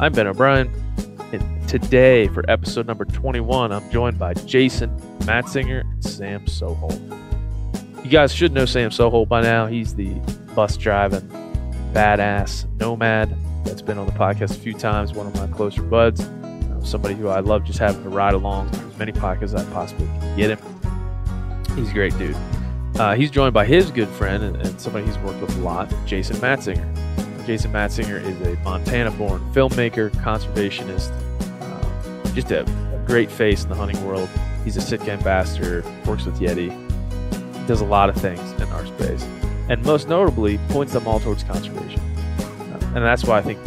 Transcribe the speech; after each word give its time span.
I'm 0.00 0.12
Ben 0.12 0.26
O'Brien. 0.26 0.68
And 1.32 1.68
today, 1.68 2.26
for 2.28 2.44
episode 2.50 2.86
number 2.86 3.04
21, 3.04 3.70
I'm 3.70 3.90
joined 3.90 4.18
by 4.18 4.34
Jason 4.34 4.90
Matzinger 5.20 5.82
and 5.82 6.04
Sam 6.04 6.44
Soholt. 6.46 7.00
You 8.04 8.10
guys 8.10 8.34
should 8.34 8.52
know 8.52 8.66
Sam 8.66 8.90
Soholt 8.90 9.28
by 9.28 9.40
now. 9.40 9.66
He's 9.66 9.94
the 9.94 10.10
bus 10.56 10.76
driving, 10.76 11.22
badass 11.92 12.68
nomad 12.80 13.36
that's 13.64 13.82
been 13.82 13.96
on 13.98 14.06
the 14.06 14.12
podcast 14.12 14.50
a 14.50 14.60
few 14.60 14.74
times, 14.74 15.12
one 15.12 15.28
of 15.28 15.34
my 15.36 15.46
closer 15.56 15.82
buds. 15.82 16.20
Uh, 16.20 16.82
somebody 16.82 17.14
who 17.14 17.28
I 17.28 17.38
love 17.38 17.64
just 17.64 17.78
having 17.78 18.02
to 18.02 18.08
ride 18.08 18.34
along 18.34 18.70
to 18.72 18.80
as 18.80 18.98
many 18.98 19.12
podcasts 19.12 19.42
as 19.44 19.54
I 19.54 19.64
possibly 19.72 20.06
can 20.06 20.36
get 20.36 20.58
him. 20.58 21.76
He's 21.76 21.90
a 21.90 21.94
great 21.94 22.18
dude. 22.18 22.36
Uh, 22.96 23.14
he's 23.14 23.30
joined 23.30 23.54
by 23.54 23.64
his 23.64 23.92
good 23.92 24.08
friend 24.08 24.42
and, 24.42 24.56
and 24.56 24.80
somebody 24.80 25.06
he's 25.06 25.18
worked 25.18 25.40
with 25.40 25.56
a 25.56 25.60
lot, 25.60 25.92
Jason 26.04 26.36
Matzinger. 26.36 27.03
Jason 27.46 27.72
Matzinger 27.72 28.22
is 28.22 28.40
a 28.46 28.58
Montana 28.62 29.10
born 29.10 29.40
filmmaker, 29.52 30.10
conservationist, 30.10 31.10
um, 31.62 32.34
just 32.34 32.50
a, 32.50 32.62
a, 32.62 33.04
great 33.06 33.30
face 33.30 33.64
in 33.64 33.68
the 33.68 33.74
hunting 33.74 34.02
world. 34.06 34.28
He's 34.64 34.78
a 34.78 34.80
Sitka 34.80 35.12
ambassador, 35.12 35.84
works 36.06 36.24
with 36.24 36.40
Yeti, 36.40 36.70
does 37.66 37.82
a 37.82 37.84
lot 37.84 38.08
of 38.08 38.16
things 38.16 38.40
in 38.52 38.68
our 38.70 38.86
space, 38.86 39.22
and 39.68 39.84
most 39.84 40.08
notably 40.08 40.58
points 40.70 40.94
them 40.94 41.06
all 41.06 41.20
towards 41.20 41.44
conservation. 41.44 42.00
Uh, 42.38 42.92
and 42.94 43.04
that's 43.04 43.24
why 43.24 43.38
I 43.38 43.42
think 43.42 43.58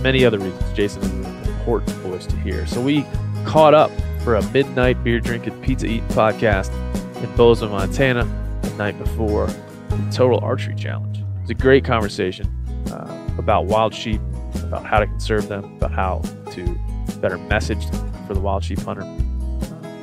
many 0.00 0.24
other 0.24 0.38
reasons 0.38 0.72
Jason 0.72 1.02
is 1.02 1.10
an 1.10 1.24
important 1.48 1.90
voice 1.98 2.26
to 2.26 2.36
hear. 2.36 2.66
So 2.68 2.80
we 2.80 3.04
caught 3.44 3.74
up 3.74 3.90
for 4.22 4.36
a 4.36 4.42
midnight 4.50 5.02
beer 5.02 5.18
drinking, 5.18 5.60
pizza 5.60 5.86
eating 5.86 6.06
podcast 6.08 6.72
in 7.20 7.34
Bozeman, 7.34 7.72
Montana, 7.72 8.24
the 8.62 8.70
night 8.74 8.96
before 8.96 9.48
the 9.48 10.10
Total 10.12 10.38
Archery 10.38 10.76
Challenge. 10.76 11.18
It 11.18 11.40
was 11.42 11.50
a 11.50 11.54
great 11.54 11.84
conversation 11.84 12.59
uh, 12.90 13.28
about 13.38 13.66
wild 13.66 13.94
sheep, 13.94 14.20
about 14.62 14.84
how 14.84 14.98
to 14.98 15.06
conserve 15.06 15.48
them, 15.48 15.64
about 15.76 15.92
how 15.92 16.22
to 16.52 16.78
better 17.20 17.38
message 17.38 17.84
for 18.26 18.34
the 18.34 18.40
wild 18.40 18.64
sheep 18.64 18.80
hunter. 18.80 19.02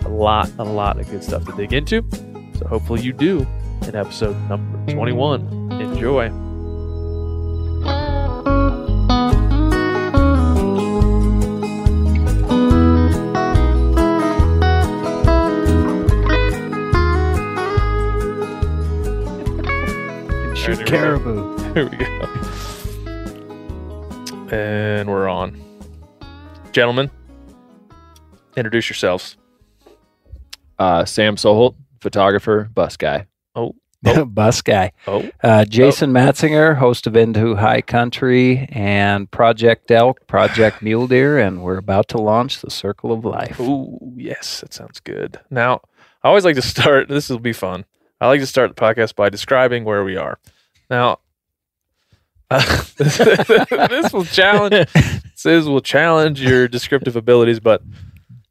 A 0.06 0.10
lot, 0.10 0.50
a 0.58 0.64
lot 0.64 1.00
of 1.00 1.10
good 1.10 1.24
stuff 1.24 1.46
to 1.46 1.52
dig 1.54 1.74
into. 1.74 2.06
So 2.58 2.68
hopefully 2.68 3.02
you 3.02 3.14
do 3.14 3.46
in 3.88 3.96
episode 3.96 4.38
number 4.50 4.92
21. 4.92 5.72
Enjoy. 5.74 6.30
Shoot 20.56 20.86
caribou. 20.86 21.67
Here 21.78 21.88
we 21.88 21.96
go. 21.98 22.06
And 24.52 25.08
we're 25.08 25.28
on. 25.28 25.62
Gentlemen, 26.72 27.12
introduce 28.56 28.90
yourselves. 28.90 29.38
Uh, 30.80 31.06
Sam 31.06 31.36
Soholt, 31.36 31.76
photographer, 32.02 32.68
bus 32.74 32.98
guy. 32.98 33.28
Oh, 33.56 34.26
bus 34.26 34.64
guy. 34.64 34.92
oh, 35.06 35.30
Uh, 35.44 35.66
Jason 35.66 36.12
Matzinger, 36.12 36.76
host 36.78 37.06
of 37.06 37.16
Into 37.16 37.56
High 37.56 37.82
Country 37.82 38.68
and 38.72 39.30
Project 39.30 39.92
Elk, 39.92 40.26
Project 40.26 40.82
Mule 40.82 41.06
Deer, 41.06 41.38
and 41.38 41.62
we're 41.62 41.78
about 41.78 42.08
to 42.10 42.18
launch 42.18 42.62
the 42.62 42.72
Circle 42.72 43.12
of 43.12 43.24
Life. 43.24 43.60
Ooh, 43.60 44.00
yes, 44.16 44.62
that 44.62 44.74
sounds 44.74 45.00
good. 45.00 45.40
Now, 45.52 45.82
I 46.24 46.30
always 46.30 46.44
like 46.44 46.56
to 46.56 46.62
start, 46.64 47.08
this 47.10 47.30
will 47.30 47.38
be 47.38 47.54
fun. 47.54 47.86
I 48.20 48.26
like 48.28 48.40
to 48.40 48.48
start 48.48 48.76
the 48.76 48.82
podcast 48.82 49.14
by 49.16 49.30
describing 49.30 49.84
where 49.84 50.04
we 50.04 50.18
are. 50.18 50.40
Now, 50.90 51.20
uh, 52.50 52.84
this 52.98 54.14
will 54.14 54.26
challenge 54.26 54.88
this 54.94 55.66
will 55.66 55.82
challenge 55.82 56.42
your 56.42 56.68
descriptive 56.68 57.16
abilities, 57.16 57.60
but 57.60 57.82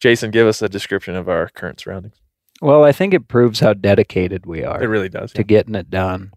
Jason, 0.01 0.31
give 0.31 0.47
us 0.47 0.61
a 0.63 0.69
description 0.69 1.17
of 1.17 1.29
our 1.29 1.49
current 1.49 1.81
surroundings. 1.81 2.17
Well, 2.63 2.85
I 2.85 2.93
think 2.93 3.13
it 3.15 3.29
proves 3.29 3.61
how 3.61 3.75
dedicated 3.75 4.47
we 4.47 4.65
are 4.65 4.83
It 4.83 4.87
really 4.87 5.09
does. 5.09 5.33
to 5.35 5.43
getting 5.43 5.75
it 5.75 5.91
done. 5.91 6.33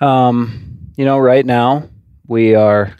Um, 0.00 0.90
you 0.96 1.04
know, 1.04 1.18
right 1.18 1.44
now 1.44 1.88
we 2.26 2.54
are 2.54 2.94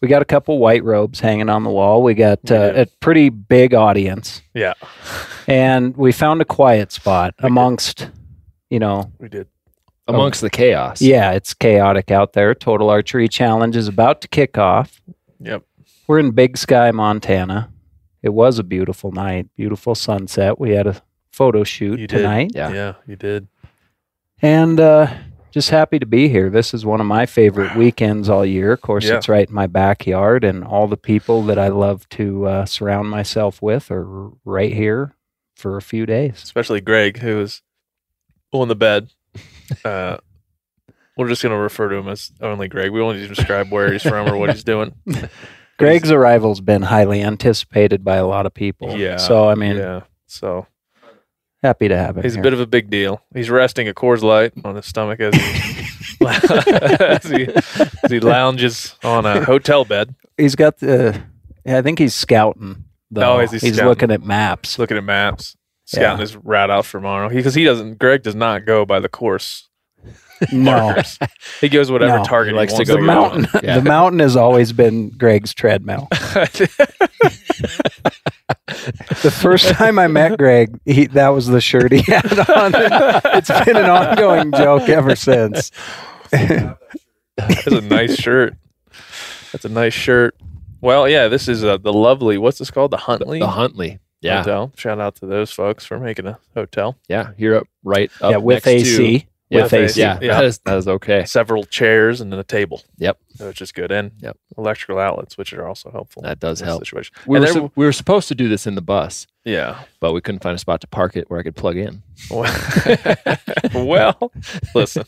we 0.00 0.08
got 0.08 0.22
a 0.22 0.26
couple 0.26 0.58
white 0.58 0.84
robes 0.84 1.20
hanging 1.20 1.48
on 1.48 1.64
the 1.64 1.70
wall. 1.70 2.02
We 2.02 2.14
got 2.14 2.50
uh, 2.50 2.72
do. 2.72 2.80
a 2.82 2.86
pretty 3.00 3.30
big 3.30 3.72
audience, 3.74 4.42
Yeah, 4.54 4.74
and 5.46 5.96
we 5.96 6.12
found 6.12 6.42
a 6.42 6.44
quiet 6.44 6.92
spot 6.92 7.34
amongst, 7.38 8.10
you 8.70 8.78
know, 8.78 9.10
we 9.18 9.28
did. 9.28 9.48
Amongst 10.08 10.40
the 10.40 10.50
chaos. 10.50 11.00
yeah, 11.02 11.32
it's 11.32 11.52
chaotic 11.54 12.10
out 12.10 12.32
there. 12.32 12.54
Total 12.54 12.88
Archery 12.90 13.28
Challenge 13.28 13.74
is 13.76 13.88
about 13.88 14.20
to 14.22 14.28
kick 14.28 14.56
off. 14.56 15.00
Yep. 15.40 15.62
We're 16.06 16.20
in 16.20 16.30
Big 16.30 16.56
Sky, 16.56 16.90
Montana. 16.92 17.70
It 18.22 18.28
was 18.30 18.58
a 18.58 18.62
beautiful 18.64 19.10
night, 19.12 19.48
beautiful 19.56 19.94
sunset. 19.96 20.58
We 20.60 20.70
had 20.70 20.86
a 20.86 21.02
photo 21.32 21.64
shoot 21.64 21.98
You 21.98 22.06
did. 22.06 22.18
tonight, 22.18 22.52
Yeah. 22.54 22.72
Yeah, 22.72 22.94
you 23.06 23.16
did. 23.16 23.48
and 24.42 24.78
uh, 24.80 25.12
just 25.50 25.70
happy 25.70 25.98
to 25.98 26.06
be 26.06 26.28
here. 26.28 26.50
This 26.50 26.72
is 26.74 26.84
one 26.86 27.00
of 27.00 27.06
my 27.06 27.26
favorite 27.26 27.74
weekends 27.76 28.28
all 28.28 28.44
year. 28.46 28.72
Of 28.72 28.80
course, 28.82 29.04
Yeah. 29.04 29.16
it's 29.16 29.28
right 29.28 29.48
in 29.48 29.54
my 29.54 29.66
backyard, 29.66 30.44
and 30.44 30.62
all 30.64 30.86
the 30.86 30.96
people 30.96 31.42
that 31.44 31.58
I 31.58 31.68
love 31.68 32.08
to 32.10 32.46
uh, 32.46 32.64
surround 32.66 33.10
myself 33.10 33.60
with 33.60 33.90
are 33.90 34.30
right 34.44 34.72
here 34.72 35.14
for 35.56 35.76
a 35.76 35.82
few 35.82 36.06
days. 36.06 36.42
Especially 36.44 36.80
Greg, 36.80 37.18
who 37.18 37.40
is 37.40 37.62
on 38.52 38.68
the 38.68 38.76
bed. 38.76 39.10
Uh, 39.84 40.18
we're 41.16 41.28
just 41.28 41.42
going 41.42 41.54
to 41.54 41.58
refer 41.58 41.88
to 41.88 41.96
him 41.96 42.08
as 42.08 42.30
only 42.40 42.68
Greg. 42.68 42.90
We 42.90 43.00
won't 43.00 43.18
even 43.18 43.34
describe 43.34 43.70
where 43.70 43.92
he's 43.92 44.02
from 44.02 44.28
or 44.28 44.36
what 44.36 44.50
he's 44.52 44.64
doing. 44.64 44.94
Greg's 45.78 46.10
arrival's 46.10 46.60
been 46.60 46.82
highly 46.82 47.22
anticipated 47.22 48.04
by 48.04 48.16
a 48.16 48.26
lot 48.26 48.46
of 48.46 48.54
people. 48.54 48.96
Yeah. 48.96 49.16
So 49.16 49.48
I 49.48 49.54
mean, 49.54 49.76
yeah. 49.76 50.02
So 50.26 50.66
happy 51.62 51.88
to 51.88 51.96
have 51.96 52.16
him. 52.16 52.22
he's 52.22 52.36
a 52.36 52.40
bit 52.40 52.52
of 52.52 52.60
a 52.60 52.66
big 52.66 52.90
deal. 52.90 53.22
He's 53.34 53.50
resting 53.50 53.88
a 53.88 53.94
Coors 53.94 54.22
Light 54.22 54.52
on 54.64 54.76
his 54.76 54.86
stomach 54.86 55.20
as 55.20 55.34
he 55.34 55.86
as, 56.26 57.24
he, 57.24 57.46
as 57.46 58.10
he 58.10 58.20
lounges 58.20 58.94
on 59.04 59.26
a 59.26 59.44
hotel 59.44 59.84
bed, 59.84 60.14
He's 60.38 60.54
got 60.54 60.78
the. 60.78 61.20
I 61.66 61.82
think 61.82 61.98
he's 61.98 62.14
scouting. 62.14 62.84
Though. 63.10 63.36
Oh, 63.36 63.38
is 63.40 63.50
he 63.50 63.58
he's 63.58 63.74
scouting? 63.74 63.88
looking 63.88 64.10
at 64.10 64.22
maps. 64.22 64.78
looking 64.78 64.96
at 64.96 65.04
maps, 65.04 65.56
scouting 65.86 66.18
Yeah. 66.18 66.20
his 66.20 66.36
route 66.36 66.70
out 66.70 66.84
for 66.84 66.98
tomorrow. 66.98 67.30
Because 67.30 67.54
he, 67.54 67.64
doesn't. 67.64 67.98
Greg 67.98 68.22
does 68.22 68.34
not 68.34 68.66
go 68.66 68.84
by 68.84 69.00
the 69.00 69.08
course. 69.08 69.68
No, 70.52 70.72
markers. 70.82 71.18
He 71.62 71.70
goes 71.70 71.90
whatever 71.90 72.18
No. 72.18 72.24
target 72.24 72.52
He 72.52 72.56
likes 72.58 72.74
to 72.74 72.80
wants 72.80 72.90
go 72.90 72.96
the 72.96 73.02
mountain. 73.02 73.46
Yeah. 73.62 73.78
The 73.78 73.88
mountain 73.88 74.18
has 74.20 74.36
always 74.36 74.70
been 74.74 75.08
Greg's 75.08 75.54
treadmill. 75.54 76.08
The 79.22 79.30
first 79.30 79.68
time 79.70 79.98
I 79.98 80.06
met 80.06 80.38
Greg, 80.38 80.78
he, 80.84 81.06
that 81.08 81.28
was 81.30 81.46
the 81.46 81.60
shirt 81.60 81.90
he 81.92 82.02
had 82.02 82.38
on. 82.50 82.72
It's 83.36 83.50
been 83.64 83.76
an 83.76 83.86
ongoing 83.90 84.52
joke 84.52 84.88
ever 84.88 85.16
since. 85.16 85.70
That's 86.30 87.66
a 87.66 87.80
nice 87.80 88.16
shirt. 88.16 88.54
That's 89.52 89.64
a 89.64 89.68
nice 89.68 89.94
shirt. 89.94 90.36
Well, 90.80 91.08
yeah, 91.08 91.28
this 91.28 91.48
is 91.48 91.64
uh, 91.64 91.78
the 91.78 91.92
lovely. 91.92 92.38
What's 92.38 92.58
this 92.58 92.70
called? 92.70 92.90
The 92.90 92.96
Huntley 92.98 93.38
The 93.40 93.48
Huntley. 93.48 93.98
Yeah. 94.26 94.38
Hotel. 94.38 94.72
Shout 94.76 95.00
out 95.00 95.14
to 95.16 95.26
those 95.26 95.50
folks 95.50 95.84
for 95.86 95.98
making 95.98 96.26
a 96.26 96.38
hotel. 96.54 96.96
Yeah. 97.08 97.30
Here 97.36 97.56
up 97.56 97.66
right 97.84 98.10
up 98.20 98.30
yeah, 98.32 98.36
with 98.38 98.66
next 98.66 98.84
to- 98.84 99.04
AC. 99.04 99.26
Yeah, 99.48 99.62
with 99.62 99.72
AC. 99.72 100.00
Yeah, 100.00 100.18
Yeah. 100.20 100.34
That, 100.34 100.44
is, 100.44 100.58
that 100.60 100.76
is 100.76 100.88
okay. 100.88 101.24
Several 101.24 101.64
chairs 101.64 102.20
and 102.20 102.32
then 102.32 102.38
a 102.40 102.44
table. 102.44 102.82
Yep. 102.98 103.18
which 103.38 103.60
is 103.60 103.70
good, 103.70 103.92
and 103.92 104.12
Yep. 104.20 104.36
electrical 104.56 104.98
outlets, 104.98 105.36
which 105.36 105.52
are 105.52 105.66
also 105.68 105.90
helpful. 105.90 106.22
That 106.22 106.40
does 106.40 106.60
in 106.62 106.66
help. 106.66 106.80
Situation. 106.80 107.14
We 107.26 107.36
And 107.36 107.42
were, 107.42 107.46
there 107.52 107.54
su- 107.62 107.72
we 107.76 107.84
were 107.84 107.92
supposed 107.92 108.28
to 108.28 108.34
do 108.34 108.48
this 108.48 108.66
in 108.66 108.74
the 108.76 108.80
bus, 108.82 109.26
Yeah. 109.44 109.82
but 110.00 110.12
we 110.14 110.20
couldn't 110.22 110.42
find 110.42 110.54
a 110.54 110.58
spot 110.58 110.80
to 110.80 110.86
park 110.86 111.16
it 111.16 111.28
where 111.30 111.38
I 111.38 111.42
could 111.42 111.54
plug 111.54 111.76
in. 111.76 112.02
well, 113.74 114.32
listen. 114.74 115.04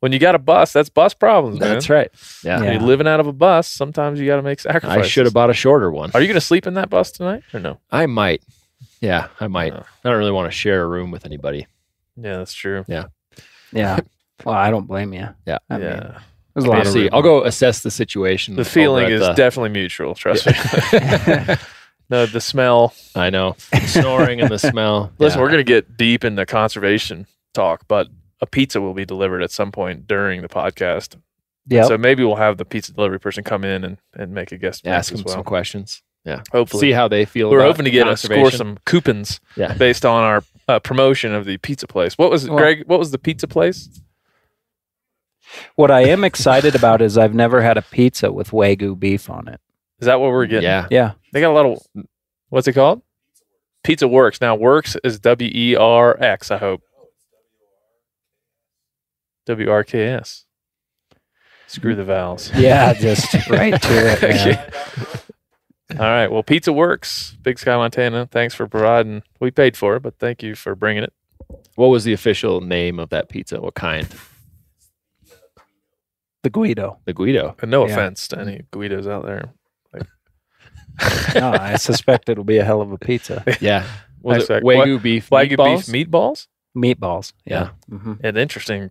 When 0.00 0.12
you 0.12 0.18
got 0.18 0.34
a 0.34 0.38
bus, 0.38 0.72
that's 0.72 0.88
bus 0.88 1.14
problems, 1.14 1.60
man. 1.60 1.72
That's 1.74 1.90
right. 1.90 2.10
Yeah. 2.44 2.62
Yeah. 2.62 2.72
you're 2.72 2.80
living 2.82 3.06
out 3.06 3.20
of 3.20 3.26
a 3.26 3.32
bus, 3.32 3.68
sometimes 3.68 4.18
you 4.20 4.26
got 4.26 4.36
to 4.36 4.42
make 4.42 4.60
sacrifices. 4.60 5.04
I 5.04 5.08
should 5.08 5.26
have 5.26 5.34
bought 5.34 5.50
a 5.50 5.54
shorter 5.54 5.90
one. 5.90 6.10
Are 6.14 6.20
you 6.20 6.26
going 6.26 6.34
to 6.34 6.40
sleep 6.40 6.66
in 6.66 6.74
that 6.74 6.90
bus 6.90 7.10
tonight 7.12 7.42
or 7.52 7.60
no? 7.60 7.80
I 7.90 8.06
might. 8.06 8.42
Yeah, 9.00 9.28
I 9.40 9.46
might. 9.48 9.72
Oh. 9.74 9.84
I 10.04 10.08
don't 10.08 10.18
really 10.18 10.32
want 10.32 10.50
to 10.50 10.56
share 10.56 10.82
a 10.82 10.86
room 10.86 11.10
with 11.10 11.26
anybody. 11.26 11.66
Yeah, 12.16 12.38
that's 12.38 12.54
true. 12.54 12.84
Yeah. 12.88 13.06
Well, 14.44 14.54
I 14.54 14.70
don't 14.70 14.86
blame 14.86 15.14
you. 15.14 15.28
Yeah. 15.46 15.58
I 15.70 15.78
mean, 15.78 15.86
yeah. 15.86 16.20
there's 16.54 16.66
a 16.66 16.68
We'll 16.68 16.76
lot 16.78 16.86
of 16.86 16.92
see. 16.92 17.08
I'll 17.10 17.22
go 17.22 17.42
assess 17.44 17.80
the 17.80 17.90
situation. 17.90 18.54
The 18.54 18.66
feeling 18.66 19.08
is 19.10 19.20
the- 19.20 19.32
definitely 19.32 19.70
mutual. 19.70 20.14
Trust 20.14 20.46
me. 20.46 20.52
no, 22.10 22.26
the 22.26 22.40
smell. 22.40 22.94
I 23.14 23.30
know. 23.30 23.56
The 23.72 23.80
snoring 23.86 24.40
and 24.40 24.50
the 24.50 24.58
smell. 24.58 25.10
Listen, 25.18 25.38
Yeah. 25.38 25.42
we're 25.42 25.50
going 25.50 25.64
to 25.64 25.72
get 25.72 25.96
deep 25.96 26.22
into 26.24 26.44
conservation 26.46 27.26
talk, 27.54 27.88
but 27.88 28.08
a 28.40 28.46
pizza 28.46 28.80
will 28.80 28.94
be 28.94 29.06
delivered 29.06 29.42
at 29.42 29.50
some 29.50 29.72
point 29.72 30.06
during 30.06 30.42
the 30.42 30.48
podcast. 30.48 31.16
Yeah. 31.66 31.84
So 31.84 31.96
maybe 31.98 32.22
we'll 32.22 32.36
have 32.36 32.58
the 32.58 32.64
pizza 32.66 32.92
delivery 32.92 33.18
person 33.18 33.42
come 33.42 33.64
in 33.64 33.84
and, 33.84 33.98
and 34.14 34.32
make 34.32 34.52
a 34.52 34.58
guest 34.58 34.86
ask 34.86 35.10
appearance 35.10 35.22
them 35.24 35.30
as 35.30 35.32
some 35.32 35.44
questions. 35.44 36.02
Yeah. 36.24 36.42
Hopefully, 36.52 36.80
See 36.80 36.92
how 36.92 37.08
they 37.08 37.24
feel. 37.24 37.50
we're 37.50 37.60
about 37.60 37.68
hoping 37.72 37.84
to 37.86 37.90
get 37.90 38.06
a 38.06 38.16
score 38.16 38.50
some 38.50 38.78
coupons 38.84 39.40
Yeah. 39.56 39.72
based 39.74 40.04
on 40.04 40.22
our 40.22 40.42
uh, 40.68 40.78
promotion 40.80 41.34
of 41.34 41.44
the 41.44 41.58
pizza 41.58 41.86
place. 41.86 42.16
What 42.18 42.30
was 42.30 42.44
it, 42.44 42.50
Well- 42.50 42.58
Greg? 42.58 42.84
What 42.86 42.98
was 42.98 43.10
the 43.10 43.18
pizza 43.18 43.46
place? 43.46 44.00
What 45.76 45.90
I 45.92 46.00
am 46.02 46.24
excited 46.24 46.74
about 46.74 47.00
is 47.00 47.16
I've 47.16 47.34
never 47.34 47.62
had 47.62 47.76
a 47.78 47.82
pizza 47.82 48.32
with 48.32 48.50
Wagyu 48.50 48.98
beef 48.98 49.30
on 49.30 49.46
it. 49.46 49.60
Is 50.00 50.06
that 50.06 50.20
what 50.20 50.30
we're 50.32 50.46
getting? 50.46 50.64
Yeah. 50.64 50.88
Yeah. 50.90 51.12
They 51.32 51.40
got 51.40 51.52
a 51.52 51.54
lot 51.54 51.66
of 51.66 52.04
what's 52.48 52.66
it 52.66 52.72
called? 52.72 53.02
Pizza 53.84 54.08
Works. 54.08 54.40
Now 54.40 54.56
Works 54.56 54.96
is 55.04 55.20
W 55.20 55.48
E 55.54 55.76
R 55.76 56.20
X, 56.20 56.50
I 56.50 56.56
hope. 56.58 56.82
W 59.46 59.70
R 59.70 59.84
K 59.84 60.04
S. 60.08 60.44
Screw 61.68 61.94
the 61.94 62.04
vowels. 62.04 62.50
Yeah, 62.56 62.92
just 62.94 63.32
right 63.48 63.80
to 63.80 63.88
it. 64.20 64.74
man. 65.90 65.98
Okay. 65.98 66.04
All 66.04 66.10
right. 66.10 66.30
Well, 66.30 66.42
Pizza 66.42 66.72
Works, 66.72 67.36
Big 67.42 67.58
Sky, 67.58 67.76
Montana. 67.76 68.28
Thanks 68.30 68.54
for 68.54 68.66
providing. 68.66 69.22
We 69.40 69.50
paid 69.50 69.76
for 69.76 69.96
it, 69.96 70.00
but 70.02 70.18
thank 70.18 70.42
you 70.42 70.54
for 70.54 70.74
bringing 70.74 71.02
it. 71.04 71.12
What 71.76 71.88
was 71.88 72.04
the 72.04 72.12
official 72.12 72.60
name 72.60 72.98
of 72.98 73.10
that 73.10 73.28
pizza? 73.28 73.60
What 73.60 73.74
kind? 73.74 74.08
The 76.42 76.50
Guido. 76.50 76.98
The 77.04 77.12
Guido. 77.12 77.56
And 77.60 77.70
no 77.70 77.86
Yeah. 77.86 77.92
offense 77.92 78.28
to 78.28 78.38
any 78.38 78.62
Guidos 78.72 79.06
out 79.06 79.24
there. 79.24 79.50
No, 81.34 81.50
I 81.52 81.76
suspect 81.76 82.30
it'll 82.30 82.44
be 82.44 82.56
a 82.56 82.64
hell 82.64 82.80
of 82.80 82.90
a 82.90 82.96
pizza. 82.96 83.44
Yeah. 83.60 83.84
Was 84.22 84.36
Nice 84.38 84.42
it 84.44 84.46
fact. 84.48 84.64
Wagyu 84.64 85.00
beef? 85.02 85.28
Wagyu 85.28 85.56
meatballs? 85.58 85.92
beef 85.92 86.08
meatballs? 86.10 86.46
Meatballs. 86.74 87.32
Yeah. 87.44 87.70
hmm 87.88 88.14
And 88.22 88.38
interesting. 88.38 88.90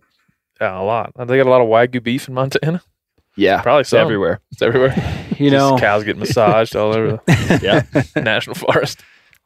Yeah, 0.60 0.80
a 0.80 0.84
lot. 0.84 1.12
They 1.26 1.36
got 1.36 1.46
a 1.46 1.50
lot 1.50 1.60
of 1.60 1.66
Wagyu 1.68 2.00
beef 2.02 2.28
in 2.28 2.34
Montana. 2.34 2.80
Yeah. 3.36 3.60
Probably 3.62 3.84
so. 3.84 3.98
everywhere. 3.98 4.40
It's 4.52 4.62
everywhere. 4.62 4.94
You 5.38 5.50
Just 5.50 5.70
know, 5.72 5.76
cows 5.78 6.02
get 6.02 6.16
massaged 6.16 6.74
all 6.74 6.94
over 6.94 7.20
the 7.26 7.60
Yeah. 8.16 8.22
national 8.22 8.54
forest. 8.54 9.00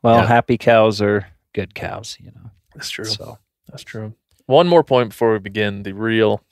well, 0.04 0.18
Yeah. 0.20 0.26
happy 0.28 0.56
cows 0.56 1.02
are 1.02 1.26
good 1.52 1.74
cows, 1.74 2.16
you 2.20 2.26
know. 2.30 2.50
That's 2.76 2.90
true. 2.90 3.04
So 3.06 3.38
That's 3.68 3.82
true. 3.82 4.14
One 4.46 4.68
more 4.68 4.84
point 4.84 5.08
before 5.08 5.32
we 5.32 5.40
begin. 5.40 5.82
The 5.82 5.92
real 5.92 6.44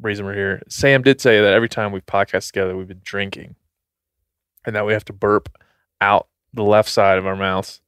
reason 0.00 0.26
we're 0.26 0.34
here. 0.34 0.62
Sam 0.68 1.02
did 1.02 1.20
say 1.20 1.40
that 1.40 1.52
every 1.52 1.68
time 1.68 1.92
we've 1.92 2.04
podcast 2.06 2.48
together, 2.48 2.76
we've 2.76 2.88
been 2.88 3.02
drinking, 3.04 3.54
and 4.66 4.74
that 4.74 4.84
we 4.84 4.92
have 4.94 5.04
to 5.04 5.12
burp 5.12 5.48
out 6.00 6.26
the 6.52 6.64
left 6.64 6.88
side 6.88 7.18
of 7.18 7.26
our 7.26 7.36
mouths 7.36 7.80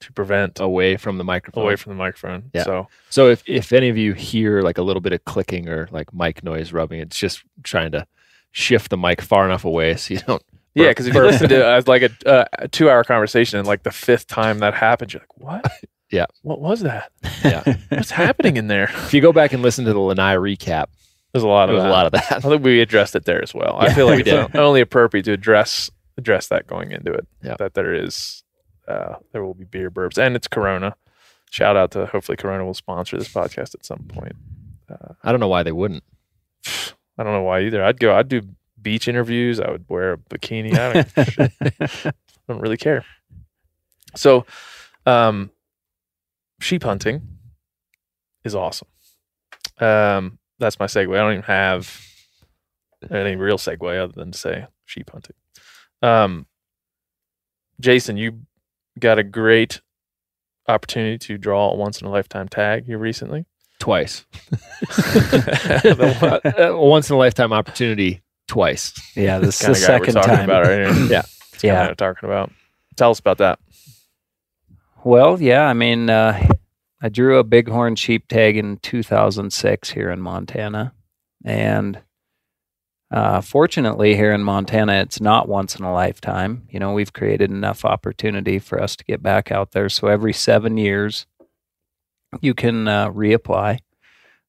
to 0.00 0.12
prevent 0.12 0.58
Away 0.60 0.96
from 0.96 1.18
the 1.18 1.24
microphone. 1.24 1.64
away 1.64 1.76
from 1.76 1.90
the 1.92 1.96
microphone. 1.98 2.50
Yeah. 2.54 2.64
So 2.64 2.88
So 3.10 3.28
if, 3.28 3.42
if 3.46 3.72
any 3.72 3.88
of 3.88 3.96
you 3.96 4.14
hear 4.14 4.62
like 4.62 4.78
a 4.78 4.82
little 4.82 5.00
bit 5.00 5.12
of 5.12 5.24
clicking 5.24 5.68
or 5.68 5.88
like 5.90 6.12
mic 6.14 6.42
noise 6.42 6.72
rubbing, 6.72 7.00
it's 7.00 7.18
just 7.18 7.42
trying 7.62 7.92
to 7.92 8.06
shift 8.52 8.90
the 8.90 8.96
mic 8.96 9.20
far 9.22 9.44
enough 9.44 9.64
away 9.64 9.96
so 9.96 10.14
you 10.14 10.20
don't. 10.20 10.42
yeah, 10.74 10.88
because 10.88 11.06
if 11.06 11.14
you 11.14 11.22
listen 11.22 11.48
to 11.48 11.66
uh, 11.76 11.82
like 11.86 12.02
a, 12.02 12.10
uh, 12.28 12.44
a 12.58 12.68
two-hour 12.68 13.04
conversation 13.04 13.58
and 13.58 13.68
like 13.68 13.82
the 13.82 13.90
fifth 13.90 14.26
time 14.26 14.58
that 14.60 14.74
happens, 14.74 15.12
you're 15.12 15.22
like, 15.22 15.36
"What? 15.36 15.72
Yeah. 16.10 16.26
What 16.42 16.60
was 16.60 16.80
that? 16.80 17.12
Yeah. 17.44 17.62
What's 17.90 18.10
happening 18.10 18.56
in 18.56 18.66
there?" 18.66 18.90
if 18.92 19.14
you 19.14 19.20
go 19.20 19.32
back 19.32 19.52
and 19.52 19.62
listen 19.62 19.84
to 19.84 19.92
the 19.92 20.00
Lanai 20.00 20.34
recap, 20.34 20.86
There's 21.32 21.44
a 21.44 21.48
lot 21.48 21.68
of 21.68 21.74
was 21.76 21.84
a 21.84 21.86
that. 21.86 21.92
lot 21.92 22.06
of 22.06 22.12
that. 22.12 22.32
I 22.32 22.40
think 22.40 22.64
we 22.64 22.80
addressed 22.80 23.14
it 23.14 23.24
there 23.26 23.40
as 23.40 23.54
well. 23.54 23.76
I 23.78 23.86
Yeah, 23.86 23.94
feel 23.94 24.06
we 24.06 24.12
like 24.16 24.26
it's 24.26 24.52
did. 24.52 24.56
only 24.56 24.80
appropriate 24.80 25.22
to 25.26 25.32
address 25.32 25.88
address 26.18 26.48
that 26.48 26.66
going 26.66 26.90
into 26.90 27.12
it. 27.12 27.28
Yeah. 27.44 27.54
That 27.60 27.74
there 27.74 27.94
is 27.94 28.42
uh, 28.90 29.16
there 29.32 29.44
will 29.44 29.54
be 29.54 29.64
beer 29.64 29.90
burps 29.90 30.18
and 30.18 30.36
it's 30.36 30.48
Corona. 30.48 30.96
Shout 31.50 31.76
out 31.76 31.92
to 31.92 32.06
hopefully 32.06 32.36
Corona 32.36 32.64
will 32.64 32.74
sponsor 32.74 33.18
this 33.18 33.32
podcast 33.32 33.74
at 33.74 33.84
some 33.84 34.04
point. 34.08 34.36
I 35.22 35.30
don't 35.30 35.40
know 35.40 35.48
why 35.48 35.62
they 35.62 35.72
wouldn't. 35.72 36.04
I 36.66 37.22
don't 37.22 37.32
know 37.32 37.42
why 37.42 37.62
either. 37.62 37.84
I'd 37.84 38.00
go. 38.00 38.14
I'd 38.14 38.28
do 38.28 38.42
beach 38.80 39.08
interviews. 39.08 39.60
I 39.60 39.70
would 39.70 39.84
wear 39.88 40.14
a 40.14 40.18
bikini. 40.18 40.76
I 40.76 40.92
don't, 40.92 41.14
give 41.14 41.28
a 41.28 41.30
shit. 41.30 41.52
I 42.14 42.52
don't 42.52 42.60
really 42.60 42.76
care. 42.76 43.04
So, 44.16 44.46
um, 45.06 45.50
sheep 46.60 46.82
hunting 46.82 47.22
is 48.44 48.54
awesome. 48.54 48.88
Um, 49.78 50.38
that's 50.58 50.78
my 50.78 50.86
segue. 50.86 51.14
I 51.14 51.20
don't 51.20 51.32
even 51.32 51.42
have 51.44 52.00
any 53.10 53.36
real 53.36 53.58
segue 53.58 54.02
other 54.02 54.12
than 54.12 54.32
to 54.32 54.38
say 54.38 54.66
sheep 54.86 55.10
hunting. 55.10 55.36
Um, 56.02 56.46
Jason, 57.80 58.16
you 58.16 58.40
got 58.98 59.18
a 59.18 59.22
great 59.22 59.80
opportunity 60.68 61.18
to 61.18 61.38
draw 61.38 61.70
a 61.70 61.76
once 61.76 62.00
in 62.00 62.06
a 62.06 62.10
lifetime 62.10 62.48
tag 62.48 62.86
here 62.86 62.98
recently. 62.98 63.44
Twice. 63.78 64.26
The? 65.82 66.72
Uh, 66.72 66.76
once 66.78 67.08
in 67.10 67.16
a 67.16 67.18
lifetime 67.18 67.52
opportunity. 67.52 68.22
Twice. 68.46 68.92
yeah, 69.16 69.38
this 69.38 69.60
is 69.60 69.60
the 69.60 69.66
of 69.66 69.70
we're 69.70 69.74
second 69.74 70.14
talking 70.14 70.34
time. 70.34 70.44
about 70.44 70.66
right 70.66 70.86
here. 70.86 71.06
Yeah. 71.10 71.22
Yeah. 71.62 71.88
yeah, 71.88 71.94
talking 71.94 72.28
about. 72.28 72.50
Tell 72.96 73.10
us 73.10 73.20
about 73.20 73.38
that. 73.38 73.58
Well, 75.04 75.40
yeah, 75.40 75.66
I 75.66 75.72
mean, 75.72 76.10
uh, 76.10 76.48
I 77.00 77.08
drew 77.08 77.38
a 77.38 77.44
bighorn 77.44 77.96
sheep 77.96 78.28
tag 78.28 78.56
in 78.56 78.78
2006 78.78 79.90
here 79.90 80.10
in 80.10 80.20
Montana. 80.20 80.92
And 81.44 82.00
uh, 83.10 83.40
fortunately, 83.40 84.14
here 84.14 84.32
in 84.32 84.42
Montana, 84.42 84.94
it's 84.94 85.20
not 85.20 85.48
once 85.48 85.74
in 85.76 85.84
a 85.84 85.92
lifetime. 85.92 86.66
You 86.70 86.78
know, 86.78 86.92
we've 86.92 87.12
created 87.12 87.50
enough 87.50 87.84
opportunity 87.84 88.58
for 88.60 88.80
us 88.80 88.94
to 88.96 89.04
get 89.04 89.22
back 89.22 89.50
out 89.50 89.72
there. 89.72 89.88
So 89.88 90.06
every 90.06 90.32
seven 90.32 90.76
years, 90.76 91.26
you 92.40 92.54
can 92.54 92.86
uh, 92.86 93.10
reapply. 93.10 93.80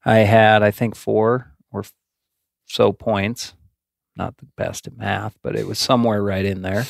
I 0.05 0.17
had, 0.19 0.61
I 0.61 0.69
think, 0.69 0.95
four 0.95 1.53
or 1.71 1.83
so 2.67 2.91
points. 2.91 3.53
Not 4.15 4.37
the 4.37 4.47
best 4.57 4.85
at 4.85 4.97
math, 4.97 5.37
but 5.41 5.55
it 5.55 5.65
was 5.65 5.79
somewhere 5.79 6.21
right 6.21 6.45
in 6.45 6.61
there. 6.61 6.85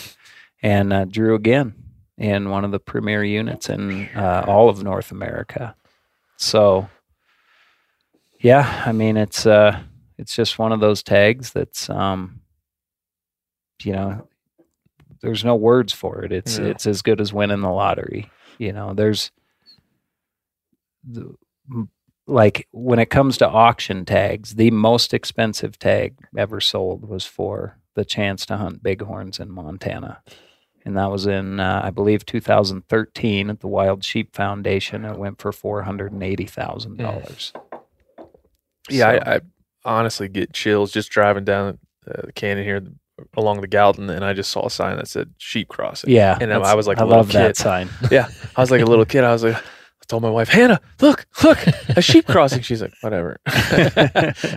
And 0.62 0.92
uh, 0.92 1.06
drew 1.06 1.36
again 1.36 1.74
in 2.18 2.50
one 2.50 2.66
of 2.66 2.72
the 2.72 2.80
premier 2.80 3.24
units 3.24 3.70
in 3.70 4.10
uh, 4.16 4.44
all 4.48 4.70
of 4.70 4.84
North 4.84 5.12
America. 5.12 5.76
So, 6.38 6.90
yeah, 8.40 8.84
I 8.86 8.92
mean 8.92 9.18
it's 9.18 9.46
uh, 9.46 9.80
it's 10.22 10.36
just 10.36 10.58
one 10.60 10.72
of 10.72 10.80
those 10.80 11.02
tags 11.04 11.52
that's 11.52 11.90
um, 11.90 12.40
you 13.84 13.92
know, 13.94 14.28
there's 15.22 15.44
no 15.44 15.56
words 15.56 15.92
for 15.92 16.24
it. 16.24 16.32
It's 16.32 16.60
Yeah. 16.60 16.66
it's 16.68 16.86
as 16.86 17.02
good 17.02 17.20
as 17.20 17.34
winning 17.34 17.62
the 17.62 17.72
lottery. 17.72 18.30
You 18.60 18.72
know, 18.72 18.94
there's 18.94 19.32
the, 21.04 21.36
like 22.28 22.68
when 22.72 23.00
it 23.00 23.10
comes 23.10 23.38
to 23.40 23.50
auction 23.50 24.06
tags, 24.06 24.56
the 24.56 24.72
most 24.72 25.14
expensive 25.14 25.78
tag 25.80 26.16
ever 26.38 26.62
sold 26.62 27.08
was 27.10 27.26
for 27.26 27.78
the 27.96 28.06
chance 28.06 28.46
to 28.46 28.56
hunt 28.58 28.84
bighorns 28.84 29.40
in 29.40 29.52
Montana. 29.52 30.22
And 30.86 30.96
that 30.98 31.12
was 31.12 31.26
in, 31.28 31.60
uh, 31.60 31.82
I 31.84 31.90
believe, 31.90 32.26
2013 32.26 33.50
at 33.50 33.60
the 33.60 33.68
Wild 33.68 34.04
Sheep 34.04 34.36
Foundation. 34.36 35.04
It 35.06 35.18
went 35.18 35.40
for 35.40 35.52
$480,000. 35.52 37.52
Yeah, 38.90 39.10
I, 39.10 39.36
I 39.36 39.42
honestly 39.86 40.28
get 40.28 40.54
chills 40.54 40.92
just 40.92 41.10
driving 41.10 41.44
down 41.44 41.78
uh, 42.10 42.22
the 42.26 42.34
canyon 42.34 42.66
here 42.66 42.82
along 43.38 43.62
the 43.62 43.68
Gallatin, 43.68 44.10
and 44.10 44.26
I 44.26 44.34
just 44.34 44.52
saw 44.52 44.66
a 44.66 44.70
sign 44.72 44.98
that 44.98 45.08
said 45.08 45.34
sheep 45.38 45.68
crossing. 45.68 46.10
Yeah. 46.12 46.38
And 46.42 46.52
I 46.54 46.74
was 46.76 46.88
like 46.88 46.98
a 46.98 47.02
I 47.02 47.04
little 47.04 47.18
love 47.20 47.32
that 47.34 47.50
kid. 47.50 47.58
sign. 47.58 47.90
Yeah, 48.10 48.28
I 48.56 48.62
was 48.62 48.72
like 48.72 48.82
a 48.82 48.86
little 48.86 49.06
kid. 49.06 49.24
I 49.24 49.32
was 49.32 49.44
like, 49.44 49.56
I 49.56 50.06
told 50.08 50.24
my 50.24 50.30
wife, 50.30 50.50
Hannah, 50.50 50.82
look, 51.02 51.26
look, 51.44 51.60
a 51.90 52.02
sheep 52.02 52.26
crossing. 52.28 52.62
She's 52.62 52.82
like, 52.82 52.94
whatever. 53.02 53.38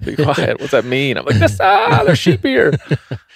Be 0.04 0.16
quiet. 0.16 0.60
What's 0.60 0.70
that 0.72 0.84
mean? 0.86 1.16
I'm 1.18 1.24
like, 1.26 1.36
this, 1.38 1.58
ah, 1.60 2.02
there's 2.04 2.18
sheep 2.18 2.42
here. 2.42 2.72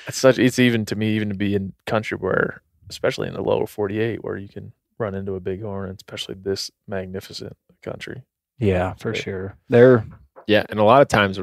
It's 0.07 0.19
such. 0.19 0.39
It's 0.39 0.59
even 0.59 0.85
to 0.87 0.97
me, 0.97 1.11
even 1.17 1.29
to 1.29 1.35
be 1.35 1.55
in 1.55 1.75
country 1.87 2.17
where, 2.19 2.63
especially 2.89 3.29
in 3.29 3.35
the 3.35 3.43
lower 3.43 3.67
48, 3.67 4.25
where 4.25 4.37
you 4.39 4.49
can 4.49 4.73
run 4.99 5.15
into 5.15 5.35
a 5.35 5.41
bighorn, 5.41 5.91
and 5.91 5.97
especially 5.99 6.35
this 6.35 6.71
magnificent 6.89 7.57
country. 7.83 8.23
Yeah, 8.59 8.95
for 8.95 9.15
Yeah. 9.15 9.21
sure. 9.21 9.57
They're 9.69 10.07
Yeah, 10.47 10.65
and 10.71 10.81
a 10.81 10.85
lot 10.85 11.03
of 11.03 11.09
times, 11.09 11.39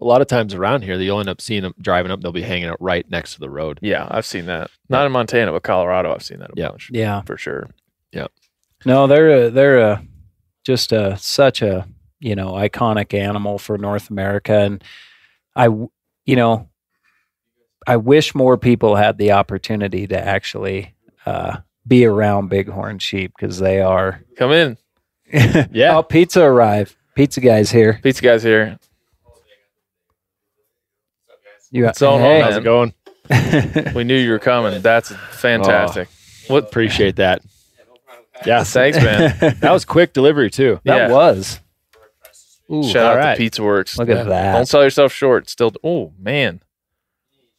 a 0.00 0.04
lot 0.04 0.20
of 0.20 0.26
times 0.26 0.54
around 0.54 0.82
here, 0.82 0.94
you'll 0.96 1.20
end 1.20 1.28
up 1.28 1.40
seeing 1.40 1.62
them 1.62 1.74
driving 1.80 2.10
up. 2.10 2.20
They'll 2.20 2.32
be 2.32 2.42
hanging 2.42 2.68
out 2.68 2.80
right 2.80 3.08
next 3.10 3.34
to 3.34 3.40
the 3.40 3.50
road. 3.50 3.78
Yeah, 3.82 4.06
I've 4.10 4.24
seen 4.26 4.46
that. 4.46 4.70
Not 4.88 5.06
in 5.06 5.12
Montana, 5.12 5.52
but 5.52 5.62
Colorado, 5.62 6.12
I've 6.14 6.22
seen 6.22 6.38
that 6.38 6.50
a 6.50 6.54
Yeah. 6.56 6.68
bunch 6.68 6.90
yeah. 6.92 7.20
for 7.22 7.36
sure. 7.36 7.68
Yeah. 8.12 8.28
No, 8.86 9.06
they're 9.06 9.46
a, 9.46 9.50
they're 9.50 9.78
a, 9.78 10.02
just 10.64 10.92
a 10.92 11.16
such 11.18 11.60
a 11.62 11.86
you 12.20 12.34
know 12.34 12.52
iconic 12.52 13.12
animal 13.12 13.58
for 13.58 13.76
North 13.78 14.08
America, 14.10 14.54
and 14.60 14.82
I 15.54 15.66
you 15.66 16.36
know 16.36 16.68
I 17.86 17.96
wish 17.98 18.34
more 18.34 18.56
people 18.56 18.96
had 18.96 19.18
the 19.18 19.32
opportunity 19.32 20.06
to 20.06 20.18
actually 20.18 20.94
uh, 21.26 21.58
be 21.86 22.06
around 22.06 22.48
bighorn 22.48 22.98
sheep 22.98 23.32
because 23.38 23.58
they 23.58 23.80
are. 23.82 24.22
Come 24.38 24.52
in, 24.52 24.78
Yeah. 25.72 25.96
oh, 25.98 26.02
pizza 26.02 26.42
arrived. 26.42 26.96
Pizza 27.14 27.40
guy's 27.40 27.70
here. 27.70 28.00
pizza 28.02 28.22
guys 28.22 28.42
here. 28.42 28.78
You 31.74 31.82
What's 31.86 32.00
on, 32.02 32.20
hey. 32.20 32.40
How's 32.40 32.56
it 32.56 32.62
going? 32.64 32.94
We 33.96 34.04
knew 34.04 34.16
you 34.16 34.30
were 34.30 34.38
coming. 34.38 34.80
That's 34.80 35.10
fantastic. 35.32 36.06
Oh, 36.48 36.54
what 36.54 36.64
appreciate 36.68 37.16
that. 37.16 37.42
Yeah, 38.46 38.62
Thanks, 38.62 38.96
man. 38.98 39.36
that 39.60 39.72
was 39.72 39.84
quick 39.84 40.12
delivery 40.12 40.50
too. 40.50 40.78
that 40.84 41.08
Yeah. 41.08 41.12
was. 41.12 41.60
Ooh, 42.72 42.84
Shout 42.84 43.04
out 43.06 43.12
alright. 43.18 43.36
to 43.36 43.42
Pizza 43.42 43.62
Works. 43.64 43.98
Look 43.98 44.08
at 44.08 44.26
that. 44.28 44.52
Don't 44.52 44.66
sell 44.66 44.84
yourself 44.84 45.12
short. 45.12 45.48
Still, 45.50 45.72
oh 45.82 46.12
man, 46.16 46.62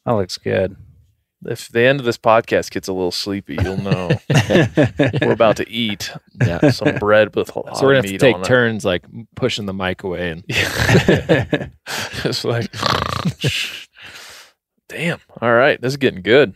that 0.06 0.12
looks 0.12 0.38
good. 0.38 0.76
if 1.46 1.68
the 1.68 1.82
end 1.82 2.00
of 2.00 2.06
this 2.06 2.16
podcast 2.16 2.70
gets 2.70 2.88
a 2.88 2.92
little 2.94 3.10
sleepy, 3.12 3.58
you'll 3.62 3.76
know 3.82 4.08
we're 5.20 5.32
about 5.32 5.58
to 5.58 5.68
eat 5.68 6.10
Yeah. 6.42 6.70
some 6.70 6.96
bread 6.96 7.36
with 7.36 7.54
a 7.54 7.58
lot 7.60 7.76
So 7.76 7.82
we're 7.84 7.90
gonna 7.90 7.96
have 7.98 8.04
to 8.06 8.12
meat 8.12 8.20
take 8.20 8.34
on 8.36 8.40
it. 8.40 8.46
turns 8.46 8.82
like 8.84 9.04
pushing 9.34 9.66
the 9.66 9.74
mic 9.74 10.04
away 10.04 10.30
and 10.30 10.44
Just 12.22 12.44
like, 12.46 12.72
damn. 14.88 15.20
All 15.40 15.52
right, 15.52 15.80
this 15.80 15.92
is 15.92 15.96
getting 15.96 16.22
good. 16.22 16.54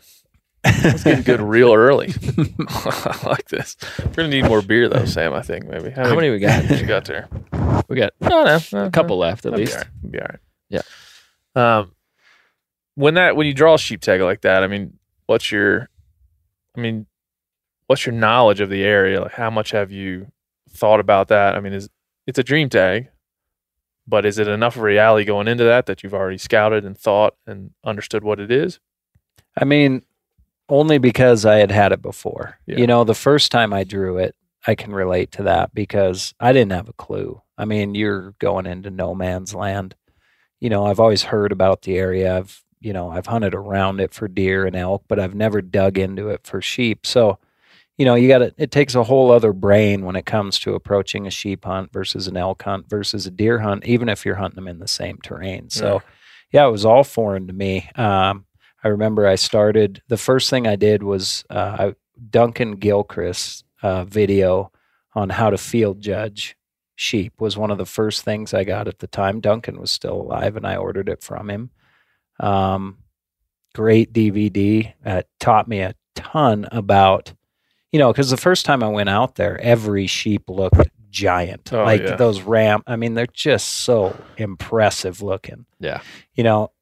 It's 0.64 1.04
getting 1.04 1.22
good 1.24 1.40
real 1.48 1.72
early. 1.72 2.12
I 2.68 3.18
like 3.24 3.48
this. 3.48 3.76
We're 3.98 4.12
gonna 4.12 4.28
need 4.28 4.44
more 4.44 4.62
beer 4.62 4.88
though, 4.88 5.04
Sam. 5.06 5.32
I 5.32 5.42
think 5.42 5.66
maybe. 5.66 5.90
How 5.90 6.14
many 6.14 6.30
we 6.30 6.38
got? 6.38 6.64
What 6.64 6.80
you 6.80 6.86
got 6.86 7.04
there? 7.06 7.28
we 7.88 7.96
got 7.96 8.12
No, 8.20 8.44
no, 8.44 8.58
no, 8.72 8.84
a 8.84 8.90
couple 8.90 9.16
left 9.18 9.46
at 9.46 9.52
That'd 9.52 9.66
least. 9.66 9.78
Be 9.78 9.78
all 9.78 9.82
right. 9.82 10.10
Be 10.12 10.20
all 10.20 10.26
right. 10.30 10.38
Yeah. 11.56 11.78
Um, 11.78 11.92
when 12.94 13.14
that 13.14 13.36
when 13.36 13.46
you 13.46 13.54
draw 13.54 13.74
a 13.74 13.78
sheep 13.78 14.00
tag 14.02 14.20
like 14.20 14.42
that, 14.42 14.62
I 14.62 14.66
mean, 14.66 14.98
what's 15.26 15.50
your, 15.50 15.88
I 16.76 16.80
mean, 16.80 17.06
what's 17.86 18.04
your 18.04 18.14
knowledge 18.14 18.60
of 18.60 18.68
the 18.68 18.82
area? 18.84 19.20
Like, 19.22 19.32
how 19.32 19.50
much 19.50 19.70
have 19.70 19.90
you 19.90 20.30
thought 20.70 21.00
about 21.00 21.28
that? 21.28 21.54
I 21.56 21.60
mean, 21.60 21.72
is 21.72 21.88
it's 22.26 22.38
a 22.38 22.44
dream 22.44 22.68
tag, 22.68 23.08
but 24.10 24.26
is 24.26 24.38
it 24.38 24.48
enough 24.48 24.76
of 24.76 24.82
reality 24.82 25.24
going 25.24 25.48
into 25.48 25.64
that 25.64 25.86
that 25.86 26.02
you've 26.02 26.14
already 26.14 26.36
scouted 26.36 26.84
and 26.84 26.98
thought 26.98 27.36
and 27.46 27.70
understood 27.84 28.24
what 28.24 28.40
it 28.40 28.50
is? 28.50 28.80
I 29.56 29.64
mean, 29.64 30.02
only 30.68 30.98
because 30.98 31.46
I 31.46 31.56
had 31.56 31.70
had 31.70 31.92
it 31.92 32.02
before. 32.02 32.58
Yeah. 32.66 32.78
You 32.78 32.86
know, 32.86 33.04
the 33.04 33.14
first 33.14 33.52
time 33.52 33.72
I 33.72 33.84
drew 33.84 34.18
it, 34.18 34.34
I 34.66 34.74
can 34.74 34.92
relate 34.92 35.32
to 35.32 35.44
that 35.44 35.74
because 35.74 36.34
I 36.38 36.52
didn't 36.52 36.72
have 36.72 36.88
a 36.88 36.94
clue. 36.94 37.40
I 37.56 37.64
mean, 37.64 37.94
you're 37.94 38.34
going 38.38 38.66
into 38.66 38.90
no 38.90 39.14
man's 39.14 39.54
land. 39.54 39.94
You 40.60 40.68
know, 40.70 40.86
I've 40.86 41.00
always 41.00 41.22
heard 41.22 41.52
about 41.52 41.82
the 41.82 41.96
area. 41.96 42.36
I've, 42.36 42.62
you 42.80 42.92
know, 42.92 43.10
I've 43.10 43.26
hunted 43.26 43.54
around 43.54 44.00
it 44.00 44.12
for 44.12 44.28
deer 44.28 44.66
and 44.66 44.76
elk, 44.76 45.04
but 45.08 45.18
I've 45.18 45.34
never 45.34 45.62
dug 45.62 45.98
into 45.98 46.28
it 46.28 46.46
for 46.46 46.60
sheep. 46.60 47.06
So, 47.06 47.38
you 48.00 48.06
know, 48.06 48.14
you 48.14 48.28
got 48.28 48.38
to, 48.38 48.54
it 48.56 48.70
takes 48.70 48.94
a 48.94 49.04
whole 49.04 49.30
other 49.30 49.52
brain 49.52 50.06
when 50.06 50.16
it 50.16 50.24
comes 50.24 50.58
to 50.60 50.74
approaching 50.74 51.26
a 51.26 51.30
sheep 51.30 51.66
hunt 51.66 51.92
versus 51.92 52.28
an 52.28 52.36
elk 52.38 52.62
hunt 52.62 52.88
versus 52.88 53.26
a 53.26 53.30
deer 53.30 53.58
hunt, 53.58 53.84
even 53.84 54.08
if 54.08 54.24
you're 54.24 54.36
hunting 54.36 54.56
them 54.56 54.68
in 54.68 54.78
the 54.78 54.88
same 54.88 55.18
terrain. 55.18 55.68
So, 55.68 56.00
yeah, 56.50 56.66
it 56.66 56.70
was 56.70 56.86
all 56.86 57.04
foreign 57.04 57.46
to 57.48 57.52
me. 57.52 57.90
Um, 57.96 58.46
I 58.82 58.88
remember 58.88 59.26
I 59.26 59.34
started, 59.34 60.00
the 60.08 60.16
first 60.16 60.48
thing 60.48 60.66
I 60.66 60.76
did 60.76 61.02
was 61.02 61.44
uh, 61.50 61.76
I, 61.78 61.94
Duncan 62.30 62.76
Gilchrist's 62.76 63.64
uh, 63.82 64.04
video 64.06 64.72
on 65.14 65.28
how 65.28 65.50
to 65.50 65.58
field 65.58 66.00
judge 66.00 66.56
sheep 66.94 67.38
was 67.38 67.58
one 67.58 67.70
of 67.70 67.76
the 67.76 67.84
first 67.84 68.24
things 68.24 68.54
I 68.54 68.64
got 68.64 68.88
at 68.88 69.00
the 69.00 69.08
time. 69.08 69.40
Duncan 69.40 69.78
was 69.78 69.90
still 69.90 70.22
alive 70.22 70.56
and 70.56 70.66
I 70.66 70.76
ordered 70.76 71.10
it 71.10 71.22
from 71.22 71.50
him. 71.50 71.70
Um, 72.38 72.96
great 73.74 74.14
DVD. 74.14 74.94
Uh, 75.04 75.20
taught 75.38 75.68
me 75.68 75.80
a 75.80 75.94
ton 76.14 76.66
about, 76.72 77.34
you 77.92 77.98
know, 77.98 78.12
because 78.12 78.30
the 78.30 78.36
first 78.36 78.64
time 78.64 78.82
I 78.82 78.88
went 78.88 79.08
out 79.08 79.34
there, 79.34 79.60
every 79.60 80.06
sheep 80.06 80.48
looked 80.48 80.88
giant. 81.10 81.72
Oh, 81.72 81.82
like 81.82 82.02
yeah. 82.02 82.16
those 82.16 82.42
ram, 82.42 82.82
I 82.86 82.96
mean, 82.96 83.14
they're 83.14 83.26
just 83.26 83.66
so 83.68 84.16
impressive 84.36 85.22
looking. 85.22 85.66
Yeah. 85.80 86.00
You 86.34 86.44
know, 86.44 86.72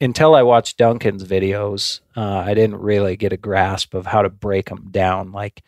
until 0.00 0.34
I 0.34 0.42
watched 0.42 0.78
Duncan's 0.78 1.24
videos, 1.24 2.00
uh, 2.16 2.38
I 2.38 2.54
didn't 2.54 2.76
really 2.76 3.16
get 3.16 3.32
a 3.32 3.36
grasp 3.36 3.94
of 3.94 4.06
how 4.06 4.22
to 4.22 4.30
break 4.30 4.68
them 4.68 4.88
down 4.90 5.32
like, 5.32 5.62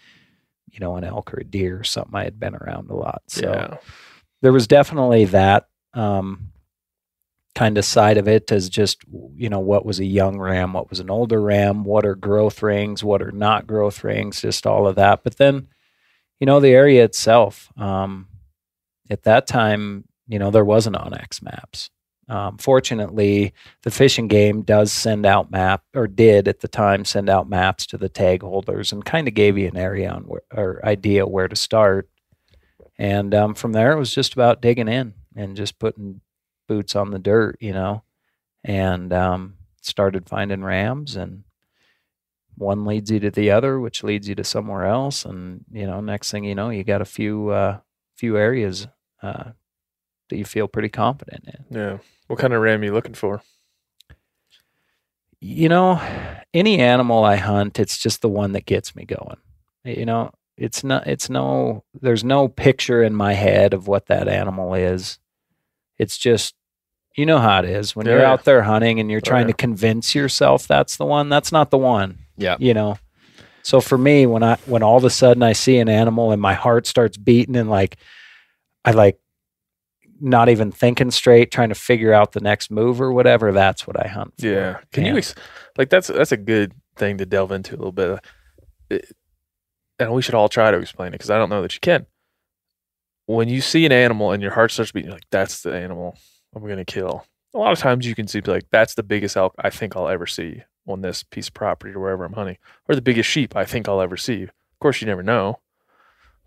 you 0.71 0.81
know, 0.81 0.97
an 0.97 1.05
elk 1.05 1.33
or 1.33 1.41
a 1.41 1.45
deer 1.45 1.79
or 1.81 1.85
something 1.85 2.15
I 2.15 2.25
had 2.25 2.41
been 2.41 2.55
around 2.55 2.91
a 2.91 2.95
lot. 2.97 3.23
So 3.29 3.51
yeah. 3.51 3.77
there 4.43 4.53
was 4.53 4.67
definitely 4.67 5.27
that 5.27 5.69
um, 5.95 6.53
kind 7.57 7.79
of 7.79 7.87
side 7.87 8.19
of 8.19 8.29
it 8.29 8.53
as 8.53 8.69
just 8.69 9.03
you 9.35 9.49
know 9.49 9.59
what 9.59 9.87
was 9.87 9.99
a 9.99 10.05
young 10.05 10.39
ram 10.39 10.75
what 10.75 10.91
was 10.91 11.01
an 11.01 11.09
older 11.09 11.41
ram 11.41 11.85
what 11.85 12.05
are 12.05 12.15
growth 12.15 12.63
rings 12.63 13.03
what 13.03 13.23
are 13.23 13.33
not 13.33 13.67
growth 13.67 14.05
rings 14.05 14.43
just 14.43 14.67
all 14.67 14.87
of 14.87 14.97
that. 14.97 15.25
But 15.25 15.39
then 15.39 15.69
you 16.39 16.47
know 16.47 16.61
the 16.61 16.69
area 16.69 17.03
itself 17.03 17.73
um, 17.79 18.29
at 19.09 19.23
that 19.23 19.47
time 19.47 20.05
you 20.29 20.39
know 20.39 20.51
there 20.51 20.67
wasn't 20.67 20.97
onX 20.97 21.43
maps. 21.43 21.91
Um, 22.29 22.59
fortunately 22.59 23.55
the 23.85 23.91
Fish 23.91 24.19
and 24.19 24.29
Game 24.29 24.61
does 24.61 24.93
send 24.93 25.25
out 25.25 25.51
map 25.51 25.83
or 25.95 26.07
did 26.07 26.49
at 26.49 26.61
the 26.61 26.69
time 26.69 27.07
send 27.07 27.31
out 27.31 27.49
maps 27.49 27.87
to 27.87 27.97
the 27.97 28.11
tag 28.11 28.43
holders 28.43 28.93
and 28.93 29.03
kind 29.03 29.29
of 29.29 29.35
gave 29.35 29.57
you 29.57 29.67
an 29.67 29.79
area 29.79 30.11
on 30.11 30.29
or 30.55 30.85
idea 30.85 31.27
where 31.27 31.49
to 31.49 31.57
start. 31.57 32.11
And 32.99 33.35
um, 33.35 33.55
from 33.55 33.73
there 33.73 33.93
it 33.93 33.99
was 33.99 34.15
just 34.15 34.35
about 34.35 34.61
digging 34.61 34.89
in 34.89 35.15
and 35.35 35.57
just 35.57 35.79
putting 35.79 36.21
boots 36.67 36.97
on 36.97 37.11
the 37.11 37.19
dirt 37.19 37.57
you 37.61 37.73
know 37.73 38.03
and 38.65 39.13
um, 39.13 39.55
started 39.81 40.29
finding 40.29 40.63
rams 40.63 41.17
and 41.17 41.45
one 42.57 42.85
leads 42.85 43.11
you 43.11 43.21
to 43.21 43.31
the 43.31 43.51
other 43.51 43.79
which 43.79 44.03
leads 44.03 44.29
you 44.29 44.35
to 44.35 44.45
somewhere 44.45 44.87
else 44.87 45.25
and 45.25 45.65
you 45.71 45.87
know 45.87 46.01
next 46.01 46.31
thing 46.31 46.45
you 46.45 46.55
know 46.55 46.71
you 46.71 46.85
got 46.85 47.03
a 47.03 47.07
few 47.07 47.51
uh, 47.51 47.79
few 48.17 48.37
areas 48.37 48.89
uh, 49.23 49.51
that 50.29 50.37
you 50.37 50.45
feel 50.45 50.69
pretty 50.69 50.89
confident 50.89 51.45
in 51.47 51.79
Yeah. 51.79 51.99
What 52.27 52.39
kind 52.39 52.53
of 52.53 52.61
ram 52.61 52.81
are 52.81 52.85
you 52.85 52.93
looking 52.93 53.15
for? 53.15 53.43
you 55.41 55.69
know, 55.69 56.01
any 56.55 56.79
animal 56.79 57.25
I 57.25 57.37
hunt, 57.37 57.79
it's 57.79 57.99
just 57.99 58.23
the 58.23 58.29
one 58.29 58.53
that 58.53 58.67
gets 58.67 58.97
me 58.97 59.05
going. 59.05 59.37
You 59.85 60.07
know, 60.07 60.31
it's 60.57 60.83
not, 60.83 61.07
it's 61.07 61.29
no, 61.31 61.85
there's 62.01 62.25
no 62.25 62.49
picture 62.49 63.03
in 63.03 63.15
my 63.15 63.35
head 63.35 63.75
of 63.75 63.87
what 63.87 64.07
that 64.07 64.29
animal 64.29 64.75
is. 64.75 65.19
It's 65.99 66.17
just, 66.19 66.55
you 67.17 67.25
know 67.27 67.39
how 67.39 67.61
it 67.61 67.65
is 67.65 67.97
when 67.97 68.07
you're 68.07 68.25
out 68.25 68.45
there 68.45 68.63
hunting 68.63 69.01
and 69.01 69.11
you're 69.11 69.19
Oh, 69.19 69.29
trying 69.29 69.47
yeah. 69.49 69.53
to 69.53 69.57
convince 69.57 70.15
yourself 70.15 70.67
that's 70.69 70.97
the 70.97 71.07
one, 71.07 71.29
that's 71.29 71.51
not 71.53 71.71
the 71.71 71.79
one. 71.79 72.19
Yeah. 72.37 72.57
You 72.59 72.75
know, 72.75 72.99
so 73.63 73.81
for 73.81 73.97
me, 73.97 74.27
when 74.27 74.43
I, 74.43 74.57
when 74.67 74.83
all 74.83 74.97
of 74.99 75.05
a 75.05 75.11
sudden 75.11 75.43
I 75.43 75.53
see 75.55 75.79
an 75.79 75.89
animal 75.89 76.33
and 76.33 76.41
my 76.43 76.55
heart 76.55 76.87
starts 76.87 77.17
beating 77.17 77.57
and 77.57 77.71
like, 77.71 77.97
I 78.85 78.91
like, 78.93 79.19
not 80.21 80.49
even 80.49 80.73
thinking 80.73 81.11
straight, 81.11 81.51
trying 81.51 81.69
to 81.69 81.75
figure 81.75 82.13
out 82.13 82.33
the 82.33 82.41
next 82.41 82.71
move 82.71 83.01
or 83.03 83.13
whatever. 83.13 83.53
That's 83.53 83.87
what 83.87 84.03
I 84.03 84.09
hunt. 84.09 84.33
For. 84.39 84.47
Yeah. 84.47 84.79
Can 84.93 85.05
you 85.05 85.17
ex- 85.19 85.35
like 85.77 85.91
that's 85.91 86.07
that's 86.09 86.33
a 86.33 86.39
good 86.39 86.73
thing 86.97 87.19
to 87.19 87.27
delve 87.27 87.53
into 87.53 87.75
a 87.75 87.77
little 87.77 87.93
bit. 87.93 88.21
It- 88.89 89.13
and 89.99 90.13
we 90.13 90.23
should 90.23 90.35
all 90.35 90.49
try 90.49 90.71
to 90.71 90.79
explain 90.79 91.09
it 91.09 91.13
because 91.13 91.31
I 91.31 91.37
don't 91.39 91.49
know 91.51 91.61
that 91.63 91.75
you 91.75 91.81
can. 91.81 92.07
When 93.27 93.49
you 93.49 93.61
see 93.61 93.85
an 93.85 93.93
animal 93.93 94.33
and 94.33 94.43
your 94.43 94.53
heart 94.53 94.71
starts 94.71 94.93
beating, 94.93 95.11
like 95.11 95.27
that's 95.31 95.63
the 95.63 95.75
animal 95.75 96.17
I'm 96.55 96.63
going 96.63 96.77
to 96.79 96.85
kill. 96.85 97.25
A 97.55 97.59
lot 97.59 97.73
of 97.73 97.79
times 97.79 98.07
you 98.07 98.15
can 98.15 98.27
see 98.27 98.41
like 98.41 98.65
that's 98.71 98.95
the 98.95 99.03
biggest 99.03 99.37
elk 99.37 99.55
I 99.59 99.71
think 99.71 99.97
I'll 99.97 100.09
ever 100.09 100.27
see 100.27 100.63
on 100.89 101.01
this 101.01 101.23
piece 101.23 101.49
of 101.49 101.55
property 101.55 101.95
or 101.95 102.01
wherever 102.01 102.25
I'm 102.25 102.35
hunting, 102.35 102.59
or 102.89 102.95
the 102.95 103.03
biggest 103.03 103.29
sheep 103.29 103.57
I 103.57 103.65
think 103.65 103.89
I'll 103.89 104.01
ever 104.01 104.17
see. 104.17 104.45
Of 104.45 104.81
course, 104.81 105.01
you 105.01 105.07
never 105.07 105.23
know, 105.23 105.59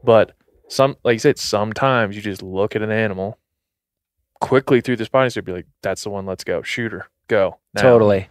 but 0.03 0.35
some 0.67 0.95
like 1.03 1.13
you 1.13 1.19
said, 1.19 1.39
sometimes 1.39 2.15
you 2.15 2.21
just 2.21 2.43
look 2.43 2.75
at 2.75 2.81
an 2.81 2.91
animal 2.91 3.37
quickly 4.39 4.81
through 4.81 4.97
the 4.97 5.05
spine 5.05 5.29
and 5.35 5.45
be 5.45 5.51
like, 5.51 5.67
"That's 5.81 6.03
the 6.03 6.09
one. 6.09 6.25
Let's 6.25 6.43
go. 6.43 6.61
Shoot 6.61 6.91
her. 6.91 7.07
Go." 7.27 7.57
now." 7.73 7.81
Totally. 7.81 8.29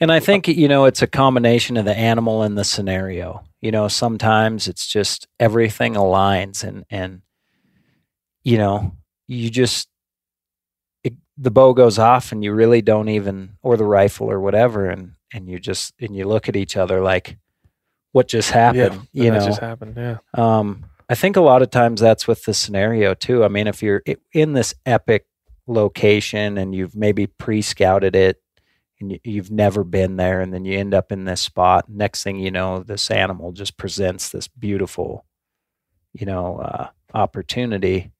And 0.00 0.10
I 0.10 0.20
think, 0.20 0.48
you 0.48 0.68
know, 0.68 0.86
it's 0.86 1.02
a 1.02 1.06
combination 1.06 1.76
of 1.76 1.84
the 1.84 1.96
animal 1.96 2.42
and 2.42 2.58
the 2.58 2.64
scenario. 2.64 3.44
You 3.60 3.70
know, 3.70 3.88
sometimes 3.88 4.68
it's 4.68 4.86
just 4.86 5.28
everything 5.38 5.94
aligns 5.94 6.64
and, 6.64 6.84
and, 6.90 7.22
you 8.44 8.58
know, 8.58 8.96
you 9.26 9.50
just, 9.50 9.88
it, 11.04 11.14
the 11.36 11.50
bow 11.50 11.72
goes 11.72 11.98
off 11.98 12.32
and 12.32 12.42
you 12.42 12.52
really 12.52 12.82
don't 12.82 13.08
even, 13.08 13.56
or 13.62 13.76
the 13.76 13.84
rifle 13.84 14.30
or 14.30 14.40
whatever. 14.40 14.88
And, 14.88 15.12
and 15.32 15.48
you 15.48 15.58
just, 15.58 15.94
and 16.00 16.16
you 16.16 16.26
look 16.26 16.48
at 16.48 16.56
each 16.56 16.76
other 16.76 17.00
like, 17.00 17.36
what 18.12 18.28
just 18.28 18.50
happened? 18.50 19.06
Yeah, 19.12 19.24
you 19.24 19.30
know, 19.30 19.44
just 19.44 19.60
happened. 19.60 19.96
Yeah. 19.96 20.18
um, 20.34 20.84
I 21.10 21.14
think 21.14 21.36
a 21.36 21.40
lot 21.40 21.62
of 21.62 21.70
times 21.70 22.00
that's 22.00 22.26
with 22.26 22.44
the 22.44 22.54
scenario 22.54 23.14
too. 23.14 23.44
I 23.44 23.48
mean, 23.48 23.66
if 23.66 23.82
you're 23.82 24.02
in 24.32 24.52
this 24.52 24.74
epic 24.84 25.26
location 25.66 26.58
and 26.58 26.74
you've 26.74 26.96
maybe 26.96 27.26
pre-scouted 27.26 28.14
it 28.16 28.42
and 29.00 29.12
you, 29.12 29.18
you've 29.24 29.50
never 29.50 29.84
been 29.84 30.16
there, 30.16 30.40
and 30.40 30.52
then 30.52 30.64
you 30.64 30.78
end 30.78 30.92
up 30.92 31.12
in 31.12 31.24
this 31.24 31.40
spot, 31.40 31.88
next 31.88 32.24
thing 32.24 32.38
you 32.38 32.50
know, 32.50 32.80
this 32.80 33.10
animal 33.10 33.52
just 33.52 33.76
presents 33.76 34.30
this 34.30 34.48
beautiful, 34.48 35.24
you 36.12 36.26
know, 36.26 36.58
uh, 36.58 36.88
opportunity. 37.14 38.10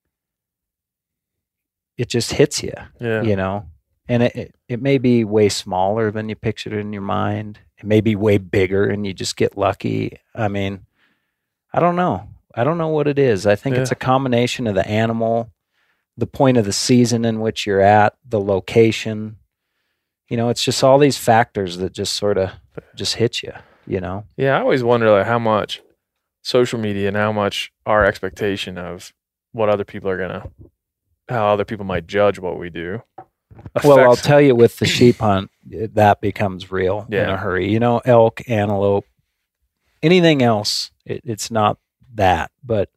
It 1.98 2.08
just 2.08 2.32
hits 2.32 2.62
you 2.62 2.72
Yeah. 3.00 3.22
you 3.22 3.36
know? 3.36 3.66
And 4.08 4.22
it, 4.22 4.34
it, 4.34 4.54
it 4.68 4.82
may 4.82 4.96
be 4.96 5.24
way 5.24 5.50
smaller 5.50 6.10
than 6.10 6.30
you 6.30 6.34
pictured 6.34 6.72
it 6.72 6.78
in 6.78 6.94
your 6.94 7.02
mind. 7.02 7.58
It 7.76 7.84
may 7.84 8.00
be 8.00 8.16
way 8.16 8.38
bigger 8.38 8.86
and 8.88 9.06
you 9.06 9.12
just 9.12 9.36
get 9.36 9.58
lucky. 9.58 10.18
I 10.34 10.48
mean 10.48 10.86
i 11.72 11.80
don't 11.80 11.96
know. 11.96 12.28
I 12.54 12.64
don't 12.64 12.78
know 12.78 12.88
what 12.88 13.06
it 13.06 13.18
is. 13.18 13.46
I 13.46 13.54
think 13.54 13.76
it's 13.76 13.90
a 13.90 13.94
combination 13.94 14.66
of 14.66 14.74
the 14.74 14.88
animal 14.88 15.50
the 16.16 16.26
point 16.26 16.56
of 16.56 16.64
the 16.64 16.72
season 16.72 17.24
in 17.24 17.38
which 17.38 17.66
you're 17.66 17.82
at 17.82 18.16
the 18.28 18.40
location. 18.40 19.36
You 20.28 20.36
know 20.36 20.48
it's 20.48 20.64
just 20.64 20.82
all 20.82 20.98
these 20.98 21.18
factors 21.18 21.76
that 21.78 21.92
just 21.92 22.14
sort 22.14 22.38
of 22.38 22.52
just 22.94 23.16
hit 23.16 23.42
you 23.42 23.52
you 23.88 24.00
know? 24.00 24.24
Yeah, 24.36 24.56
I 24.56 24.60
always 24.60 24.84
wonder 24.84 25.10
like 25.10 25.26
how 25.26 25.38
much 25.38 25.80
social 26.42 26.78
media 26.78 27.08
and 27.08 27.16
how 27.16 27.32
much 27.32 27.72
our 27.86 28.04
expectation 28.04 28.78
of 28.78 29.12
what 29.52 29.68
other 29.68 29.84
people 29.84 30.10
are 30.10 30.18
gonna, 30.18 30.50
how 31.28 31.48
other 31.48 31.64
people 31.64 31.84
might 31.84 32.06
judge 32.06 32.38
what 32.38 32.58
we 32.58 32.70
do. 32.70 33.02
Well, 33.84 34.00
I'll 34.00 34.16
tell 34.16 34.40
you, 34.40 34.54
with 34.54 34.78
the 34.78 34.86
sheep 34.86 35.18
hunt, 35.18 35.50
that 35.66 36.20
becomes 36.20 36.70
real 36.70 37.06
in 37.10 37.28
a 37.28 37.36
hurry. 37.36 37.70
You 37.70 37.80
know, 37.80 38.00
elk, 38.04 38.42
antelope, 38.48 39.06
anything 40.02 40.42
else, 40.42 40.90
it, 41.04 41.22
it's 41.24 41.50
not 41.50 41.78
that. 42.14 42.50
But 42.64 42.90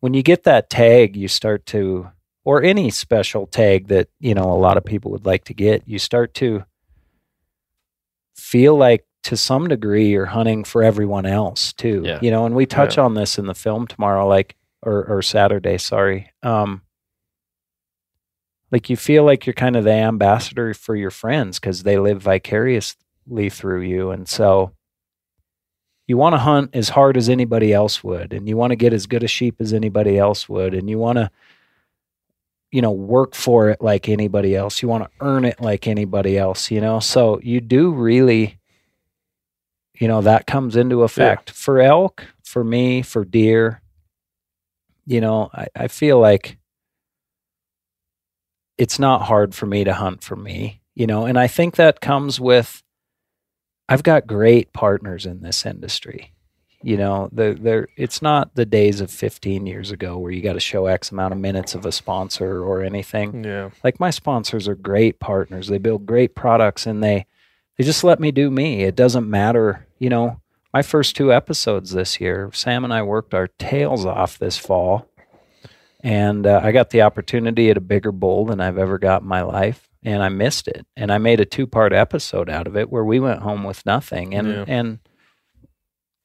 when 0.00 0.14
you 0.14 0.22
get 0.22 0.44
that 0.44 0.70
tag, 0.70 1.16
you 1.16 1.28
start 1.28 1.66
to, 1.66 2.10
or 2.44 2.62
any 2.62 2.90
special 2.90 3.46
tag 3.46 3.88
that, 3.88 4.08
you 4.20 4.34
know, 4.34 4.52
a 4.52 4.58
lot 4.58 4.76
of 4.76 4.84
people 4.84 5.10
would 5.12 5.26
like 5.26 5.44
to 5.44 5.54
get, 5.54 5.82
you 5.86 5.98
start 5.98 6.34
to 6.34 6.64
feel 8.36 8.76
like 8.76 9.04
to 9.24 9.36
some 9.36 9.68
degree 9.68 10.08
you're 10.08 10.26
hunting 10.26 10.64
for 10.64 10.82
everyone 10.82 11.26
else 11.26 11.72
too. 11.72 12.02
Yeah. 12.04 12.18
You 12.22 12.30
know, 12.30 12.46
and 12.46 12.54
we 12.54 12.66
touch 12.66 12.96
on 12.98 13.14
this 13.14 13.38
in 13.38 13.46
the 13.46 13.54
film 13.54 13.86
tomorrow, 13.86 14.26
like, 14.26 14.56
or, 14.82 15.04
or 15.04 15.22
Saturday, 15.22 15.76
sorry. 15.78 16.32
Um, 16.42 16.82
like 18.70 18.90
you 18.90 18.96
feel 18.96 19.24
like 19.24 19.46
you're 19.46 19.54
kind 19.54 19.76
of 19.76 19.84
the 19.84 19.92
ambassador 19.92 20.74
for 20.74 20.94
your 20.94 21.10
friends 21.10 21.58
because 21.58 21.82
they 21.82 21.98
live 21.98 22.22
vicariously 22.22 23.50
through 23.50 23.82
you 23.82 24.10
and 24.10 24.28
so 24.28 24.72
you 26.06 26.16
want 26.16 26.32
to 26.32 26.38
hunt 26.38 26.70
as 26.74 26.88
hard 26.88 27.16
as 27.16 27.28
anybody 27.28 27.72
else 27.72 28.02
would 28.02 28.32
and 28.32 28.48
you 28.48 28.56
want 28.56 28.70
to 28.70 28.76
get 28.76 28.92
as 28.92 29.06
good 29.06 29.22
a 29.22 29.28
sheep 29.28 29.56
as 29.60 29.72
anybody 29.72 30.18
else 30.18 30.48
would 30.48 30.74
and 30.74 30.88
you 30.88 30.98
want 30.98 31.18
to 31.18 31.30
you 32.70 32.82
know 32.82 32.90
work 32.92 33.34
for 33.34 33.70
it 33.70 33.80
like 33.80 34.08
anybody 34.08 34.54
else. 34.54 34.82
You 34.82 34.88
want 34.88 35.04
to 35.04 35.10
earn 35.20 35.44
it 35.44 35.60
like 35.60 35.86
anybody 35.86 36.36
else 36.36 36.70
you 36.70 36.80
know? 36.80 37.00
So 37.00 37.40
you 37.42 37.60
do 37.60 37.90
really 37.90 38.58
you 39.94 40.08
know 40.08 40.22
that 40.22 40.46
comes 40.46 40.76
into 40.76 41.02
effect. 41.02 41.50
For 41.50 41.80
elk 41.80 42.24
for 42.44 42.64
me 42.64 43.02
for 43.02 43.24
deer 43.24 43.82
you 45.04 45.20
know 45.20 45.50
i, 45.52 45.66
I 45.74 45.88
feel 45.88 46.18
like 46.18 46.57
it's 48.78 48.98
not 48.98 49.22
hard 49.22 49.54
for 49.54 49.66
me 49.66 49.84
to 49.84 49.92
hunt 49.92 50.22
for 50.22 50.36
me, 50.36 50.80
you 50.94 51.06
know, 51.06 51.26
and 51.26 51.38
I 51.38 51.48
think 51.48 51.76
that 51.76 52.00
comes 52.00 52.40
with 52.40 52.82
I've 53.88 54.02
got 54.02 54.26
great 54.26 54.72
partners 54.72 55.26
in 55.26 55.40
this 55.40 55.64
industry. 55.64 56.32
You 56.82 56.96
know, 56.96 57.28
they're, 57.32 57.54
they're, 57.54 57.88
it's 57.96 58.22
not 58.22 58.54
the 58.54 58.66
days 58.66 59.00
of 59.00 59.10
15 59.10 59.66
years 59.66 59.90
ago 59.90 60.16
where 60.18 60.30
you 60.30 60.42
got 60.42 60.52
to 60.52 60.60
show 60.60 60.86
X 60.86 61.10
amount 61.10 61.32
of 61.32 61.40
minutes 61.40 61.74
of 61.74 61.84
a 61.84 61.90
sponsor 61.90 62.62
or 62.62 62.82
anything. 62.82 63.42
Yeah. 63.42 63.70
Like 63.82 63.98
my 63.98 64.10
sponsors 64.10 64.68
are 64.68 64.76
great 64.76 65.18
partners. 65.18 65.68
They 65.68 65.78
build 65.78 66.06
great 66.06 66.34
products 66.36 66.86
and 66.86 67.02
they 67.02 67.26
they 67.76 67.84
just 67.84 68.04
let 68.04 68.20
me 68.20 68.30
do 68.30 68.50
me. 68.50 68.82
It 68.82 68.96
doesn't 68.96 69.28
matter, 69.28 69.86
you 69.98 70.10
know. 70.10 70.40
My 70.74 70.82
first 70.82 71.16
two 71.16 71.32
episodes 71.32 71.92
this 71.92 72.20
year, 72.20 72.50
Sam 72.52 72.84
and 72.84 72.92
I 72.92 73.02
worked 73.02 73.32
our 73.32 73.48
tails 73.48 74.04
off 74.04 74.38
this 74.38 74.58
fall 74.58 75.07
and 76.00 76.46
uh, 76.46 76.60
I 76.62 76.72
got 76.72 76.90
the 76.90 77.02
opportunity 77.02 77.70
at 77.70 77.76
a 77.76 77.80
bigger 77.80 78.12
bowl 78.12 78.46
than 78.46 78.60
I've 78.60 78.78
ever 78.78 78.98
got 78.98 79.22
in 79.22 79.28
my 79.28 79.42
life, 79.42 79.88
and 80.02 80.22
I 80.22 80.28
missed 80.28 80.68
it. 80.68 80.86
And 80.96 81.10
I 81.12 81.18
made 81.18 81.40
a 81.40 81.44
two-part 81.44 81.92
episode 81.92 82.48
out 82.48 82.66
of 82.66 82.76
it 82.76 82.90
where 82.90 83.04
we 83.04 83.18
went 83.20 83.42
home 83.42 83.64
with 83.64 83.84
nothing, 83.86 84.34
and 84.34 84.48
Yeah. 84.48 84.64
and 84.66 84.98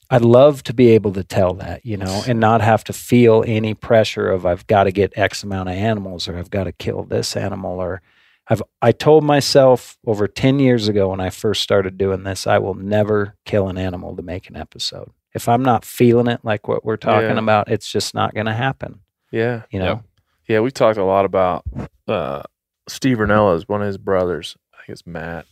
I'd 0.09 0.21
love 0.21 0.61
to 0.63 0.73
be 0.73 0.89
able 0.89 1.11
to 1.13 1.23
tell 1.23 1.53
that, 1.55 1.85
you 1.85 1.97
know, 1.97 2.23
and 2.27 2.39
not 2.39 2.61
have 2.61 2.83
to 2.85 2.93
feel 2.93 3.43
any 3.47 3.73
pressure 3.73 4.29
of 4.29 4.45
I've 4.45 4.67
got 4.67 4.83
to 4.83 4.91
get 4.91 5.17
X 5.17 5.43
amount 5.43 5.69
of 5.69 5.75
animals 5.75 6.27
or 6.27 6.37
I've 6.37 6.51
got 6.51 6.65
to 6.65 6.71
kill 6.71 7.03
this 7.03 7.35
animal 7.35 7.79
or 7.79 8.01
I've 8.47 8.61
I 8.81 8.91
told 8.91 9.23
myself 9.23 9.97
over 10.05 10.27
10 10.27 10.59
years 10.59 10.87
ago 10.87 11.09
when 11.09 11.19
I 11.21 11.29
first 11.31 11.63
started 11.63 11.97
doing 11.97 12.23
this, 12.23 12.45
I 12.45 12.59
will 12.59 12.75
never 12.75 13.35
kill 13.45 13.69
an 13.69 13.77
animal 13.77 14.15
to 14.15 14.21
make 14.21 14.49
an 14.49 14.55
episode. 14.57 15.09
If 15.33 15.49
I'm 15.49 15.63
not 15.63 15.83
feeling 15.85 16.27
it 16.27 16.41
like 16.43 16.67
what 16.67 16.85
we're 16.85 16.97
talking 16.97 17.29
Yeah. 17.31 17.39
about, 17.39 17.71
it's 17.71 17.89
just 17.89 18.13
not 18.13 18.35
going 18.35 18.45
to 18.45 18.53
happen, 18.53 18.99
Yeah. 19.33 19.63
you 19.71 19.79
know. 19.79 19.85
Yep. 19.85 20.03
Yeah. 20.47 20.59
We 20.61 20.71
talked 20.71 20.97
a 20.97 21.03
lot 21.03 21.25
about 21.25 21.65
uh, 22.07 22.43
Steve 22.87 23.17
Rinella 23.17 23.61
one 23.67 23.81
of 23.81 23.87
his 23.87 23.97
brothers. 23.97 24.55
I 24.73 24.77
think 24.77 24.89
it's 24.89 25.07
Matt. 25.07 25.45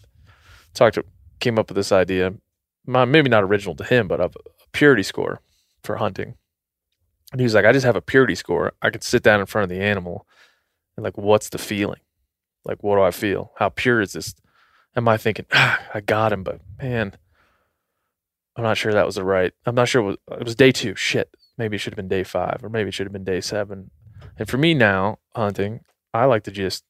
Talked 0.74 0.96
to, 0.96 1.06
came 1.40 1.58
up 1.60 1.70
with 1.70 1.76
this 1.76 1.92
idea, 1.92 2.34
my- 2.86 3.06
maybe 3.06 3.30
not 3.30 3.44
original 3.44 3.76
to 3.76 3.84
him, 3.84 4.08
but 4.08 4.22
of 4.22 4.36
a 4.36 4.68
purity 4.72 5.04
score 5.04 5.42
for 5.84 5.98
hunting. 5.98 6.36
And 7.32 7.40
he 7.42 7.44
was 7.44 7.54
like, 7.54 7.66
I 7.66 7.72
just 7.72 7.86
have 7.86 7.96
a 7.96 8.02
purity 8.02 8.36
score. 8.36 8.74
I 8.82 8.90
could 8.90 9.04
sit 9.04 9.24
down 9.24 9.40
in 9.40 9.46
front 9.46 9.64
of 9.64 9.70
the 9.70 9.84
animal 9.84 10.28
and 10.96 11.04
like, 11.04 11.18
what's 11.18 11.50
the 11.50 11.58
feeling? 11.58 12.02
Like, 12.64 12.84
what 12.84 12.98
do 12.98 13.02
I 13.02 13.12
feel? 13.12 13.52
How 13.58 13.70
pure 13.70 14.02
is 14.02 14.14
this? 14.14 14.36
Am 14.96 15.08
I 15.08 15.18
thinking, 15.18 15.46
ah, 15.54 15.82
I 15.94 16.02
got 16.02 16.34
him, 16.34 16.44
but 16.44 16.60
man, 16.82 17.16
I'm 18.56 18.64
not 18.64 18.78
sure 18.78 18.94
that 18.94 19.06
was 19.06 19.16
the 19.16 19.24
right. 19.24 19.54
I'm 19.66 19.76
not 19.76 19.88
sure 19.88 20.02
it 20.02 20.06
was, 20.06 20.18
it 20.40 20.44
was 20.44 20.56
day 20.56 20.72
two. 20.72 20.94
Shit. 20.96 21.34
Maybe 21.62 21.76
it 21.76 21.80
should 21.80 21.94
have 21.94 21.98
been 21.98 22.08
day 22.08 22.24
five, 22.24 22.62
or 22.64 22.70
maybe 22.70 22.88
it 22.88 22.96
should 22.96 23.06
have 23.06 23.14
been 23.14 23.24
day 23.24 23.40
seven. 23.40 23.92
And 24.40 24.50
for 24.50 24.58
me 24.58 24.74
now, 24.74 25.20
hunting, 25.36 25.82
I 26.12 26.26
like 26.26 26.42
to 26.46 26.52
just, 26.52 26.84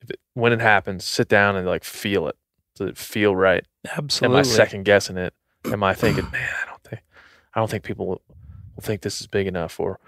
if 0.00 0.10
it, 0.10 0.20
when 0.34 0.52
it 0.52 0.60
happens, 0.60 1.04
sit 1.04 1.26
down 1.28 1.56
and 1.56 1.66
like 1.66 1.82
feel 1.82 2.28
it. 2.28 2.36
Does 2.76 2.90
it 2.90 2.96
feel 2.96 3.34
right? 3.34 3.66
Absolutely. 3.96 4.38
Am 4.38 4.38
I 4.38 4.42
second 4.44 4.84
guessing 4.84 5.16
it? 5.16 5.34
Am 5.64 5.82
I 5.82 5.92
thinking, 5.92 6.30
man, 6.30 6.54
I 6.62 6.70
don't 6.70 6.84
think, 6.84 7.02
I 7.52 7.58
don't 7.58 7.68
think 7.68 7.82
people 7.82 8.06
will, 8.06 8.22
will 8.76 8.82
think 8.82 9.00
this 9.00 9.20
is 9.20 9.26
big 9.26 9.48
enough, 9.48 9.80
or 9.80 9.98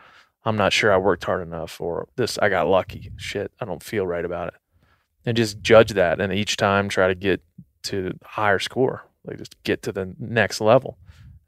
I'm 0.44 0.56
not 0.56 0.72
sure 0.72 0.92
I 0.92 0.96
worked 0.96 1.24
hard 1.24 1.42
enough, 1.42 1.80
or 1.80 2.06
this 2.14 2.38
I 2.38 2.48
got 2.48 2.68
lucky. 2.68 3.10
Shit, 3.16 3.50
I 3.60 3.64
don't 3.64 3.82
feel 3.82 4.06
right 4.06 4.24
about 4.24 4.46
it, 4.48 4.54
and 5.24 5.36
just 5.36 5.60
judge 5.60 5.90
that, 5.94 6.20
and 6.20 6.32
each 6.32 6.56
time 6.56 6.88
try 6.88 7.08
to 7.08 7.16
get 7.16 7.42
to 7.82 8.16
higher 8.22 8.60
score, 8.60 9.02
like 9.24 9.38
just 9.38 9.60
get 9.64 9.82
to 9.82 9.90
the 9.90 10.14
next 10.20 10.60
level. 10.60 10.98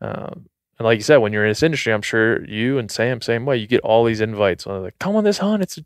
Um, 0.00 0.48
and 0.78 0.86
like 0.86 0.98
you 0.98 1.02
said, 1.04 1.16
when 1.18 1.32
you're 1.32 1.44
in 1.44 1.50
this 1.50 1.62
industry, 1.62 1.92
I'm 1.92 2.02
sure 2.02 2.44
you 2.44 2.78
and 2.78 2.90
Sam 2.90 3.20
same 3.20 3.44
way. 3.44 3.56
You 3.56 3.66
get 3.66 3.80
all 3.80 4.04
these 4.04 4.20
invites 4.20 4.66
on 4.66 4.82
like, 4.82 4.98
come 4.98 5.16
on 5.16 5.24
this 5.24 5.38
hunt. 5.38 5.62
It's 5.62 5.78
a, 5.78 5.84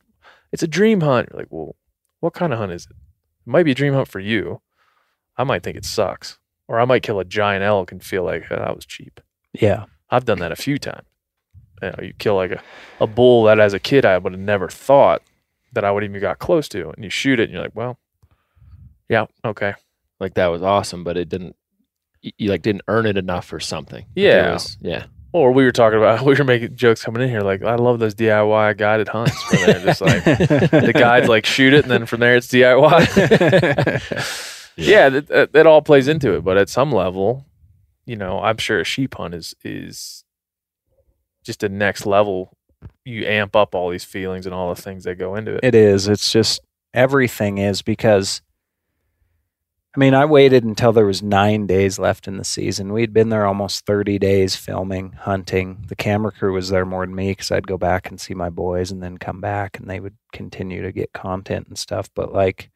it's 0.53 0.63
a 0.63 0.69
dream 0.69 1.01
hunt. 1.01 1.29
You're 1.31 1.41
like, 1.41 1.49
well, 1.51 1.77
what 2.21 2.35
kind 2.35 2.53
of 2.53 2.59
hunt 2.59 2.73
is 2.73 2.85
it? 2.85 2.93
It 2.93 3.51
might 3.51 3.65
be 3.65 3.73
a 3.73 3.75
dream 3.75 3.95
hunt 3.95 4.09
for 4.09 4.21
you. 4.21 4.61
I 5.37 5.45
might 5.45 5.63
think 5.63 5.77
it 5.77 5.85
sucks, 5.85 6.39
or 6.69 6.79
I 6.79 6.85
might 6.85 7.03
kill 7.03 7.19
a 7.19 7.25
giant 7.25 7.65
elk 7.65 7.91
and 7.91 8.05
feel 8.05 8.23
like 8.23 8.45
"Oh, 8.51 8.57
that 8.57 8.77
was 8.77 8.87
cheap. 8.87 9.21
yeah. 9.53 9.87
I've 10.11 10.27
done 10.27 10.41
that 10.41 10.53
a 10.53 10.57
few 10.57 10.79
times. 10.79 11.07
You 11.81 11.89
know, 11.89 11.99
you 12.03 12.13
kill 12.19 12.35
like 12.35 12.51
a, 12.51 12.63
a 13.01 13.07
bull 13.07 13.45
that 13.45 13.59
as 13.59 13.73
a 13.73 13.81
kid 13.81 14.05
I 14.05 14.19
would 14.19 14.35
have 14.35 14.41
never 14.41 14.69
thought 14.69 15.23
that 15.73 15.85
I 15.85 15.91
would 15.91 16.05
even 16.05 16.21
got 16.21 16.39
close 16.39 16.69
to, 16.69 16.91
and 16.91 17.03
you 17.03 17.09
shoot 17.09 17.41
it, 17.41 17.45
and 17.45 17.53
you're 17.55 17.63
like, 17.63 17.75
well, 17.75 17.99
yeah, 19.09 19.25
okay, 19.43 19.73
Like 20.21 20.35
that 20.35 20.49
was 20.49 20.63
awesome, 20.63 21.03
but 21.03 21.17
it 21.17 21.31
didn't. 21.31 21.57
You, 22.23 22.33
you 22.39 22.51
like 22.51 22.63
didn't 22.63 22.83
earn 22.89 23.07
it 23.07 23.17
enough 23.17 23.53
or 23.53 23.61
something. 23.61 24.07
Yeah. 24.15 24.53
was- 24.55 24.77
yeah. 24.81 25.05
Or 25.35 25.51
we 25.53 25.65
were 25.65 25.73
talking 25.73 25.99
about 25.99 26.21
we 26.27 26.35
were 26.35 26.45
making 26.45 26.77
jokes 26.77 27.03
coming 27.03 27.23
in 27.23 27.29
here 27.31 27.41
like 27.41 27.63
I 27.63 27.77
love 27.77 27.99
those 27.99 28.15
DIY 28.15 28.77
guided 28.77 29.09
hunts 29.09 29.53
where 29.53 29.67
they're 29.67 29.85
just 29.85 30.01
like 30.01 30.25
the 30.25 30.93
guides 30.99 31.29
like 31.29 31.47
shoot 31.47 31.73
it 31.73 31.85
and 31.85 31.91
then 31.91 32.07
from 32.07 32.21
there 32.21 32.37
it's 32.37 32.49
DIY. 32.49 33.07
yeah, 34.77 35.09
that, 35.09 35.27
that, 35.29 35.53
that 35.53 35.67
all 35.67 35.83
plays 35.83 36.09
into 36.09 36.35
it, 36.37 36.45
but 36.45 36.57
at 36.57 36.69
some 36.69 36.93
level, 36.93 37.47
you 38.07 38.17
know, 38.17 38.41
I'm 38.41 38.59
sure 38.59 38.81
a 38.81 38.85
sheep 38.85 39.15
hunt 39.15 39.35
is 39.35 39.55
is 39.65 40.25
just 41.45 41.63
a 41.63 41.69
next 41.69 42.07
level. 42.07 42.57
You 43.05 43.25
amp 43.27 43.55
up 43.57 43.75
all 43.75 43.91
these 43.91 44.05
feelings 44.05 44.45
and 44.45 44.55
all 44.55 44.75
the 44.75 44.81
things 44.81 45.05
that 45.05 45.15
go 45.17 45.35
into 45.37 45.55
it. 45.55 45.61
It 45.63 45.75
is. 45.75 46.09
It's 46.09 46.31
just 46.33 46.61
everything 46.93 47.59
is 47.59 47.81
because 47.81 48.43
I 49.95 50.01
mean, 50.01 50.15
I 50.15 50.25
waited 50.25 50.65
until 50.65 50.93
there 50.93 51.05
was 51.05 51.23
9 51.23 51.67
days 51.67 51.99
left 51.99 52.27
in 52.27 52.39
the 52.39 52.45
season. 52.45 52.95
We'd 52.95 53.13
been 53.13 53.29
there 53.29 53.45
almost 53.45 53.85
30 53.85 54.19
days 54.19 54.57
filming, 54.57 55.13
hunting. 55.13 55.85
The 55.89 55.97
camera 55.97 56.33
crew 56.33 56.55
was 56.55 56.71
there 56.71 56.87
more 56.87 57.05
than 57.05 57.15
me 57.15 57.35
cuz 57.35 57.51
I'd 57.51 57.67
go 57.67 57.77
back 57.77 58.09
and 58.09 58.19
see 58.19 58.33
my 58.33 58.49
boys 58.49 58.91
and 58.91 59.03
then 59.03 59.19
come 59.19 59.41
back 59.41 59.79
and 59.79 59.91
they 59.91 60.01
would 60.01 60.17
continue 60.33 60.81
to 60.83 60.93
get 60.93 61.13
content 61.13 61.67
and 61.69 61.77
stuff, 61.77 62.09
but 62.15 62.33
like 62.33 62.71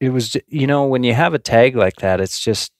it 0.00 0.10
was 0.10 0.36
you 0.46 0.66
know, 0.66 0.86
when 0.86 1.02
you 1.02 1.14
have 1.14 1.34
a 1.34 1.38
tag 1.38 1.74
like 1.74 1.96
that, 1.96 2.20
it's 2.20 2.38
just 2.40 2.72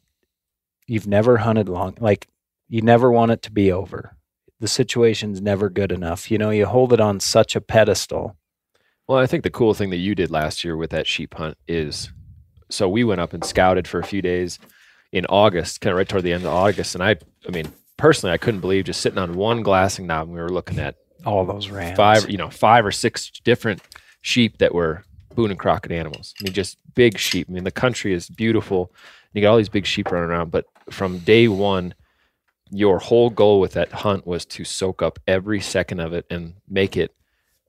you've 0.87 1.07
never 1.07 1.39
hunted 1.39 1.69
long 1.69 1.97
like 2.01 2.29
you 2.69 2.81
never 2.83 3.11
want 3.11 3.33
it 3.33 3.43
to 3.43 3.51
be 3.51 3.73
over. 3.73 4.17
The 4.61 4.69
situation's 4.69 5.41
never 5.43 5.69
good 5.69 5.91
enough. 5.93 6.31
You 6.31 6.39
know, 6.39 6.51
you 6.51 6.67
hold 6.67 6.93
it 6.93 7.01
on 7.01 7.21
such 7.21 7.57
a 7.57 7.61
pedestal. 7.61 8.37
Well, 9.09 9.19
I 9.19 9.27
think 9.27 9.43
the 9.45 9.51
cool 9.51 9.75
thing 9.75 9.91
that 9.91 9.97
you 9.99 10.15
did 10.15 10.31
last 10.31 10.65
year 10.65 10.77
with 10.77 10.91
that 10.91 11.07
sheep 11.07 11.35
hunt 11.35 11.57
is 11.69 12.13
so 12.69 12.89
we 12.89 13.05
went 13.05 13.21
up 13.21 13.33
and 13.33 13.45
scouted 13.45 13.87
for 13.89 14.01
a 14.01 14.05
few 14.05 14.23
days 14.23 14.59
in 15.13 15.25
August, 15.27 15.81
kind 15.81 15.93
of 15.93 15.99
right 15.99 16.09
toward 16.09 16.25
the 16.25 16.33
end 16.33 16.45
of 16.45 16.53
August. 16.53 16.95
And 16.95 17.03
I, 17.05 17.17
I 17.47 17.51
mean, 17.53 17.67
personally, 17.97 18.33
I 18.33 18.39
couldn't 18.39 18.61
believe 18.61 18.85
just 18.85 19.01
sitting 19.01 19.19
on 19.19 19.35
one 19.35 19.63
glassing 19.63 20.07
knob. 20.07 20.29
and 20.29 20.35
We 20.35 20.41
were 20.43 20.49
looking 20.51 20.79
at 20.79 20.97
All 21.25 21.45
those 21.45 21.69
rams. 21.71 21.97
five, 21.97 22.29
you 22.29 22.37
know, 22.37 22.51
five 22.51 22.85
or 22.85 22.93
six 22.93 23.31
different 23.45 23.81
sheep 24.21 24.59
that 24.59 24.75
were 24.75 25.05
Boone 25.35 25.51
and 25.51 25.59
Crockett 25.59 25.93
animals. 25.93 26.35
I 26.41 26.45
mean, 26.45 26.53
just 26.53 26.79
big 26.95 27.19
sheep. 27.19 27.47
I 27.49 27.53
mean, 27.53 27.65
the 27.65 27.71
country 27.71 28.13
is 28.13 28.29
beautiful. 28.29 28.93
You 29.33 29.43
got 29.43 29.51
all 29.51 29.57
these 29.59 29.69
big 29.69 29.87
sheep 29.87 30.11
running 30.11 30.31
around, 30.31 30.51
but 30.51 30.65
from 30.91 31.19
day 31.19 31.47
one, 31.47 31.95
your 32.71 32.99
whole 32.99 33.31
goal 33.31 33.61
with 33.61 33.73
that 33.75 33.93
hunt 33.93 34.27
was 34.27 34.45
to 34.47 34.65
soak 34.65 35.03
up 35.03 35.19
every 35.29 35.61
second 35.61 36.01
of 36.01 36.13
it 36.13 36.27
and 36.31 36.55
make 36.69 36.97
it 36.97 37.15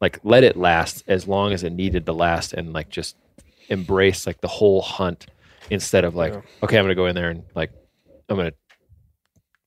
like 0.02 0.20
let 0.24 0.44
it 0.44 0.56
last 0.58 1.04
as 1.08 1.28
long 1.28 1.54
as 1.54 1.64
it 1.64 1.72
needed 1.72 2.06
to 2.06 2.14
last 2.14 2.54
and 2.54 2.74
like 2.74 2.90
just 2.90 3.16
embrace 3.70 4.26
like 4.28 4.40
the 4.42 4.48
whole 4.48 4.82
hunt 4.82 5.28
instead 5.70 6.04
of 6.06 6.16
like 6.16 6.34
Yeah. 6.34 6.42
okay 6.64 6.78
i'm 6.78 6.84
gonna 6.86 6.96
go 6.96 7.06
in 7.08 7.16
there 7.16 7.30
and 7.30 7.44
like 7.56 7.72
i'm 8.30 8.38
gonna 8.38 8.52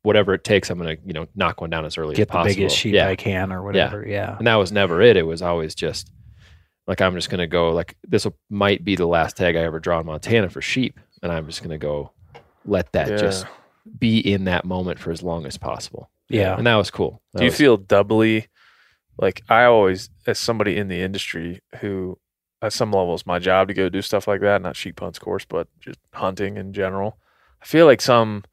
whatever 0.02 0.32
it 0.34 0.44
takes 0.44 0.70
i'm 0.70 0.78
gonna 0.78 0.96
you 1.04 1.12
know 1.12 1.26
knock 1.34 1.60
one 1.60 1.70
down 1.70 1.84
as 1.84 1.98
early 1.98 2.14
Get 2.14 2.34
as 2.34 2.46
the 2.46 2.54
biggest 2.54 2.76
sheep 2.76 2.94
yeah 2.94 3.08
I 3.08 3.16
can 3.16 3.52
or 3.52 3.62
whatever. 3.62 4.06
Yeah. 4.06 4.36
and 4.38 4.46
that 4.46 4.54
was 4.56 4.72
never 4.72 5.00
it. 5.02 5.16
It 5.16 5.26
was 5.26 5.42
always 5.42 5.74
just 5.74 6.10
like 6.86 7.00
I'm 7.00 7.14
just 7.14 7.28
gonna 7.30 7.46
go 7.46 7.70
like 7.70 7.96
this 8.08 8.26
might 8.48 8.84
be 8.84 8.96
the 8.96 9.06
last 9.06 9.36
tag 9.36 9.56
I 9.56 9.60
ever 9.60 9.78
draw 9.78 10.00
in 10.00 10.06
Montana 10.06 10.48
for 10.48 10.62
sheep, 10.62 10.98
and 11.22 11.30
I'm 11.30 11.46
just 11.46 11.62
gonna 11.62 11.78
go 11.78 12.12
let 12.64 12.90
that 12.92 13.10
Yeah. 13.10 13.16
just 13.16 13.46
be 13.98 14.18
in 14.18 14.44
that 14.44 14.64
moment 14.64 14.98
for 14.98 15.10
as 15.10 15.22
long 15.22 15.46
as 15.46 15.56
possible. 15.58 16.10
Yeah. 16.28 16.56
And 16.56 16.66
that 16.66 16.76
was 16.76 16.90
cool. 16.90 17.20
That 17.32 17.40
Do 17.40 17.44
you 17.44 17.50
was- 17.50 17.58
feel 17.58 17.76
doubly 17.76 18.48
like 19.18 19.42
I 19.48 19.64
always, 19.64 20.08
as 20.26 20.38
somebody 20.38 20.76
in 20.78 20.88
the 20.88 21.00
industry 21.00 21.60
who, 21.80 22.18
at 22.62 22.72
some 22.72 22.92
level, 22.92 23.14
it's 23.14 23.26
my 23.26 23.38
job 23.38 23.68
to 23.68 23.74
go 23.74 23.88
do 23.88 24.02
stuff 24.02 24.28
like 24.28 24.40
that, 24.42 24.62
not 24.62 24.76
sheep 24.76 25.00
hunts, 25.00 25.18
of 25.18 25.24
course, 25.24 25.44
but 25.44 25.68
just 25.80 25.98
hunting 26.12 26.56
in 26.56 26.72
general. 26.72 27.18
I 27.62 27.64
feel 27.64 27.86
like 27.86 28.00
some, 28.00 28.44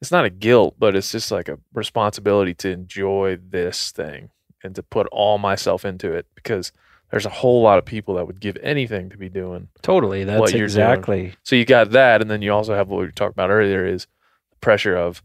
it's 0.00 0.10
not 0.10 0.24
a 0.24 0.30
guilt, 0.30 0.74
but 0.78 0.96
it's 0.96 1.12
just 1.12 1.30
like 1.30 1.48
a 1.48 1.58
responsibility 1.72 2.54
to 2.54 2.70
enjoy 2.70 3.38
this 3.40 3.92
thing 3.92 4.30
and 4.62 4.74
to 4.74 4.82
put 4.82 5.06
all 5.08 5.38
myself 5.38 5.84
into 5.84 6.12
it 6.12 6.26
because 6.34 6.72
there's 7.10 7.26
a 7.26 7.30
whole 7.30 7.62
lot 7.62 7.78
of 7.78 7.84
people 7.84 8.14
that 8.14 8.26
would 8.26 8.40
give 8.40 8.56
anything 8.62 9.10
to 9.10 9.16
be 9.16 9.28
doing. 9.28 9.68
Totally. 9.82 10.24
That's 10.24 10.40
what 10.40 10.50
you're 10.50 10.58
doing. 10.60 10.64
exactly. 10.64 11.34
So 11.44 11.54
you 11.54 11.64
got 11.64 11.92
that, 11.92 12.20
and 12.20 12.30
then 12.30 12.42
you 12.42 12.52
also 12.52 12.74
have 12.74 12.88
what 12.88 13.00
we 13.00 13.12
talked 13.12 13.34
about 13.34 13.50
earlier 13.50 13.86
is 13.86 14.06
the 14.50 14.56
pressure 14.56 14.96
of 14.96 15.22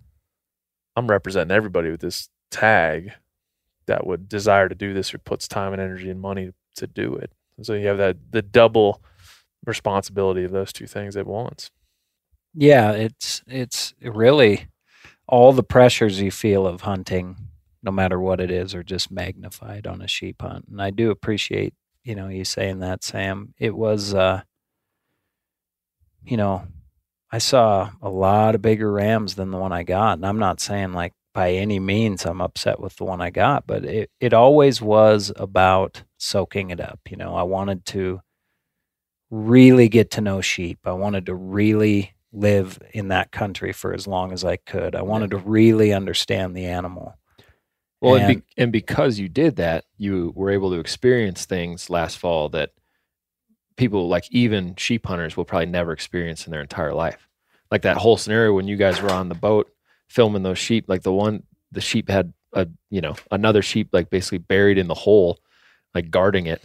I'm 0.96 1.08
representing 1.08 1.56
everybody 1.56 1.90
with 1.90 2.02
this 2.02 2.30
tag 2.52 3.14
that 3.88 4.06
would 4.06 4.30
desire 4.30 4.70
to 4.70 4.76
do 4.76 4.94
this 4.94 5.14
or 5.14 5.18
puts 5.18 5.48
time 5.48 5.74
and 5.74 5.82
energy 5.82 6.10
and 6.10 6.22
money 6.22 6.52
to 6.76 6.86
do 6.86 7.16
it. 7.16 7.32
And 7.60 7.66
so 7.66 7.74
you 7.74 7.88
have 7.88 7.98
that 7.98 8.16
the 8.32 8.42
double 8.42 9.04
responsibility 9.66 10.46
of 10.46 10.52
those 10.52 10.72
two 10.72 10.88
things 10.88 11.18
at 11.18 11.28
once. 11.28 11.72
Yeah, 12.54 12.94
it's 12.94 13.44
it's 13.48 13.94
really 14.02 14.70
all 15.28 15.52
the 15.52 15.64
pressures 15.64 16.22
you 16.22 16.32
feel 16.32 16.66
of 16.66 16.82
hunting, 16.82 17.36
no 17.84 17.92
matter 17.92 18.18
what 18.18 18.40
it 18.40 18.50
is, 18.50 18.74
are 18.74 18.84
just 18.84 19.12
magnified 19.12 19.86
on 19.88 20.02
a 20.02 20.08
sheep 20.08 20.42
hunt. 20.42 20.68
And 20.72 20.82
I 20.82 20.92
do 20.92 21.12
appreciate, 21.12 21.74
you 22.06 22.16
know, 22.16 22.30
you 22.30 22.46
saying 22.46 22.80
that, 22.80 23.04
Sam. 23.04 23.54
It 23.60 23.76
was 23.76 24.14
uh 24.14 24.44
you 26.24 26.38
know, 26.38 26.66
I 27.32 27.40
saw 27.40 27.92
a 28.02 28.10
lot 28.10 28.56
of 28.56 28.62
bigger 28.62 28.92
rams 28.92 29.36
than 29.36 29.52
the 29.52 29.58
one 29.58 29.74
I 29.74 29.84
got. 29.84 30.14
And 30.14 30.26
I'm 30.26 30.40
not 30.40 30.62
saying 30.62 30.94
like 30.94 31.14
by 31.34 31.52
any 31.52 31.80
means 31.80 32.26
I'm 32.26 32.42
upset 32.42 32.80
with 32.80 32.96
the 32.96 33.06
one 33.06 33.22
I 33.22 33.32
got, 33.32 33.68
but 33.68 33.86
it, 33.86 34.10
it 34.22 34.34
always 34.34 34.82
was 34.82 35.34
about 35.36 36.04
soaking 36.20 36.70
it 36.70 36.80
up. 36.80 37.00
You 37.10 37.18
know, 37.18 37.34
I 37.34 37.44
wanted 37.44 37.86
to 37.88 38.22
really 39.32 39.90
get 39.90 40.12
to 40.12 40.22
know 40.22 40.42
sheep. 40.42 40.80
I 40.86 40.92
wanted 40.92 41.26
to 41.28 41.34
really 41.34 42.14
live 42.32 42.78
in 42.92 43.08
that 43.08 43.32
country 43.32 43.74
for 43.74 43.94
as 43.94 44.06
long 44.06 44.32
as 44.32 44.44
I 44.44 44.58
could. 44.58 44.96
I 44.96 45.02
wanted 45.02 45.32
to 45.32 45.38
really 45.38 45.92
understand 45.94 46.56
the 46.56 46.66
animal. 46.66 47.16
well, 48.02 48.16
and, 48.16 48.26
and- 48.26 48.36
be, 48.38 48.46
and 48.58 48.72
because 48.72 49.18
you 49.18 49.28
did 49.30 49.56
that, 49.56 49.86
you 49.98 50.32
were 50.36 50.52
able 50.52 50.70
to 50.72 50.80
experience 50.80 51.46
things 51.46 51.90
last 51.90 52.18
fall 52.20 52.50
that 52.50 52.72
people 53.78 54.08
like 54.08 54.26
even 54.32 54.76
sheep 54.76 55.06
hunters 55.08 55.38
will 55.38 55.46
probably 55.46 55.66
never 55.66 55.92
experience 55.92 56.46
in 56.46 56.52
their 56.52 56.62
entire 56.62 56.94
life. 56.94 57.28
Like 57.72 57.84
that 57.84 57.98
whole 57.98 58.18
scenario 58.18 58.54
when 58.54 58.68
you 58.68 58.76
guys 58.76 59.02
were 59.02 59.12
on 59.12 59.30
the 59.30 59.36
boat 59.36 59.72
filming 60.08 60.44
those 60.44 60.58
sheep, 60.58 60.86
like 60.88 61.04
the 61.04 61.14
one 61.14 61.44
the 61.72 61.82
sheep 61.82 62.10
had 62.10 62.34
a 62.54 62.68
you 62.90 63.00
know 63.00 63.16
another 63.32 63.62
sheep 63.62 63.90
like 63.94 64.10
basically 64.10 64.40
buried 64.40 64.78
in 64.80 64.88
the 64.88 64.96
hole, 64.96 65.40
like 65.96 66.10
guarding 66.12 66.46
it, 66.48 66.62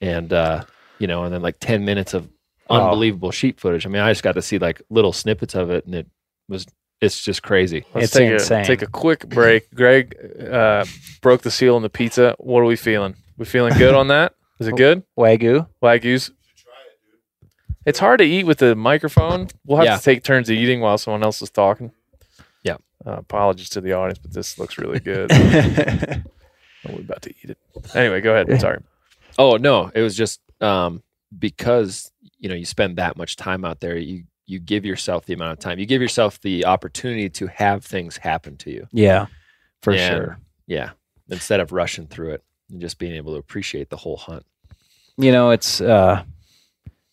and 0.00 0.32
uh, 0.32 0.64
you 0.98 1.06
know, 1.06 1.24
and 1.24 1.32
then 1.34 1.42
like 1.42 1.56
ten 1.60 1.84
minutes 1.84 2.14
of 2.14 2.28
Oh. 2.70 2.76
unbelievable 2.90 3.32
sheep 3.32 3.58
footage. 3.60 3.84
I 3.84 3.88
mean, 3.90 4.00
I 4.00 4.10
just 4.12 4.22
got 4.22 4.32
to 4.32 4.40
see 4.42 4.56
like 4.58 4.80
little 4.88 5.12
snippets 5.12 5.54
of 5.54 5.68
it, 5.70 5.84
and 5.84 5.94
it 5.94 6.06
was 6.48 6.64
it's 7.00 7.20
just 7.22 7.42
crazy. 7.42 7.84
Let's 7.92 8.04
It's 8.06 8.12
take 8.14 8.30
insane. 8.32 8.62
a 8.62 8.64
take 8.64 8.82
a 8.82 8.86
quick 8.86 9.28
break. 9.28 9.68
Greg 9.74 10.16
uh, 10.50 10.84
broke 11.20 11.42
the 11.42 11.50
seal 11.50 11.74
on 11.74 11.82
the 11.82 11.90
pizza. 11.90 12.34
What 12.38 12.60
are 12.60 12.64
we 12.64 12.76
feeling? 12.76 13.16
We 13.36 13.44
feeling 13.44 13.76
good 13.76 13.94
on 13.94 14.08
that? 14.08 14.34
Is 14.60 14.68
it 14.68 14.76
good? 14.76 15.02
Wagyu. 15.18 15.66
Wagyu's. 15.82 16.30
It's 17.84 17.98
hard 17.98 18.18
to 18.18 18.24
eat 18.24 18.46
with 18.46 18.58
the 18.58 18.76
microphone. 18.76 19.48
We'll 19.66 19.78
have 19.78 19.86
Yeah. 19.86 19.96
to 19.96 20.02
take 20.02 20.22
turns 20.22 20.48
eating 20.50 20.80
while 20.80 20.96
someone 20.98 21.24
else 21.24 21.42
is 21.42 21.50
talking. 21.50 21.90
Yeah. 22.62 22.76
Uh, 23.04 23.14
apologies 23.18 23.68
to 23.70 23.80
the 23.80 23.92
audience, 23.92 24.18
but 24.20 24.32
this 24.32 24.56
looks 24.58 24.78
really 24.78 25.00
good. 25.00 25.30
oh, 26.88 26.92
we're 26.94 27.00
about 27.00 27.22
to 27.22 27.30
eat 27.30 27.50
it. 27.50 27.58
Anyway, 27.94 28.20
go 28.20 28.34
ahead. 28.34 28.60
Sorry. 28.60 28.80
Oh 29.38 29.56
no, 29.56 29.90
it 29.94 30.00
was 30.02 30.16
just 30.16 30.40
um, 30.60 31.02
because 31.38 32.10
you 32.38 32.48
know 32.48 32.54
you 32.54 32.64
spend 32.64 32.96
that 32.98 33.16
much 33.16 33.36
time 33.36 33.64
out 33.64 33.80
there. 33.80 33.96
You 33.96 34.24
you 34.46 34.58
give 34.58 34.84
yourself 34.84 35.24
the 35.26 35.34
amount 35.34 35.52
of 35.52 35.58
time. 35.60 35.78
You 35.78 35.86
give 35.86 36.02
yourself 36.02 36.40
the 36.40 36.66
opportunity 36.66 37.28
to 37.30 37.46
have 37.46 37.84
things 37.84 38.16
happen 38.16 38.56
to 38.58 38.70
you. 38.70 38.86
yeah, 38.92 39.26
for 39.82 39.92
And, 39.92 40.00
sure. 40.00 40.38
Yeah, 40.66 40.90
instead 41.30 41.60
of 41.60 41.72
rushing 41.72 42.06
through 42.06 42.32
it 42.32 42.42
and 42.70 42.80
just 42.80 42.98
being 42.98 43.14
able 43.14 43.32
to 43.32 43.38
appreciate 43.38 43.88
the 43.90 43.96
whole 43.96 44.16
hunt. 44.16 44.44
you 45.16 45.30
know 45.32 45.50
it's 45.50 45.80
uh 45.80 46.22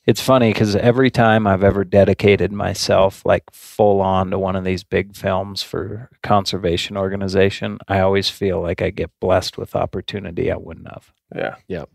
it's 0.05 0.21
funny 0.21 0.51
because 0.51 0.75
every 0.75 1.09
time 1.11 1.45
i've 1.45 1.63
ever 1.63 1.83
dedicated 1.83 2.51
myself 2.51 3.25
like 3.25 3.43
full 3.51 4.01
on 4.01 4.31
to 4.31 4.39
one 4.39 4.55
of 4.55 4.63
these 4.63 4.83
big 4.83 5.15
films 5.15 5.61
for 5.61 6.09
a 6.11 6.27
conservation 6.27 6.97
organization 6.97 7.77
i 7.87 7.99
always 7.99 8.29
feel 8.29 8.61
like 8.61 8.81
i 8.81 8.89
get 8.89 9.11
blessed 9.19 9.57
with 9.57 9.75
opportunity 9.75 10.51
i 10.51 10.55
wouldn't 10.55 10.87
have 10.87 11.11
Yeah. 11.35 11.55
Yeah. 11.67 11.85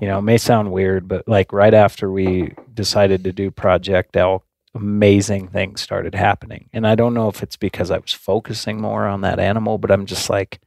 you 0.00 0.08
know 0.08 0.18
it 0.18 0.22
may 0.22 0.38
sound 0.38 0.72
weird 0.72 1.08
but 1.08 1.26
like 1.28 1.52
right 1.52 1.74
after 1.74 2.10
we 2.10 2.52
decided 2.74 3.24
to 3.24 3.32
do 3.32 3.50
project 3.50 4.16
elk 4.16 4.44
amazing 4.74 5.48
things 5.48 5.80
started 5.82 6.14
happening 6.14 6.68
and 6.72 6.86
i 6.86 6.94
don't 6.94 7.14
know 7.14 7.28
if 7.28 7.42
it's 7.42 7.56
because 7.56 7.90
i 7.90 7.98
was 7.98 8.12
focusing 8.12 8.80
more 8.80 9.06
on 9.06 9.20
that 9.20 9.38
animal 9.38 9.76
but 9.78 9.90
i'm 9.90 10.06
just 10.06 10.30
like 10.30 10.60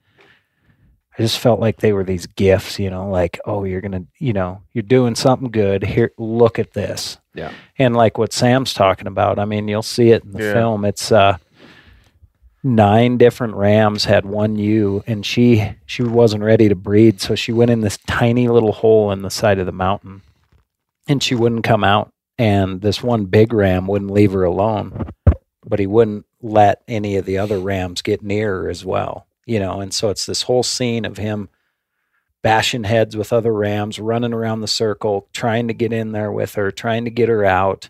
I 1.17 1.21
just 1.21 1.39
felt 1.39 1.59
like 1.61 1.77
they 1.77 1.93
were 1.93 2.03
these 2.03 2.25
gifts, 2.27 2.77
you 2.77 2.89
know, 2.89 3.09
like, 3.09 3.39
oh, 3.45 3.63
you're 3.63 3.79
going 3.81 3.91
to, 3.93 4.05
you 4.19 4.33
know, 4.33 4.61
you're 4.73 4.81
doing 4.81 5.15
something 5.15 5.49
good. 5.49 5.81
Here, 5.83 6.11
look 6.17 6.59
at 6.59 6.73
this. 6.73 7.17
Yeah. 7.33 7.51
And 7.77 7.95
like 7.95 8.17
what 8.17 8.33
Sam's 8.33 8.73
talking 8.73 9.07
about, 9.07 9.39
I 9.39 9.45
mean, 9.45 9.67
you'll 9.69 9.81
see 9.81 10.09
it 10.09 10.23
in 10.25 10.31
the 10.33 10.43
Yeah. 10.43 10.53
film. 10.53 10.83
It's 10.85 11.11
uh 11.11 11.37
nine 12.63 13.17
different 13.17 13.53
rams 13.55 14.05
had 14.05 14.25
one 14.25 14.55
ewe 14.55 15.03
and 15.05 15.23
she 15.25 15.71
she 15.85 16.01
wasn't 16.03 16.43
ready 16.43 16.67
to 16.67 16.75
breed, 16.75 17.21
so 17.21 17.35
she 17.35 17.51
went 17.51 17.71
in 17.71 17.81
this 17.81 17.97
tiny 18.07 18.47
little 18.47 18.71
hole 18.71 19.11
in 19.11 19.21
the 19.21 19.29
side 19.29 19.59
of 19.59 19.65
the 19.67 19.71
mountain 19.71 20.21
and 21.07 21.21
she 21.21 21.35
wouldn't 21.35 21.63
come 21.63 21.83
out 21.83 22.09
and 22.39 22.81
this 22.81 23.03
one 23.03 23.25
big 23.25 23.53
ram 23.53 23.85
wouldn't 23.87 24.11
leave 24.11 24.31
her 24.33 24.43
alone. 24.43 25.07
But 25.67 25.79
he 25.79 25.87
wouldn't 25.87 26.25
let 26.41 26.81
any 26.87 27.15
of 27.17 27.25
the 27.25 27.37
other 27.37 27.59
rams 27.59 28.01
get 28.01 28.21
near 28.21 28.63
her 28.63 28.69
as 28.69 28.83
well. 28.85 29.25
You 29.45 29.59
know, 29.59 29.81
and 29.81 29.93
so 29.93 30.09
it's 30.09 30.25
this 30.25 30.43
whole 30.43 30.63
scene 30.63 31.05
of 31.05 31.17
him 31.17 31.49
bashing 32.45 32.83
heads 32.83 33.17
with 33.17 33.33
other 33.33 33.51
rams, 33.51 33.99
running 33.99 34.33
around 34.33 34.61
the 34.61 34.67
circle, 34.67 35.27
trying 35.33 35.67
to 35.67 35.73
get 35.73 35.91
in 35.91 36.11
there 36.11 36.31
with 36.31 36.53
her, 36.55 36.69
trying 36.69 37.05
to 37.05 37.11
get 37.11 37.27
her 37.27 37.43
out. 37.43 37.89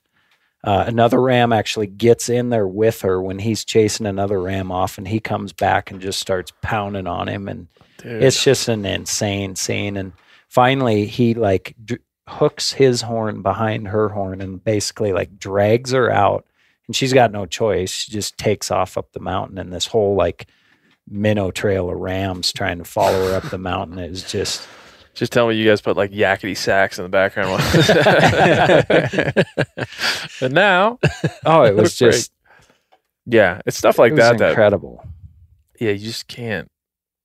Uh, 0.64 0.86
another 0.88 1.22
ram 1.22 1.54
actually 1.54 1.88
gets 1.88 2.30
in 2.30 2.50
there 2.50 2.68
with 2.68 3.02
her 3.02 3.22
when 3.22 3.38
he's 3.38 3.64
chasing 3.64 4.06
another 4.06 4.42
ram 4.42 4.72
off, 4.72 4.98
and 4.98 5.08
he 5.08 5.20
comes 5.20 5.54
back 5.54 5.92
and 5.92 6.02
just 6.02 6.20
starts 6.20 6.54
pounding 6.62 7.06
on 7.06 7.28
him, 7.28 7.48
and 7.48 7.68
Dude. 7.98 8.24
it's 8.24 8.44
just 8.44 8.68
an 8.68 8.86
insane 8.86 9.56
scene. 9.56 9.98
And 9.98 10.14
finally, 10.48 11.06
he 11.06 11.34
like 11.34 11.76
d- 11.84 11.98
hooks 12.28 12.72
his 12.72 13.02
horn 13.02 13.42
behind 13.42 13.90
her 13.90 14.10
horn 14.10 14.42
and 14.42 14.64
basically 14.64 15.14
like 15.14 15.38
drags 15.38 15.92
her 15.92 16.10
out, 16.10 16.46
and 16.88 16.96
she's 16.96 17.14
got 17.14 17.32
no 17.32 17.46
choice. 17.46 17.92
She 17.92 18.12
just 18.12 18.38
takes 18.38 18.72
off 18.72 18.98
up 18.98 19.12
the 19.12 19.20
mountain, 19.20 19.58
and 19.58 19.72
this 19.72 19.86
whole 19.86 20.16
like 20.16 20.48
minnow 21.08 21.52
trail 21.52 21.90
of 21.90 21.98
rams 21.98 22.52
trying 22.54 22.78
to 22.80 22.84
follow 22.84 23.30
her 23.30 23.36
up 23.36 23.44
the 23.50 23.58
mountain 23.58 24.00
is 24.00 24.24
just 24.24 24.68
Just 25.14 25.32
tell 25.32 25.48
me 25.48 25.56
you 25.56 25.70
guys 25.70 25.82
put 25.82 25.96
like 25.96 26.12
yakety 26.12 26.58
sax 26.58 26.98
in 27.00 27.04
the 27.04 27.10
background. 27.10 27.62
but 30.40 30.52
now, 30.52 31.00
oh, 31.46 31.64
it 31.64 31.76
was 31.76 31.98
Great. 31.98 32.12
just 32.12 32.32
yeah, 33.26 33.62
it's 33.66 33.78
stuff 33.78 33.98
like 33.98 34.12
it 34.12 34.16
was 34.16 34.20
that 34.24 34.38
that 34.40 34.50
incredible. 34.50 35.04
yeah, 35.80 35.92
you 35.92 36.06
just 36.06 36.28
can't. 36.28 36.70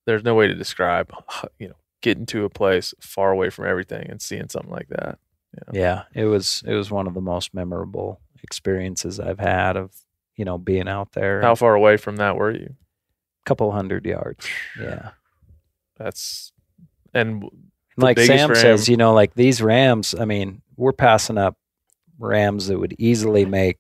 There's 0.07 0.25
no 0.25 0.35
way 0.35 0.47
to 0.47 0.55
describe, 0.55 1.13
you 1.59 1.69
know, 1.69 1.75
getting 2.01 2.27
to 2.27 2.45
a 2.45 2.51
place 2.51 2.95
far 3.01 3.33
away 3.33 3.51
from 3.51 3.67
everything 3.67 4.09
and 4.11 4.21
seeing 4.23 4.49
something 4.49 4.71
like 4.71 4.89
that. 4.89 5.19
Yeah. 5.73 6.05
Yeah, 6.15 6.23
it 6.23 6.25
was 6.27 6.63
it 6.67 6.75
was 6.75 6.91
one 6.91 7.07
of 7.07 7.15
the 7.15 7.21
most 7.21 7.55
memorable 7.55 8.21
experiences 8.43 9.21
I've 9.21 9.41
had 9.41 9.77
of 9.77 9.93
you 10.37 10.45
know 10.45 10.59
being 10.59 10.89
out 10.89 11.13
there. 11.13 11.43
How 11.43 11.55
far 11.55 11.75
away 11.75 11.97
from 11.97 12.17
that 12.17 12.37
were 12.37 12.53
you? 12.53 12.75
Couple 13.45 13.71
hundred 13.73 14.07
yards. 14.07 14.47
Yeah. 14.81 15.11
That's 15.99 16.53
and 17.13 17.45
like 17.97 18.19
Sam 18.19 18.51
ram- 18.51 18.57
says, 18.57 18.89
you 18.89 18.97
know, 18.97 19.13
like 19.13 19.35
these 19.35 19.61
rams, 19.61 20.15
I 20.19 20.25
mean, 20.25 20.63
we're 20.77 20.93
passing 20.93 21.37
up 21.37 21.57
rams 22.19 22.69
that 22.69 22.79
would 22.79 22.95
easily 22.99 23.45
make 23.45 23.79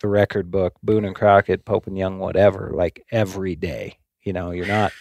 the 0.00 0.08
record 0.08 0.50
book, 0.50 0.74
Boone 0.82 1.06
and 1.06 1.14
Crockett, 1.14 1.64
Pope 1.64 1.86
and 1.86 1.96
Young, 1.96 2.18
whatever, 2.18 2.72
like 2.74 3.04
every 3.10 3.56
day. 3.56 3.96
You 4.22 4.34
know, 4.34 4.50
you're 4.50 4.66
not 4.66 4.92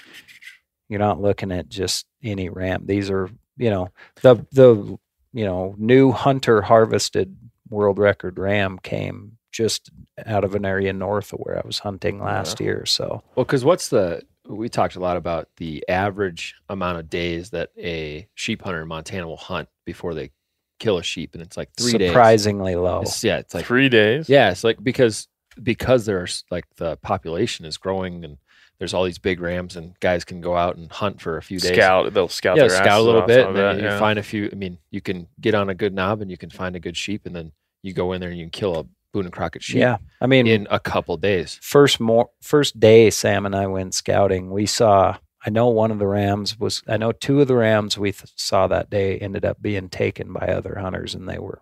you're 0.88 1.00
not 1.00 1.22
looking 1.22 1.52
at 1.52 1.68
just 1.68 2.06
any 2.24 2.50
ram. 2.50 2.86
These 2.86 3.10
are, 3.10 3.30
you 3.58 3.70
know, 3.70 3.90
the 4.22 4.46
the 4.52 4.98
you 5.34 5.46
know, 5.46 5.76
new 5.78 6.12
hunter 6.12 6.62
harvested 6.62 7.36
world 7.70 7.98
record 8.00 8.38
ram 8.38 8.80
came 8.80 9.38
just 9.52 9.90
out 10.26 10.44
of 10.44 10.56
an 10.56 10.66
area 10.66 10.94
north 10.94 11.34
of 11.34 11.40
where 11.40 11.58
I 11.58 11.62
was 11.66 11.80
hunting 11.80 12.20
last 12.22 12.60
year. 12.60 12.86
So 12.86 13.24
Well, 13.36 13.46
because 13.46 13.64
what's 13.66 13.90
the 13.90 14.24
we 14.48 14.70
talked 14.70 14.96
a 14.96 15.00
lot 15.00 15.18
about 15.18 15.48
the 15.58 15.84
average 15.88 16.56
amount 16.70 16.98
of 16.98 17.10
days 17.10 17.52
that 17.52 17.70
a 17.78 18.28
sheep 18.36 18.62
hunter 18.64 18.82
in 18.82 18.88
Montana 18.88 19.28
will 19.28 19.38
hunt 19.38 19.70
before 19.86 20.14
they 20.14 20.32
kill 20.80 20.98
a 20.98 21.04
sheep, 21.04 21.34
and 21.34 21.42
it's 21.44 21.56
like 21.56 21.70
three 21.78 21.94
days. 21.98 22.10
surprisingly 22.10 22.76
low. 22.76 23.02
It's- 23.02 23.24
yeah, 23.24 23.38
it's 23.38 23.54
like 23.54 23.66
three 23.66 23.88
days. 23.88 24.28
yeah, 24.30 24.52
it's 24.52 24.64
like 24.64 24.84
because 24.84 25.28
because 25.62 26.06
there's 26.06 26.44
like 26.50 26.66
the 26.78 26.98
population 26.98 27.66
is 27.66 27.78
growing 27.78 28.24
and 28.24 28.38
there's 28.80 28.94
all 28.96 29.04
these 29.04 29.20
big 29.20 29.40
rams 29.42 29.76
and 29.76 30.00
guys 30.00 30.26
can 30.26 30.42
go 30.42 30.58
out 30.58 30.76
and 30.76 30.92
hunt 30.92 31.22
for 31.22 31.38
a 31.38 31.42
few 31.44 31.60
days. 31.60 31.74
Scout. 31.74 32.12
They'll 32.14 32.28
scout. 32.28 32.58
yeah, 32.58 32.64
their 32.68 32.78
scout 32.78 33.00
a 33.00 33.04
little 33.04 33.22
bit, 33.22 33.46
and 33.48 33.56
then 33.56 33.78
that, 33.78 33.82
you 33.84 33.90
yeah. 33.90 34.00
find 34.00 34.18
a 34.18 34.24
few. 34.24 34.50
I 34.52 34.56
mean, 34.56 34.80
you 34.90 35.02
can 35.02 35.28
get 35.40 35.54
on 35.54 35.70
a 35.70 35.76
good 35.76 35.94
knob 35.94 36.22
and 36.22 36.32
you 36.32 36.38
can 36.38 36.50
find 36.50 36.76
a 36.76 36.80
good 36.80 36.98
sheep, 36.98 37.26
and 37.28 37.36
then 37.36 37.52
you 37.84 37.94
go 37.94 38.12
in 38.14 38.22
there 38.22 38.30
and 38.30 38.40
you 38.40 38.46
can 38.46 38.52
kill 38.52 38.80
a 38.80 38.86
Boone 39.14 39.26
and 39.26 39.34
Crockett 39.34 39.64
sheep 39.64 39.78
Yeah. 39.78 39.98
I 40.22 40.28
mean, 40.28 40.48
in 40.48 40.68
a 40.72 40.80
couple 40.80 41.18
days. 41.18 41.60
first 41.62 42.00
more 42.00 42.30
first 42.42 42.80
day 42.80 43.10
Sam 43.10 43.46
and 43.46 43.56
I 43.56 43.68
went 43.68 43.94
scouting, 43.94 44.52
we 44.52 44.66
saw 44.66 45.18
I 45.46 45.50
know 45.50 45.68
one 45.70 45.92
of 45.92 46.00
the 46.00 46.08
rams 46.08 46.60
was 46.60 46.84
I 46.88 46.98
know 46.98 47.12
two 47.12 47.42
of 47.42 47.48
the 47.48 47.56
rams 47.56 47.98
we 47.98 48.12
th- 48.12 48.32
saw 48.36 48.68
that 48.68 48.90
day 48.90 49.18
ended 49.18 49.44
up 49.46 49.62
being 49.62 49.90
taken 49.90 50.32
by 50.32 50.48
other 50.48 50.76
hunters 50.80 51.16
and 51.16 51.28
they 51.28 51.40
were, 51.40 51.62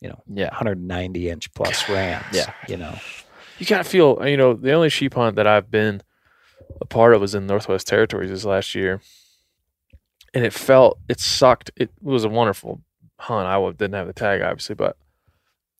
you 0.00 0.08
know, 0.08 0.22
Yeah, 0.32 0.48
190 0.50 1.28
inch 1.28 1.52
plus 1.54 1.88
rams. 1.88 2.24
Yeah. 2.32 2.52
You 2.68 2.76
know. 2.76 2.94
you 3.58 3.66
gotta 3.66 3.84
feel 3.84 4.18
uh, 4.20 4.24
you 4.26 4.36
know 4.36 4.54
the 4.54 4.72
only 4.72 4.90
sheep 4.90 5.14
hunt 5.14 5.36
that 5.36 5.46
i've 5.46 5.70
been 5.70 6.02
a 6.80 6.84
part 6.84 7.14
of 7.14 7.20
was 7.22 7.34
in 7.34 7.46
northwest 7.46 7.86
territories 7.86 8.28
this 8.30 8.44
last 8.44 8.74
year 8.74 9.00
and 10.34 10.44
it 10.44 10.52
felt 10.52 10.98
it 11.08 11.18
sucked 11.20 11.70
it 11.76 11.90
was 12.02 12.24
a 12.24 12.28
wonderful 12.28 12.82
hunt 13.18 13.46
i 13.46 13.70
didn't 13.70 13.94
have 13.94 14.06
the 14.06 14.12
tag 14.12 14.42
obviously 14.42 14.74
but 14.74 14.96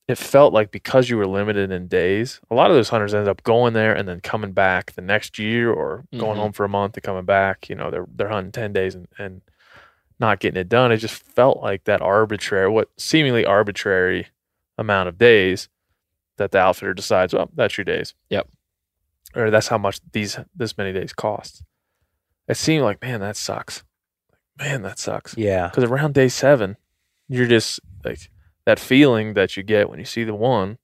it 0.08 0.16
felt 0.18 0.52
like 0.52 0.70
because 0.70 1.10
you 1.10 1.16
were 1.16 1.26
limited 1.26 1.70
in 1.72 1.88
days 1.88 2.40
a 2.50 2.54
lot 2.54 2.70
of 2.70 2.76
those 2.76 2.88
hunters 2.90 3.12
ended 3.14 3.28
up 3.28 3.42
going 3.42 3.72
there 3.72 3.94
and 3.94 4.08
then 4.08 4.20
coming 4.20 4.52
back 4.52 4.92
the 4.92 5.00
next 5.02 5.38
year 5.38 5.72
or 5.72 6.04
going 6.16 6.36
Mhm. 6.36 6.40
home 6.40 6.52
for 6.52 6.64
a 6.64 6.68
month 6.68 6.96
and 6.96 7.02
coming 7.02 7.24
back 7.24 7.68
you 7.68 7.74
know 7.74 7.90
they're 7.90 8.06
they're 8.14 8.28
hunting 8.28 8.52
10 8.52 8.72
days 8.72 8.94
and, 8.94 9.08
and 9.18 9.42
not 10.20 10.38
getting 10.40 10.60
it 10.60 10.68
done 10.68 10.92
it 10.92 10.98
just 10.98 11.22
felt 11.22 11.60
like 11.62 11.84
that 11.84 12.00
arbitrary 12.00 12.68
what 12.70 12.88
seemingly 12.96 13.44
arbitrary 13.44 14.28
amount 14.78 15.08
of 15.08 15.18
days 15.18 15.68
that 16.38 16.50
the 16.52 16.58
outfitter 16.58 16.92
decides, 16.92 17.32
well, 17.32 17.48
that's 17.54 17.78
your 17.78 17.84
days. 17.86 18.12
Yep. 18.28 18.46
Or 19.34 19.50
that's 19.50 19.68
how 19.68 19.78
much 19.78 20.00
these 20.12 20.38
this 20.54 20.76
many 20.76 20.92
days 20.92 21.14
cost. 21.14 21.62
It 22.46 22.58
seemed 22.58 22.84
like, 22.84 23.00
man, 23.00 23.20
that 23.20 23.38
sucks. 23.38 23.84
Man, 24.58 24.82
that 24.82 24.98
sucks. 24.98 25.34
Yeah. 25.38 25.68
Because 25.68 25.84
around 25.84 26.12
day 26.12 26.28
seven, 26.28 26.76
you're 27.26 27.46
just 27.46 27.80
like 28.04 28.30
that 28.66 28.78
feeling 28.78 29.34
that 29.34 29.56
you 29.56 29.62
get 29.62 29.88
when 29.88 29.98
you 29.98 30.04
see 30.04 30.24
the 30.24 30.34
one 30.34 30.78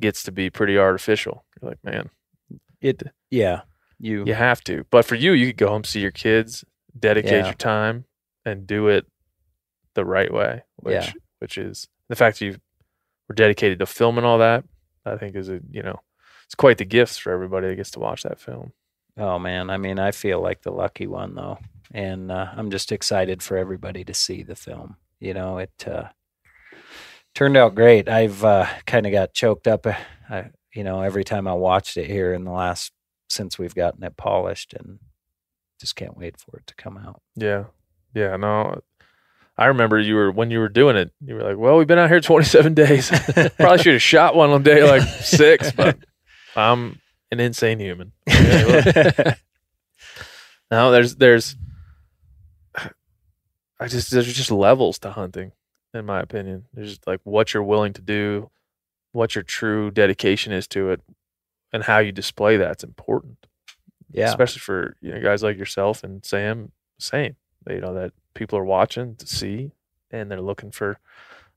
gets 0.00 0.22
to 0.24 0.32
be 0.32 0.50
pretty 0.50 0.76
artificial. 0.78 1.44
You're 1.60 1.70
like, 1.70 1.84
man, 1.84 2.10
It 2.80 3.02
yeah. 3.30 3.62
You 3.98 4.24
you 4.26 4.32
have 4.34 4.64
to. 4.64 4.84
But 4.90 5.04
for 5.04 5.14
you, 5.14 5.32
you 5.32 5.48
could 5.48 5.58
go 5.58 5.68
home, 5.68 5.84
see 5.84 6.00
your 6.00 6.10
kids, 6.10 6.64
dedicate 6.98 7.32
Yeah. 7.32 7.44
your 7.44 7.54
time, 7.54 8.06
and 8.46 8.66
do 8.66 8.88
it 8.88 9.06
the 9.94 10.04
right 10.06 10.32
way. 10.32 10.62
Which 10.76 10.94
Yeah. 10.94 11.12
which 11.38 11.58
is 11.58 11.86
the 12.08 12.16
fact 12.16 12.38
that 12.38 12.46
you 12.46 12.56
were 13.28 13.34
dedicated 13.34 13.78
to 13.80 13.86
film 13.86 14.16
and 14.16 14.26
all 14.26 14.38
that. 14.38 14.64
I 15.04 15.16
think 15.16 15.36
is 15.36 15.48
a 15.50 15.60
you 15.70 15.82
know 15.82 16.00
it's 16.46 16.54
quite 16.54 16.78
the 16.78 16.84
gift 16.86 17.20
for 17.20 17.30
everybody 17.32 17.68
that 17.68 17.76
gets 17.76 17.90
to 17.92 18.00
watch 18.00 18.22
that 18.22 18.40
film. 18.40 18.72
Oh 19.18 19.38
man, 19.38 19.68
I 19.68 19.76
mean, 19.76 19.98
I 19.98 20.12
feel 20.12 20.40
like 20.40 20.62
the 20.62 20.70
lucky 20.72 21.06
one 21.06 21.34
though, 21.34 21.58
and 21.92 22.32
uh, 22.32 22.48
I'm 22.56 22.70
just 22.70 22.92
excited 22.92 23.42
for 23.42 23.58
everybody 23.58 24.02
to 24.04 24.14
see 24.14 24.42
the 24.42 24.56
film. 24.56 24.96
You 25.18 25.34
know, 25.34 25.58
it 25.58 25.72
uh, 25.86 26.04
turned 27.34 27.56
out 27.56 27.74
great. 27.74 28.08
I've 28.08 28.44
uh, 28.44 28.66
kind 28.86 29.06
of 29.06 29.12
got 29.12 29.32
choked 29.34 29.66
up, 29.66 29.86
uh, 29.86 29.94
I, 30.28 30.50
you 30.74 30.84
know, 30.84 31.02
every 31.02 31.24
time 31.24 31.46
I 31.48 31.54
watched 31.54 31.96
it 31.96 32.06
here 32.06 32.32
in 32.32 32.44
the 32.44 32.50
last 32.50 32.92
since 33.28 33.58
we've 33.58 33.74
gotten 33.74 34.02
it 34.02 34.16
polished, 34.16 34.74
and 34.74 34.98
just 35.80 35.96
can't 35.96 36.16
wait 36.16 36.36
for 36.38 36.58
it 36.58 36.66
to 36.66 36.74
come 36.74 36.96
out. 36.96 37.20
Yeah, 37.36 37.64
yeah. 38.14 38.36
No, 38.36 38.80
I 39.56 39.66
remember 39.66 39.98
you 39.98 40.14
were 40.14 40.30
when 40.30 40.50
you 40.50 40.58
were 40.58 40.68
doing 40.68 40.96
it. 40.96 41.12
You 41.24 41.34
were 41.36 41.42
like, 41.42 41.56
"Well, 41.56 41.76
we've 41.76 41.86
been 41.86 41.98
out 41.98 42.08
here 42.10 42.20
27 42.22 42.74
days. 42.74 43.10
Probably 43.56 43.78
should 43.78 43.92
have 43.94 44.02
shot 44.02 44.34
one 44.34 44.50
on 44.50 44.62
day 44.62 44.82
like 44.88 45.02
six, 45.22 45.72
but 45.72 45.98
I'm 46.56 47.00
an 47.30 47.40
insane 47.40 47.78
human." 47.78 48.12
Okay, 48.28 49.12
well, 49.16 49.34
No, 50.70 50.90
there's 50.92 51.16
there's 51.16 51.56
I 53.80 53.88
just 53.88 54.10
there's 54.10 54.32
just 54.32 54.50
levels 54.50 54.98
to 55.00 55.10
hunting, 55.10 55.52
in 55.94 56.06
my 56.06 56.20
opinion. 56.20 56.64
There's 56.74 56.90
just 56.90 57.06
like 57.06 57.20
what 57.24 57.52
you're 57.54 57.62
willing 57.62 57.92
to 57.94 58.02
do, 58.02 58.50
what 59.12 59.34
your 59.34 59.44
true 59.44 59.90
dedication 59.90 60.52
is 60.52 60.66
to 60.68 60.90
it, 60.90 61.00
and 61.72 61.84
how 61.84 61.98
you 61.98 62.12
display 62.12 62.56
that's 62.56 62.84
important. 62.84 63.46
yeah, 64.12 64.28
Especially 64.28 64.60
for 64.60 64.96
you 65.00 65.12
know 65.12 65.20
guys 65.20 65.42
like 65.42 65.58
yourself 65.58 66.02
and 66.04 66.24
Sam, 66.24 66.72
same. 66.98 67.36
You 67.68 67.80
know, 67.80 67.94
that 67.94 68.12
people 68.34 68.58
are 68.58 68.64
watching 68.64 69.16
to 69.16 69.26
see 69.26 69.72
and 70.10 70.30
they're 70.30 70.40
looking 70.40 70.70
for 70.70 70.98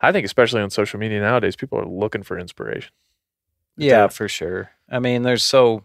I 0.02 0.12
think 0.12 0.26
especially 0.26 0.62
on 0.62 0.70
social 0.70 1.00
media 1.00 1.22
nowadays, 1.22 1.56
people 1.56 1.80
are 1.80 1.86
looking 1.88 2.24
for 2.24 2.38
inspiration. 2.38 2.92
yeah, 3.78 4.08
for 4.10 4.28
sure. 4.28 4.72
I 4.90 5.00
mean, 5.00 5.24
there's 5.24 5.44
so 5.44 5.84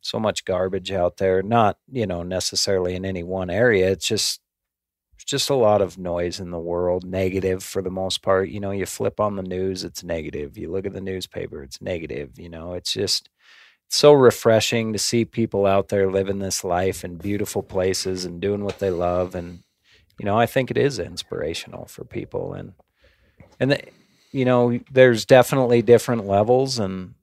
so 0.00 0.18
much 0.18 0.44
garbage 0.44 0.90
out 0.90 1.18
there. 1.18 1.40
Not 1.42 1.78
you 1.90 2.06
know 2.06 2.22
necessarily 2.24 2.94
in 2.96 3.04
any 3.04 3.22
one 3.22 3.48
area. 3.48 3.90
It's 3.90 4.08
just 4.08 4.40
it's 4.40 4.43
just 5.24 5.50
a 5.50 5.54
lot 5.54 5.80
of 5.80 5.98
noise 5.98 6.40
in 6.40 6.50
the 6.50 6.58
world, 6.58 7.04
negative 7.04 7.62
for 7.62 7.82
the 7.82 7.90
most 7.90 8.22
part. 8.22 8.48
You 8.48 8.60
know, 8.60 8.70
you 8.70 8.86
flip 8.86 9.20
on 9.20 9.36
the 9.36 9.42
news, 9.42 9.84
it's 9.84 10.04
negative. 10.04 10.56
You 10.58 10.70
look 10.70 10.86
at 10.86 10.92
the 10.92 11.00
newspaper, 11.00 11.62
it's 11.62 11.80
negative. 11.80 12.38
You 12.38 12.48
know, 12.48 12.74
it's 12.74 12.92
just 12.92 13.28
it's 13.86 13.96
so 13.96 14.12
refreshing 14.12 14.92
to 14.92 14.98
see 14.98 15.24
people 15.24 15.66
out 15.66 15.88
there 15.88 16.10
living 16.10 16.38
this 16.38 16.64
life 16.64 17.04
in 17.04 17.16
beautiful 17.16 17.62
places 17.62 18.24
and 18.24 18.40
doing 18.40 18.64
what 18.64 18.78
they 18.78 18.90
love. 18.90 19.34
And 19.34 19.62
you 20.18 20.26
know, 20.26 20.38
I 20.38 20.46
think 20.46 20.70
it 20.70 20.78
is 20.78 20.98
inspirational 20.98 21.86
for 21.86 22.04
people. 22.04 22.54
And 22.54 22.74
and 23.60 23.72
the, 23.72 23.82
you 24.32 24.44
know, 24.44 24.78
there's 24.90 25.24
definitely 25.24 25.82
different 25.82 26.26
levels, 26.26 26.78
and 26.78 27.14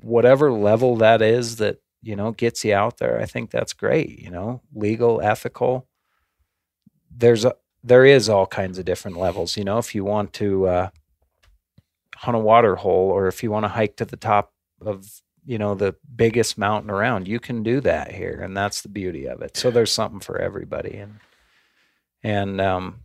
whatever 0.00 0.52
level 0.52 0.96
that 0.96 1.22
is 1.22 1.56
that 1.56 1.78
you 2.02 2.16
know 2.16 2.32
gets 2.32 2.64
you 2.64 2.74
out 2.74 2.98
there, 2.98 3.20
I 3.20 3.26
think 3.26 3.50
that's 3.50 3.72
great. 3.72 4.18
You 4.18 4.30
know, 4.30 4.62
legal, 4.74 5.20
ethical 5.20 5.86
there's 7.16 7.44
a 7.44 7.54
there 7.82 8.04
is 8.04 8.28
all 8.28 8.46
kinds 8.46 8.78
of 8.78 8.84
different 8.84 9.16
levels. 9.16 9.56
You 9.56 9.64
know, 9.64 9.78
if 9.78 9.94
you 9.94 10.04
want 10.04 10.32
to 10.34 10.66
uh, 10.66 10.90
hunt 12.16 12.36
a 12.36 12.40
water 12.40 12.76
hole, 12.76 13.10
or 13.10 13.28
if 13.28 13.42
you 13.42 13.50
want 13.50 13.64
to 13.64 13.68
hike 13.68 13.96
to 13.96 14.04
the 14.04 14.16
top 14.16 14.52
of 14.80 15.22
you 15.46 15.58
know 15.58 15.74
the 15.74 15.94
biggest 16.14 16.58
mountain 16.58 16.90
around. 16.90 17.28
You 17.28 17.40
can 17.40 17.62
do 17.62 17.80
that 17.80 18.12
here, 18.12 18.40
and 18.42 18.56
that's 18.56 18.82
the 18.82 18.88
beauty 18.88 19.26
of 19.26 19.40
it. 19.40 19.56
So 19.56 19.70
there's 19.70 19.92
something 19.92 20.20
for 20.20 20.38
everybody, 20.38 20.96
and 20.96 21.20
and 22.22 22.60
um, 22.60 23.00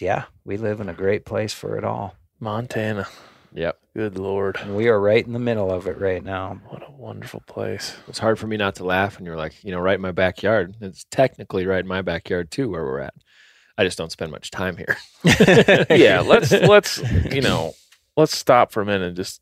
yeah, 0.00 0.24
we 0.44 0.56
live 0.56 0.80
in 0.80 0.88
a 0.88 0.94
great 0.94 1.24
place 1.24 1.54
for 1.54 1.78
it 1.78 1.84
all. 1.84 2.16
Montana. 2.40 3.06
Yep. 3.54 3.78
Good 3.94 4.18
lord. 4.18 4.56
And 4.60 4.76
we 4.76 4.88
are 4.88 5.00
right 5.00 5.24
in 5.26 5.34
the 5.34 5.38
middle 5.38 5.70
of 5.70 5.86
it 5.86 6.00
right 6.00 6.24
now. 6.24 6.60
What 6.70 6.82
a 6.88 6.90
wonderful 6.90 7.42
place. 7.46 7.94
It's 8.08 8.18
hard 8.18 8.38
for 8.38 8.46
me 8.46 8.56
not 8.56 8.76
to 8.76 8.84
laugh 8.84 9.18
when 9.18 9.26
you're 9.26 9.36
like, 9.36 9.62
you 9.62 9.70
know, 9.72 9.80
right 9.80 9.96
in 9.96 10.00
my 10.00 10.12
backyard. 10.12 10.74
It's 10.80 11.04
technically 11.10 11.66
right 11.66 11.80
in 11.80 11.88
my 11.88 12.02
backyard 12.02 12.50
too, 12.50 12.70
where 12.70 12.84
we're 12.84 13.00
at. 13.00 13.14
I 13.76 13.84
just 13.84 13.98
don't 13.98 14.12
spend 14.12 14.32
much 14.32 14.50
time 14.50 14.78
here. 14.78 14.96
yeah, 15.90 16.20
let's 16.20 16.52
let's 16.52 17.00
you 17.30 17.42
know, 17.42 17.74
let's 18.16 18.36
stop 18.36 18.72
for 18.72 18.82
a 18.82 18.86
minute 18.86 19.08
and 19.08 19.16
just 19.16 19.41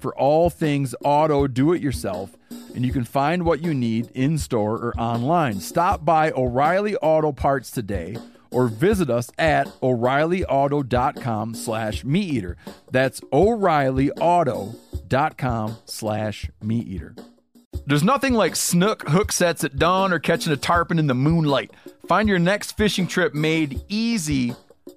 for 0.00 0.16
all 0.16 0.50
things 0.50 0.94
auto 1.04 1.46
do 1.46 1.72
it 1.72 1.80
yourself, 1.82 2.36
and 2.74 2.84
you 2.84 2.92
can 2.92 3.04
find 3.04 3.44
what 3.44 3.62
you 3.62 3.72
need 3.74 4.10
in 4.14 4.38
store 4.38 4.76
or 4.76 4.92
online. 4.98 5.60
Stop 5.60 6.04
by 6.04 6.32
O'Reilly 6.32 6.96
Auto 6.96 7.30
Parts 7.32 7.70
today 7.70 8.16
or 8.50 8.68
visit 8.68 9.10
us 9.10 9.30
at 9.38 9.66
o'reillyauto.com 9.82 11.54
slash 11.54 12.02
meat 12.04 12.32
eater. 12.32 12.56
That's 12.90 13.20
o'reillyauto.com 13.32 15.76
slash 15.84 16.50
meat 16.62 16.88
eater. 16.88 17.14
There's 17.86 18.04
nothing 18.04 18.34
like 18.34 18.56
snook 18.56 19.08
hook 19.08 19.32
sets 19.32 19.64
at 19.64 19.78
dawn 19.78 20.12
or 20.12 20.18
catching 20.18 20.52
a 20.52 20.56
tarpon 20.56 20.98
in 20.98 21.06
the 21.06 21.14
moonlight. 21.14 21.70
Find 22.06 22.28
your 22.28 22.38
next 22.38 22.76
fishing 22.76 23.06
trip 23.06 23.32
made 23.34 23.80
easy 23.88 24.54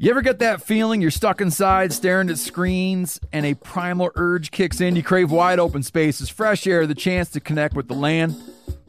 You 0.00 0.10
ever 0.10 0.22
get 0.22 0.38
that 0.38 0.62
feeling 0.62 1.00
you're 1.00 1.10
stuck 1.10 1.40
inside 1.40 1.92
staring 1.92 2.30
at 2.30 2.38
screens 2.38 3.18
and 3.32 3.44
a 3.44 3.54
primal 3.54 4.12
urge 4.14 4.52
kicks 4.52 4.80
in? 4.80 4.94
You 4.94 5.02
crave 5.02 5.32
wide 5.32 5.58
open 5.58 5.82
spaces, 5.82 6.28
fresh 6.28 6.68
air, 6.68 6.86
the 6.86 6.94
chance 6.94 7.30
to 7.30 7.40
connect 7.40 7.74
with 7.74 7.88
the 7.88 7.94
land? 7.94 8.36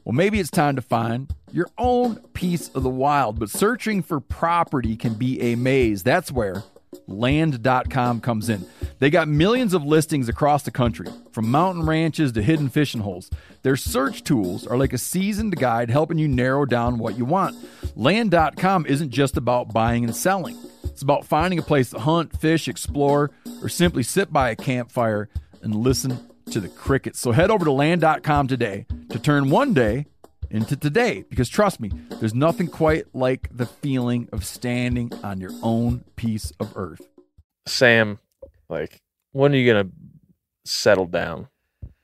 Well, 0.04 0.14
maybe 0.14 0.40
it's 0.40 0.52
time 0.52 0.76
to 0.76 0.84
find 0.84 1.34
your 1.52 1.68
own 1.80 2.18
piece 2.34 2.70
of 2.70 2.84
the 2.84 2.92
wild, 2.92 3.40
but 3.40 3.50
searching 3.50 4.04
for 4.04 4.20
property 4.20 4.96
can 4.96 5.16
be 5.16 5.42
a 5.42 5.56
maze. 5.56 6.04
That's 6.04 6.32
where 6.32 6.62
land.com 7.08 8.22
comes 8.22 8.48
in. 8.48 8.68
They 9.00 9.10
got 9.10 9.28
millions 9.28 9.74
of 9.74 9.84
listings 9.84 10.30
across 10.30 10.62
the 10.62 10.70
country, 10.70 11.08
from 11.32 11.50
mountain 11.50 11.88
ranches 11.88 12.34
to 12.34 12.44
hidden 12.44 12.70
fishing 12.70 13.02
holes. 13.02 13.32
Their 13.64 13.78
search 13.78 14.24
tools 14.24 14.68
are 14.68 14.78
like 14.78 14.94
a 14.94 15.00
seasoned 15.00 15.56
guide 15.56 15.90
helping 15.90 16.20
you 16.20 16.28
narrow 16.28 16.66
down 16.66 17.00
what 17.00 17.18
you 17.18 17.26
want. 17.26 17.58
Land.com 17.96 18.86
isn't 18.86 19.10
just 19.10 19.38
about 19.38 19.74
buying 19.74 20.04
and 20.04 20.16
selling. 20.16 20.56
It's 21.00 21.04
about 21.06 21.24
finding 21.24 21.60
a 21.60 21.62
place 21.62 21.92
to 21.92 22.00
hunt, 22.00 22.38
fish, 22.38 22.68
explore, 22.68 23.32
or 23.62 23.70
simply 23.70 24.04
sit 24.04 24.34
by 24.34 24.50
a 24.50 24.56
campfire 24.58 25.30
and 25.62 25.74
listen 25.74 26.20
to 26.52 26.60
the 26.60 26.68
crickets. 26.68 27.22
So 27.22 27.32
head 27.32 27.50
over 27.50 27.64
to 27.64 27.72
land.com 27.72 28.50
today 28.50 28.86
to 29.10 29.18
turn 29.18 29.50
one 29.50 29.74
day 29.74 30.08
into 30.52 30.76
today 30.76 31.24
because 31.30 31.48
trust 31.48 31.80
me, 31.80 31.90
there's 32.20 32.36
nothing 32.36 32.68
quite 32.68 33.06
like 33.16 33.48
the 33.56 33.66
feeling 33.66 34.28
of 34.34 34.44
standing 34.44 35.10
on 35.24 35.40
your 35.40 35.54
own 35.64 36.04
piece 36.18 36.52
of 36.60 36.76
earth. 36.76 37.08
Sam, 37.66 38.20
like, 38.68 39.02
when 39.32 39.54
are 39.54 39.58
you 39.58 39.72
gonna 39.72 39.92
settle 40.66 41.06
down? 41.06 41.48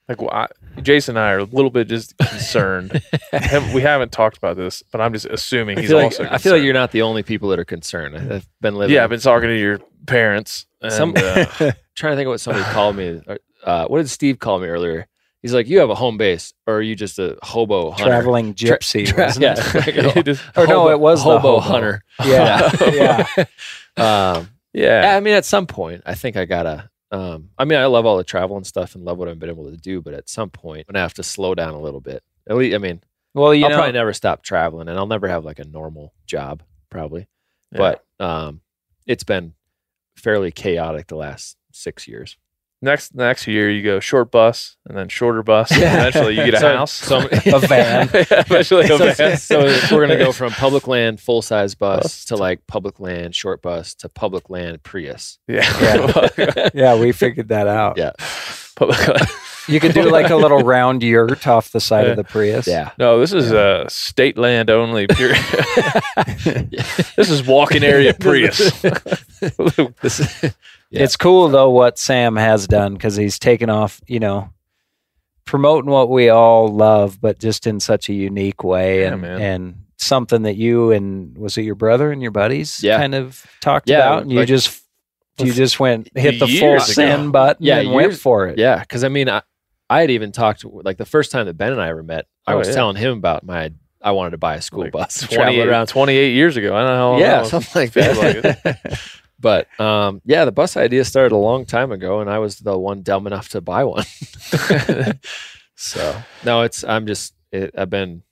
Like, 0.08 0.22
well, 0.22 0.30
I, 0.32 0.48
Jason 0.82 1.18
and 1.18 1.26
I 1.26 1.32
are 1.32 1.40
a 1.40 1.44
little 1.46 1.72
bit 1.72 1.88
just 1.88 2.16
concerned. 2.20 3.02
We 3.74 3.82
haven't 3.82 4.12
talked 4.12 4.38
about 4.38 4.56
this, 4.56 4.84
but 4.92 5.02
I'm 5.02 5.14
just 5.14 5.26
assuming 5.26 5.78
he's 5.80 5.88
feel, 5.88 5.98
like, 5.98 6.06
also. 6.06 6.26
I 6.30 6.38
feel 6.38 6.54
like 6.54 6.64
you're 6.64 6.74
not 6.74 6.92
the 6.92 7.02
only 7.02 7.24
people 7.24 7.50
that 7.50 7.60
are 7.60 7.66
concerned. 7.66 8.16
I've 8.16 8.48
been 8.62 8.76
living. 8.76 8.94
Yeah, 8.96 9.04
I've 9.04 9.10
been 9.10 9.20
talking 9.20 9.50
to 9.50 9.58
your 9.60 9.80
parents. 10.06 10.68
And, 10.82 10.94
Some- 10.94 11.14
uh, 11.18 11.46
trying 11.96 12.12
to 12.14 12.16
think 12.16 12.28
of 12.28 12.32
what 12.32 12.40
somebody 12.40 12.66
called 12.66 12.96
me. 12.96 13.22
Uh, 13.64 13.88
what 13.88 13.98
did 13.98 14.10
Steve 14.10 14.38
call 14.38 14.60
me 14.60 14.68
earlier? 14.68 15.08
He's 15.42 15.54
like, 15.54 15.68
"You 15.68 15.80
have 15.80 15.90
a 15.92 15.96
home 15.96 16.18
base, 16.18 16.54
or 16.68 16.76
are 16.78 16.82
you 16.82 16.96
just 16.96 17.18
a 17.20 17.38
hobo 17.44 17.92
hunter?" 17.92 18.06
Traveling 18.06 18.54
gypsy, 18.56 19.08
Tra- 19.08 19.26
wasn't 19.26 19.44
yeah, 19.44 19.56
it? 19.88 20.18
it 20.18 20.28
is- 20.28 20.42
Or 20.56 20.66
no, 20.68 20.90
it 20.90 21.00
was 21.00 21.24
the 21.24 21.30
hobo, 21.40 21.60
hobo. 21.60 21.60
hunter. 21.60 22.04
Yeah, 22.24 22.72
yeah. 23.38 23.46
um, 24.38 24.50
yeah. 24.74 25.16
I 25.16 25.20
mean, 25.20 25.34
at 25.36 25.46
some 25.46 25.68
point, 25.68 26.02
I 26.06 26.16
think 26.16 26.36
I 26.38 26.46
gotta. 26.46 26.90
Um, 27.16 27.50
I 27.58 27.66
mean, 27.66 27.80
I 27.80 27.86
love 27.86 28.06
all 28.06 28.18
the 28.18 28.24
travel 28.24 28.58
and 28.58 28.68
stuff, 28.68 28.96
and 28.96 29.06
love 29.06 29.18
what 29.18 29.28
I've 29.28 29.40
been 29.40 29.50
able 29.50 29.70
to 29.72 29.78
do. 29.78 30.02
But 30.02 30.14
at 30.14 30.30
some 30.30 30.50
point, 30.50 30.86
I'm 30.88 30.94
gonna 30.94 31.04
have 31.04 31.14
to 31.16 31.24
slow 31.24 31.56
down 31.56 31.74
a 31.74 31.82
little 31.82 32.02
bit. 32.02 32.24
At 32.50 32.58
least, 32.58 32.76
I 32.76 32.78
mean, 32.80 33.02
Well, 33.34 33.54
you 33.54 33.64
I'll 33.66 33.70
know, 33.72 33.78
probably 33.78 33.94
never 33.94 34.14
stop 34.14 34.44
traveling, 34.44 34.88
and 34.90 34.98
I'll 34.98 35.08
never 35.08 35.28
have 35.28 35.46
like 35.46 35.60
a 35.60 35.66
normal 35.66 36.14
job, 36.26 36.62
probably. 36.90 37.28
Yeah. 37.72 37.78
But 37.78 38.06
um, 38.26 38.62
it's 39.08 39.24
been 39.24 39.54
fairly 40.18 40.52
chaotic 40.52 41.08
the 41.08 41.16
last 41.16 41.58
six 41.72 42.08
years. 42.08 42.38
Next 42.86 43.14
next 43.16 43.48
year 43.48 43.70
you 43.70 43.84
go 43.84 44.00
short 44.00 44.32
bus 44.32 44.78
and 44.88 44.98
then 44.98 45.10
shorter 45.10 45.44
bus. 45.44 45.72
And 45.72 45.82
eventually 45.84 46.38
you 46.38 46.46
get 46.46 46.54
a 46.54 46.60
So- 46.62 46.78
house. 46.78 46.92
so- 46.94 47.18
a 47.54 47.60
van. 47.60 48.10
eventually 48.14 48.86
a 48.86 48.88
so, 48.98 49.12
van. 49.14 49.38
so 49.38 49.60
we're 49.92 50.08
gonna 50.08 50.18
go 50.18 50.32
from 50.32 50.52
public 50.54 50.88
land 50.88 51.20
full 51.20 51.42
size 51.42 51.76
bus 51.76 52.04
Bus 52.04 52.26
to 52.26 52.36
like 52.38 52.66
public 52.68 53.00
land 53.00 53.36
short 53.36 53.62
bus 53.62 53.94
to 53.96 54.08
public 54.10 54.50
land 54.50 54.82
Prius. 54.84 55.38
yeah. 55.48 56.30
yeah, 56.74 56.98
we 56.98 57.12
figured 57.12 57.50
that 57.50 57.68
out. 57.68 57.98
Yeah. 57.98 58.12
Public- 58.76 59.00
You 59.68 59.80
could 59.80 59.94
do 59.94 60.04
like 60.12 60.30
a 60.30 60.36
little 60.36 60.60
round 60.60 61.02
yurt 61.02 61.48
off 61.48 61.72
the 61.72 61.80
side 61.80 62.08
of 62.08 62.18
the 62.18 62.24
Prius. 62.24 62.68
Yeah. 62.68 62.92
No, 63.00 63.20
this 63.20 63.34
is 63.34 63.52
uh, 63.52 63.90
state 63.90 64.38
land 64.38 64.70
only. 64.70 65.08
Period. 65.08 65.38
this 67.16 67.30
is 67.32 67.48
walking 67.48 67.84
area 67.84 68.14
Prius. 68.14 68.80
This- 70.02 70.54
Yeah. 70.96 71.04
It's 71.04 71.18
cool 71.18 71.48
though 71.50 71.70
what 71.70 71.98
Sam 72.00 72.36
has 72.36 72.68
done 72.68 72.94
because 72.94 73.16
he's 73.16 73.38
taken 73.40 73.70
off, 73.70 74.02
you 74.08 74.20
know, 74.20 74.50
promoting 75.46 75.92
what 75.92 76.10
we 76.10 76.30
all 76.30 76.68
love, 76.68 77.20
but 77.22 77.40
just 77.40 77.68
in 77.68 77.80
such 77.80 78.10
a 78.10 78.14
unique 78.14 78.64
way 78.64 79.02
Yeah, 79.02 79.14
and 79.14 79.22
man. 79.22 79.42
and 79.42 79.76
something 79.98 80.42
that 80.44 80.56
you 80.56 80.92
and 80.92 81.38
was 81.38 81.58
it 81.58 81.62
your 81.64 81.76
brother 81.76 82.12
and 82.12 82.22
your 82.22 82.32
buddies 82.32 82.82
Yeah. 82.84 82.98
kind 82.98 83.16
of 83.16 83.46
talked 83.62 83.90
about, 83.90 84.24
and 84.24 84.32
you 84.32 84.46
just 84.46 84.82
you 85.38 85.52
just 85.54 85.80
went 85.80 86.10
hit 86.16 86.34
the 86.40 86.48
full 86.48 86.50
Years 86.50 86.84
ago. 86.86 86.94
send 86.94 87.32
button 87.32 87.66
Yeah, 87.66 87.80
and 87.80 87.92
went 87.92 88.14
for 88.16 88.48
it. 88.48 88.58
yeah, 88.58 88.80
because 88.80 89.04
I 89.04 89.10
mean, 89.10 89.28
I, 89.30 89.42
I 89.90 90.02
had 90.02 90.12
even 90.12 90.32
talked 90.32 90.64
like 90.66 90.98
the 90.98 91.06
first 91.06 91.32
time 91.32 91.46
that 91.48 91.58
Ben 91.58 91.72
and 91.74 91.82
I 91.82 91.90
ever 91.90 92.04
met. 92.04 92.26
I 92.48 92.54
Oh, 92.54 92.58
was 92.58 92.68
yeah. 92.70 92.74
telling 92.76 92.96
him 92.96 93.18
about 93.18 93.46
my 93.46 93.72
I 94.02 94.12
wanted 94.12 94.32
to 94.32 94.38
buy 94.38 94.56
a 94.56 94.62
school 94.62 94.82
Like 94.84 94.92
bus, 94.94 95.20
to 95.22 95.28
travel 95.28 95.54
28, 95.54 95.68
around. 95.68 95.88
28 95.88 96.34
years 96.34 96.58
ago. 96.58 96.76
I 96.76 96.80
don't 96.80 96.88
know 96.90 96.96
how 96.96 97.10
long 97.12 97.20
yeah, 97.22 97.40
was. 97.42 97.50
something 97.50 97.82
like 97.82 97.92
that. 97.94 99.00
but 99.40 99.68
um, 99.80 100.22
yeah, 100.26 100.46
the 100.46 100.52
bus 100.52 100.78
idea 100.78 101.04
started 101.06 101.34
a 101.34 101.38
long 101.38 101.66
time 101.66 101.92
ago, 101.92 102.22
and 102.22 102.30
I 102.30 102.40
was 102.40 102.60
the 102.60 102.78
one 102.78 103.02
dumb 103.02 103.28
enough 103.28 103.50
to 103.50 103.62
buy 103.62 103.84
one. 103.84 104.06
so 105.76 106.22
no, 106.44 106.62
it's 106.62 106.84
I'm 106.84 107.08
just 107.08 107.34
it, 107.52 107.74
I've 107.78 107.90
been 107.90 108.24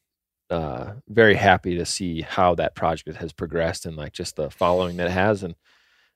uh, 0.50 0.94
very 1.08 1.36
happy 1.36 1.78
to 1.78 1.86
see 1.86 2.22
how 2.22 2.56
that 2.56 2.76
project 2.76 3.18
has 3.18 3.34
progressed 3.34 3.86
and 3.86 3.96
like 3.96 4.14
just 4.14 4.36
the 4.36 4.50
following 4.50 4.98
that 4.98 5.08
it 5.08 5.14
has. 5.14 5.44
And 5.44 5.56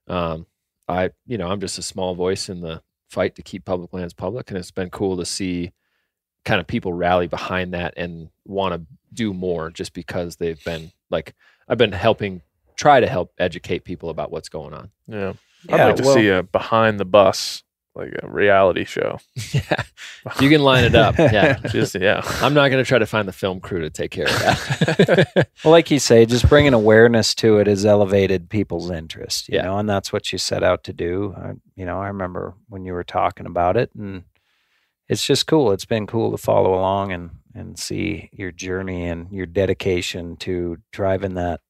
um, 0.08 0.46
I, 0.88 1.12
you 1.26 1.38
know, 1.38 1.48
I'm 1.48 1.60
just 1.60 1.80
a 1.80 1.84
small 1.84 2.16
voice 2.16 2.50
in 2.50 2.62
the 2.62 2.82
fight 3.10 3.36
to 3.36 3.42
keep 3.42 3.66
public 3.66 3.94
lands 3.94 4.14
public, 4.14 4.50
and 4.50 4.58
it's 4.58 4.72
been 4.72 4.90
cool 4.90 5.18
to 5.18 5.26
see 5.26 5.74
kind 6.46 6.62
of 6.62 6.68
people 6.68 6.94
rally 6.94 7.28
behind 7.28 7.74
that 7.74 7.94
and 7.98 8.30
want 8.46 8.74
to 8.74 8.88
do 9.14 9.34
more 9.34 9.70
just 9.70 9.94
because 9.94 10.38
they've 10.38 10.64
been 10.64 10.92
like 11.10 11.34
I've 11.68 11.78
been 11.78 11.92
helping 11.92 12.42
try 12.78 13.00
to 13.00 13.08
help 13.08 13.34
educate 13.38 13.84
people 13.84 14.10
about 14.10 14.32
what's 14.32 14.50
going 14.50 14.74
on. 14.74 14.92
Yeah. 15.08 15.34
I'd 15.70 15.78
Yeah, 15.78 15.86
like 15.88 15.96
to 15.98 16.04
well- 16.04 16.14
see 16.16 16.28
a 16.30 16.44
behind 16.44 17.00
the 17.00 17.06
bus, 17.06 17.64
like 17.96 18.14
a 18.22 18.28
reality 18.30 18.86
show. 18.86 19.18
yeah, 19.54 19.84
you 20.40 20.50
can 20.50 20.62
line 20.62 20.84
it 20.84 20.94
up. 20.94 21.18
Yeah, 21.18 21.58
Just 21.70 21.96
yeah. 21.96 22.22
I'm 22.42 22.54
not 22.54 22.70
going 22.70 22.84
to 22.84 22.88
try 22.88 23.00
to 23.00 23.08
find 23.08 23.28
the 23.28 23.34
film 23.34 23.60
crew 23.60 23.82
to 23.82 23.90
take 23.90 24.12
care 24.12 24.26
of 24.28 24.40
that. 24.40 25.48
Well, 25.66 25.72
like 25.72 25.90
you 25.90 25.98
say, 25.98 26.26
just 26.28 26.48
bringing 26.48 26.76
awareness 26.76 27.34
to 27.36 27.58
it 27.58 27.66
has 27.66 27.84
elevated 27.86 28.50
people's 28.50 28.92
interest, 28.92 29.50
you 29.50 29.56
Yeah. 29.56 29.64
know, 29.64 29.80
and 29.80 29.90
that's 29.90 30.14
what 30.14 30.32
you 30.32 30.38
set 30.38 30.62
out 30.64 30.84
to 30.84 30.94
do. 30.94 31.34
I, 31.36 31.54
you 31.76 31.86
know, 31.86 32.00
I 32.00 32.08
remember 32.08 32.54
when 32.70 32.86
you 32.86 32.94
were 32.94 33.04
talking 33.04 33.48
about 33.48 33.76
it, 33.76 33.90
and 33.98 34.24
it's 35.10 35.26
just 35.26 35.48
cool. 35.48 35.72
It's 35.72 35.86
been 35.86 36.06
cool 36.06 36.30
to 36.32 36.38
follow 36.38 36.76
along 36.76 37.12
and 37.12 37.32
and 37.56 37.80
see 37.80 38.30
your 38.32 38.52
journey 38.52 39.08
and 39.08 39.32
your 39.32 39.48
dedication 39.48 40.36
to 40.38 40.78
driving 40.92 41.34
that 41.34 41.62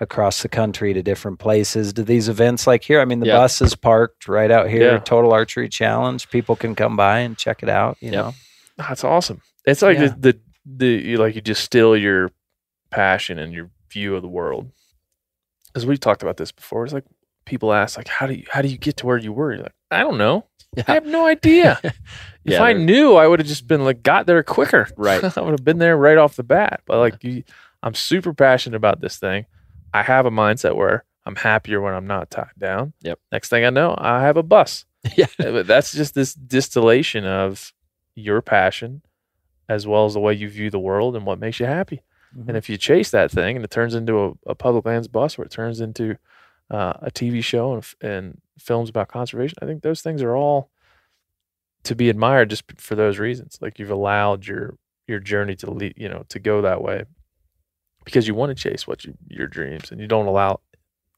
across 0.00 0.42
the 0.42 0.48
country 0.48 0.92
to 0.92 1.02
different 1.02 1.38
places 1.38 1.92
to 1.92 2.02
these 2.02 2.28
events 2.28 2.66
like 2.66 2.82
here. 2.82 3.00
I 3.00 3.04
mean, 3.04 3.20
the 3.20 3.26
Yeah. 3.26 3.36
bus 3.38 3.62
is 3.62 3.76
parked 3.76 4.26
right 4.28 4.50
out 4.50 4.68
here. 4.68 4.92
Yeah. 4.92 4.98
Total 4.98 5.32
Archery 5.32 5.68
Challenge. 5.68 6.28
People 6.30 6.56
can 6.56 6.74
come 6.74 6.96
by 6.96 7.20
and 7.20 7.38
check 7.38 7.62
it 7.62 7.68
out. 7.68 7.96
You 8.00 8.10
Yep. 8.10 8.24
know, 8.24 8.34
That's 8.76 9.04
awesome. 9.04 9.40
It's 9.66 9.82
like 9.82 9.98
Yeah. 9.98 10.08
the, 10.18 10.32
the 10.32 10.40
the 10.66 10.86
you 10.86 11.16
like 11.18 11.34
you 11.36 11.40
distill 11.40 11.96
your 11.96 12.30
passion 12.90 13.38
and 13.38 13.52
your 13.52 13.70
view 13.90 14.16
of 14.16 14.22
the 14.22 14.28
world. 14.28 14.70
As 15.76 15.84
we've 15.86 16.00
talked 16.00 16.22
about 16.22 16.36
this 16.38 16.50
before, 16.52 16.84
it's 16.84 16.92
like 16.94 17.04
people 17.44 17.72
ask 17.72 17.96
like 17.96 18.08
how 18.08 18.26
do 18.26 18.34
you 18.34 18.44
how 18.50 18.62
do 18.62 18.68
you 18.68 18.78
get 18.78 18.96
to 18.98 19.06
where 19.06 19.18
you 19.18 19.32
were? 19.32 19.52
You're 19.52 19.62
like, 19.62 19.74
I 19.90 20.00
don't 20.00 20.18
know. 20.18 20.46
Yeah. 20.76 20.84
I 20.88 20.94
have 20.94 21.06
no 21.06 21.26
idea. 21.26 21.78
if 21.84 21.94
Yeah, 22.44 22.62
I 22.64 22.72
knew, 22.72 23.14
I 23.14 23.28
would 23.28 23.38
have 23.38 23.46
just 23.46 23.68
been 23.68 23.84
like 23.84 24.02
got 24.02 24.26
there 24.26 24.42
quicker. 24.42 24.88
Right. 24.96 25.22
I 25.38 25.40
would 25.40 25.52
have 25.52 25.64
been 25.64 25.78
there 25.78 25.96
right 25.96 26.18
off 26.18 26.34
the 26.34 26.42
bat. 26.42 26.80
But 26.86 26.98
like 26.98 27.22
you, 27.22 27.44
I'm 27.82 27.94
super 27.94 28.34
passionate 28.34 28.76
about 28.76 29.00
this 29.00 29.18
thing. 29.18 29.46
I 29.94 30.02
have 30.02 30.26
a 30.26 30.30
mindset 30.30 30.74
where 30.76 31.04
I'm 31.24 31.36
happier 31.36 31.80
when 31.80 31.94
I'm 31.94 32.06
not 32.06 32.28
tied 32.28 32.50
down. 32.58 32.92
Yep. 33.02 33.18
Next 33.32 33.48
thing 33.48 33.64
I 33.64 33.70
know, 33.70 33.94
I 33.96 34.22
have 34.22 34.36
a 34.36 34.42
bus. 34.42 34.84
Yeah. 35.16 35.26
Uh, 35.38 35.52
But 35.52 35.66
that's 35.66 35.92
just 35.92 36.14
this 36.14 36.32
distillation 36.32 37.26
of 37.26 37.72
your 38.14 38.40
passion 38.40 39.02
as 39.68 39.86
well 39.86 40.06
as 40.06 40.14
the 40.14 40.20
way 40.20 40.32
you 40.32 40.48
view 40.48 40.70
the 40.70 40.78
world 40.78 41.14
and 41.14 41.26
what 41.26 41.38
makes 41.38 41.60
you 41.60 41.66
happy. 41.66 42.02
Mm-hmm. 42.36 42.48
And 42.48 42.56
if 42.56 42.68
you 42.68 42.76
chase 42.78 43.10
that 43.10 43.30
thing 43.30 43.56
and 43.56 43.64
it 43.64 43.70
turns 43.70 43.94
into 43.94 44.18
a, 44.18 44.50
a 44.50 44.54
public 44.54 44.86
lands 44.86 45.06
bus 45.06 45.38
or 45.38 45.44
it 45.44 45.50
turns 45.50 45.80
into 45.80 46.16
uh, 46.70 46.94
a 47.02 47.10
TV 47.10 47.44
show 47.44 47.74
and, 47.74 47.84
and 48.00 48.40
films 48.58 48.88
about 48.88 49.08
conservation, 49.08 49.58
I 49.60 49.66
think 49.66 49.82
those 49.82 50.00
things 50.00 50.22
are 50.22 50.34
all 50.34 50.70
to 51.84 51.94
be 51.94 52.08
admired 52.08 52.50
just 52.50 52.64
for 52.78 52.94
those 52.94 53.18
reasons. 53.18 53.58
Like 53.60 53.78
you've 53.78 53.90
allowed 53.90 54.46
your 54.46 54.76
your 55.06 55.20
journey 55.20 55.54
to 55.56 55.70
lead, 55.70 55.94
you 55.98 56.08
know, 56.08 56.24
to 56.30 56.38
go 56.38 56.62
that 56.62 56.82
way 56.82 57.04
because 58.04 58.28
you 58.28 58.34
want 58.34 58.56
to 58.56 58.70
chase 58.70 58.86
what 58.86 59.04
you 59.04 59.14
your 59.28 59.46
dreams 59.46 59.90
and 59.90 60.00
you 60.00 60.06
don't 60.06 60.26
allow 60.26 60.60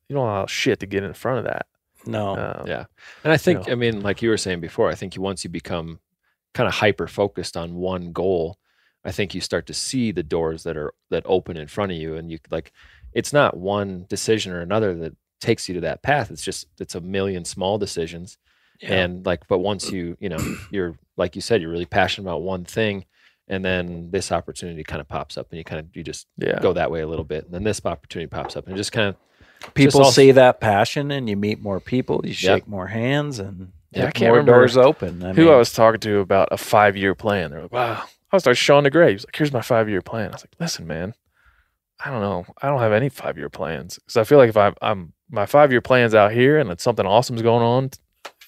you 0.08 0.14
don't 0.14 0.26
allow 0.26 0.46
shit 0.46 0.80
to 0.80 0.86
get 0.86 1.02
in 1.02 1.12
front 1.12 1.38
of 1.38 1.44
that. 1.44 1.66
no, 2.06 2.36
Um, 2.36 2.66
Yeah. 2.66 2.84
And 3.24 3.32
I 3.32 3.36
think, 3.36 3.66
know. 3.66 3.72
I 3.72 3.74
mean, 3.74 4.00
like 4.00 4.22
you 4.22 4.28
were 4.28 4.36
saying 4.36 4.60
before, 4.60 4.88
I 4.88 4.94
think 4.94 5.16
you 5.16 5.22
once 5.22 5.44
you 5.44 5.50
become 5.50 5.98
kind 6.54 6.68
of 6.68 6.74
hyper 6.74 7.06
focused 7.06 7.56
on 7.56 7.74
one 7.74 8.12
goal, 8.12 8.58
I 9.04 9.12
think 9.12 9.34
you 9.34 9.40
start 9.40 9.66
to 9.66 9.74
see 9.74 10.12
the 10.12 10.22
doors 10.22 10.62
that 10.64 10.76
are 10.76 10.92
that 11.10 11.22
open 11.26 11.56
in 11.56 11.68
front 11.68 11.92
of 11.92 11.98
you, 11.98 12.16
and 12.16 12.30
you 12.30 12.38
like, 12.50 12.72
it's 13.12 13.32
not 13.32 13.56
one 13.56 14.06
decision 14.08 14.52
or 14.52 14.60
another 14.60 14.94
that 14.96 15.16
takes 15.40 15.68
you 15.68 15.74
to 15.74 15.80
that 15.82 16.02
path. 16.02 16.30
It's 16.30 16.42
just 16.42 16.66
it's 16.80 16.94
a 16.94 17.00
million 17.00 17.44
small 17.44 17.78
decisions, 17.78 18.38
and 18.82 19.24
like, 19.24 19.46
but 19.48 19.58
once 19.58 19.92
you 19.92 20.16
you 20.18 20.28
know 20.28 20.56
you're 20.70 20.98
like 21.16 21.36
you 21.36 21.42
said, 21.42 21.60
you're 21.60 21.70
really 21.70 21.86
passionate 21.86 22.28
about 22.28 22.42
one 22.42 22.64
thing, 22.64 23.04
and 23.48 23.64
then 23.64 24.10
this 24.10 24.32
opportunity 24.32 24.82
kind 24.84 25.00
of 25.00 25.08
pops 25.08 25.36
up, 25.38 25.48
and 25.50 25.58
you 25.58 25.64
kind 25.64 25.80
of 25.80 25.94
you 25.96 26.02
just 26.02 26.26
Yeah. 26.36 26.58
go 26.60 26.72
that 26.72 26.90
way 26.90 27.00
a 27.00 27.06
little 27.06 27.24
bit, 27.24 27.44
and 27.44 27.54
then 27.54 27.64
this 27.64 27.80
opportunity 27.84 28.28
pops 28.28 28.56
up, 28.56 28.66
and 28.66 28.76
just 28.76 28.92
kind 28.92 29.08
of 29.08 29.74
people 29.74 30.02
all- 30.04 30.10
see 30.12 30.30
that 30.32 30.60
passion 30.60 31.10
and 31.10 31.28
you 31.30 31.36
meet 31.36 31.60
more 31.60 31.80
people 31.80 32.20
you 32.24 32.30
Yep. 32.30 32.36
shake 32.36 32.68
more 32.68 32.88
hands 32.88 33.38
and 33.38 33.72
Yeah, 33.90 34.06
I 34.06 34.10
can't 34.10 34.28
more 34.30 34.38
remember 34.38 34.52
doors 34.52 34.76
open 34.76 35.22
I 35.24 35.32
who 35.32 35.44
mean, 35.46 35.52
I 35.54 35.56
was 35.56 35.72
talking 35.72 35.98
to 36.00 36.18
about 36.18 36.48
a 36.52 36.58
five 36.58 36.94
year 36.96 37.14
plan. 37.14 37.50
They're 37.50 37.62
like, 37.62 37.72
wow. 37.72 38.02
I 38.32 38.36
was 38.36 38.44
like, 38.44 38.56
Sean 38.56 38.84
DeGray. 38.84 39.12
He's 39.12 39.24
like, 39.24 39.34
here's 39.34 39.52
my 39.52 39.62
five 39.62 39.88
year 39.88 40.02
plan. 40.02 40.28
I 40.30 40.32
was 40.34 40.42
like, 40.42 40.54
listen, 40.60 40.86
man, 40.86 41.14
I 42.04 42.10
don't 42.10 42.20
know. 42.20 42.44
I 42.60 42.68
don't 42.68 42.80
have 42.80 42.92
any 42.92 43.08
five 43.08 43.38
year 43.38 43.48
plans 43.48 43.94
because 43.98 44.16
I 44.18 44.24
feel 44.24 44.36
like 44.38 44.50
if 44.50 44.56
I'm, 44.56 44.74
I'm 44.82 45.12
my 45.30 45.46
five 45.46 45.72
year 45.72 45.80
plan's 45.80 46.14
out 46.14 46.32
here 46.32 46.58
and 46.58 46.70
it's 46.70 46.82
something 46.84 47.06
awesome's 47.06 47.42
going 47.42 47.62
on, 47.64 47.90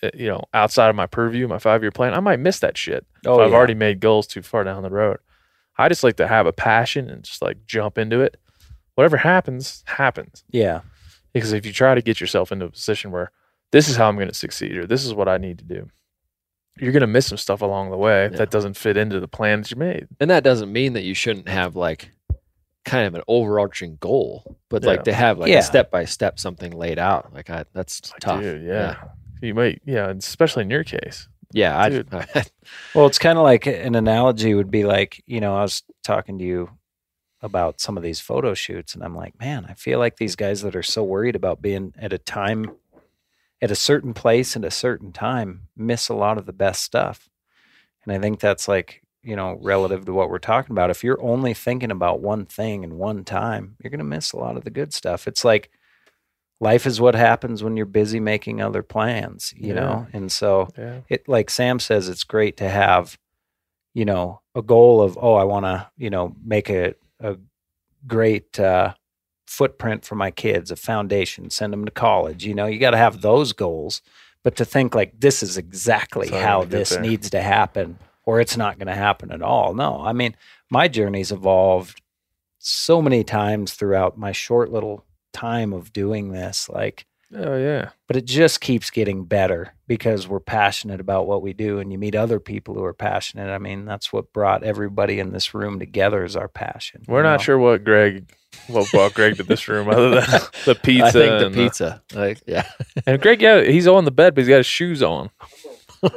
Uh, 0.02 0.10
you 0.14 0.28
know, 0.28 0.42
outside 0.54 0.88
of 0.90 0.96
my 0.96 1.06
purview, 1.06 1.48
my 1.48 1.58
five 1.58 1.82
year 1.82 1.90
plan, 1.90 2.14
I 2.14 2.20
might 2.20 2.38
miss 2.40 2.60
that 2.60 2.76
shit. 2.78 3.04
Oh, 3.26 3.34
if 3.40 3.46
I've 3.46 3.50
yeah. 3.50 3.56
already 3.56 3.74
made 3.74 4.00
goals 4.00 4.26
too 4.26 4.42
far 4.42 4.62
down 4.64 4.82
the 4.82 4.90
road. 4.90 5.18
I 5.76 5.88
just 5.88 6.02
like 6.04 6.16
to 6.16 6.26
have 6.26 6.46
a 6.46 6.52
passion 6.52 7.08
and 7.08 7.22
just 7.22 7.40
like 7.42 7.66
jump 7.66 7.98
into 7.98 8.20
it. 8.20 8.36
Whatever 8.94 9.16
happens, 9.16 9.84
happens. 9.86 10.42
yeah 10.50 10.80
Because 11.32 11.52
if 11.52 11.64
you 11.64 11.72
try 11.72 11.94
to 11.94 12.02
get 12.02 12.20
yourself 12.20 12.50
into 12.50 12.66
a 12.66 12.70
position 12.70 13.10
where 13.12 13.30
this 13.70 13.88
is 13.88 13.96
how 13.96 14.08
I'm 14.08 14.16
going 14.16 14.28
to 14.28 14.34
succeed 14.34 14.76
or 14.76 14.86
this 14.86 15.04
is 15.04 15.14
what 15.14 15.28
I 15.28 15.38
need 15.38 15.58
to 15.58 15.64
do, 15.64 15.88
you're 16.80 16.92
going 16.92 17.00
to 17.02 17.06
miss 17.06 17.26
some 17.26 17.38
stuff 17.38 17.60
along 17.62 17.90
the 17.90 17.96
way 17.96 18.24
Yeah. 18.30 18.38
that 18.38 18.50
doesn't 18.50 18.74
fit 18.76 18.96
into 18.96 19.20
the 19.20 19.28
plan 19.28 19.62
that 19.62 19.70
you 19.70 19.76
made. 19.76 20.08
and 20.20 20.30
that 20.30 20.42
doesn't 20.44 20.72
mean 20.72 20.94
that 20.94 21.02
you 21.02 21.14
shouldn't 21.14 21.48
have 21.48 21.76
like 21.76 22.10
kind 22.84 23.06
of 23.06 23.14
an 23.14 23.22
overarching 23.28 23.98
goal 24.00 24.56
but 24.70 24.82
Yeah. 24.82 24.88
like 24.90 25.04
to 25.04 25.12
have 25.12 25.38
like 25.38 25.50
Yeah. 25.50 25.58
a 25.58 25.62
step 25.62 25.90
by 25.90 26.04
step 26.06 26.38
something 26.40 26.72
laid 26.72 26.98
out 26.98 27.32
like 27.34 27.50
I, 27.50 27.64
that's 27.72 28.10
Like, 28.12 28.20
tough 28.20 28.40
dude, 28.40 28.62
yeah. 28.64 28.96
You 29.40 29.54
might, 29.54 29.82
yeah, 29.84 30.08
especially 30.10 30.62
in 30.64 30.70
your 30.70 30.84
case. 30.84 31.28
yeah, 31.52 31.76
I, 31.78 32.04
I 32.34 32.44
well 32.94 33.06
it's 33.06 33.18
kind 33.18 33.38
of 33.38 33.44
like 33.44 33.66
an 33.66 33.94
analogy 33.94 34.54
would 34.54 34.70
be 34.70 34.84
like 34.84 35.22
you 35.26 35.40
know 35.40 35.56
i 35.56 35.62
was 35.62 35.82
talking 36.04 36.38
to 36.38 36.44
you 36.44 36.70
about 37.40 37.80
some 37.80 37.96
of 37.96 38.02
these 38.02 38.20
photo 38.20 38.52
shoots 38.52 38.94
and 38.94 39.02
i'm 39.02 39.14
like 39.14 39.38
man 39.40 39.64
i 39.66 39.72
feel 39.74 39.98
like 39.98 40.16
these 40.16 40.36
guys 40.36 40.60
that 40.62 40.76
are 40.76 40.82
so 40.82 41.02
worried 41.02 41.36
about 41.36 41.62
being 41.62 41.94
at 41.98 42.12
a 42.12 42.18
time 42.18 42.70
at 43.62 43.70
a 43.70 43.76
certain 43.76 44.12
place 44.12 44.56
at 44.56 44.64
a 44.64 44.70
certain 44.70 45.12
time 45.12 45.62
miss 45.76 46.08
a 46.08 46.14
lot 46.14 46.36
of 46.38 46.46
the 46.46 46.52
best 46.52 46.82
stuff. 46.82 47.28
And 48.04 48.12
i 48.12 48.18
think 48.18 48.40
that's 48.40 48.68
like 48.68 49.02
you 49.22 49.36
know 49.36 49.58
relative 49.60 50.04
to 50.06 50.12
what 50.12 50.30
we're 50.30 50.38
talking 50.38 50.72
about. 50.72 50.90
If 50.90 51.02
you're 51.04 51.20
only 51.22 51.54
thinking 51.54 51.90
about 51.90 52.20
one 52.20 52.46
thing 52.46 52.84
and 52.84 52.94
one 52.94 53.24
time 53.24 53.76
you're 53.82 53.90
going 53.90 53.98
to 53.98 54.04
miss 54.04 54.32
a 54.32 54.38
lot 54.38 54.56
of 54.56 54.64
the 54.64 54.70
good 54.70 54.94
stuff. 54.94 55.26
It's 55.26 55.44
like 55.44 55.70
life 56.60 56.86
is 56.86 57.00
what 57.00 57.14
happens 57.14 57.62
when 57.62 57.76
you're 57.76 57.86
busy 57.86 58.20
making 58.20 58.60
other 58.60 58.82
plans 58.82 59.54
you 59.56 59.68
Yeah. 59.68 59.80
know 59.80 60.06
and 60.12 60.30
so 60.32 60.68
Yeah. 60.76 61.00
it 61.08 61.28
like 61.28 61.50
Sam 61.50 61.78
says, 61.78 62.08
it's 62.08 62.24
great 62.24 62.56
to 62.58 62.68
have, 62.68 63.18
you 63.94 64.04
know, 64.04 64.40
a 64.54 64.62
goal 64.62 65.00
of 65.02 65.18
oh, 65.20 65.34
I 65.34 65.44
want 65.44 65.64
to, 65.66 65.88
you 65.96 66.10
know, 66.10 66.34
make 66.44 66.68
a 66.70 66.94
a 67.20 67.36
great 68.06 68.58
uh, 68.60 68.94
footprint 69.46 70.04
for 70.04 70.14
my 70.14 70.30
kids, 70.30 70.70
a 70.70 70.76
foundation, 70.76 71.50
send 71.50 71.72
them 71.72 71.84
to 71.84 71.90
college. 71.90 72.44
You 72.44 72.54
know, 72.54 72.66
you 72.66 72.78
got 72.78 72.90
to 72.92 72.96
have 72.96 73.20
those 73.22 73.52
goals, 73.52 74.02
but 74.44 74.56
to 74.56 74.64
think 74.64 74.94
like 74.94 75.18
this 75.20 75.42
is 75.42 75.56
exactly 75.56 76.28
That's 76.28 76.30
how 76.30 76.38
I'm 76.38 76.44
how 76.44 76.58
gonna 76.60 76.70
get 76.70 76.78
this 76.78 76.90
there. 76.90 77.00
needs 77.00 77.30
to 77.30 77.40
happen, 77.42 77.98
or 78.24 78.40
it's 78.40 78.56
not 78.56 78.78
going 78.78 78.86
to 78.88 78.94
happen 78.94 79.32
at 79.32 79.42
all. 79.42 79.74
No, 79.74 80.00
I 80.00 80.12
mean, 80.12 80.36
my 80.70 80.86
journey's 80.88 81.32
evolved 81.32 82.00
so 82.58 83.00
many 83.02 83.24
times 83.24 83.74
throughout 83.74 84.18
my 84.18 84.32
short 84.32 84.70
little 84.70 85.04
time 85.32 85.72
of 85.72 85.92
doing 85.92 86.32
this, 86.32 86.68
like 86.68 87.04
Oh, 87.36 87.58
yeah. 87.58 87.90
but 88.06 88.16
it 88.16 88.24
just 88.24 88.62
keeps 88.62 88.88
getting 88.90 89.26
better 89.26 89.74
because 89.86 90.26
we're 90.26 90.40
passionate 90.40 90.98
about 90.98 91.26
what 91.26 91.42
we 91.42 91.52
do 91.52 91.78
and 91.78 91.92
you 91.92 91.98
meet 91.98 92.14
other 92.14 92.40
people 92.40 92.72
who 92.72 92.82
are 92.82 92.94
passionate 92.94 93.52
i 93.52 93.58
mean 93.58 93.84
that's 93.84 94.10
what 94.14 94.32
brought 94.32 94.62
everybody 94.64 95.20
in 95.20 95.30
this 95.32 95.52
room 95.52 95.78
together 95.78 96.24
is 96.24 96.36
our 96.36 96.48
passion 96.48 97.02
We're 97.06 97.22
not 97.22 97.40
know? 97.40 97.44
sure 97.44 97.58
what 97.58 97.84
Greg, 97.84 98.32
what 98.68 98.90
brought 98.90 99.12
Greg 99.12 99.36
to 99.36 99.42
this 99.42 99.68
room 99.68 99.90
other 99.90 100.08
than 100.12 100.22
the 100.64 100.74
pizza. 100.82 101.04
I 101.06 101.10
think 101.10 101.38
the 101.40 101.46
and 101.48 101.54
pizza 101.54 102.02
like 102.14 102.40
yeah 102.46 102.66
And 103.06 103.20
Greg, 103.20 103.42
yeah, 103.42 103.60
he's 103.60 103.86
on 103.86 104.06
the 104.06 104.10
bed, 104.10 104.34
but 104.34 104.40
he's 104.40 104.48
got 104.48 104.56
his 104.56 104.64
shoes 104.66 105.02
on. 105.02 105.28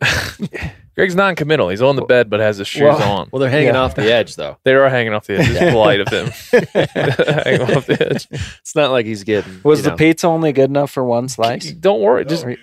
Greg's 0.94 1.14
non-committal. 1.14 1.70
He's 1.70 1.80
on 1.80 1.96
the 1.96 2.04
bed, 2.04 2.28
but 2.28 2.40
has 2.40 2.58
his 2.58 2.68
shoes 2.68 2.82
Well- 2.82 3.02
on. 3.20 3.28
well 3.32 3.40
they're 3.40 3.48
hanging 3.50 3.74
Yeah. 3.74 3.80
off 3.80 3.94
the 3.94 4.12
edge 4.12 4.36
though 4.36 4.58
They 4.64 4.74
are 4.74 4.88
hanging 4.90 5.14
off 5.14 5.26
the 5.26 5.38
edge. 5.38 5.48
It's 5.50 5.70
polite 5.72 6.00
of 6.00 6.08
him. 6.08 6.26
hanging 7.44 7.76
off 7.76 7.86
the 7.86 8.06
edge. 8.10 8.28
it's 8.60 8.74
not 8.76 8.90
like 8.90 9.06
he's 9.06 9.24
getting 9.24 9.60
was 9.64 9.82
the 9.82 9.90
know, 9.90 9.96
pizza 9.96 10.26
only 10.26 10.52
good 10.52 10.70
enough 10.70 10.90
for 10.90 11.04
one 11.04 11.28
slice 11.28 11.70
Don't 11.72 12.00
worry. 12.00 12.24
Just 12.24 12.46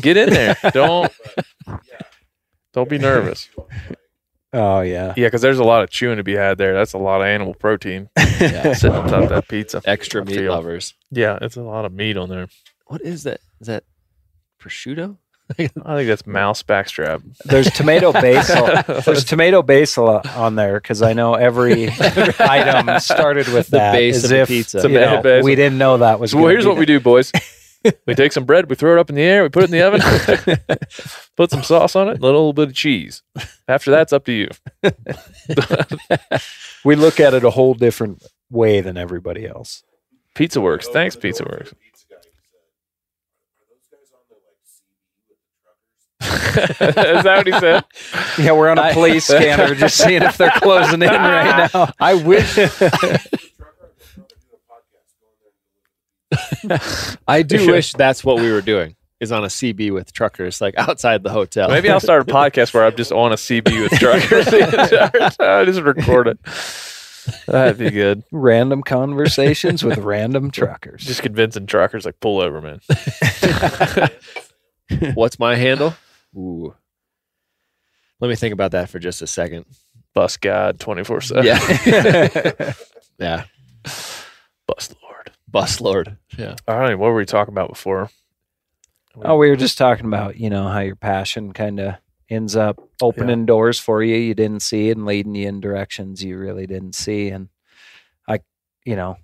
get 0.00 0.16
in 0.16 0.30
there. 0.30 0.56
Don't 0.72 1.12
don't 2.72 2.88
be 2.88 2.98
nervous. 2.98 3.48
oh 4.52 4.80
yeah 4.80 5.14
Yeah, 5.16 5.26
because 5.26 5.40
there's 5.40 5.58
a 5.58 5.64
lot 5.64 5.82
of 5.82 5.90
chewing 5.90 6.18
to 6.18 6.22
be 6.24 6.34
had 6.34 6.58
there. 6.58 6.74
That's 6.74 6.92
a 6.92 6.98
lot 6.98 7.20
of 7.22 7.26
animal 7.26 7.54
protein 7.54 8.08
yeah, 8.18 8.72
sitting 8.74 8.96
on 8.96 9.08
top 9.08 9.22
of 9.24 9.28
that 9.30 9.48
pizza. 9.48 9.80
extra 9.86 10.24
meat 10.24 10.40
lovers 10.42 10.94
Yeah, 11.10 11.38
it's 11.40 11.56
a 11.56 11.62
lot 11.62 11.84
of 11.84 11.92
meat 11.92 12.16
on 12.16 12.28
there. 12.28 12.48
what 12.86 13.00
is 13.00 13.22
that 13.24 13.40
is 13.60 13.66
that 13.68 13.84
prosciutto 14.62 15.16
I 15.58 15.66
think 15.96 16.08
that's 16.08 16.26
mouse 16.26 16.62
backstrap. 16.62 17.22
There's 17.44 17.70
tomato 17.70 18.12
basil. 18.14 19.00
There's 19.02 19.24
tomato 19.24 19.62
basil 19.62 20.20
on 20.36 20.54
there 20.54 20.74
because 20.80 21.02
I 21.02 21.12
know 21.12 21.34
every 21.34 21.88
item 22.38 23.00
started 23.00 23.48
with 23.48 23.66
The 23.68 23.78
that. 23.78 23.92
base 23.92 24.16
as 24.16 24.24
of 24.30 24.32
if, 24.32 24.48
pizza. 24.48 24.78
you 24.78 24.82
Tomato 24.82 25.16
know, 25.16 25.22
basil. 25.22 25.44
we 25.44 25.54
didn't 25.54 25.78
know 25.78 25.98
that 25.98 26.20
was. 26.20 26.34
well, 26.34 26.46
here's 26.48 26.64
be 26.64 26.68
what 26.68 26.78
we 26.78 26.86
do, 26.86 27.00
boys. 27.00 27.32
we 28.06 28.14
take 28.14 28.32
some 28.32 28.44
bread, 28.44 28.68
we 28.68 28.76
throw 28.76 28.92
it 28.96 29.00
up 29.00 29.08
in 29.10 29.16
the 29.16 29.22
air, 29.22 29.42
we 29.42 29.48
put 29.48 29.62
it 29.62 29.72
in 29.72 29.72
the 29.72 29.82
oven, 29.82 30.58
put 31.36 31.50
some 31.50 31.62
sauce 31.62 31.96
on 31.96 32.08
it, 32.08 32.12
and 32.12 32.20
a 32.22 32.26
little 32.26 32.52
bit 32.52 32.68
of 32.68 32.74
cheese. 32.74 33.22
After 33.66 33.90
that's 33.90 34.12
up 34.12 34.24
to 34.26 34.32
you. 34.32 34.48
We 36.84 36.94
look 36.96 37.20
at 37.20 37.34
it 37.34 37.44
a 37.44 37.50
whole 37.50 37.74
different 37.74 38.22
way 38.50 38.80
than 38.80 38.96
everybody 38.96 39.46
else. 39.46 39.82
Pizza 40.34 40.60
Works. 40.60 40.88
Thanks, 40.88 41.16
Pizza 41.16 41.44
Works. 41.44 41.74
Is 46.80 47.24
that 47.24 47.34
what 47.38 47.46
he 47.46 47.52
said? 47.58 47.84
Yeah, 48.38 48.52
we're 48.52 48.68
on 48.68 48.78
a 48.78 48.92
police 48.92 49.24
scanner, 49.28 49.74
just 49.74 49.96
seeing 49.98 50.22
if 50.22 50.36
they're 50.38 50.50
closing 50.50 51.02
in 51.02 51.08
right 51.10 51.70
now. 51.72 51.92
I 52.00 52.14
wish. 52.14 52.56
I 57.26 57.42
do 57.42 57.66
wish 57.66 57.92
that's 57.94 58.24
what 58.24 58.36
we 58.40 58.50
were 58.52 58.60
doing. 58.60 58.96
Is 59.18 59.32
on 59.32 59.44
a 59.44 59.48
CB 59.48 59.92
with 59.92 60.12
truckers, 60.14 60.60
like 60.62 60.74
outside 60.78 61.22
the 61.22 61.30
hotel. 61.30 61.68
Maybe 61.68 61.90
I'll 61.90 62.00
start 62.00 62.22
a 62.22 62.32
podcast 62.32 62.72
where 62.72 62.86
I'm 62.86 62.96
just 62.96 63.12
on 63.12 63.32
a 63.32 63.36
CB 63.36 63.82
with 63.82 63.98
truckers 63.98 64.46
the 64.46 64.60
entire 64.60 65.30
time. 65.30 65.66
Just 65.66 65.82
record 65.82 66.28
it. 66.28 66.38
That'd 67.46 67.76
be 67.76 67.90
good. 67.90 68.22
Random 68.30 68.82
conversations 68.82 69.84
with 69.84 69.98
random 69.98 70.50
truckers. 70.50 71.04
Just 71.04 71.20
convincing 71.22 71.66
truckers 71.66 72.06
like 72.06 72.18
pull 72.20 72.40
over, 72.40 72.62
man. 72.62 72.80
What's 75.14 75.38
my 75.38 75.54
handle? 75.56 75.94
Ooh. 76.36 76.74
Let 78.20 78.28
me 78.28 78.36
think 78.36 78.52
about 78.52 78.72
that 78.72 78.90
for 78.90 78.98
just 78.98 79.22
a 79.22 79.26
second. 79.26 79.64
Bus 80.14 80.36
God 80.36 80.80
twenty 80.80 81.04
four 81.04 81.20
seven. 81.20 81.46
Yeah. 81.46 82.72
yeah. 83.18 83.44
Bus 83.84 84.94
Lord. 85.02 85.30
Bus 85.48 85.80
Lord. 85.80 86.16
Yeah. 86.36 86.56
All 86.66 86.78
right. 86.78 86.98
What 86.98 87.08
were 87.08 87.14
we 87.14 87.26
talking 87.26 87.54
about 87.54 87.70
before? 87.70 88.10
Oh, 89.22 89.36
we 89.36 89.48
were 89.50 89.56
just 89.56 89.78
talking 89.78 90.06
about, 90.06 90.36
you 90.36 90.50
know, 90.50 90.68
how 90.68 90.80
your 90.80 90.96
passion 90.96 91.52
kind 91.52 91.80
of 91.80 91.94
ends 92.28 92.54
up 92.54 92.80
opening 93.02 93.44
doors 93.44 93.78
for 93.78 94.02
you 94.02 94.14
you 94.14 94.34
didn't 94.34 94.62
see 94.62 94.90
and 94.90 95.04
leading 95.04 95.34
you 95.34 95.48
in 95.48 95.60
directions 95.60 96.22
you 96.22 96.38
really 96.38 96.66
didn't 96.66 96.94
see. 96.94 97.28
And 97.28 97.48
I, 98.28 98.40
you 98.84 98.94
know, 98.94 99.16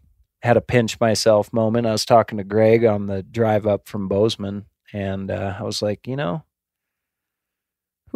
had 0.42 0.56
a 0.56 0.60
pinch 0.60 0.98
myself 1.00 1.52
moment. 1.52 1.86
I 1.86 1.92
was 1.92 2.04
talking 2.04 2.38
to 2.38 2.44
Greg 2.44 2.84
on 2.84 3.06
the 3.06 3.22
drive 3.22 3.66
up 3.66 3.86
from 3.88 4.08
Bozeman, 4.08 4.66
and 4.92 5.30
uh, 5.30 5.54
I 5.58 5.62
was 5.62 5.82
like, 5.82 6.06
you 6.06 6.16
know, 6.16 6.42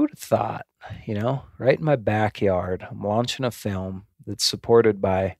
who'd 0.00 0.10
have 0.10 0.18
thought, 0.18 0.66
you 1.04 1.14
know, 1.14 1.42
right 1.58 1.78
in 1.78 1.84
my 1.84 1.96
backyard, 1.96 2.86
I'm 2.90 3.02
launching 3.02 3.44
a 3.44 3.50
film 3.50 4.06
that's 4.26 4.44
supported 4.44 4.98
by 5.02 5.36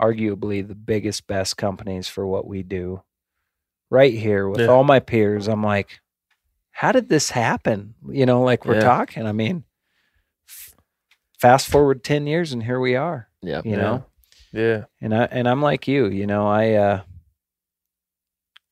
arguably 0.00 0.66
the 0.66 0.76
biggest, 0.76 1.26
best 1.26 1.56
companies 1.56 2.06
for 2.06 2.24
what 2.24 2.46
we 2.46 2.62
do 2.62 3.02
right 3.90 4.14
here 4.14 4.48
with 4.48 4.60
Yeah. 4.60 4.68
all 4.68 4.84
my 4.84 5.00
peers. 5.00 5.48
I'm 5.48 5.64
like, 5.64 5.98
how 6.70 6.92
did 6.92 7.08
this 7.08 7.30
happen? 7.30 7.94
You 8.08 8.24
know, 8.24 8.42
like 8.42 8.64
we're 8.64 8.74
Yeah. 8.76 8.80
talking. 8.82 9.26
I 9.26 9.32
mean, 9.32 9.64
f- 10.48 10.76
fast 11.40 11.68
forward 11.68 12.04
10 12.04 12.28
years 12.28 12.52
and 12.52 12.62
here 12.62 12.78
we 12.78 12.94
are, 12.94 13.28
Yeah. 13.42 13.62
you 13.64 13.72
Yeah. 13.72 13.76
know? 13.78 14.04
Yeah. 14.52 14.84
And 15.00 15.12
I, 15.12 15.24
and 15.24 15.48
I'm 15.48 15.60
like 15.60 15.88
you, 15.88 16.06
you 16.06 16.28
know, 16.28 16.46
I, 16.46 16.74
uh, 16.74 17.02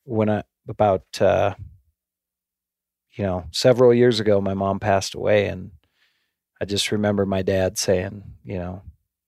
when 0.05 0.31
I, 0.31 0.45
about, 0.69 1.21
uh, 1.21 1.55
you 3.17 3.25
know, 3.25 3.47
several 3.51 3.93
years 3.95 4.21
ago, 4.21 4.41
my 4.41 4.55
mom 4.55 4.79
passed 4.79 5.15
away 5.15 5.47
and 5.47 5.71
I 6.61 6.65
just 6.65 6.93
remember 6.93 7.27
my 7.27 7.43
dad 7.43 7.79
saying, 7.79 8.23
you 8.45 8.59
know, 8.59 8.83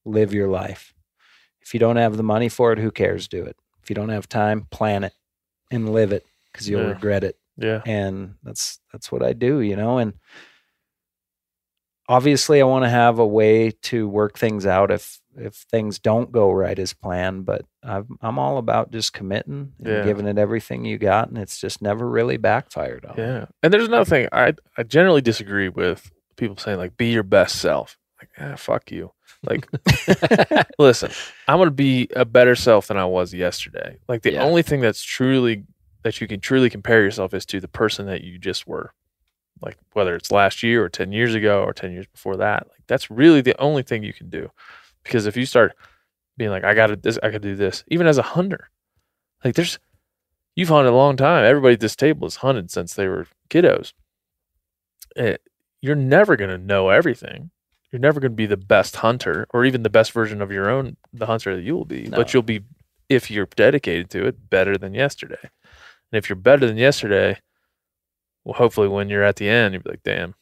live 0.04 0.32
your 0.32 0.48
life. 0.48 0.94
If 1.60 1.74
you 1.74 1.80
don't 1.80 1.96
have 1.96 2.16
the 2.16 2.22
money 2.22 2.48
for 2.48 2.72
it, 2.72 2.78
who 2.78 2.90
cares? 2.90 3.28
Do 3.28 3.44
it. 3.44 3.56
If 3.82 3.90
you 3.90 3.94
don't 3.94 4.08
have 4.10 4.28
time, 4.28 4.66
plan 4.70 5.04
it 5.04 5.12
and 5.70 5.92
live 5.92 6.12
it 6.12 6.24
because 6.52 6.68
you'll 6.68 6.82
Yeah. 6.82 6.88
regret 6.90 7.24
it 7.24 7.38
Yeah. 7.56 7.82
and 7.84 8.34
that's 8.42 8.78
that's 8.92 9.10
what 9.12 9.22
I 9.22 9.32
do, 9.34 9.60
you 9.60 9.76
know. 9.76 9.98
And 9.98 10.14
obviously, 12.08 12.60
I 12.60 12.64
want 12.64 12.84
to 12.84 12.88
have 12.90 13.18
a 13.18 13.26
way 13.26 13.70
to 13.82 14.08
work 14.08 14.38
things 14.38 14.66
out 14.66 14.90
if 14.90 15.20
if 15.38 15.54
things 15.70 15.98
don't 15.98 16.30
go 16.32 16.50
right 16.50 16.78
as 16.78 16.92
planned. 16.92 17.44
But 17.46 17.64
I'm 17.82 18.18
I'm 18.20 18.38
all 18.38 18.58
about 18.58 18.90
just 18.90 19.12
committing 19.12 19.72
and 19.78 19.86
Yeah. 19.86 20.02
giving 20.04 20.26
it 20.26 20.38
everything 20.38 20.84
you 20.84 20.98
got, 20.98 21.28
and 21.28 21.38
it's 21.38 21.60
just 21.60 21.80
never 21.82 22.08
really 22.08 22.36
backfired 22.36 23.04
on. 23.04 23.14
Yeah. 23.16 23.46
And 23.62 23.72
there's 23.72 23.86
another 23.88 24.04
thing. 24.04 24.28
I 24.32 24.54
I 24.76 24.82
generally 24.82 25.20
disagree 25.22 25.68
with 25.68 26.10
people 26.36 26.56
saying 26.56 26.78
like 26.78 26.96
be 26.96 27.10
your 27.12 27.22
best 27.22 27.56
self. 27.60 27.96
Like, 28.20 28.30
ah, 28.38 28.56
fuck 28.56 28.90
you. 28.90 29.12
Like 29.44 29.68
listen, 30.78 31.10
I'm 31.46 31.58
gonna 31.58 31.70
be 31.70 32.08
a 32.16 32.24
better 32.24 32.54
self 32.56 32.88
than 32.88 32.96
I 32.96 33.04
was 33.04 33.32
yesterday. 33.34 33.98
Like 34.08 34.22
the 34.22 34.32
Yeah. 34.32 34.42
only 34.42 34.62
thing 34.62 34.80
that's 34.80 35.02
truly 35.02 35.64
that 36.02 36.20
you 36.20 36.26
can 36.28 36.40
truly 36.40 36.70
compare 36.70 37.02
yourself 37.02 37.34
is 37.34 37.44
to 37.46 37.60
the 37.60 37.68
person 37.68 38.06
that 38.06 38.22
you 38.22 38.38
just 38.38 38.66
were. 38.66 38.92
Like 39.60 39.76
whether 39.92 40.14
it's 40.14 40.30
last 40.30 40.62
year 40.62 40.84
or 40.84 40.88
ten 40.88 41.12
years 41.12 41.34
ago 41.34 41.62
or 41.62 41.72
ten 41.72 41.92
years 41.92 42.06
before 42.06 42.36
that. 42.38 42.66
Like 42.68 42.82
that's 42.86 43.10
really 43.10 43.40
the 43.40 43.60
only 43.60 43.82
thing 43.82 44.02
you 44.02 44.12
can 44.12 44.28
do. 44.30 44.50
Because 45.08 45.26
if 45.26 45.36
you 45.36 45.46
start 45.46 45.74
being 46.36 46.50
like, 46.50 46.64
I 46.64 46.74
gotta 46.74 46.96
this, 46.96 47.18
I 47.22 47.28
gotta 47.28 47.38
do 47.40 47.56
this, 47.56 47.82
even 47.88 48.06
as 48.06 48.18
a 48.18 48.22
hunter, 48.22 48.70
like 49.44 49.54
there's 49.54 49.78
you've 50.54 50.68
hunted 50.68 50.90
a 50.90 50.94
long 50.94 51.16
time. 51.16 51.44
Everybody 51.44 51.74
at 51.74 51.80
this 51.80 51.96
table 51.96 52.26
has 52.26 52.36
hunted 52.36 52.70
since 52.70 52.94
they 52.94 53.08
were 53.08 53.26
kiddos. 53.48 53.92
Eh, 55.16 55.36
you're 55.80 55.94
never 55.96 56.36
gonna 56.36 56.58
know 56.58 56.90
everything 56.90 57.50
you're 57.90 58.00
never 58.00 58.20
going 58.20 58.32
to 58.32 58.36
be 58.36 58.44
the 58.46 58.56
best 58.56 58.96
hunter 58.96 59.46
or 59.54 59.64
even 59.64 59.82
the 59.82 59.88
best 59.90 60.12
version 60.12 60.42
of 60.42 60.52
your 60.52 60.68
own 60.68 60.96
the 61.12 61.24
hunter 61.24 61.56
that 61.56 61.62
you 61.62 61.74
will 61.74 61.84
be 61.86 62.02
No. 62.02 62.18
but 62.18 62.34
you'll 62.34 62.42
be 62.42 62.60
if 63.08 63.30
you're 63.30 63.48
dedicated 63.56 64.10
to 64.10 64.26
it 64.26 64.50
better 64.50 64.76
than 64.76 64.92
yesterday 64.92 65.38
and 65.42 66.18
if 66.18 66.28
you're 66.28 66.36
better 66.36 66.66
than 66.66 66.76
yesterday 66.76 67.38
well 68.44 68.54
hopefully 68.54 68.88
when 68.88 69.08
you're 69.08 69.22
at 69.24 69.36
the 69.36 69.48
end 69.48 69.72
you'll 69.72 69.82
be 69.82 69.90
like 69.90 70.02
damn 70.02 70.34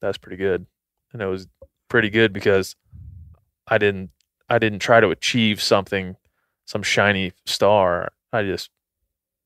that's 0.00 0.18
pretty 0.18 0.36
good 0.36 0.66
and 1.12 1.20
it 1.20 1.26
was 1.26 1.48
pretty 1.88 2.10
good 2.10 2.32
because 2.32 2.76
i 3.68 3.78
didn't 3.78 4.10
i 4.48 4.58
didn't 4.58 4.78
try 4.80 5.00
to 5.00 5.10
achieve 5.10 5.60
something 5.62 6.16
some 6.64 6.82
shiny 6.82 7.32
star 7.44 8.12
i 8.32 8.42
just 8.42 8.70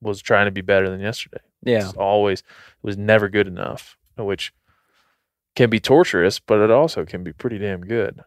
was 0.00 0.20
trying 0.22 0.46
to 0.46 0.50
be 0.50 0.60
better 0.62 0.88
than 0.88 1.00
yesterday 1.00 1.42
Yeah, 1.62 1.78
it's 1.84 1.92
always 1.94 2.40
it 2.40 2.46
was 2.82 2.96
never 2.96 3.28
good 3.28 3.46
enough, 3.46 3.96
which 4.16 4.52
can 5.56 5.68
be 5.68 5.80
torturous, 5.80 6.40
but 6.40 6.60
it 6.60 6.70
also 6.70 7.04
can 7.04 7.22
be 7.22 7.32
pretty 7.32 7.58
damn 7.58 7.82
good. 7.82 8.20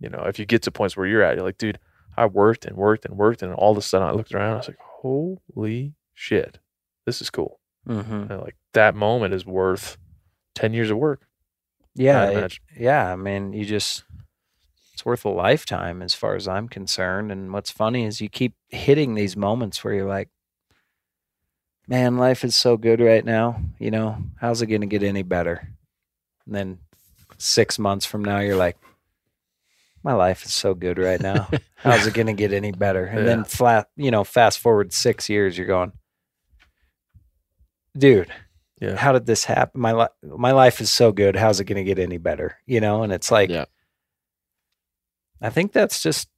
You 0.00 0.08
know, 0.08 0.22
if 0.26 0.38
you 0.38 0.46
get 0.46 0.62
to 0.62 0.70
points 0.70 0.96
where 0.96 1.06
you're 1.06 1.22
at, 1.22 1.34
you're 1.36 1.44
like, 1.44 1.58
dude, 1.58 1.78
I 2.16 2.24
worked 2.26 2.64
and 2.64 2.76
worked 2.76 3.04
and 3.04 3.16
worked, 3.18 3.42
and 3.42 3.52
all 3.52 3.72
of 3.72 3.76
a 3.78 3.82
sudden 3.82 4.06
I 4.08 4.12
looked 4.12 4.32
around, 4.32 4.54
I 4.54 4.56
was 4.56 4.68
like, 4.68 4.78
holy 4.80 5.94
shit, 6.14 6.58
this 7.04 7.20
is 7.20 7.28
cool. 7.30 7.60
hmm 7.86 8.00
And 8.30 8.40
like 8.40 8.56
that 8.72 8.94
moment 8.94 9.34
is 9.34 9.44
worth 9.44 9.98
ten 10.54 10.72
years 10.72 10.90
of 10.90 10.96
work. 10.98 11.26
yeah, 11.94 12.22
it- 12.44 12.58
yeah. 12.78 13.12
I 13.12 13.16
mean, 13.16 13.52
you 13.52 13.64
just 13.66 14.04
it's 14.98 15.04
worth 15.06 15.24
a 15.24 15.28
lifetime 15.28 16.02
as 16.02 16.12
far 16.12 16.34
as 16.34 16.48
I'm 16.48 16.68
concerned. 16.68 17.30
And 17.30 17.52
what's 17.52 17.70
funny 17.70 18.04
is 18.04 18.20
you 18.20 18.28
keep 18.28 18.54
hitting 18.68 19.14
these 19.14 19.36
moments 19.36 19.84
where 19.84 19.94
you're 19.94 20.08
like, 20.08 20.28
man, 21.86 22.16
life 22.16 22.42
is 22.42 22.56
so 22.56 22.76
good 22.76 22.98
right 22.98 23.24
now. 23.24 23.62
You 23.78 23.92
know, 23.92 24.16
how's 24.40 24.60
it 24.60 24.66
going 24.66 24.80
to 24.80 24.88
get 24.88 25.04
any 25.04 25.22
better? 25.22 25.68
And 26.46 26.54
then 26.56 26.78
six 27.36 27.78
months 27.78 28.06
from 28.06 28.24
now, 28.24 28.40
you're 28.40 28.56
like, 28.56 28.76
my 30.02 30.14
life 30.14 30.44
is 30.44 30.52
so 30.52 30.74
good 30.74 30.98
right 30.98 31.20
now. 31.20 31.48
How's 31.76 32.06
it 32.06 32.14
going 32.14 32.26
to 32.28 32.32
get 32.32 32.52
any 32.52 32.72
better? 32.72 33.04
And 33.04 33.26
then 33.26 33.44
flat, 33.44 33.88
you 33.96 34.10
know, 34.10 34.24
fast 34.24 34.58
forward 34.58 34.92
six 34.92 35.28
years, 35.28 35.56
you're 35.58 35.66
going, 35.66 35.92
dude, 37.96 38.32
Yeah. 38.80 38.96
how 38.96 39.12
did 39.12 39.26
this 39.26 39.44
happen? 39.44 39.80
My 39.80 39.92
life, 39.92 40.10
my 40.22 40.52
life 40.52 40.80
is 40.80 40.90
so 40.90 41.12
good. 41.12 41.36
How's 41.36 41.60
it 41.60 41.64
going 41.64 41.84
to 41.84 41.94
get 41.94 41.98
any 42.00 42.16
better? 42.18 42.56
You 42.66 42.80
know, 42.80 43.02
and 43.04 43.12
it's 43.12 43.30
like, 43.30 43.50
Yeah. 43.50 43.66
I 45.40 45.50
think 45.50 45.72
that's 45.72 46.02
just, 46.02 46.28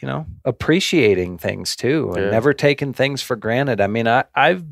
you 0.00 0.08
know, 0.08 0.26
appreciating 0.44 1.38
things 1.38 1.76
too 1.76 2.12
and 2.14 2.24
Yeah. 2.26 2.30
never 2.30 2.52
taking 2.52 2.92
things 2.92 3.22
for 3.22 3.36
granted. 3.36 3.80
I 3.80 3.86
mean, 3.86 4.08
I, 4.08 4.24
I've 4.34 4.64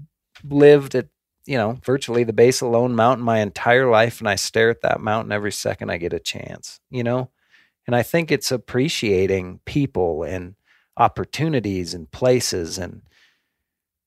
lived 0.44 0.94
at, 0.94 1.08
you 1.46 1.56
know, 1.56 1.78
virtually 1.84 2.24
the 2.24 2.32
base 2.32 2.62
of 2.62 2.70
Lone 2.70 2.94
Mountain 2.94 3.24
my 3.24 3.38
entire 3.40 3.88
life, 3.90 4.20
and 4.20 4.28
I 4.28 4.34
stare 4.36 4.70
at 4.70 4.82
that 4.82 5.00
mountain 5.00 5.32
every 5.32 5.52
second 5.52 5.90
I 5.90 5.96
get 5.98 6.12
a 6.12 6.18
chance, 6.18 6.80
you 6.90 7.04
know? 7.04 7.30
And 7.86 7.94
I 7.94 8.02
think 8.02 8.32
it's 8.32 8.50
appreciating 8.50 9.60
people 9.64 10.24
and 10.24 10.56
opportunities 10.96 11.94
and 11.94 12.10
places 12.10 12.78
and 12.78 13.02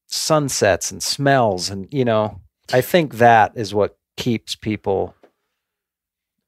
sunsets 0.07 0.91
and 0.91 1.01
smells. 1.01 1.69
And, 1.69 1.87
you 1.91 2.03
know, 2.03 2.41
I 2.73 2.81
think 2.81 3.15
that 3.15 3.53
is 3.55 3.73
what 3.73 3.97
keeps 4.17 4.55
people 4.55 5.15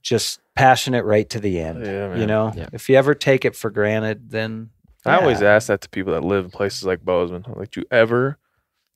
just 0.01 0.39
passionate 0.55 1.05
right 1.05 1.29
to 1.29 1.39
the 1.39 1.59
end. 1.59 1.85
Yeah, 1.85 2.15
You 2.15 2.25
know, 2.25 2.51
Yeah. 2.55 2.67
if 2.73 2.89
you 2.89 2.95
ever 2.95 3.13
take 3.15 3.45
it 3.45 3.55
for 3.55 3.69
granted, 3.69 4.31
then 4.31 4.69
I 5.05 5.17
always 5.19 5.41
ask 5.41 5.67
that 5.67 5.81
to 5.81 5.89
people 5.89 6.13
that 6.13 6.23
live 6.23 6.45
in 6.45 6.51
places 6.51 6.83
like 6.85 7.03
Bozeman. 7.03 7.43
I'm 7.47 7.53
like, 7.57 7.71
do 7.71 7.81
you 7.81 7.85
ever 7.91 8.37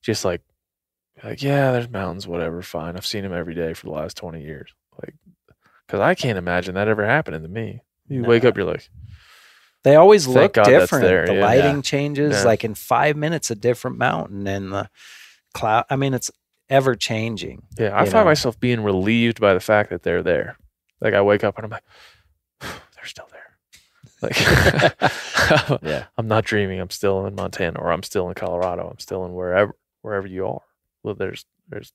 just 0.02 0.24
like 0.24 0.42
Like, 1.24 1.42
yeah, 1.42 1.72
there's 1.72 1.88
mountains, 1.88 2.28
whatever, 2.28 2.60
fine. 2.62 2.94
I've 2.96 3.06
seen 3.06 3.22
them 3.22 3.32
every 3.32 3.54
day 3.54 3.72
for 3.72 3.86
the 3.86 3.92
last 3.92 4.16
20 4.18 4.42
years. 4.42 4.70
Like, 5.02 5.14
because 5.86 6.00
I 6.00 6.14
can't 6.14 6.36
imagine 6.36 6.74
that 6.74 6.88
ever 6.88 7.06
happening 7.06 7.40
to 7.42 7.48
me. 7.48 7.80
You 8.08 8.22
wake 8.22 8.44
up, 8.44 8.56
you're 8.56 8.66
like, 8.66 8.88
They 9.82 9.96
always 9.96 10.24
Thank 10.26 10.36
look 10.36 10.52
God 10.54 10.64
different. 10.66 11.26
The 11.28 11.34
yeah. 11.36 11.40
lighting 11.44 11.80
changes 11.82 12.34
Yeah. 12.38 12.42
like 12.44 12.64
in 12.64 12.74
five 12.74 13.16
minutes, 13.16 13.50
a 13.50 13.54
different 13.54 13.96
mountain, 13.98 14.46
and 14.46 14.72
the 14.72 14.90
cloud. 15.54 15.84
I 15.88 15.96
mean, 15.96 16.12
it's 16.12 16.30
ever 16.68 16.94
changing. 16.96 17.62
yeah, 17.78 17.94
I 17.96 18.00
find 18.04 18.12
know. 18.12 18.24
myself 18.24 18.58
being 18.60 18.82
relieved 18.82 19.40
by 19.40 19.54
the 19.54 19.60
fact 19.60 19.90
that 19.90 20.02
they're 20.02 20.22
there. 20.22 20.58
Like, 21.00 21.14
I 21.14 21.22
wake 21.22 21.44
up 21.44 21.56
and 21.58 21.64
I'm 21.64 21.70
like, 21.70 21.84
they're 22.60 23.04
still 23.04 23.28
there. 23.32 23.42
Like, 24.22 24.38
Yeah. 25.82 26.04
I'm 26.16 26.28
not 26.28 26.44
dreaming. 26.44 26.80
I'm 26.80 26.90
still 26.90 27.26
in 27.26 27.34
Montana 27.34 27.78
or 27.78 27.92
I'm 27.92 28.02
still 28.02 28.28
in 28.28 28.34
Colorado. 28.34 28.88
I'm 28.90 28.98
still 28.98 29.24
in 29.24 29.34
wherever 29.34 29.74
wherever 30.02 30.26
you 30.26 30.46
are. 30.46 30.62
Well, 31.02 31.14
there's 31.14 31.44
there's 31.68 31.92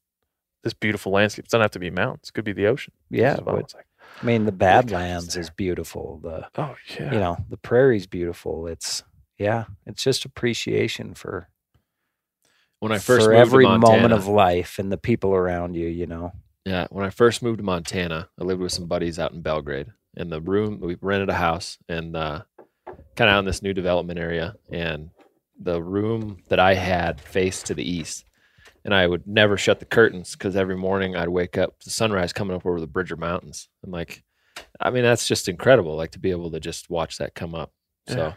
this 0.64 0.74
beautiful 0.74 1.12
landscape. 1.12 1.46
It 1.46 1.50
doesn't 1.50 1.62
have 1.62 1.72
to 1.72 1.80
be 1.80 1.90
mountains. 1.90 2.30
It 2.30 2.34
could 2.34 2.46
be 2.46 2.54
the 2.54 2.68
ocean. 2.68 2.94
Yeah, 3.10 3.40
well. 3.44 3.58
but- 3.58 3.74
like, 3.76 3.86
I 4.22 4.26
mean, 4.26 4.46
the 4.46 4.52
God 4.52 4.86
is 4.86 4.92
Badlands 4.92 5.38
is 5.38 5.50
beautiful. 5.50 6.20
The 6.22 6.48
oh 6.58 6.76
yeah. 7.00 7.14
you 7.14 7.20
know 7.20 7.38
the 7.50 7.58
prairie's 7.58 8.08
beautiful. 8.08 8.68
It's 8.68 9.04
yeah, 9.38 9.66
it's 9.88 10.04
just 10.04 10.26
appreciation 10.26 11.14
for 11.16 11.48
When 12.80 12.92
I 12.92 13.00
first 13.00 13.26
for 13.26 13.32
moved 13.32 13.42
every 13.42 13.66
to 13.66 13.70
Montana, 13.70 13.96
moment 13.96 14.14
of 14.14 14.28
life 14.28 14.78
and 14.80 14.92
the 14.92 14.98
people 14.98 15.34
around 15.34 15.76
you. 15.76 15.88
You 15.88 16.06
know, 16.08 16.34
Yeah, 16.66 16.88
when 16.92 17.06
I 17.06 17.10
first 17.10 17.42
moved 17.42 17.58
to 17.58 17.64
Montana, 17.64 18.30
I 18.40 18.44
lived 18.44 18.62
with 18.62 18.72
some 18.72 18.88
buddies 18.88 19.18
out 19.18 19.34
in 19.34 19.42
Belgrade. 19.42 19.88
In 20.16 20.30
the 20.30 20.42
room, 20.42 20.80
we 20.80 20.96
rented 21.02 21.30
a 21.30 21.34
house 21.34 21.78
and 21.90 22.16
uh, 22.16 22.44
kind 23.16 23.30
of 23.30 23.36
out 23.36 23.40
in 23.40 23.46
this 23.46 23.64
new 23.64 23.74
development 23.74 24.20
area. 24.20 24.56
And 24.70 25.10
the 25.60 25.82
room 25.82 26.38
that 26.50 26.60
I 26.60 26.74
had 26.74 27.22
faced 27.22 27.68
to 27.68 27.74
the 27.74 27.90
east. 27.90 28.26
And 28.84 28.94
I 28.94 29.06
would 29.06 29.28
never 29.28 29.58
shut 29.58 29.80
the 29.80 29.86
curtains 29.86 30.32
because 30.34 30.56
every 30.56 30.76
morning 30.76 31.16
I'd 31.16 31.30
wake 31.30 31.58
up 31.58 31.80
the 31.84 31.92
sunrise 31.92 32.34
coming 32.34 32.56
up 32.56 32.66
over 32.66 32.80
the 32.80 32.88
Bridger 32.88 33.16
Mountains. 33.16 33.68
And 33.84 33.92
like, 33.92 34.24
I 34.80 34.90
mean, 34.90 35.04
that's 35.04 35.28
just 35.28 35.48
incredible. 35.48 35.96
Like 35.96 36.12
to 36.12 36.20
be 36.20 36.32
able 36.32 36.50
to 36.52 36.60
just 36.60 36.90
watch 36.90 37.20
that 37.20 37.36
come 37.36 37.54
up. 37.54 37.72
So 38.08 38.34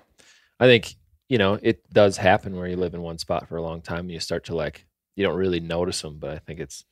I 0.61 0.66
think, 0.66 0.95
you 1.31 1.39
know, 1.39 1.59
it 1.62 1.91
does 1.93 2.18
happen 2.18 2.57
where 2.57 2.66
you 2.66 2.77
live 2.77 2.95
in 2.95 3.01
one 3.01 3.18
spot 3.18 3.49
for 3.49 3.57
a 3.57 3.62
long 3.62 3.81
time 3.81 4.01
and 4.01 4.12
you 4.12 4.20
start 4.20 4.45
to 4.45 4.55
like, 4.55 4.87
you 5.16 5.25
don't 5.25 5.37
really 5.37 5.61
notice 5.61 6.03
them. 6.03 6.18
But 6.18 6.31
I 6.31 6.39
think 6.39 6.61
it's, 6.61 6.85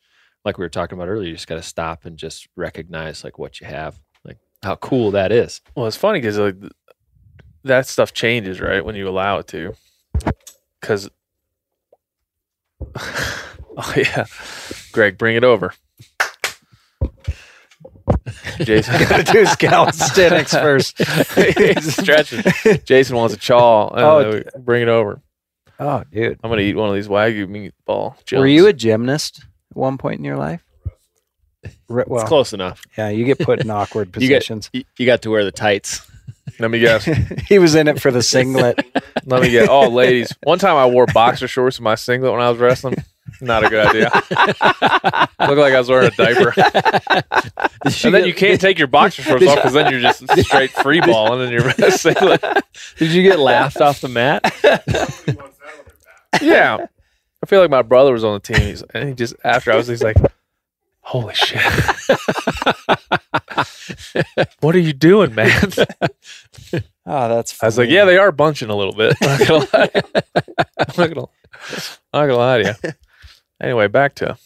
like 0.44 0.58
we 0.58 0.64
were 0.64 0.68
talking 0.68 0.98
about 0.98 1.08
earlier, 1.08 1.28
you 1.28 1.34
just 1.34 1.46
got 1.46 1.56
to 1.56 1.62
stop 1.62 2.04
and 2.04 2.16
just 2.16 2.48
recognize 2.56 3.22
like 3.24 3.38
what 3.38 3.60
you 3.60 3.66
have, 3.66 3.98
like 4.24 4.38
how 4.62 4.76
cool 4.76 5.10
that 5.12 5.30
is. 5.32 5.60
Well, 5.74 5.86
it's 5.86 5.96
funny 5.96 6.20
because 6.20 6.38
like 6.38 6.56
that 7.64 7.86
stuff 7.86 8.12
changes, 8.12 8.60
right, 8.60 8.84
when 8.84 8.96
you 8.96 9.08
allow 9.08 9.38
it 9.38 9.46
to. 9.48 9.74
Because, 10.80 11.08
oh 12.96 13.94
yeah, 13.96 14.24
Greg, 14.92 15.16
bring 15.16 15.36
it 15.36 15.44
over. 15.44 15.72
Jason, 18.58 19.08
gotta 19.08 19.22
do 19.24 19.38
his 19.40 19.56
calisthenics 19.56 20.52
first. 20.52 20.98
He's 20.98 21.96
stretching. 21.96 22.42
Jason 22.84 23.16
wants 23.16 23.34
a 23.34 23.38
chaw. 23.38 23.90
Oh, 23.92 24.40
Oh, 24.42 24.42
bring 24.60 24.82
it 24.82 24.88
over. 24.88 25.20
Oh, 25.80 26.04
dude, 26.12 26.38
I'm 26.42 26.50
gonna 26.50 26.62
eat 26.62 26.76
one 26.76 26.88
of 26.88 26.94
these 26.94 27.08
wagyu 27.08 27.46
meatball. 27.46 28.14
were 28.38 28.46
you 28.46 28.66
a 28.66 28.72
gymnast 28.72 29.44
at 29.72 29.76
one 29.76 29.98
point 29.98 30.18
in 30.18 30.24
your 30.24 30.36
life? 30.36 30.62
Re- 31.88 32.04
Well, 32.06 32.20
it's 32.20 32.28
close 32.28 32.52
enough. 32.52 32.82
yeah, 32.98 33.08
you 33.08 33.24
get 33.24 33.38
put 33.38 33.60
in 33.60 33.70
awkward 33.80 34.08
You 34.16 34.28
get- 34.28 34.40
positions. 34.40 34.70
You, 34.72 34.84
you 34.98 35.06
got 35.06 35.22
to 35.22 35.30
wear 35.30 35.44
the 35.44 35.52
tights. 35.52 36.06
Let 36.58 36.70
me 36.70 36.80
guess. 36.80 37.04
he 37.48 37.58
was 37.58 37.74
in 37.74 37.88
it 37.88 38.00
for 38.00 38.10
the 38.10 38.22
singlet. 38.22 38.84
Let 39.24 39.42
me 39.42 39.50
get. 39.50 39.68
Oh, 39.68 39.88
ladies. 39.88 40.34
One 40.42 40.58
time 40.58 40.76
I 40.76 40.86
wore 40.86 41.06
boxer 41.06 41.48
shorts 41.48 41.78
in 41.78 41.84
my 41.84 41.94
singlet 41.94 42.32
when 42.32 42.40
I 42.40 42.50
was 42.50 42.58
wrestling. 42.58 42.96
Not 43.40 43.64
a 43.64 43.68
good 43.70 43.86
idea. 43.86 44.10
Looked 44.12 45.58
like 45.60 45.72
I 45.72 45.78
was 45.78 45.88
wearing 45.88 46.08
a 46.08 46.16
diaper. 46.16 46.52
and 48.04 48.14
then 48.14 48.26
you 48.26 48.34
can't 48.34 48.60
take 48.60 48.78
your 48.78 48.88
boxer 48.88 49.22
shorts 49.22 49.46
off 49.46 49.56
because 49.56 49.72
then 49.72 49.90
you're 49.90 50.00
just 50.00 50.28
straight 50.44 50.70
free 50.70 51.00
balling 51.00 51.46
in 51.46 51.52
your 51.52 51.70
singlet. 51.90 52.42
Did 52.98 53.12
you 53.12 53.22
get 53.22 53.38
laughed 53.38 53.80
off 53.80 54.00
the 54.00 54.08
mat? 54.08 54.42
Yeah. 56.40 56.86
I 57.42 57.46
feel 57.46 57.60
like 57.60 57.70
my 57.70 57.82
brother 57.82 58.12
was 58.12 58.24
on 58.24 58.34
the 58.34 58.40
team. 58.40 58.60
He's, 58.60 58.82
and 58.94 59.08
he 59.08 59.14
just, 59.14 59.34
after 59.44 59.72
I 59.72 59.76
was, 59.76 59.88
he's 59.88 60.02
like, 60.02 60.16
holy 61.00 61.34
shit. 61.34 61.60
what 64.60 64.74
are 64.74 64.80
you 64.80 64.92
doing, 64.92 65.34
man? 65.34 65.60
Oh, 67.04 67.28
that's. 67.28 67.60
I 67.62 67.66
was 67.66 67.78
like, 67.78 67.90
yeah, 67.90 68.04
they 68.04 68.16
are 68.16 68.30
bunching 68.30 68.70
a 68.70 68.76
little 68.76 68.94
bit. 68.94 69.16
I'm 69.22 69.38
not 69.38 69.48
gonna 69.48 69.66
lie. 69.72 69.90
I'm 70.78 70.94
not 70.96 71.14
gonna, 71.14 71.26
I'm 72.12 72.12
not 72.12 72.26
gonna 72.26 72.36
lie 72.36 72.62
to 72.62 72.78
you. 72.82 72.90
Anyway, 73.60 73.88
back 73.88 74.14
to 74.16 74.36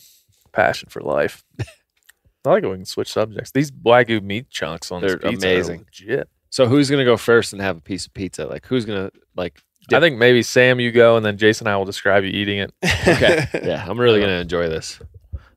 passion 0.53 0.89
for 0.89 1.03
life. 1.03 1.45
I 1.61 2.51
like 2.51 2.63
it 2.63 2.67
when 2.67 2.73
we 2.73 2.79
can 2.79 2.85
switch 2.87 3.13
subjects. 3.13 3.51
These 3.51 3.73
wagyu 3.73 4.23
meat 4.23 4.49
chunks 4.51 4.91
on 4.91 5.03
They're 5.03 5.17
this 5.17 5.31
pizza 5.31 5.47
amazing. 5.49 5.81
are 5.81 5.85
legit. 5.85 6.29
So 6.49 6.67
who's 6.67 6.89
gonna 6.89 7.05
go 7.05 7.17
first 7.17 7.53
and 7.53 7.61
have 7.61 7.77
a 7.77 7.81
piece 7.81 8.07
of 8.07 8.15
pizza? 8.15 8.47
Like 8.47 8.67
who's 8.67 8.87
gonna 8.87 9.11
like? 9.37 9.61
I 9.93 10.01
think 10.01 10.19
maybe 10.19 10.43
Sam, 10.43 10.81
you 10.81 10.91
go, 10.93 11.17
and 11.17 11.25
then 11.25 11.39
Jason 11.39 11.67
and 11.67 11.75
I 11.75 11.77
will 11.77 11.85
describe 11.85 12.25
you 12.25 12.31
eating 12.31 12.59
it. 12.59 12.73
Okay, 13.07 13.47
yeah, 13.65 13.85
I'm 13.89 13.99
really 14.01 14.21
gonna 14.21 14.33
enjoy 14.41 14.69
this. 14.69 14.99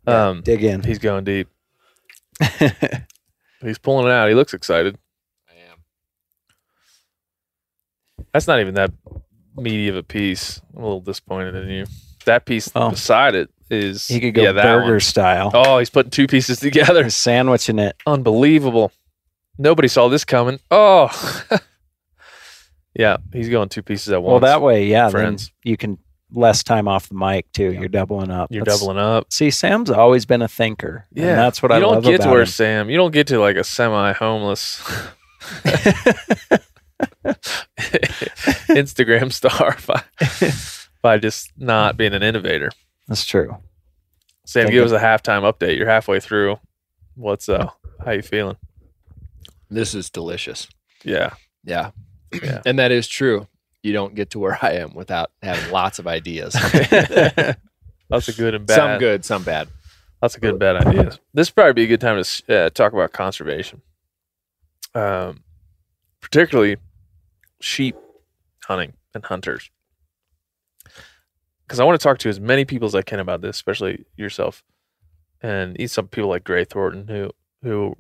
Um, 0.08 0.42
dig 0.42 0.64
in. 0.64 0.82
he's 0.84 1.00
going 1.00 1.24
deep. 1.24 1.48
He's 3.62 3.78
pulling 3.78 4.06
it 4.08 4.12
out. 4.12 4.30
He 4.30 4.36
looks 4.36 4.54
excited. 4.54 4.98
I 5.50 5.54
am. 5.72 5.80
That's 8.34 8.48
not 8.48 8.62
even 8.62 8.74
that 8.76 8.92
meaty 9.58 9.90
of 9.90 9.98
a 9.98 10.04
piece. 10.04 10.62
I'm 10.74 10.80
a 10.82 10.84
little 10.86 11.02
disappointed 11.02 11.56
in 11.56 11.68
you. 11.70 11.86
That 12.26 12.46
piece 12.46 12.72
Oh. 12.74 12.92
beside 12.92 13.36
it 13.36 13.50
is 13.70 14.08
He 14.08 14.22
could 14.22 14.34
go 14.34 14.44
yeah, 14.44 14.52
that 14.54 14.64
burger 14.64 14.92
one. 14.94 15.00
style. 15.02 15.52
Oh, 15.54 15.78
he's 15.80 15.90
putting 15.90 16.10
two 16.12 16.28
pieces 16.28 16.60
together. 16.62 17.04
He's 17.04 17.16
sandwiching 17.18 17.80
it. 17.80 17.98
Unbelievable. 18.08 18.92
Nobody 19.58 19.90
saw 19.90 20.08
this 20.08 20.24
coming. 20.24 20.60
Oh. 20.72 21.10
yeah, 23.00 23.16
he's 23.32 23.48
going 23.48 23.70
two 23.70 23.82
pieces 23.82 24.12
at 24.12 24.22
once. 24.22 24.30
Well, 24.32 24.40
that 24.42 24.62
way, 24.62 24.86
yeah, 24.88 25.04
then 25.04 25.12
friends. 25.12 25.52
you 25.64 25.78
can 25.78 25.98
less 26.32 26.64
time 26.64 26.88
off 26.88 27.08
the 27.08 27.16
mic 27.16 27.50
too. 27.54 27.72
You're 27.72 27.88
doubling 27.88 28.30
up. 28.30 28.52
You're 28.52 28.64
That's- 28.66 28.80
doubling 28.82 28.98
up. 29.00 29.32
See, 29.32 29.50
Sam's 29.52 29.90
always 29.90 30.26
been 30.26 30.42
a 30.42 30.48
thinker. 30.50 31.06
and 31.16 31.24
Yeah, 31.26 31.36
that's 31.38 31.64
what 31.64 31.72
you 31.72 31.78
I 31.78 31.80
don't 31.80 31.94
love 31.96 32.04
get 32.04 32.16
about 32.16 32.24
to 32.26 32.30
where 32.32 32.42
him. 32.42 32.48
Sam. 32.48 32.90
You 32.90 32.98
don't 32.98 33.12
get 33.12 33.28
to 33.28 33.40
like 33.40 33.56
a 33.56 33.64
semi-homeless 33.64 34.82
Instagram 38.70 39.32
star 39.34 39.78
by, 39.88 40.04
by 41.02 41.18
just 41.18 41.52
not 41.58 41.98
being 41.98 42.14
an 42.14 42.24
innovator. 42.24 42.70
That's 43.08 43.26
true. 43.26 43.58
Sam, 44.46 44.64
Think 44.66 44.74
give 44.74 44.86
of- 44.86 44.92
us 44.94 45.02
a 45.02 45.04
halftime 45.04 45.42
update. 45.52 45.78
You're 45.78 45.88
halfway 45.90 46.20
through. 46.20 46.60
What's 47.16 47.50
uh? 47.50 47.70
How 48.04 48.12
you 48.12 48.22
feeling? 48.22 48.58
This 49.70 49.94
is 49.94 50.10
delicious. 50.10 50.68
Yeah, 51.04 51.32
Yeah. 51.64 51.92
Yeah. 52.32 52.62
and 52.66 52.80
that 52.80 52.92
is 52.92 53.08
true. 53.08 53.48
You 53.84 53.94
don't 53.94 54.14
get 54.14 54.32
to 54.32 54.40
where 54.40 54.58
I 54.62 54.74
am 54.74 54.94
without 54.94 55.32
having 55.42 55.72
lots 55.72 56.00
of 56.00 56.08
ideas. 56.08 56.54
lots 58.10 58.28
of 58.28 58.38
good 58.38 58.56
and 58.56 58.66
bad. 58.66 58.76
some 58.76 59.00
good, 59.00 59.26
some 59.26 59.44
bad. 59.44 59.70
Lots 60.22 60.36
of 60.36 60.42
good 60.42 60.52
and 60.52 60.60
bad 60.60 60.76
ideas. 60.88 61.20
This 61.34 61.50
would 61.50 61.56
probably 61.56 61.74
be 61.74 61.84
a 61.84 61.88
good 61.88 62.02
time 62.02 62.22
to 62.22 62.56
uh, 62.56 62.70
talk 62.72 62.92
about 62.92 63.14
conservation, 63.14 63.82
um, 64.94 65.44
particularly 66.20 66.78
sheep 67.62 67.96
hunting 68.66 68.94
and 69.14 69.24
hunters. 69.24 69.72
Because 71.66 71.80
I 71.80 71.86
want 71.86 72.00
to 72.00 72.04
talk 72.04 72.18
to 72.20 72.30
as 72.30 72.40
many 72.40 72.66
people 72.66 72.88
as 72.88 72.96
I 72.96 73.02
can 73.02 73.20
about 73.20 73.42
this, 73.42 73.56
especially 73.56 74.06
yourself, 74.18 74.64
and 75.42 75.78
some 75.90 76.08
people 76.08 76.30
like 76.30 76.44
Gray 76.44 76.66
Thornton, 76.66 77.08
who 77.08 77.32
who 77.64 77.96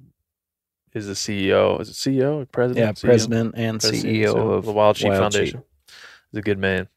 is 0.99 1.07
the 1.07 1.13
CEO. 1.13 1.79
Is 1.81 1.89
it 1.89 1.93
CEO 1.93 2.41
or 2.41 2.45
president? 2.45 2.85
Yeah, 2.85 2.91
CEO? 2.93 3.01
president 3.05 3.53
and 3.57 3.79
President, 3.79 4.15
CEO 4.15 4.33
so 4.33 4.49
of 4.51 4.65
the 4.65 4.71
Wild 4.71 4.97
Sheep 4.97 5.09
Wild 5.09 5.19
Foundation. 5.21 5.63
He's 6.31 6.39
a 6.39 6.41
good 6.41 6.57
man. 6.59 6.87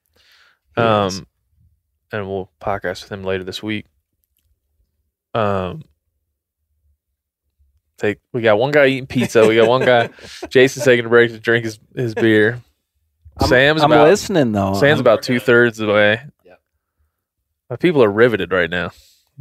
He 0.77 0.83
Um, 0.83 1.07
is. 1.09 1.23
and 2.13 2.29
we'll 2.29 2.51
podcast 2.61 3.03
with 3.03 3.13
him 3.13 3.25
later 3.25 3.45
this 3.45 3.63
week. 3.63 3.87
Um, 5.35 5.83
take 7.99 8.19
we 8.33 8.43
got 8.43 8.59
one 8.59 8.71
guy 8.73 8.87
eating 8.87 9.07
pizza. 9.07 9.47
We 9.47 9.57
got 9.57 9.69
one 9.69 9.85
guy. 9.85 10.11
Jason's 10.49 10.85
taking 10.85 11.07
a 11.07 11.09
break 11.09 11.31
to 11.31 11.39
drink 11.39 11.65
his, 11.65 11.79
his 11.95 12.15
beer. 12.15 12.61
I'm, 13.41 13.49
Sam's 13.49 13.83
I'm 13.83 13.91
about 13.93 14.09
listening 14.09 14.53
though. 14.53 14.75
Sam's 14.75 14.83
I'm- 14.99 15.01
about 15.01 15.23
two 15.23 15.41
thirds 15.41 15.81
of 15.81 15.87
the 15.87 15.95
way. 15.95 16.21
Yeah. 16.45 16.55
My 17.71 17.77
people 17.77 18.03
are 18.05 18.11
riveted 18.11 18.53
right 18.53 18.69
now, 18.69 18.91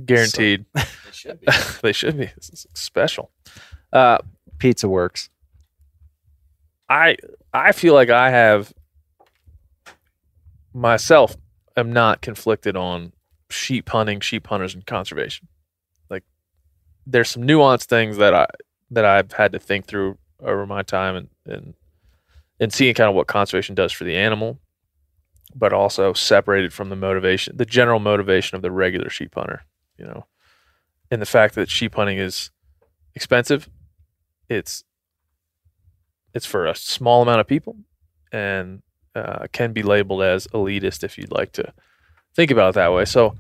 guaranteed. 0.06 0.66
It 0.76 0.88
should 1.12 1.40
be. 1.42 1.48
they 1.82 1.92
should 1.92 2.18
be 2.18 2.30
This 2.38 2.50
is 2.50 2.68
special. 2.74 3.32
Uh, 3.92 4.20
Pizza 4.62 4.88
Works. 4.88 5.30
I 6.88 7.18
I 7.52 7.72
feel 7.72 7.96
like 7.96 8.12
I 8.12 8.30
have 8.30 8.72
myself 10.72 11.36
am 11.76 11.92
not 11.92 12.22
conflicted 12.22 12.78
on 12.78 13.12
sheep 13.50 13.90
hunting, 13.90 14.20
sheep 14.20 14.46
hunters, 14.46 14.76
and 14.76 14.86
conservation. 14.86 15.48
Like 16.12 16.24
there's 17.08 17.32
some 17.32 17.42
nuanced 17.42 17.86
things 17.86 18.18
that 18.18 18.36
I 18.36 18.46
that 18.92 19.04
I've 19.04 19.32
had 19.32 19.52
to 19.54 19.60
think 19.60 19.88
through 19.88 20.20
over 20.40 20.68
my 20.68 20.84
time 20.84 21.16
and 21.16 21.30
and 21.48 21.74
and 22.60 22.72
seeing 22.72 22.94
kind 22.94 23.10
of 23.10 23.16
what 23.16 23.26
conservation 23.26 23.74
does 23.74 23.92
for 23.92 24.04
the 24.04 24.16
animal 24.16 24.60
but 25.56 25.74
also 25.74 26.14
separated 26.14 26.72
from 26.72 26.90
the 26.90 26.96
motivation, 26.96 27.58
the 27.58 27.66
general 27.66 28.00
motivation 28.00 28.56
of 28.56 28.62
the 28.62 28.72
regular 28.72 29.10
sheep 29.10 29.34
hunter, 29.36 29.64
you 29.98 30.06
know, 30.06 30.26
and 31.10 31.22
the 31.22 31.26
fact 31.26 31.56
that 31.56 31.70
sheep 31.70 31.96
hunting 31.96 32.18
is 32.18 32.52
expensive. 33.16 33.68
It's 34.52 34.84
it's 36.34 36.46
for 36.46 36.66
a 36.66 36.76
small 36.76 37.22
amount 37.22 37.40
of 37.40 37.48
people, 37.48 37.78
and 38.32 38.82
uh, 39.16 39.48
can 39.52 39.74
be 39.74 39.84
labeled 39.84 40.24
as 40.24 40.48
elitist 40.48 41.04
if 41.04 41.18
you'd 41.18 41.32
like 41.32 41.52
to 41.54 41.74
think 42.36 42.52
about 42.52 42.70
it 42.70 42.76
that 42.76 42.94
way. 42.94 43.06
So, 43.06 43.36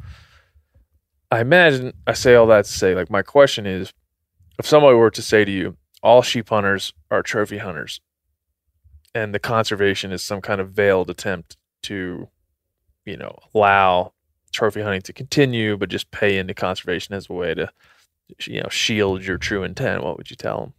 I 1.30 1.41
imagine 1.41 1.93
I 2.07 2.14
say 2.14 2.36
all 2.36 2.47
that 2.47 2.66
to 2.66 2.72
say, 2.72 2.95
like, 2.95 3.09
my 3.09 3.22
question 3.22 3.66
is, 3.66 3.93
if 4.57 4.66
somebody 4.66 4.95
were 4.95 5.12
to 5.12 5.22
say 5.22 5.45
to 5.45 5.51
you, 5.51 5.78
all 6.01 6.22
sheep 6.22 6.49
hunters 6.49 6.93
are 7.09 7.22
trophy 7.22 7.57
hunters, 7.57 7.99
and 9.14 9.34
the 9.34 9.39
conservation 9.39 10.12
is 10.12 10.24
some 10.24 10.41
kind 10.41 10.62
of 10.62 10.72
veiled 10.72 11.09
attempt 11.09 11.57
to, 11.84 12.30
you 13.05 13.18
know, 13.18 13.38
allow 13.53 14.14
trophy 14.53 14.82
hunting 14.82 15.01
to 15.01 15.14
continue, 15.14 15.78
but 15.78 15.89
just 15.89 16.12
pay 16.12 16.38
into 16.38 16.53
conservation 16.53 17.16
as 17.16 17.30
a 17.30 17.34
way 17.34 17.53
to, 17.53 17.70
you 18.45 18.62
know, 18.62 18.70
shield 18.70 19.24
your 19.24 19.38
true 19.38 19.64
intent. 19.64 20.03
What 20.03 20.18
would 20.18 20.30
you 20.30 20.38
tell 20.38 20.59
them? 20.59 20.74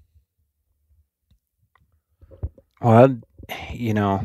Well, 2.83 3.05
I'd, 3.05 3.23
you 3.73 3.95
know, 3.95 4.25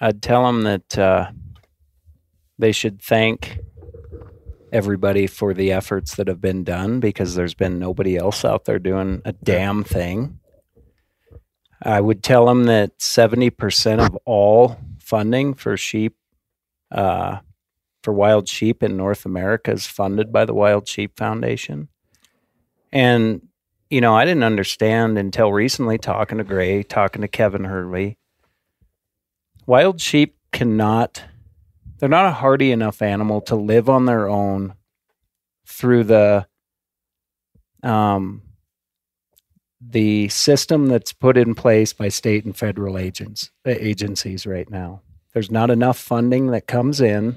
I'd 0.00 0.20
tell 0.20 0.44
them 0.44 0.62
that 0.62 0.98
uh, 0.98 1.30
they 2.58 2.72
should 2.72 3.00
thank 3.00 3.60
everybody 4.72 5.28
for 5.28 5.54
the 5.54 5.70
efforts 5.70 6.16
that 6.16 6.26
have 6.26 6.40
been 6.40 6.64
done 6.64 6.98
because 6.98 7.36
there's 7.36 7.54
been 7.54 7.78
nobody 7.78 8.16
else 8.16 8.44
out 8.44 8.64
there 8.64 8.80
doing 8.80 9.22
a 9.24 9.32
damn 9.32 9.84
thing. 9.84 10.40
I 11.80 12.00
would 12.00 12.24
tell 12.24 12.46
them 12.46 12.64
that 12.64 12.98
70% 12.98 14.04
of 14.04 14.18
all 14.24 14.76
funding 14.98 15.54
for 15.54 15.76
sheep, 15.76 16.16
uh, 16.90 17.38
for 18.02 18.12
wild 18.12 18.48
sheep 18.48 18.82
in 18.82 18.96
North 18.96 19.24
America 19.24 19.70
is 19.70 19.86
funded 19.86 20.32
by 20.32 20.44
the 20.44 20.54
Wild 20.54 20.88
Sheep 20.88 21.16
Foundation. 21.16 21.88
And 22.92 23.45
you 23.90 24.00
know, 24.00 24.14
I 24.16 24.24
didn't 24.24 24.44
understand 24.44 25.18
until 25.18 25.52
recently 25.52 25.98
talking 25.98 26.38
to 26.38 26.44
Gray, 26.44 26.82
talking 26.82 27.22
to 27.22 27.28
Kevin 27.28 27.64
Hurley. 27.64 28.18
Wild 29.66 30.00
sheep 30.00 30.36
cannot, 30.52 31.24
they're 31.98 32.08
not 32.08 32.26
a 32.26 32.32
hardy 32.32 32.72
enough 32.72 33.02
animal 33.02 33.40
to 33.42 33.56
live 33.56 33.88
on 33.88 34.06
their 34.06 34.28
own 34.28 34.74
through 35.66 36.04
the, 36.04 36.46
um, 37.82 38.42
the 39.80 40.28
system 40.28 40.86
that's 40.86 41.12
put 41.12 41.36
in 41.36 41.54
place 41.54 41.92
by 41.92 42.08
state 42.08 42.44
and 42.44 42.56
federal 42.56 42.98
agents 42.98 43.50
uh, 43.66 43.70
agencies 43.70 44.46
right 44.46 44.68
now. 44.70 45.02
There's 45.32 45.50
not 45.50 45.70
enough 45.70 45.98
funding 45.98 46.48
that 46.48 46.66
comes 46.66 47.00
in 47.00 47.36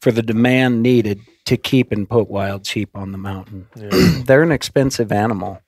for 0.00 0.10
the 0.10 0.22
demand 0.22 0.82
needed 0.82 1.20
to 1.48 1.56
keep 1.56 1.92
and 1.92 2.08
put 2.08 2.28
wild 2.28 2.66
sheep 2.66 2.90
on 2.94 3.12
the 3.12 3.18
mountain. 3.18 3.68
Yeah. 3.76 3.88
They're 4.24 4.42
an 4.42 4.52
expensive 4.52 5.12
animal. 5.12 5.60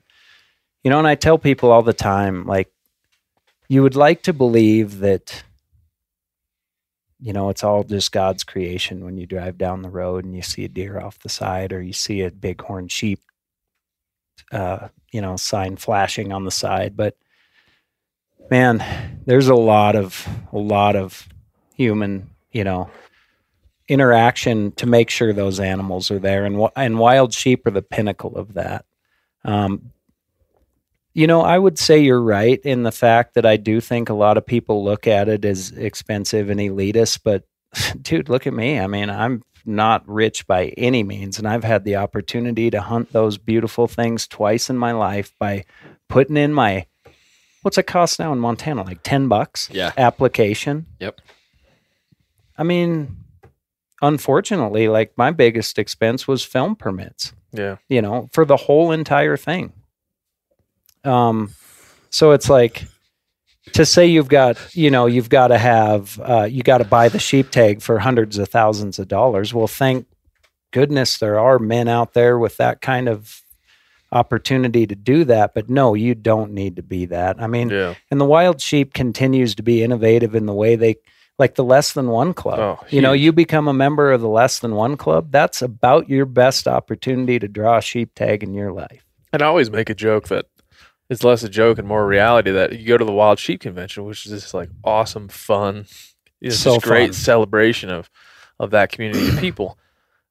You 0.85 0.91
know, 0.91 0.99
and 0.99 1.07
I 1.07 1.15
tell 1.15 1.39
people 1.39 1.71
all 1.71 1.83
the 1.83 1.93
time 1.93 2.47
like 2.47 2.73
you 3.69 3.83
would 3.83 3.97
like 3.97 4.23
to 4.23 4.33
believe 4.33 5.01
that 5.01 5.43
you 7.23 7.35
know, 7.35 7.51
it's 7.51 7.63
all 7.63 7.85
just 7.85 8.13
God's 8.13 8.45
creation 8.45 9.05
when 9.05 9.19
you 9.19 9.27
drive 9.27 9.59
down 9.59 9.83
the 9.83 9.91
road 9.91 10.25
and 10.25 10.35
you 10.35 10.41
see 10.41 10.65
a 10.65 10.69
deer 10.69 10.99
off 10.99 11.19
the 11.19 11.29
side 11.29 11.71
or 11.71 11.83
you 11.83 11.93
see 11.93 12.23
a 12.23 12.31
bighorn 12.31 12.89
sheep 12.89 13.21
uh, 14.53 14.89
you 15.13 15.21
know, 15.21 15.37
sign 15.37 15.77
flashing 15.77 16.33
on 16.33 16.45
the 16.45 16.51
side, 16.51 16.97
but 16.97 17.17
man, 18.51 19.21
there's 19.27 19.49
a 19.49 19.55
lot 19.55 19.97
of 19.97 20.27
a 20.53 20.59
lot 20.59 20.97
of 20.97 21.29
human, 21.75 22.31
you 22.53 22.65
know, 22.65 22.91
interaction 23.91 24.73
to 24.73 24.87
make 24.87 25.11
sure 25.11 25.33
those 25.33 25.59
animals 25.61 26.11
are 26.11 26.19
there, 26.19 26.45
and 26.45 26.69
and 26.77 26.99
wild 26.99 27.35
sheep 27.35 27.67
are 27.67 27.71
the 27.73 27.83
pinnacle 27.83 28.37
of 28.37 28.55
that. 28.55 28.85
Um, 29.45 29.91
you 31.13 31.27
know, 31.27 31.43
I 31.43 31.59
would 31.59 31.79
say 31.79 31.99
you're 31.99 32.23
right 32.23 32.61
in 32.65 32.85
the 32.85 32.93
fact 32.93 33.35
that 33.35 33.45
I 33.45 33.57
do 33.57 33.81
think 33.81 34.09
a 34.09 34.15
lot 34.15 34.37
of 34.39 34.47
people 34.47 34.85
look 34.85 35.09
at 35.09 35.29
it 35.29 35.45
as 35.45 35.73
expensive 35.73 36.51
and 36.51 36.61
elitist, 36.61 37.21
but 37.25 37.43
dude, 38.03 38.29
look 38.29 38.47
at 38.47 38.55
me. 38.55 38.79
I 38.79 38.87
mean, 38.87 39.11
I'm 39.11 39.43
not 39.67 40.09
rich 40.09 40.47
by 40.47 40.69
any 40.77 41.03
means, 41.03 41.39
and 41.39 41.49
I've 41.49 41.65
had 41.65 41.85
the 41.85 41.97
opportunity 41.97 42.71
to 42.71 42.81
hunt 42.81 43.13
those 43.13 43.39
beautiful 43.39 43.89
things 43.89 44.27
twice 44.29 44.71
in 44.71 44.79
my 44.79 44.93
life 44.93 45.35
by 45.39 45.65
putting 46.09 46.37
in 46.37 46.55
my 46.55 46.87
what's 47.63 47.77
it 47.77 47.87
cost 47.87 48.19
now 48.19 48.33
in 48.33 48.39
Montana? 48.39 48.85
Like 48.85 49.03
ten 49.03 49.27
bucks 49.29 49.69
Yeah. 49.73 49.93
application. 49.99 50.87
Yep. 51.01 51.21
I 52.57 52.63
mean, 52.63 53.17
unfortunately, 54.03 54.89
like 54.89 55.13
my 55.17 55.31
biggest 55.31 55.79
expense 55.79 56.27
was 56.29 56.45
film 56.45 56.77
permits, 56.77 57.33
Yeah. 57.53 57.77
you 57.89 58.01
know, 58.03 58.29
for 58.33 58.45
the 58.45 58.57
whole 58.57 58.93
entire 58.93 59.37
thing. 59.37 59.73
Um, 61.05 61.55
so 62.11 62.33
it's 62.33 62.49
like 62.51 62.85
to 63.73 63.87
say 63.87 64.07
you've 64.07 64.29
got, 64.29 64.59
you 64.75 64.91
know, 64.91 65.07
you've 65.07 65.29
got 65.29 65.49
to 65.49 65.59
have, 65.59 66.19
uh, 66.23 66.45
you 66.51 66.63
got 66.63 66.79
to 66.79 66.85
buy 66.85 67.09
the 67.09 67.19
sheep 67.19 67.51
tag 67.51 67.81
for 67.83 67.99
hundreds 67.99 68.39
of 68.39 68.49
thousands 68.49 68.99
of 68.99 69.09
dollars. 69.09 69.55
Well, 69.55 69.67
thank 69.69 70.07
goodness 70.73 71.19
there 71.19 71.39
are 71.39 71.59
men 71.59 71.89
out 71.89 72.13
there 72.15 72.39
with 72.39 72.57
that 72.59 72.81
kind 72.81 73.09
of 73.09 73.43
opportunity 74.13 74.87
to 74.87 74.95
do 74.95 75.25
that. 75.25 75.55
But 75.55 75.71
no, 75.71 75.95
you 75.95 76.15
don't 76.15 76.53
need 76.53 76.77
to 76.77 76.83
be 76.83 77.07
that. 77.07 77.41
I 77.41 77.47
mean, 77.47 77.71
Yeah. 77.71 77.95
and 78.11 78.21
the 78.21 78.25
wild 78.25 78.61
sheep 78.61 78.93
continues 78.93 79.55
to 79.55 79.63
be 79.63 79.83
innovative 79.83 80.35
in 80.35 80.47
the 80.47 80.53
way 80.55 80.75
they 80.77 80.97
like 81.41 81.55
the 81.55 81.65
less 81.65 81.95
than 81.95 82.09
one 82.09 82.35
club. 82.35 82.59
Oh, 82.59 82.87
you 82.91 83.01
know, 83.01 83.13
you 83.13 83.33
become 83.33 83.67
a 83.67 83.73
member 83.73 84.13
of 84.13 84.21
the 84.21 84.29
less 84.29 84.59
than 84.59 84.75
one 84.75 84.99
club. 84.99 85.33
That's 85.33 85.63
about 85.63 86.11
your 86.11 86.27
best 86.27 86.69
opportunity 86.69 87.39
to 87.39 87.49
draw 87.49 87.79
a 87.79 87.83
sheep 87.83 88.15
tag 88.15 88.43
in 88.43 88.53
your 88.53 88.73
life. 88.73 89.07
And 89.33 89.41
I 89.41 89.47
always 89.47 89.71
make 89.71 89.89
a 89.89 89.95
joke 89.95 90.29
that 90.29 90.45
it's 91.09 91.25
less 91.25 91.43
a 91.43 91.49
joke 91.49 91.79
and 91.79 91.89
more 91.89 92.07
reality 92.07 92.51
that 92.51 92.79
you 92.79 92.87
go 92.87 92.99
to 92.99 93.07
the 93.07 93.13
Wild 93.13 93.39
Sheep 93.39 93.61
Convention, 93.61 94.05
which 94.05 94.27
is 94.27 94.33
this 94.33 94.53
like 94.53 94.69
awesome, 94.85 95.29
fun, 95.29 95.87
it's 96.43 96.59
So 96.59 96.75
this 96.75 96.85
great 96.85 97.15
celebration 97.15 97.89
of 97.89 98.11
of 98.59 98.71
that 98.73 98.93
community 98.93 99.29
of 99.31 99.39
people. 99.39 99.79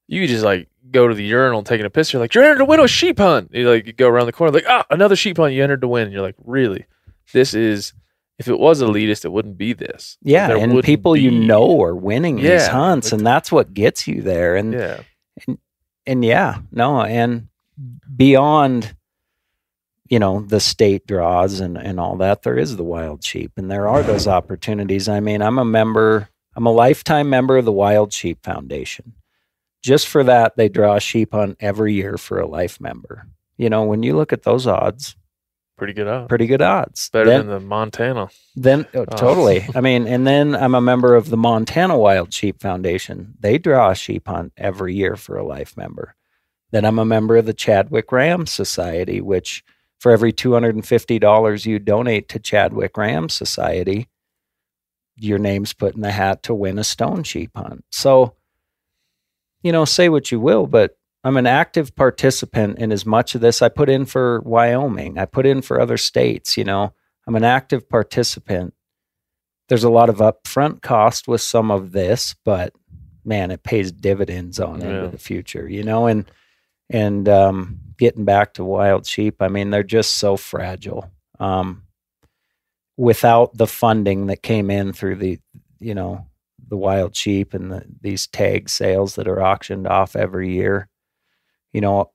You 0.07 0.27
just 0.27 0.45
like 0.45 0.69
go 0.91 1.07
to 1.07 1.15
the 1.15 1.23
urinal 1.23 1.63
taking 1.63 1.87
a 1.87 1.89
piss. 1.89 2.13
You're 2.13 2.21
like, 2.21 2.35
you're 2.35 2.43
entered 2.43 2.59
to 2.59 2.65
win 2.65 2.79
a 2.79 2.87
sheep 2.87 3.17
hunt. 3.17 3.49
You 3.51 3.67
like 3.67 3.87
you 3.87 3.93
go 3.93 4.07
around 4.07 4.27
the 4.27 4.31
corner 4.31 4.53
like, 4.53 4.65
ah, 4.67 4.85
another 4.91 5.15
sheep 5.15 5.37
hunt. 5.37 5.53
You 5.53 5.63
entered 5.63 5.81
to 5.81 5.87
win. 5.87 6.11
You're 6.11 6.21
like, 6.21 6.35
really? 6.45 6.85
This 7.33 7.55
is. 7.55 7.93
If 8.39 8.47
it 8.47 8.57
was 8.57 8.81
elitist, 8.81 9.25
it 9.25 9.33
wouldn't 9.33 9.57
be 9.57 9.73
this. 9.73 10.17
Yeah, 10.21 10.55
and 10.55 10.81
people 10.81 11.15
you 11.15 11.29
know 11.29 11.81
are 11.83 11.93
winning 11.93 12.37
these 12.37 12.67
hunts, 12.67 13.11
and 13.11 13.27
that's 13.27 13.51
what 13.51 13.73
gets 13.73 14.07
you 14.07 14.21
there. 14.21 14.55
And 14.55 14.73
Yeah, 14.73 15.01
and 16.05 16.23
yeah, 16.23 16.59
no, 16.71 17.01
and 17.01 17.49
beyond, 18.15 18.95
you 20.07 20.19
know, 20.19 20.39
the 20.41 20.61
state 20.61 21.05
draws 21.05 21.59
and 21.59 21.77
and 21.77 21.99
all 21.99 22.15
that, 22.17 22.43
there 22.43 22.57
is 22.57 22.77
the 22.77 22.83
wild 22.83 23.25
sheep, 23.25 23.51
and 23.57 23.69
there 23.69 23.89
are 23.89 24.01
those 24.03 24.25
opportunities. 24.25 25.09
I 25.09 25.19
mean, 25.19 25.41
I'm 25.41 25.59
a 25.59 25.65
member, 25.65 26.29
I'm 26.55 26.65
a 26.65 26.71
lifetime 26.71 27.29
member 27.29 27.57
of 27.57 27.65
the 27.65 27.73
Wild 27.73 28.13
Sheep 28.13 28.43
Foundation. 28.43 29.13
Just 29.81 30.07
for 30.07 30.23
that, 30.23 30.57
they 30.57 30.69
draw 30.69 30.99
sheep 30.99 31.33
on 31.33 31.55
every 31.59 31.93
year 31.93 32.17
for 32.17 32.39
a 32.39 32.47
life 32.47 32.81
member. 32.81 33.27
You 33.57 33.69
know, 33.69 33.83
when 33.83 34.03
you 34.03 34.15
look 34.15 34.31
at 34.31 34.43
those 34.43 34.65
odds, 34.65 35.15
pretty 35.79 35.93
good 35.93 36.07
odds. 36.07 36.27
pretty 36.27 36.45
good 36.45 36.61
odds. 36.61 37.09
Better 37.09 37.29
Then- 37.29 37.47
than 37.47 37.55
the 37.55 37.59
Montana. 37.59 38.29
then 38.55 38.85
oh, 38.93 39.01
Oh. 39.01 39.05
totally. 39.05 39.65
I 39.75 39.81
mean, 39.81 40.05
and 40.07 40.27
then 40.27 40.55
I'm 40.55 40.75
a 40.75 40.81
member 40.81 41.15
of 41.15 41.29
the 41.31 41.37
Montana 41.37 41.97
Wild 41.97 42.31
Sheep 42.33 42.61
Foundation. 42.61 43.33
They 43.39 43.57
draw 43.57 43.89
a 43.89 43.95
sheep 43.95 44.27
hunt 44.27 44.53
every 44.57 44.93
year 44.93 45.15
for 45.15 45.37
a 45.37 45.43
life 45.45 45.75
member. 45.75 46.15
Then 46.71 46.85
I'm 46.85 46.99
a 46.99 47.05
member 47.05 47.35
of 47.37 47.47
the 47.47 47.53
Chadwick 47.53 48.11
Ram 48.11 48.45
Society, 48.45 49.21
which 49.21 49.63
for 49.99 50.11
every 50.11 50.31
$250 50.31 51.65
you 51.65 51.79
donate 51.79 52.29
to 52.29 52.39
Chadwick 52.39 52.95
Ram 52.95 53.27
Society, 53.27 54.07
your 55.17 55.39
name's 55.39 55.73
put 55.73 55.95
in 55.95 56.01
the 56.01 56.11
hat 56.11 56.43
to 56.43 56.53
win 56.53 56.77
a 56.77 56.83
stone 56.83 57.23
sheep 57.23 57.51
hunt. 57.55 57.83
So, 57.91 58.35
you 59.63 59.71
know, 59.71 59.83
say 59.83 60.09
what 60.09 60.31
you 60.31 60.39
will, 60.39 60.67
but 60.67 60.95
I'm 61.23 61.37
an 61.37 61.47
active 61.47 61.95
participant 61.95 62.79
in 62.79 62.91
as 62.91 63.05
much 63.05 63.35
of 63.35 63.41
this. 63.41 63.61
I 63.61 63.69
put 63.69 63.89
in 63.89 64.05
for 64.05 64.41
Wyoming. 64.41 65.17
I 65.17 65.25
put 65.25 65.45
in 65.45 65.61
for 65.61 65.79
other 65.79 65.97
states, 65.97 66.55
you 66.57 66.63
know. 66.63 66.93
I'm 67.27 67.35
an 67.35 67.43
active 67.43 67.89
participant. 67.89 68.73
There's 69.67 69.83
a 69.83 69.89
lot 69.89 70.09
of 70.09 70.17
upfront 70.17 70.81
cost 70.81 71.27
with 71.27 71.41
some 71.41 71.69
of 71.71 71.91
this, 71.91 72.35
but 72.45 72.73
man, 73.25 73.51
it 73.51 73.63
pays 73.63 73.91
dividends 73.91 74.59
on 74.59 74.81
Yeah. 74.81 74.87
into 74.87 75.07
the 75.09 75.17
future, 75.17 75.67
you 75.67 75.83
know, 75.83 76.07
and 76.07 76.29
and 76.89 77.29
um, 77.29 77.79
getting 77.97 78.25
back 78.25 78.53
to 78.55 78.63
wild 78.63 79.05
sheep, 79.05 79.41
I 79.43 79.47
mean, 79.47 79.69
they're 79.69 79.83
just 79.83 80.13
so 80.13 80.37
fragile. 80.37 81.11
Um, 81.39 81.83
without 82.97 83.55
the 83.55 83.67
funding 83.67 84.25
that 84.27 84.41
came 84.41 84.71
in 84.71 84.91
through 84.93 85.15
the, 85.17 85.39
you 85.79 85.93
know, 85.93 86.25
the 86.67 86.77
wild 86.77 87.15
sheep 87.15 87.53
and 87.53 87.71
the, 87.71 87.85
these 88.01 88.25
tag 88.25 88.69
sales 88.69 89.15
that 89.15 89.27
are 89.27 89.41
auctioned 89.41 89.85
off 89.87 90.15
every 90.15 90.51
year, 90.53 90.87
you 91.73 91.81
know, 91.81 92.11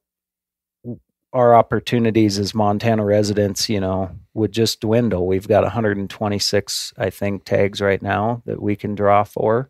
our 1.33 1.55
opportunities 1.55 2.39
as 2.39 2.55
Montana 2.55 3.05
residents, 3.05 3.69
you 3.69 3.81
know, 3.81 4.11
would 4.35 4.53
just 4.53 4.81
dwindle. 4.81 5.27
We've 5.27 5.49
got 5.49 5.65
126, 5.65 6.95
I 6.97 7.11
think, 7.11 7.45
tags 7.45 7.81
right 7.81 8.01
now 8.01 8.43
that 8.47 8.63
we 8.63 8.77
can 8.77 8.95
draw 8.95 9.25
for. 9.25 9.69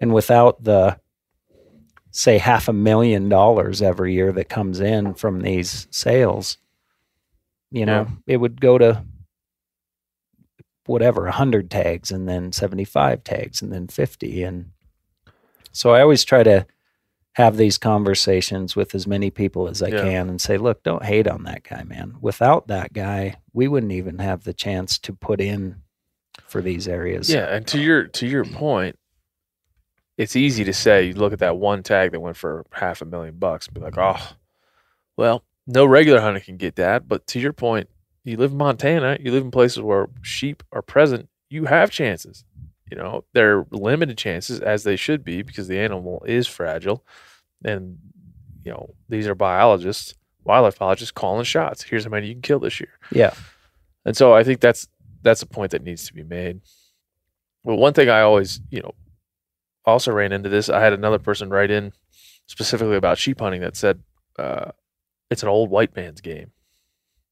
And 0.00 0.14
without 0.14 0.64
the, 0.64 0.98
say, 2.10 2.38
half 2.38 2.68
a 2.68 2.72
million 2.72 3.28
dollars 3.28 3.82
every 3.82 4.14
year 4.14 4.32
that 4.32 4.48
comes 4.48 4.80
in 4.80 5.14
from 5.14 5.40
these 5.42 5.86
sales, 5.90 6.56
you 7.70 7.86
know, 7.86 8.08
it 8.26 8.38
would 8.38 8.60
go 8.60 8.78
to 8.78 9.04
whatever, 10.86 11.24
100 11.24 11.70
tags 11.70 12.10
and 12.10 12.28
then 12.28 12.50
75 12.50 13.24
tags 13.24 13.62
and 13.62 13.72
then 13.72 13.88
50. 13.88 14.42
And 14.42 14.70
so 15.70 15.90
I 15.90 16.00
always 16.00 16.24
try 16.24 16.42
to 16.42 16.66
have 17.34 17.56
these 17.56 17.78
conversations 17.78 18.76
with 18.76 18.94
as 18.94 19.06
many 19.06 19.30
people 19.30 19.66
as 19.68 19.82
I 19.82 19.88
Yeah. 19.88 20.02
can 20.02 20.28
and 20.28 20.40
say, 20.40 20.58
look, 20.58 20.82
don't 20.82 21.04
hate 21.04 21.26
on 21.26 21.44
that 21.44 21.62
guy, 21.62 21.82
man. 21.84 22.16
Without 22.20 22.66
that 22.68 22.92
guy, 22.92 23.36
we 23.54 23.68
wouldn't 23.68 23.92
even 23.92 24.18
have 24.18 24.44
the 24.44 24.52
chance 24.52 24.98
to 25.00 25.12
put 25.14 25.40
in 25.40 25.76
for 26.46 26.60
these 26.60 26.86
areas. 26.86 27.30
Yeah, 27.30 27.46
and 27.54 27.66
to 27.68 27.78
your 27.80 28.04
to 28.04 28.26
your 28.26 28.44
point, 28.44 28.98
it's 30.18 30.36
easy 30.36 30.62
to 30.64 30.72
say 30.74 31.04
you 31.04 31.14
look 31.14 31.32
at 31.32 31.38
that 31.38 31.56
one 31.56 31.82
tag 31.82 32.12
that 32.12 32.20
went 32.20 32.36
for 32.36 32.66
half 32.72 33.00
a 33.00 33.06
million 33.06 33.38
bucks 33.38 33.66
and 33.66 33.74
be 33.74 33.80
like, 33.80 33.96
oh, 33.96 34.32
well, 35.16 35.42
no 35.66 35.86
regular 35.86 36.20
hunter 36.20 36.40
can 36.40 36.56
get 36.58 36.76
that. 36.76 37.08
But 37.08 37.26
to 37.28 37.40
your 37.40 37.52
point, 37.54 37.88
you 38.24 38.36
live 38.36 38.52
in 38.52 38.58
Montana, 38.58 39.16
you 39.20 39.32
live 39.32 39.44
in 39.44 39.50
places 39.50 39.80
where 39.82 40.08
sheep 40.20 40.62
are 40.70 40.82
present, 40.82 41.28
you 41.48 41.64
have 41.64 41.90
chances. 41.90 42.44
You 42.92 42.98
know, 42.98 43.24
they're 43.32 43.64
limited 43.70 44.18
chances 44.18 44.60
as 44.60 44.84
they 44.84 44.96
should 44.96 45.24
be 45.24 45.40
because 45.40 45.66
the 45.66 45.78
animal 45.78 46.22
is 46.26 46.46
fragile. 46.46 47.02
And, 47.64 47.96
you 48.66 48.70
know, 48.70 48.92
these 49.08 49.26
are 49.26 49.34
biologists, 49.34 50.14
wildlife 50.44 50.78
biologists 50.78 51.10
calling 51.10 51.44
shots. 51.44 51.84
Here's 51.84 52.04
how 52.04 52.10
many 52.10 52.26
you 52.26 52.34
can 52.34 52.42
kill 52.42 52.58
this 52.58 52.80
year. 52.80 52.90
Yeah. 53.10 53.32
And 54.04 54.14
so 54.14 54.34
I 54.34 54.44
think 54.44 54.60
that's 54.60 54.88
that's 55.22 55.40
a 55.40 55.46
point 55.46 55.70
that 55.70 55.82
needs 55.82 56.06
to 56.08 56.12
be 56.12 56.22
made. 56.22 56.60
Well, 57.64 57.78
one 57.78 57.94
thing 57.94 58.10
I 58.10 58.20
always, 58.20 58.60
you 58.68 58.82
know, 58.82 58.92
also 59.86 60.12
ran 60.12 60.32
into 60.32 60.50
this. 60.50 60.68
I 60.68 60.80
had 60.80 60.92
another 60.92 61.18
person 61.18 61.48
write 61.48 61.70
in 61.70 61.94
specifically 62.44 62.96
about 62.96 63.16
sheep 63.16 63.40
hunting 63.40 63.62
that 63.62 63.74
said 63.74 64.02
uh, 64.38 64.72
it's 65.30 65.42
an 65.42 65.48
old 65.48 65.70
white 65.70 65.96
man's 65.96 66.20
game. 66.20 66.50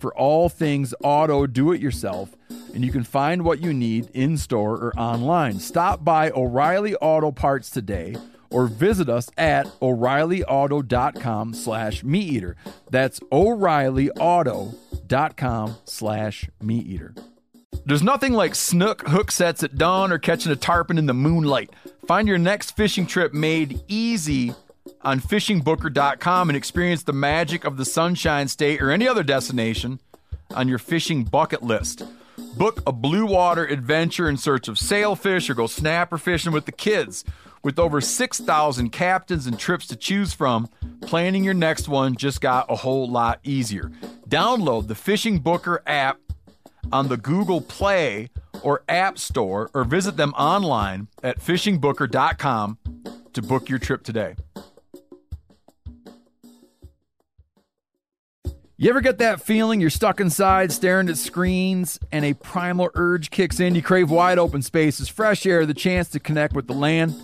for 0.00 0.16
all 0.16 0.48
things 0.48 0.94
auto 1.02 1.46
do 1.46 1.72
it 1.72 1.80
yourself, 1.80 2.36
and 2.74 2.84
you 2.84 2.90
can 2.90 3.04
find 3.04 3.44
what 3.44 3.62
you 3.62 3.74
need 3.74 4.08
in 4.14 4.36
store 4.36 4.76
or 4.76 4.92
online. 4.98 5.60
Stop 5.60 6.04
by 6.04 6.30
O'Reilly 6.30 6.96
Auto 6.96 7.30
Parts 7.30 7.70
today 7.70 8.16
or 8.50 8.66
visit 8.66 9.08
us 9.08 9.30
at 9.38 9.66
o'reillyauto.com 9.80 11.54
slash 11.54 12.02
meat 12.02 12.32
eater. 12.32 12.56
That's 12.90 13.20
o'reillyauto.com 13.32 15.76
slash 15.84 16.50
meat 16.60 16.86
eater. 16.86 17.14
There's 17.86 18.02
nothing 18.02 18.32
like 18.32 18.54
snook 18.54 19.08
hook 19.08 19.30
sets 19.30 19.62
at 19.62 19.76
dawn 19.76 20.12
or 20.12 20.18
catching 20.18 20.52
a 20.52 20.56
tarpon 20.56 20.98
in 20.98 21.06
the 21.06 21.14
moonlight. 21.14 21.70
Find 22.06 22.28
your 22.28 22.38
next 22.38 22.76
fishing 22.76 23.06
trip 23.06 23.32
made 23.32 23.80
easy 23.88 24.54
on 25.02 25.20
fishingbooker.com 25.20 26.50
and 26.50 26.56
experience 26.56 27.02
the 27.02 27.12
magic 27.12 27.64
of 27.64 27.76
the 27.76 27.84
Sunshine 27.84 28.48
State 28.48 28.82
or 28.82 28.90
any 28.90 29.08
other 29.08 29.22
destination 29.22 30.00
on 30.54 30.68
your 30.68 30.78
fishing 30.78 31.24
bucket 31.24 31.62
list. 31.62 32.02
Book 32.56 32.82
a 32.86 32.92
blue 32.92 33.26
water 33.26 33.64
adventure 33.64 34.28
in 34.28 34.36
search 34.36 34.68
of 34.68 34.78
sailfish 34.78 35.48
or 35.48 35.54
go 35.54 35.66
snapper 35.66 36.18
fishing 36.18 36.52
with 36.52 36.66
the 36.66 36.72
kids. 36.72 37.24
With 37.62 37.78
over 37.78 38.00
6,000 38.00 38.90
captains 38.90 39.46
and 39.46 39.58
trips 39.58 39.86
to 39.88 39.96
choose 39.96 40.32
from, 40.32 40.68
planning 41.02 41.44
your 41.44 41.54
next 41.54 41.88
one 41.88 42.16
just 42.16 42.40
got 42.40 42.70
a 42.70 42.76
whole 42.76 43.08
lot 43.08 43.38
easier. 43.42 43.90
Download 44.28 44.88
the 44.88 44.94
Fishing 44.94 45.40
Booker 45.40 45.82
app 45.86 46.18
on 46.90 47.08
the 47.08 47.18
Google 47.18 47.60
Play 47.60 48.30
or 48.62 48.82
App 48.88 49.18
Store 49.18 49.70
or 49.74 49.84
visit 49.84 50.16
them 50.16 50.32
online 50.34 51.08
at 51.22 51.38
fishingbooker.com 51.38 52.78
to 53.32 53.42
book 53.42 53.68
your 53.68 53.78
trip 53.78 54.02
today. 54.02 54.36
You 58.80 58.88
ever 58.88 59.02
get 59.02 59.18
that 59.18 59.42
feeling 59.42 59.78
you're 59.78 59.90
stuck 59.90 60.20
inside 60.20 60.72
staring 60.72 61.10
at 61.10 61.18
screens 61.18 62.00
and 62.10 62.24
a 62.24 62.32
primal 62.32 62.88
urge 62.94 63.28
kicks 63.28 63.60
in? 63.60 63.74
You 63.74 63.82
crave 63.82 64.10
wide 64.10 64.38
open 64.38 64.62
spaces, 64.62 65.06
fresh 65.06 65.44
air, 65.44 65.66
the 65.66 65.74
chance 65.74 66.08
to 66.08 66.18
connect 66.18 66.54
with 66.54 66.66
the 66.66 66.72
land? 66.72 67.14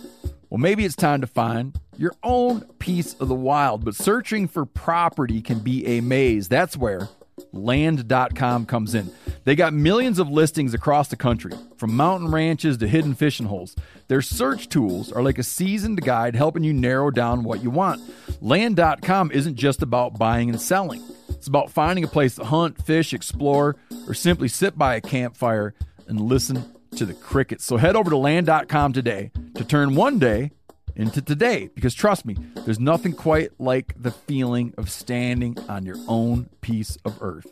Well, 0.51 0.59
maybe 0.59 0.85
it's 0.85 0.95
time 0.95 1.19
to 1.21 1.25
find 1.25 1.75
your 1.97 2.13
own 2.21 2.61
piece 2.77 3.15
of 3.15 3.27
the 3.27 3.33
wild, 3.33 3.83
but 3.83 3.95
searching 3.95 4.47
for 4.47 4.67
property 4.67 5.41
can 5.41 5.57
be 5.57 5.83
a 5.87 5.99
maze. 5.99 6.47
That's 6.47 6.77
where 6.77 7.09
land.com 7.51 8.67
comes 8.67 8.93
in. 8.93 9.09
They 9.43 9.55
got 9.55 9.73
millions 9.73 10.19
of 10.19 10.29
listings 10.29 10.75
across 10.75 11.07
the 11.07 11.15
country, 11.15 11.53
from 11.75 11.97
mountain 11.97 12.29
ranches 12.29 12.77
to 12.77 12.87
hidden 12.87 13.15
fishing 13.15 13.47
holes. 13.47 13.75
Their 14.09 14.21
search 14.21 14.69
tools 14.69 15.11
are 15.11 15.23
like 15.23 15.39
a 15.39 15.43
seasoned 15.43 16.03
guide 16.03 16.35
helping 16.35 16.63
you 16.63 16.73
narrow 16.73 17.09
down 17.09 17.43
what 17.43 17.63
you 17.63 17.71
want. 17.71 17.99
Land.com 18.41 19.31
isn't 19.31 19.55
just 19.55 19.81
about 19.81 20.19
buying 20.19 20.51
and 20.51 20.61
selling. 20.61 21.01
It's 21.37 21.47
about 21.47 21.69
finding 21.69 22.03
a 22.03 22.07
place 22.07 22.35
to 22.35 22.43
hunt, 22.43 22.83
fish, 22.83 23.13
explore, 23.13 23.75
or 24.07 24.13
simply 24.13 24.47
sit 24.47 24.77
by 24.77 24.95
a 24.95 25.01
campfire 25.01 25.75
and 26.07 26.19
listen 26.19 26.65
to 26.95 27.05
the 27.05 27.13
crickets. 27.13 27.63
So 27.63 27.77
head 27.77 27.95
over 27.95 28.09
to 28.09 28.17
land.com 28.17 28.93
today 28.93 29.31
to 29.55 29.63
turn 29.63 29.95
one 29.95 30.17
day 30.17 30.51
into 30.95 31.21
today 31.21 31.69
because 31.75 31.93
trust 31.93 32.25
me, 32.25 32.35
there's 32.65 32.79
nothing 32.79 33.13
quite 33.13 33.51
like 33.59 33.93
the 34.01 34.11
feeling 34.11 34.73
of 34.77 34.89
standing 34.89 35.55
on 35.69 35.85
your 35.85 35.97
own 36.07 36.49
piece 36.61 36.97
of 37.05 37.21
earth. 37.21 37.45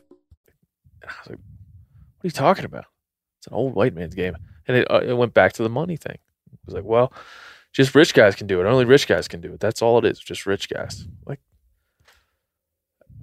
And 1.01 1.11
I 1.11 1.13
was 1.21 1.29
like, 1.29 1.39
what 1.39 2.23
are 2.23 2.27
you 2.27 2.31
talking 2.31 2.65
about? 2.65 2.85
It's 3.39 3.47
an 3.47 3.53
old 3.53 3.75
white 3.75 3.93
man's 3.93 4.15
game. 4.15 4.35
And 4.67 4.77
it, 4.77 4.89
uh, 4.89 5.01
it 5.05 5.13
went 5.13 5.35
back 5.35 5.53
to 5.53 5.63
the 5.63 5.69
money 5.69 5.95
thing. 5.95 6.17
It 6.51 6.59
was 6.65 6.73
like, 6.73 6.85
well, 6.85 7.13
just 7.71 7.93
rich 7.93 8.15
guys 8.15 8.33
can 8.35 8.47
do 8.47 8.59
it. 8.59 8.65
Only 8.65 8.85
rich 8.85 9.07
guys 9.07 9.27
can 9.27 9.41
do 9.41 9.53
it. 9.53 9.59
That's 9.59 9.83
all 9.83 9.99
it 9.99 10.05
is, 10.05 10.19
just 10.19 10.47
rich 10.47 10.69
guys. 10.69 11.05
Like, 11.27 11.39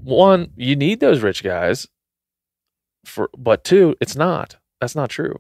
one, 0.03 0.51
you 0.57 0.77
need 0.77 1.01
those 1.01 1.23
rich 1.23 1.43
guys 1.43 1.87
for, 3.05 3.31
but 3.37 3.65
two, 3.65 3.97
it's 4.01 4.17
not. 4.17 4.57
That's 4.81 4.95
not 4.95 5.11
true. 5.11 5.39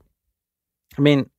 I 0.96 1.00
mean, 1.00 1.30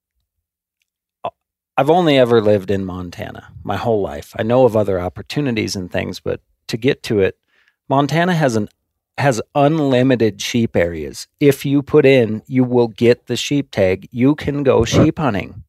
uh, 1.24 1.30
I've 1.78 1.90
only 1.90 2.18
ever 2.18 2.42
lived 2.42 2.72
in 2.72 2.86
Montana 2.86 3.50
my 3.64 3.78
whole 3.78 4.02
life. 4.02 4.34
I 4.38 4.44
know 4.44 4.66
of 4.66 4.76
other 4.76 5.00
opportunities 5.00 5.76
and 5.76 5.92
things, 5.92 6.20
but 6.20 6.42
to 6.68 6.78
get 6.78 7.04
to 7.04 7.20
it, 7.20 7.38
Montana 7.90 8.34
has 8.34 8.56
an 8.56 8.70
has 9.18 9.42
unlimited 9.54 10.42
sheep 10.42 10.76
areas. 10.76 11.28
If 11.40 11.66
you 11.66 11.84
put 11.84 12.06
in, 12.06 12.42
you 12.48 12.64
will 12.64 12.88
get 12.88 13.28
the 13.28 13.36
sheep 13.36 13.70
tag. 13.70 14.08
You 14.12 14.34
can 14.34 14.64
go 14.64 14.86
sheep 14.86 15.20
hunting. 15.20 15.64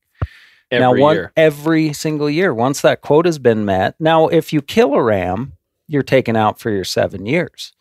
Every 0.71 0.81
now, 0.81 1.03
one, 1.03 1.17
year. 1.17 1.33
every 1.37 1.93
single 1.93 2.31
year, 2.31 2.55
once 2.55 2.81
that 2.81 3.03
quota's 3.03 3.39
been 3.39 3.65
met. 3.65 3.97
Now, 4.01 4.29
if 4.29 4.53
you 4.53 4.63
kill 4.63 4.95
a 4.95 5.03
ram, 5.03 5.53
you're 5.87 6.03
taken 6.03 6.37
out 6.37 6.59
for 6.59 6.71
your 6.71 6.85
seven 6.85 7.27
years. 7.27 7.73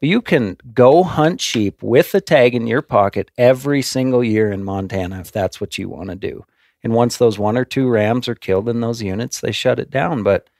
But 0.00 0.08
you 0.08 0.20
can 0.20 0.56
go 0.72 1.02
hunt 1.02 1.40
sheep 1.40 1.82
with 1.82 2.12
the 2.12 2.20
tag 2.20 2.54
in 2.54 2.66
your 2.66 2.82
pocket 2.82 3.30
every 3.38 3.82
single 3.82 4.22
year 4.22 4.50
in 4.52 4.64
Montana 4.64 5.20
if 5.20 5.32
that's 5.32 5.60
what 5.60 5.78
you 5.78 5.88
want 5.88 6.10
to 6.10 6.16
do. 6.16 6.44
And 6.82 6.92
once 6.92 7.16
those 7.16 7.38
one 7.38 7.56
or 7.56 7.64
two 7.64 7.88
rams 7.88 8.28
are 8.28 8.34
killed 8.34 8.68
in 8.68 8.80
those 8.80 9.02
units, 9.02 9.40
they 9.40 9.52
shut 9.52 9.78
it 9.78 9.90
down. 9.90 10.22
But, 10.22 10.50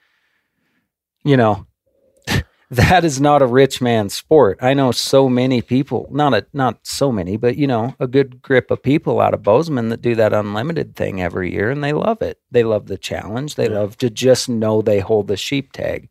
you 1.23 1.37
know, 1.37 1.67
that 2.71 3.05
is 3.05 3.21
not 3.21 3.43
a 3.43 3.47
rich 3.47 3.83
man's 3.83 4.15
sport. 4.15 4.59
I 4.63 4.73
know 4.73 4.91
so 4.91 5.29
many 5.29 5.61
people, 5.61 6.09
not 6.11 6.33
a 6.33 6.47
not 6.55 6.87
so 6.87 7.13
many, 7.13 7.37
but 7.37 7.57
you 7.57 7.67
know, 7.67 7.95
a 8.01 8.07
good 8.07 8.41
grip 8.41 8.71
of 8.71 8.83
people 8.83 9.21
out 9.21 9.35
of 9.35 9.43
Bozeman 9.43 9.91
that 9.91 10.01
do 10.01 10.15
that 10.15 10.33
unlimited 10.33 10.97
thing 10.97 11.21
every 11.21 11.53
year 11.53 11.71
and 11.71 11.85
they 11.85 11.93
love 11.93 12.23
it. 12.23 12.41
They 12.51 12.65
love 12.65 12.87
the 12.87 12.97
challenge. 12.97 13.57
They 13.57 13.69
love 13.69 13.99
to 13.99 14.09
just 14.09 14.49
know 14.49 14.81
they 14.81 15.01
hold 15.01 15.29
the 15.29 15.37
sheep 15.37 15.73
tag. 15.73 16.09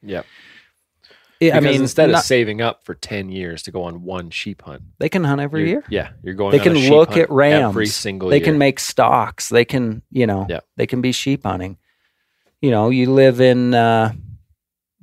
Yep. 1.48 1.56
I 1.56 1.60
mean, 1.60 1.82
instead 1.82 2.10
not- 2.10 2.20
of 2.20 2.24
saving 2.26 2.62
up 2.62 2.84
for 2.84 2.94
ten 2.96 3.30
years 3.30 3.64
to 3.64 3.72
go 3.72 3.84
on 3.84 4.04
one 4.04 4.30
sheep 4.30 4.62
hunt, 4.62 4.82
they 5.00 5.10
can 5.10 5.24
hunt 5.24 5.42
every 5.42 5.70
year. 5.70 5.84
Yeah, 5.90 6.10
you're 6.24 6.34
going. 6.34 6.52
They 6.52 6.60
on 6.60 6.68
a 6.68 6.70
can 6.72 6.76
sheep 6.82 6.92
look 6.92 7.10
hunt 7.10 7.22
at 7.22 7.30
rams. 7.32 7.70
every 7.72 7.88
single 7.88 8.30
they 8.30 8.38
year. 8.38 8.46
can 8.46 8.58
make 8.58 8.80
stalks. 8.80 9.50
They 9.50 9.66
can, 9.66 10.02
you 10.12 10.26
know, 10.28 10.46
Yeah. 10.50 10.60
they 10.78 10.88
can 10.88 11.02
be 11.02 11.12
sheep 11.12 11.44
hunting. 11.46 11.78
You 12.62 12.72
know, 12.72 12.90
you 12.90 13.12
live 13.12 13.42
in 13.42 13.74
uh, 13.74 14.14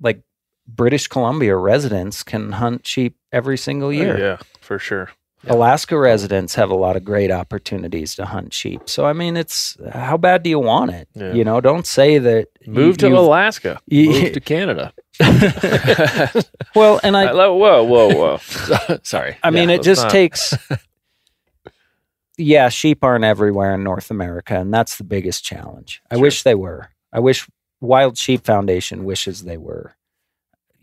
like 0.01 0.22
British 0.66 1.09
Columbia 1.09 1.57
residents 1.57 2.22
can 2.22 2.53
hunt 2.53 2.86
sheep 2.86 3.16
every 3.32 3.59
single 3.59 3.93
year. 3.93 4.18
Yeah, 4.18 4.38
for 4.61 4.78
sure. 4.78 5.11
Alaska 5.47 5.99
residents 5.99 6.55
have 6.57 6.68
a 6.68 6.74
lot 6.74 6.97
of 6.97 7.05
great 7.05 7.30
opportunities 7.30 8.14
to 8.16 8.26
hunt 8.26 8.53
sheep. 8.53 8.82
So 8.91 9.07
I 9.07 9.14
mean, 9.14 9.38
it's 9.38 9.76
how 9.91 10.18
bad 10.18 10.43
do 10.43 10.51
you 10.51 10.59
want 10.59 10.91
it? 10.91 11.09
Yeah. 11.14 11.32
You 11.32 11.45
know, 11.45 11.62
don't 11.62 11.86
say 11.86 12.18
that. 12.18 12.49
Move 12.66 12.99
to 12.99 13.09
Alaska. 13.09 13.80
you- 13.86 14.11
move 14.11 14.32
to 14.32 14.41
Canada. 14.41 14.93
well, 16.75 17.01
and 17.03 17.16
I, 17.16 17.25
I 17.27 17.33
love, 17.33 17.57
whoa, 17.57 17.85
whoa, 17.85 18.09
whoa. 18.39 18.99
Sorry. 19.03 19.37
I 19.43 19.51
mean, 19.51 19.68
Yeah, 19.68 19.77
it 19.77 19.83
just 19.83 20.03
not- 20.05 20.11
takes. 20.11 20.55
yeah, 22.39 22.68
sheep 22.68 23.05
aren't 23.05 23.25
everywhere 23.25 23.75
in 23.75 23.85
North 23.85 24.11
America, 24.11 24.59
and 24.59 24.73
that's 24.73 24.97
the 24.97 25.05
biggest 25.05 25.45
challenge. 25.45 26.01
I 26.11 26.16
wish 26.16 26.43
they 26.43 26.55
were. 26.55 26.89
I 27.12 27.21
wish 27.21 27.49
Wild 27.81 28.16
Sheep 28.16 28.45
Foundation 28.45 29.05
wishes 29.05 29.45
they 29.45 29.59
were. 29.59 29.95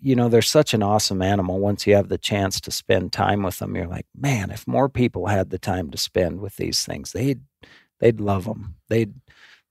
You 0.01 0.15
know, 0.15 0.29
they're 0.29 0.43
such 0.43 0.75
an 0.75 0.83
awesome 0.83 1.23
animal. 1.23 1.59
Once 1.59 1.87
you 1.87 1.95
have 1.95 2.09
the 2.09 2.19
chance 2.19 2.61
to 2.61 2.71
spend 2.71 3.11
time 3.11 3.41
with 3.41 3.57
them, 3.57 3.75
you're 3.75 3.87
like, 3.87 4.05
man, 4.15 4.51
if 4.51 4.67
more 4.67 4.89
people 4.89 5.25
had 5.27 5.49
the 5.49 5.57
time 5.57 5.89
to 5.89 5.97
spend 5.97 6.39
with 6.39 6.55
these 6.57 6.85
things, 6.85 7.13
they'd 7.13 7.41
they'd 7.99 8.21
love 8.21 8.45
them. 8.45 8.75
They'd 8.89 9.15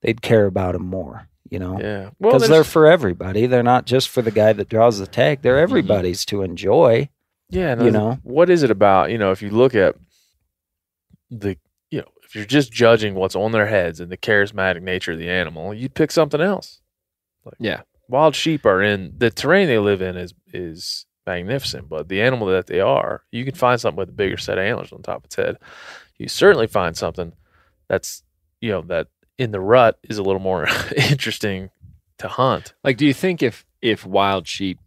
they'd 0.02 0.22
care 0.22 0.46
about 0.46 0.72
them 0.72 0.86
more. 0.86 1.28
You 1.50 1.58
know, 1.58 1.78
Yeah. 1.80 2.10
Well, 2.18 2.32
because 2.32 2.48
they're 2.48 2.64
for 2.64 2.86
everybody. 2.86 3.46
They're 3.46 3.62
not 3.62 3.86
just 3.86 4.08
for 4.08 4.22
the 4.22 4.30
guy 4.30 4.52
that 4.52 4.68
draws 4.68 4.98
the 4.98 5.06
tag. 5.06 5.42
They're 5.42 5.54
mm-hmm. 5.54 5.62
everybody's 5.62 6.24
to 6.26 6.42
enjoy. 6.42 7.10
Yeah, 7.48 7.72
and 7.72 7.84
you 7.84 7.90
know? 7.90 8.18
what 8.22 8.50
is 8.50 8.62
it 8.62 8.70
about? 8.70 9.10
You 9.10 9.18
know, 9.18 9.30
if 9.30 9.40
you 9.40 9.50
look 9.50 9.74
at 9.74 9.94
the, 11.30 11.56
you 11.90 12.00
know, 12.00 12.08
if 12.24 12.34
you're 12.34 12.44
just 12.44 12.72
judging 12.72 13.14
what's 13.14 13.36
on 13.36 13.52
their 13.52 13.66
heads 13.66 14.00
and 14.00 14.10
the 14.10 14.16
charismatic 14.16 14.82
nature 14.82 15.12
of 15.12 15.18
the 15.18 15.30
animal, 15.30 15.72
you'd 15.72 15.94
pick 15.94 16.10
something 16.10 16.40
else. 16.40 16.80
Yeah. 17.58 17.82
Wild 18.08 18.34
sheep 18.34 18.66
are 18.66 18.82
in 18.82 19.14
the 19.16 19.30
terrain 19.30 19.68
they 19.68 19.78
live 19.78 20.02
in 20.02 20.16
is 20.16 20.34
is 20.52 21.06
magnificent, 21.26 21.88
but 21.88 22.08
the 22.08 22.22
animal 22.22 22.46
that 22.48 22.66
they 22.66 22.80
are, 22.80 23.22
you 23.32 23.44
can 23.44 23.54
find 23.54 23.80
something 23.80 23.98
with 23.98 24.08
a 24.08 24.12
bigger 24.12 24.36
set 24.36 24.58
of 24.58 24.64
antlers 24.64 24.92
on 24.92 25.02
top 25.02 25.18
of 25.18 25.24
its 25.24 25.36
head. 25.36 25.58
You 26.18 26.28
certainly 26.28 26.66
find 26.66 26.96
something 26.96 27.32
that's, 27.88 28.22
you 28.60 28.70
know, 28.70 28.82
that 28.82 29.08
in 29.38 29.50
the 29.50 29.60
rut 29.60 29.98
is 30.02 30.18
a 30.18 30.22
little 30.22 30.40
more 30.40 30.66
interesting 30.96 31.70
to 32.18 32.28
hunt. 32.28 32.74
Like, 32.84 32.96
do 32.96 33.06
you 33.06 33.14
think 33.14 33.42
if 33.42 33.64
if 33.82 34.06
wild 34.06 34.46
sheep 34.48 34.78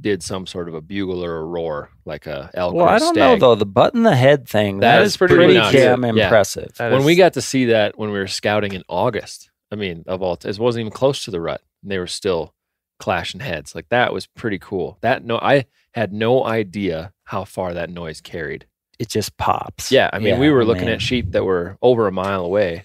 did 0.00 0.22
some 0.22 0.46
sort 0.46 0.66
of 0.66 0.74
a 0.74 0.80
bugle 0.80 1.22
or 1.22 1.36
a 1.36 1.44
roar 1.44 1.90
like 2.06 2.26
a 2.26 2.50
elk 2.54 2.72
Well, 2.74 2.86
or 2.86 2.88
a 2.88 2.92
I 2.92 2.98
don't 2.98 3.16
know 3.16 3.36
though. 3.36 3.54
The 3.54 3.66
button 3.66 4.02
the 4.02 4.16
head 4.16 4.48
thing 4.48 4.78
That 4.80 4.96
that 4.96 5.02
is 5.02 5.12
is 5.12 5.16
pretty 5.18 5.34
pretty, 5.34 5.54
damn 5.54 6.02
Yeah. 6.16 6.24
impressive. 6.24 6.72
That 6.78 6.90
when 6.90 7.00
is- 7.00 7.06
we 7.06 7.16
got 7.16 7.34
to 7.34 7.42
see 7.42 7.66
that 7.66 7.98
when 7.98 8.10
we 8.10 8.18
were 8.18 8.26
scouting 8.26 8.72
in 8.72 8.82
August, 8.88 9.50
I 9.70 9.76
mean, 9.76 10.04
of 10.06 10.22
all, 10.22 10.38
it 10.42 10.58
wasn't 10.58 10.80
even 10.80 10.92
close 10.92 11.24
to 11.26 11.30
the 11.30 11.40
rut. 11.40 11.60
And 11.82 11.90
they 11.92 11.98
were 11.98 12.06
still 12.06 12.54
clashing 12.98 13.40
heads. 13.40 13.74
Like 13.74 13.90
that 13.90 14.12
was 14.14 14.26
pretty 14.26 14.58
cool. 14.58 14.96
That 15.02 15.22
no, 15.22 15.36
I 15.38 15.66
had 15.92 16.14
no 16.14 16.44
idea 16.46 17.12
how 17.24 17.44
far 17.44 17.74
that 17.74 17.90
noise 17.90 18.22
carried. 18.22 18.64
It 18.98 19.08
just 19.10 19.36
pops. 19.36 19.92
Yeah, 19.92 20.08
I 20.12 20.18
mean, 20.18 20.38
we 20.38 20.50
were 20.50 20.64
looking 20.64 20.84
man. 20.86 20.94
at 20.94 21.02
sheep 21.02 21.32
that 21.32 21.44
were 21.44 21.76
over 21.82 22.06
a 22.06 22.12
mile 22.12 22.44
away, 22.44 22.84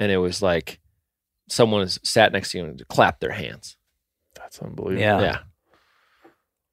and 0.00 0.12
it 0.12 0.18
was 0.18 0.42
like 0.42 0.80
someone 1.48 1.86
sat 1.88 2.32
next 2.32 2.52
to 2.52 2.58
you 2.58 2.64
and 2.64 2.88
clapped 2.88 3.20
their 3.20 3.32
hands. 3.32 3.76
That's 4.34 4.60
unbelievable. 4.60 5.00
Yeah. 5.00 5.20
yeah. 5.20 5.38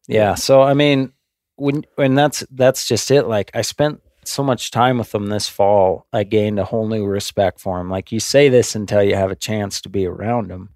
Yeah. 0.07 0.36
So 0.36 0.61
I 0.61 0.74
mean, 0.74 1.13
when 1.59 1.86
when 1.95 2.15
that's 2.15 2.43
that's 2.51 2.88
just 2.88 3.11
it. 3.11 3.28
Like 3.28 3.51
I 3.53 3.61
spent 3.61 4.01
so 4.26 4.43
much 4.43 4.72
time 4.72 4.97
with 4.97 5.11
them 5.11 5.28
this 5.28 5.47
fall. 5.47 6.07
I 6.11 6.24
gained 6.24 6.59
a 6.59 6.65
whole 6.65 6.88
new 6.88 7.05
respect 7.05 7.59
for 7.59 7.78
them. 7.78 7.89
Like 7.89 8.11
you 8.11 8.20
say 8.20 8.49
this 8.49 8.76
until 8.76 9.03
you 9.03 9.15
have 9.15 9.32
a 9.32 9.36
chance 9.36 9.82
to 9.82 9.89
be 9.89 10.05
around 10.05 10.49
them, 10.49 10.70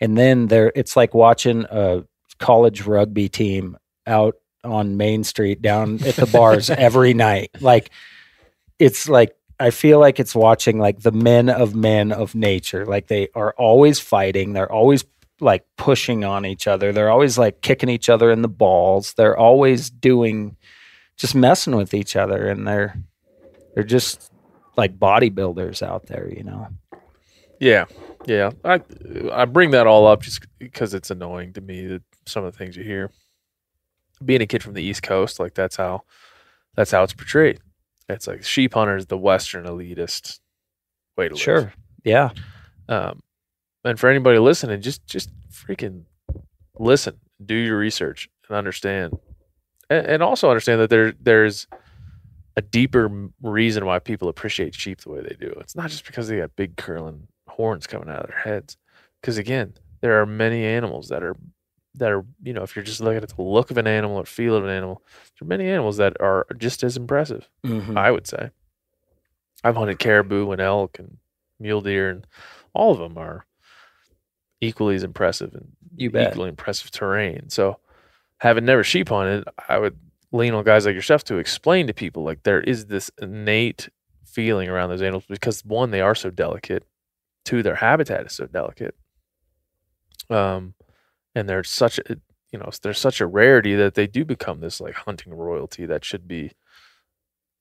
and 0.00 0.16
then 0.16 0.48
there 0.48 0.72
it's 0.74 0.96
like 0.96 1.14
watching 1.14 1.66
a 1.70 2.04
college 2.38 2.82
rugby 2.82 3.28
team 3.28 3.76
out 4.06 4.36
on 4.64 4.96
Main 4.96 5.24
Street 5.24 5.62
down 5.62 6.02
at 6.04 6.16
the 6.16 6.26
bars 6.26 6.70
every 6.70 7.14
night. 7.14 7.50
Like 7.60 7.90
it's 8.78 9.08
like 9.08 9.36
I 9.60 9.70
feel 9.70 10.00
like 10.00 10.18
it's 10.18 10.34
watching 10.34 10.78
like 10.78 11.00
the 11.00 11.12
men 11.12 11.50
of 11.50 11.74
men 11.74 12.12
of 12.12 12.34
nature. 12.34 12.86
Like 12.86 13.08
they 13.08 13.28
are 13.34 13.54
always 13.58 14.00
fighting. 14.00 14.54
They're 14.54 14.72
always 14.72 15.04
like 15.38 15.64
pushing 15.76 16.24
on 16.24 16.46
each 16.46 16.66
other. 16.66 16.92
They're 16.92 17.10
always 17.10 17.36
like 17.36 17.60
kicking 17.60 17.90
each 17.90 18.08
other 18.08 18.30
in 18.30 18.40
the 18.40 18.48
balls. 18.48 19.12
They're 19.14 19.36
always 19.36 19.90
doing 19.90 20.56
just 21.16 21.34
messing 21.34 21.76
with 21.76 21.92
each 21.92 22.16
other 22.16 22.48
and 22.48 22.66
they're 22.66 22.96
they're 23.74 23.84
just 23.84 24.32
like 24.78 24.98
bodybuilders 24.98 25.82
out 25.82 26.06
there, 26.06 26.32
you 26.34 26.42
know. 26.42 26.68
Yeah, 27.58 27.84
yeah. 28.24 28.52
I 28.64 28.80
I 29.30 29.44
bring 29.44 29.72
that 29.72 29.86
all 29.86 30.06
up 30.06 30.22
just 30.22 30.46
because 30.58 30.94
it's 30.94 31.10
annoying 31.10 31.52
to 31.52 31.60
me 31.60 31.86
that 31.86 32.02
some 32.26 32.44
of 32.44 32.52
the 32.52 32.58
things 32.58 32.76
you 32.76 32.84
hear. 32.84 33.10
Being 34.24 34.40
a 34.42 34.46
kid 34.46 34.62
from 34.62 34.74
the 34.74 34.82
East 34.82 35.02
Coast, 35.02 35.38
like 35.38 35.54
that's 35.54 35.76
how 35.76 36.02
that's 36.74 36.90
how 36.90 37.02
it's 37.02 37.12
portrayed. 37.12 37.60
It's 38.14 38.26
like 38.26 38.44
sheep 38.44 38.74
hunters, 38.74 39.06
the 39.06 39.18
Western 39.18 39.66
elitist 39.66 40.40
way 41.16 41.28
to 41.28 41.34
live. 41.34 41.42
Sure. 41.42 41.72
Yeah. 42.04 42.30
Um, 42.88 43.20
and 43.84 43.98
for 43.98 44.08
anybody 44.08 44.38
listening, 44.38 44.80
just 44.80 45.06
just 45.06 45.30
freaking 45.50 46.04
listen, 46.78 47.18
do 47.44 47.54
your 47.54 47.78
research, 47.78 48.28
and 48.48 48.56
understand, 48.56 49.18
and, 49.88 50.06
and 50.06 50.22
also 50.22 50.48
understand 50.48 50.80
that 50.80 50.90
there 50.90 51.12
there's 51.20 51.66
a 52.56 52.62
deeper 52.62 53.30
reason 53.42 53.86
why 53.86 53.98
people 53.98 54.28
appreciate 54.28 54.74
sheep 54.74 55.00
the 55.00 55.10
way 55.10 55.20
they 55.22 55.36
do. 55.38 55.54
It's 55.60 55.76
not 55.76 55.90
just 55.90 56.04
because 56.04 56.28
they 56.28 56.38
got 56.38 56.56
big 56.56 56.76
curling 56.76 57.28
horns 57.48 57.86
coming 57.86 58.08
out 58.08 58.20
of 58.20 58.28
their 58.28 58.38
heads. 58.38 58.76
Because 59.20 59.38
again, 59.38 59.74
there 60.00 60.20
are 60.20 60.26
many 60.26 60.64
animals 60.64 61.08
that 61.08 61.22
are 61.22 61.36
that 61.94 62.10
are 62.12 62.24
you 62.42 62.52
know 62.52 62.62
if 62.62 62.76
you're 62.76 62.84
just 62.84 63.00
looking 63.00 63.22
at 63.22 63.28
the 63.28 63.42
look 63.42 63.70
of 63.70 63.78
an 63.78 63.86
animal 63.86 64.16
or 64.16 64.24
feel 64.24 64.54
of 64.56 64.64
an 64.64 64.70
animal, 64.70 65.02
there 65.38 65.46
are 65.46 65.48
many 65.48 65.68
animals 65.68 65.96
that 65.98 66.16
are 66.20 66.46
just 66.58 66.82
as 66.84 66.96
impressive. 66.96 67.48
Mhm. 67.64 67.96
I 67.96 68.10
would 68.10 68.26
say. 68.26 68.50
I've 69.62 69.76
hunted 69.76 69.98
caribou 69.98 70.50
and 70.52 70.60
elk 70.60 70.98
and 70.98 71.18
mule 71.58 71.80
deer, 71.82 72.08
and 72.10 72.26
all 72.72 72.92
of 72.92 72.98
them 72.98 73.18
are 73.18 73.44
equally 74.60 74.94
as 74.94 75.02
impressive 75.02 75.52
and 75.54 75.72
You 75.96 76.10
bet. 76.10 76.32
equally 76.32 76.48
impressive 76.48 76.90
terrain. 76.90 77.48
So, 77.50 77.78
having 78.38 78.64
never 78.64 78.84
sheep 78.84 79.08
hunted, 79.08 79.44
I 79.68 79.78
would 79.78 79.98
lean 80.32 80.54
on 80.54 80.64
guys 80.64 80.86
like 80.86 80.94
yourself 80.94 81.24
to 81.24 81.36
explain 81.38 81.86
to 81.88 81.92
people 81.94 82.22
like 82.22 82.42
there 82.44 82.60
is 82.60 82.86
this 82.86 83.10
innate 83.20 83.88
feeling 84.24 84.68
around 84.68 84.90
those 84.90 85.02
animals 85.02 85.24
because 85.28 85.64
one, 85.64 85.90
they 85.90 86.00
are 86.00 86.14
so 86.14 86.30
delicate. 86.30 86.84
Two, 87.44 87.62
their 87.62 87.74
habitat 87.74 88.26
is 88.26 88.32
so 88.32 88.46
delicate. 88.46 88.94
Um, 90.28 90.74
and 91.34 91.48
they're 91.48 91.64
such 91.64 91.98
a 91.98 92.16
you 92.52 92.58
know 92.58 92.70
they're 92.82 92.92
such 92.94 93.20
a 93.20 93.26
rarity 93.26 93.74
that 93.74 93.94
they 93.94 94.06
do 94.06 94.24
become 94.24 94.60
this 94.60 94.80
like 94.80 94.94
hunting 94.94 95.32
royalty 95.32 95.86
that 95.86 96.04
should 96.04 96.26
be 96.26 96.50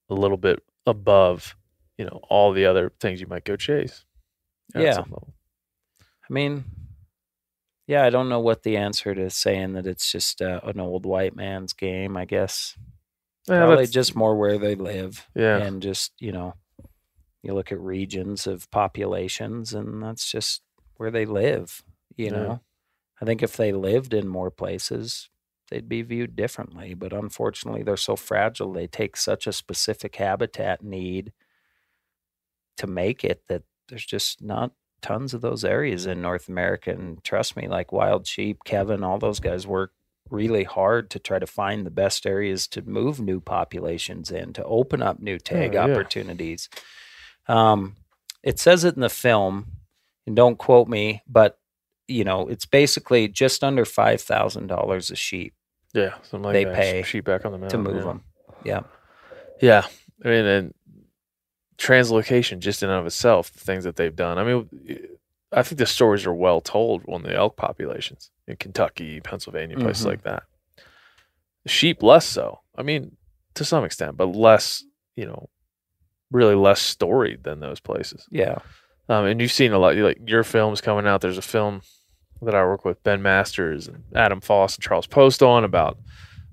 a 0.09 0.13
little 0.15 0.37
bit 0.37 0.63
above 0.85 1.55
you 1.97 2.05
know 2.05 2.19
all 2.29 2.51
the 2.53 2.65
other 2.65 2.91
things 2.99 3.21
you 3.21 3.27
might 3.27 3.43
go 3.45 3.55
chase. 3.55 4.05
Yeah. 4.75 4.99
I 5.01 6.33
mean, 6.33 6.63
yeah, 7.87 8.03
I 8.03 8.09
don't 8.11 8.29
know 8.29 8.39
what 8.39 8.63
the 8.63 8.77
answer 8.77 9.15
to 9.15 9.29
saying 9.31 9.73
that 9.73 9.87
it's 9.87 10.11
just 10.11 10.41
uh, 10.41 10.61
an 10.63 10.79
old 10.79 11.05
white 11.05 11.35
man's 11.35 11.73
game. 11.73 12.15
I 12.15 12.25
guess 12.25 12.75
Yeah, 13.47 13.65
probably 13.65 13.87
just 13.87 14.15
more 14.15 14.35
where 14.37 14.57
they 14.59 14.75
live, 14.75 15.27
yeah. 15.35 15.57
and 15.57 15.81
just 15.81 16.11
you 16.19 16.31
know, 16.31 16.53
you 17.41 17.53
look 17.53 17.71
at 17.71 17.79
regions 17.79 18.45
of 18.47 18.69
populations, 18.71 19.73
and 19.73 20.01
that's 20.03 20.31
just 20.31 20.61
where 20.97 21.09
they 21.11 21.25
live. 21.25 21.83
You 22.15 22.25
Yeah. 22.27 22.31
know, 22.31 22.61
I 23.21 23.25
think 23.25 23.43
if 23.43 23.57
they 23.57 23.71
lived 23.71 24.13
in 24.13 24.27
more 24.27 24.51
places, 24.51 25.29
they'd 25.69 25.89
be 25.89 26.01
viewed 26.01 26.35
differently. 26.35 26.93
But 26.93 27.13
unfortunately, 27.13 27.83
they're 27.83 27.97
so 27.97 28.15
fragile. 28.15 28.73
They 28.73 28.87
take 28.87 29.17
such 29.17 29.47
a 29.47 29.53
specific 29.53 30.15
habitat 30.15 30.83
need 30.83 31.33
to 32.77 32.87
make 32.87 33.23
it 33.23 33.43
that 33.47 33.63
there's 33.89 34.05
just 34.05 34.41
not 34.41 34.71
tons 35.01 35.33
of 35.33 35.41
those 35.41 35.63
areas 35.63 36.05
in 36.05 36.21
North 36.21 36.47
America. 36.47 36.91
And 36.91 37.23
trust 37.23 37.55
me, 37.55 37.67
like 37.67 37.91
Wild 37.91 38.27
Sheep, 38.27 38.63
Kevin, 38.65 39.03
all 39.03 39.19
those 39.19 39.39
guys 39.39 39.67
work 39.67 39.91
really 40.29 40.63
hard 40.63 41.09
to 41.09 41.19
try 41.19 41.39
to 41.39 41.47
find 41.47 41.85
the 41.85 41.91
best 41.91 42.25
areas 42.25 42.67
to 42.67 42.81
move 42.81 43.19
new 43.19 43.39
populations 43.39 44.31
in, 44.31 44.53
to 44.53 44.63
open 44.63 45.01
up 45.01 45.19
new 45.19 45.39
tag 45.39 45.73
yeah. 45.73 45.83
opportunities. 45.83 46.69
Um, 47.47 47.95
it 48.43 48.59
says 48.59 48.83
it 48.83 48.95
in 48.95 49.01
the 49.01 49.09
film, 49.09 49.67
and 50.25 50.35
don't 50.35 50.57
quote 50.57 50.87
me, 50.87 51.23
but 51.27 51.58
you 52.09 52.23
know, 52.23 52.47
it's 52.47 52.65
basically 52.65 53.27
just 53.27 53.63
under 53.63 53.85
five 53.85 54.21
thousand 54.21 54.67
dollars 54.67 55.09
a 55.11 55.15
sheep 55.15 55.53
Yeah, 55.93 56.15
something 56.23 56.43
like 56.43 56.53
They 56.53 56.63
that. 56.65 56.75
pay 56.75 57.03
sheep 57.03 57.25
back 57.25 57.45
on 57.45 57.51
the 57.51 57.57
mountain 57.57 57.83
to 57.83 57.89
move 57.91 58.01
yeah. 58.01 58.07
them. 58.07 58.23
Yeah. 58.63 58.81
Yeah, 59.61 59.85
I 60.23 60.27
mean, 60.27 60.45
and 60.45 60.73
translocation 61.77 62.59
just 62.59 62.83
in 62.83 62.89
and 62.89 62.99
of 62.99 63.05
itself, 63.05 63.51
the 63.53 63.59
things 63.59 63.83
that 63.83 63.95
they've 63.95 64.15
done. 64.15 64.37
I 64.37 64.43
mean, 64.43 64.69
I 65.51 65.63
think 65.63 65.79
the 65.79 65.85
stories 65.85 66.25
are 66.25 66.33
well 66.33 66.61
told 66.61 67.03
on 67.07 67.23
the 67.23 67.33
elk 67.35 67.55
populations 67.57 68.31
in 68.47 68.57
Kentucky, 68.57 69.19
Pennsylvania, 69.21 69.77
places 69.77 70.05
Mhm. 70.05 70.09
like 70.09 70.23
that. 70.23 70.43
Sheep 71.65 72.01
less 72.03 72.25
so. 72.25 72.61
I 72.75 72.83
mean, 72.83 73.17
to 73.55 73.65
some 73.65 73.83
extent, 73.83 74.17
but 74.17 74.27
less. 74.27 74.83
You 75.15 75.25
know, 75.25 75.49
really 76.31 76.55
less 76.55 76.79
storied 76.81 77.43
than 77.43 77.59
those 77.59 77.81
places. 77.81 78.25
Yeah. 78.31 78.59
Um, 79.09 79.25
and 79.25 79.41
you've 79.41 79.51
seen 79.51 79.73
a 79.73 79.79
lot, 79.79 79.97
like 79.97 80.19
your 80.25 80.45
films 80.45 80.79
coming 80.79 81.05
out. 81.05 81.19
There's 81.19 81.37
a 81.37 81.41
film 81.41 81.81
that 82.41 82.55
I 82.55 82.63
work 82.63 82.85
with 82.85 83.03
Ben 83.03 83.21
Masters 83.21 83.87
and 83.87 84.03
Adam 84.15 84.41
Foss 84.41 84.75
and 84.75 84.83
Charles 84.83 85.07
Post 85.07 85.43
on 85.43 85.63
about 85.63 85.97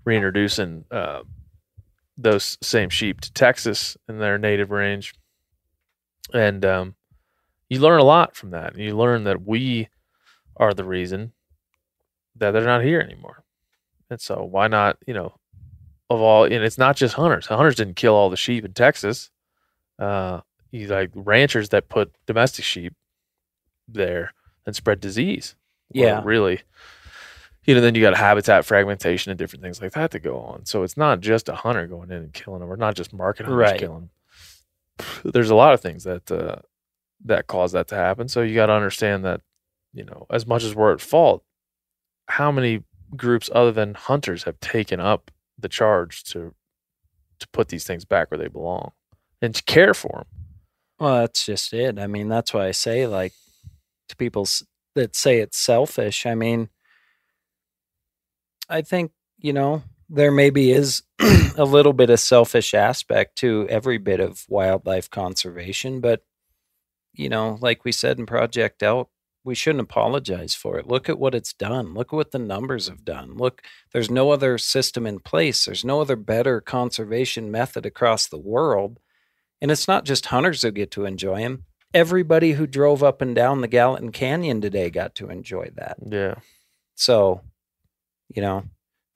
reintroducing 0.05 0.85
uh, 0.91 1.21
those 2.17 2.59
same 2.63 2.91
sheep 2.91 3.21
to 3.21 3.33
Texas 3.33 3.97
in 4.09 4.19
their 4.19 4.39
native 4.39 4.71
range. 4.71 5.15
And 6.33 6.65
um, 6.65 6.95
you 7.69 7.81
learn 7.81 8.01
a 8.01 8.05
lot 8.05 8.35
from 8.35 8.51
that. 8.51 8.77
You 8.77 8.97
learn 8.97 9.25
that 9.25 9.47
we 9.47 9.89
are 10.57 10.75
the 10.75 10.85
reason 10.85 11.33
that 12.37 12.51
they're 12.51 12.65
not 12.65 12.85
here 12.85 13.01
anymore. 13.01 13.45
And 14.11 14.21
so 14.21 14.43
why 14.43 14.69
not, 14.69 14.99
you 15.07 15.15
know, 15.15 15.35
of 16.09 16.21
all, 16.21 16.45
and 16.45 16.55
it's 16.55 16.79
not 16.79 16.97
just 16.97 17.15
hunters. 17.15 17.47
Hunters 17.47 17.75
didn't 17.75 17.97
kill 17.97 18.15
all 18.15 18.31
the 18.31 18.37
sheep 18.37 18.65
in 18.65 18.73
Texas. 18.73 19.31
Uh, 19.99 20.41
you 20.71 20.87
like 20.87 21.11
ranchers 21.15 21.71
that 21.71 21.89
put 21.89 22.15
domestic 22.27 22.65
sheep 22.65 22.95
there 23.89 24.33
and 24.65 24.77
spread 24.77 25.01
disease. 25.01 25.55
Yeah. 25.93 26.21
really. 26.25 26.61
You 27.65 27.75
know, 27.75 27.81
then 27.81 27.95
you 27.97 28.01
got 28.01 28.17
habitat 28.17 28.65
fragmentation 28.65 29.31
and 29.31 29.39
different 29.39 29.63
things 29.63 29.83
like 29.83 29.93
that 29.93 30.13
to 30.13 30.21
go 30.21 30.39
on. 30.39 30.67
So 30.67 30.85
it's 30.85 30.97
not 30.97 31.21
just 31.21 31.49
a 31.49 31.55
hunter 31.55 31.87
going 31.89 32.11
in 32.13 32.19
and 32.19 32.33
killing 32.33 32.61
them, 32.61 32.71
or 32.71 32.77
not 32.77 32.95
just 32.95 33.13
market 33.13 33.47
hunters 33.47 33.59
Right. 33.71 33.79
killing 33.81 34.11
them. 34.99 35.01
There's 35.33 35.51
a 35.51 35.55
lot 35.57 35.75
of 35.75 35.81
things 35.81 36.05
that 36.05 36.31
uh, 36.31 36.57
that 37.25 37.49
cause 37.49 37.73
that 37.73 37.89
to 37.89 37.97
happen. 37.97 38.29
So 38.29 38.43
you 38.43 38.55
got 38.55 38.67
to 38.67 38.73
understand 38.73 39.25
that, 39.25 39.41
you 39.93 40.05
know, 40.05 40.27
as 40.31 40.47
much 40.47 40.63
as 40.63 40.75
we're 40.77 40.93
at 40.93 41.01
fault, 41.01 41.43
how 42.29 42.53
many 42.53 42.85
groups 43.17 43.51
other 43.53 43.73
than 43.73 43.95
hunters 43.95 44.45
have 44.45 44.61
taken 44.61 45.01
up 45.01 45.31
the 45.59 45.69
charge 45.69 46.23
to 46.25 46.55
to 47.41 47.49
put 47.49 47.69
these 47.69 47.85
things 47.85 48.05
back 48.05 48.31
where 48.31 48.39
they 48.39 48.49
belong 48.49 48.93
and 49.43 49.55
to 49.55 49.63
care 49.65 49.93
for 49.93 50.13
them? 50.19 50.27
Well, 51.01 51.17
that's 51.21 51.45
just 51.45 51.73
it. 51.75 51.99
I 51.99 52.07
mean, 52.07 52.29
that's 52.29 52.55
why 52.55 52.67
I 52.69 52.71
say, 52.71 53.07
like, 53.07 53.33
to 54.09 54.17
people 54.17 54.43
s- 54.43 54.63
that 54.97 55.15
say 55.15 55.39
it's 55.39 55.59
selfish, 55.59 56.27
I 56.27 56.35
mean, 56.35 56.69
I 58.69 58.83
think, 58.83 59.13
you 59.39 59.53
know, 59.53 59.85
there 60.09 60.33
maybe 60.33 60.73
is 60.73 61.03
a 61.57 61.65
little 61.65 61.93
bit 61.93 62.11
of 62.11 62.19
selfish 62.19 62.75
aspect 62.75 63.37
to 63.39 63.67
every 63.71 63.99
bit 63.99 64.21
of 64.21 64.45
wildlife 64.49 65.09
conservation, 65.09 66.01
but, 66.01 66.25
you 67.13 67.29
know, 67.29 67.59
like 67.61 67.85
we 67.85 67.93
said 67.93 68.19
in 68.19 68.27
Project 68.27 68.83
Elk, 68.83 69.11
we 69.45 69.55
shouldn't 69.55 69.83
apologize 69.83 70.55
for 70.57 70.77
it. 70.77 70.89
Look 70.89 71.09
at 71.09 71.21
what 71.21 71.35
it's 71.35 71.53
done. 71.53 71.95
Look 71.95 72.09
at 72.09 72.17
what 72.17 72.33
the 72.33 72.39
numbers 72.39 72.89
have 72.89 73.05
done. 73.05 73.37
Look, 73.37 73.63
there's 73.93 74.11
no 74.11 74.33
other 74.33 74.59
system 74.59 75.07
in 75.07 75.21
place. 75.21 75.65
There's 75.65 75.85
no 75.85 76.01
other 76.01 76.17
better 76.17 76.61
conservation 76.61 77.53
method 77.53 77.87
across 77.87 78.27
the 78.27 78.39
world. 78.39 78.99
And 79.63 79.71
it's 79.71 79.87
not 79.87 80.05
just 80.05 80.27
hunters 80.27 80.63
who 80.63 80.73
get 80.73 80.91
to 80.93 81.05
enjoy 81.05 81.43
them. 81.43 81.65
Everybody 81.95 82.53
who 82.53 82.67
drove 82.67 83.03
up 83.03 83.23
and 83.23 83.35
down 83.35 83.61
the 83.61 83.69
Gallatin 83.69 84.13
Canyon 84.13 84.61
today 84.61 84.91
got 84.91 85.15
to 85.17 85.29
enjoy 85.29 85.71
that. 85.77 85.97
Yeah. 86.07 86.37
So, 86.95 87.43
you 88.35 88.43
know, 88.43 88.65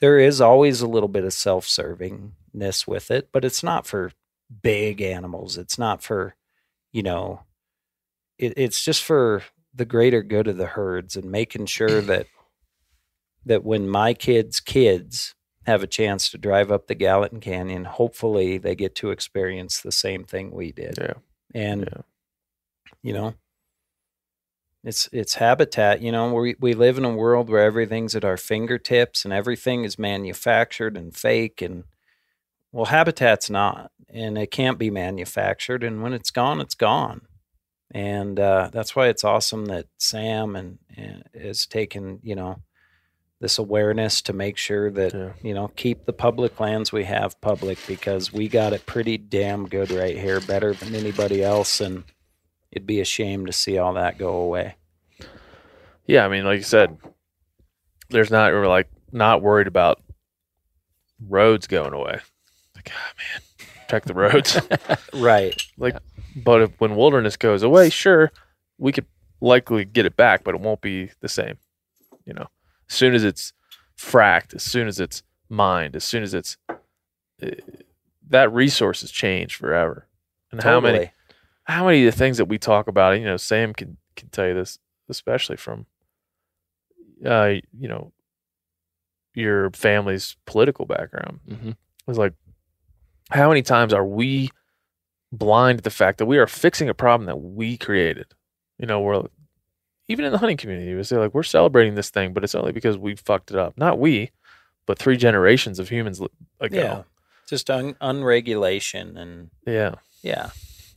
there 0.01 0.19
is 0.19 0.41
always 0.41 0.81
a 0.81 0.87
little 0.89 1.09
bit 1.09 1.25
of 1.25 1.33
self 1.33 1.67
servingness 1.67 2.87
with 2.87 3.11
it, 3.11 3.31
but 3.33 3.45
it's 3.45 3.63
not 3.63 3.87
for 3.87 4.13
big 4.63 5.01
animals. 5.03 5.59
It's 5.59 5.79
not 5.79 6.03
for, 6.03 6.35
you 6.93 7.03
know, 7.03 7.43
it, 8.39 8.55
it's 8.57 8.85
just 8.85 9.03
for 9.05 9.43
the 9.75 9.85
greater 9.85 10.23
good 10.23 10.49
of 10.49 10.57
the 10.57 10.67
herds 10.67 11.17
and 11.17 11.31
making 11.31 11.67
sure 11.67 12.01
that 12.03 12.27
that 13.45 13.65
when 13.65 13.89
my 13.89 14.13
kids' 14.15 14.61
kids 14.61 15.35
have 15.67 15.83
a 15.83 15.87
chance 15.87 16.31
to 16.31 16.39
drive 16.39 16.71
up 16.71 16.87
the 16.87 16.95
Gallatin 16.95 17.41
Canyon, 17.41 17.85
hopefully 17.85 18.59
they 18.59 18.75
get 18.75 18.95
to 18.97 19.11
experience 19.11 19.81
the 19.81 19.93
same 19.93 20.25
thing 20.25 20.51
we 20.51 20.73
did. 20.73 20.99
Yeah. 20.99 21.15
And 21.55 21.83
Yeah. 21.83 22.03
You 23.03 23.13
know, 23.13 23.35
it's 24.83 25.09
it's 25.13 25.35
habitat. 25.35 26.01
You 26.01 26.11
know, 26.13 26.33
we 26.33 26.55
we 26.59 26.75
live 26.75 26.97
in 26.99 27.05
a 27.05 27.15
world 27.15 27.51
where 27.51 27.63
everything's 27.65 28.17
at 28.17 28.25
our 28.25 28.37
fingertips 28.37 29.25
and 29.25 29.33
everything 29.35 29.85
is 29.85 29.99
manufactured 29.99 30.97
and 30.97 31.15
fake 31.15 31.61
and 31.61 31.85
well, 32.73 32.87
habitat's 32.87 33.51
not, 33.51 33.91
and 34.09 34.39
it 34.39 34.51
can't 34.53 34.79
be 34.79 34.91
manufactured. 34.91 35.83
And 35.83 36.03
when 36.03 36.13
it's 36.13 36.31
gone, 36.31 36.61
it's 36.61 36.77
gone. 36.77 37.23
And 37.91 38.39
uh, 38.39 38.71
that's 38.73 38.95
why 38.95 39.09
it's 39.09 39.25
awesome 39.25 39.67
that 39.67 39.87
Sam 39.99 40.55
and, 40.55 40.79
and 40.97 41.25
has 41.35 41.67
taken 41.67 42.21
you 42.23 42.35
know 42.37 42.63
this 43.41 43.59
awareness 43.59 44.21
to 44.23 44.33
make 44.33 44.57
sure 44.57 44.91
that 44.91 45.13
Yeah. 45.15 45.33
you 45.43 45.53
know 45.55 45.69
keep 45.69 46.05
the 46.07 46.13
public 46.13 46.61
lands 46.61 46.93
we 46.93 47.05
have 47.05 47.41
public 47.41 47.79
because 47.87 48.33
we 48.33 48.49
got 48.49 48.73
it 48.73 48.87
pretty 48.87 49.19
damn 49.19 49.67
good 49.69 49.91
right 49.91 50.17
here, 50.17 50.41
better 50.41 50.73
than 50.73 50.95
anybody 50.95 51.43
else, 51.43 51.81
and 51.81 52.05
it'd 52.73 52.87
be 52.87 53.01
a 53.01 53.05
shame 53.05 53.47
to 53.47 53.53
see 53.53 53.79
all 53.79 53.95
that 53.95 54.19
go 54.19 54.35
away. 54.37 54.77
Yeah, 56.07 56.25
I 56.25 56.29
mean, 56.29 56.45
like 56.45 56.59
you 56.59 56.65
said, 56.65 56.99
there's 58.11 58.31
not 58.31 58.53
we're 58.53 58.67
like 58.67 58.89
not 59.13 59.43
worried 59.43 59.67
about 59.67 60.01
roads 61.29 61.67
going 61.67 61.93
away. 61.93 62.21
Like, 62.75 62.91
ah, 62.93 63.13
man, 63.19 63.67
protect 63.87 64.07
the 64.07 64.15
roads. 64.15 64.59
Right. 65.21 65.61
like, 65.79 65.97
but 66.37 66.63
if, 66.63 66.81
when 66.81 66.97
wilderness 66.97 67.37
goes 67.37 67.63
away, 67.63 67.91
sure, 67.91 68.33
we 68.79 68.93
could 68.93 69.07
likely 69.41 69.85
get 69.85 70.07
it 70.07 70.17
back, 70.17 70.45
but 70.45 70.55
it 70.55 70.61
won't 70.61 70.81
be 70.81 71.11
the 71.21 71.29
same. 71.29 71.59
You 72.25 72.35
know, 72.35 72.47
as 72.89 72.95
soon 72.95 73.15
as 73.15 73.25
it's 73.25 73.53
fracked, 73.99 74.55
as 74.55 74.63
soon 74.63 74.89
as 74.89 75.01
it's 75.01 75.23
mined, 75.49 75.97
as 75.97 76.05
soon 76.05 76.23
as 76.23 76.35
it's 76.35 76.57
uh, 76.69 77.51
that 78.29 78.53
resource 78.53 79.01
has 79.01 79.11
changed 79.11 79.57
forever. 79.57 80.07
And 80.53 80.63
how 80.63 80.81
many 80.81 80.99
Totally. 80.99 81.13
How 81.71 81.87
many 81.87 82.05
of 82.07 82.13
the 82.13 82.19
things 82.19 82.37
that 82.39 82.47
we 82.47 82.59
talk 82.59 82.89
about, 82.89 83.19
you 83.19 83.25
know, 83.25 83.37
Sam 83.37 83.73
can 83.73 83.97
can 84.17 84.29
tell 84.31 84.47
you 84.49 84.55
this, 84.55 84.79
especially 85.09 85.57
from, 85.57 85.87
uh, 87.25 87.55
you 87.79 87.89
know, 87.89 88.13
your 89.35 89.71
family's 89.71 90.37
political 90.47 90.85
background. 90.85 91.41
Mhm. 91.49 91.77
It's 92.09 92.19
like, 92.19 92.35
how 93.31 93.49
many 93.49 93.63
times 93.63 93.93
are 93.93 94.05
we 94.05 94.51
blind 95.33 95.79
to 95.79 95.83
the 95.83 95.91
fact 95.91 96.19
that 96.19 96.27
we 96.27 96.39
are 96.39 96.47
fixing 96.47 96.89
a 96.89 96.95
problem 96.95 97.27
that 97.27 97.37
we 97.41 97.77
created? 97.77 98.27
You 98.79 98.87
know, 98.87 99.01
we're 99.01 99.23
even 100.09 100.25
in 100.25 100.33
the 100.33 100.39
hunting 100.39 100.57
community, 100.57 100.93
we 100.95 101.05
say 101.05 101.17
like 101.19 101.35
we're 101.35 101.45
celebrating 101.45 101.95
this 101.95 102.11
thing, 102.11 102.33
but 102.33 102.43
it's 102.43 102.55
only 102.57 102.73
because 102.73 102.99
we 102.99 103.15
fucked 103.15 103.53
it 103.53 103.57
up. 103.57 103.79
Not 103.79 103.99
we, 104.01 104.33
but 104.87 104.99
three 104.99 105.17
generations 105.17 105.79
of 105.79 105.89
humans 105.89 106.21
ago. 106.21 106.77
Yeah. 106.77 107.03
Just 107.47 107.71
un- 107.71 107.97
unregulation 108.01 109.17
and 109.17 109.51
Yeah. 109.67 109.97
yeah, 110.23 110.51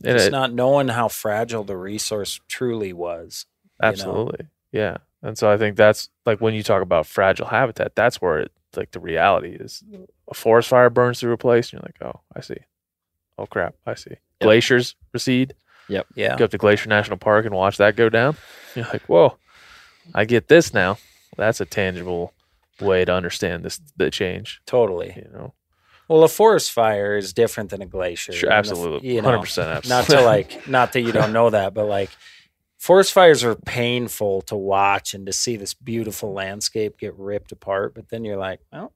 just 0.04 0.28
it- 0.28 0.32
not 0.32 0.52
knowing 0.52 0.88
how 0.88 1.08
fragile 1.08 1.64
the 1.64 1.76
resource 1.76 2.40
truly 2.48 2.92
was. 2.92 3.46
you 3.80 3.86
know? 3.86 3.88
Absolutely. 3.90 4.46
Yeah. 4.72 4.98
And 5.22 5.38
so 5.38 5.50
I 5.50 5.56
think 5.56 5.76
that's 5.76 6.08
like 6.26 6.40
when 6.40 6.54
you 6.54 6.62
talk 6.62 6.82
about 6.82 7.06
fragile 7.06 7.46
habitat, 7.46 7.94
that's 7.94 8.20
where 8.20 8.38
it 8.40 8.52
like 8.76 8.90
the 8.90 9.00
reality 9.00 9.50
is 9.58 9.82
a 10.28 10.34
forest 10.34 10.68
fire 10.68 10.90
burns 10.90 11.20
through 11.20 11.32
a 11.32 11.36
place 11.38 11.72
and 11.72 11.80
you're 11.80 11.86
like, 11.86 12.14
oh, 12.14 12.20
I 12.36 12.40
see. 12.40 12.56
Oh 13.38 13.46
crap, 13.46 13.74
I 13.86 13.94
see. 13.94 14.16
Glaciers 14.40 14.96
recede. 15.12 15.54
Yep. 15.88 16.06
Yeah. 16.14 16.36
Go 16.36 16.44
up 16.46 16.50
to 16.50 16.58
Glacier 16.58 16.88
National 16.88 17.16
Park 17.16 17.46
and 17.46 17.54
watch 17.54 17.76
that 17.78 17.94
go 17.96 18.08
down. 18.08 18.36
You're 18.74 18.86
like, 18.86 19.02
whoa, 19.02 19.36
I 20.14 20.24
get 20.24 20.48
this 20.48 20.74
now. 20.74 20.98
That's 21.36 21.60
a 21.60 21.64
tangible 21.64 22.32
way 22.80 23.04
to 23.04 23.12
understand 23.14 23.64
this 23.64 23.80
the 23.96 24.10
change. 24.10 24.60
Totally. 24.66 25.12
You 25.16 25.30
know, 25.32 25.54
Well, 26.08 26.22
a 26.22 26.28
forest 26.28 26.70
fire 26.72 27.16
is 27.16 27.32
different 27.32 27.70
than 27.70 27.80
a 27.82 27.86
glacier. 27.86 28.32
sure, 28.32 28.50
And 28.50 28.64
the 28.66 28.70
absolutely, 28.70 29.08
you 29.14 29.22
know, 29.22 29.28
hundred 29.30 29.40
percent, 29.42 29.68
absolutely. 29.70 30.14
not 30.14 30.20
to 30.20 30.24
like 30.26 30.68
not 30.68 30.92
that 30.92 31.00
you 31.00 31.12
don't 31.12 31.32
know 31.32 31.50
that 31.50 31.72
but 31.74 31.86
like 31.86 32.10
forest 32.78 33.12
fires 33.12 33.42
are 33.42 33.54
painful 33.54 34.42
to 34.42 34.54
watch 34.56 35.14
and 35.14 35.24
to 35.26 35.32
see 35.32 35.56
this 35.56 35.72
beautiful 35.74 36.32
landscape 36.34 36.98
get 36.98 37.14
ripped 37.18 37.52
apart 37.52 37.94
but 37.94 38.08
then 38.10 38.24
you're 38.24 38.36
like 38.36 38.60
well 38.72 38.92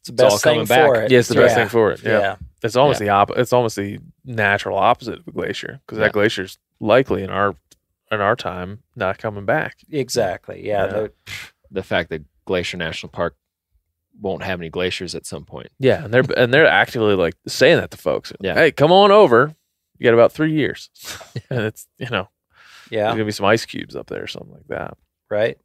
it's 0.00 0.08
the 0.08 0.12
It's 0.12 0.22
all 0.22 0.28
best 0.30 0.44
thing 0.44 0.54
coming 0.54 0.66
back. 0.66 0.86
for 0.86 1.02
it 1.02 1.10
yeah, 1.10 1.18
it's 1.18 1.28
the 1.28 1.34
best 1.34 1.54
thing 1.54 1.68
for 1.68 1.90
it. 1.92 2.02
yeah, 2.02 2.18
Yeah. 2.18 2.36
It's 2.62 2.76
almost 2.76 2.98
the 3.00 3.08
op- 3.10 3.30
It's 3.36 3.52
almost 3.52 3.76
the 3.76 3.98
natural 4.24 4.76
opposite 4.78 5.20
of 5.20 5.28
a 5.28 5.30
glacier 5.32 5.80
because 5.86 5.98
Yeah. 5.98 6.04
that 6.04 6.12
glacier's 6.12 6.58
likely 6.80 7.22
in 7.22 7.30
our 7.30 7.54
in 8.12 8.20
our 8.20 8.36
time 8.36 8.82
not 8.94 9.18
coming 9.18 9.44
back. 9.46 9.78
exactly 9.90 10.66
yeah, 10.66 10.84
Yeah. 10.84 10.92
they're- 10.92 11.12
The 11.70 11.82
fact 11.82 12.10
that 12.10 12.22
Glacier 12.44 12.76
National 12.76 13.10
Park 13.10 13.34
won't 14.20 14.42
have 14.42 14.60
any 14.60 14.68
glaciers 14.70 15.14
at 15.14 15.26
some 15.26 15.44
point. 15.44 15.68
Yeah, 15.78 16.04
and 16.04 16.12
they're 16.14 16.24
and 16.36 16.52
they're 16.52 16.66
actively 16.66 17.14
like 17.14 17.34
saying 17.46 17.78
that 17.78 17.90
to 17.92 17.96
folks. 17.96 18.32
Yeah. 18.40 18.54
Hey, 18.54 18.72
come 18.72 18.92
on 18.92 19.10
over. 19.10 19.54
You 19.98 20.04
got 20.04 20.14
about 20.14 20.32
three 20.32 20.52
years, 20.52 20.90
and 21.50 21.60
it's 21.60 21.86
you 21.98 22.08
know 22.10 22.28
yeah 22.90 23.04
there's 23.04 23.14
gonna 23.14 23.24
be 23.24 23.32
some 23.32 23.46
ice 23.46 23.64
cubes 23.64 23.96
up 23.96 24.06
there 24.08 24.22
or 24.22 24.26
something 24.26 24.52
like 24.52 24.68
that. 24.68 24.96
right 25.30 25.58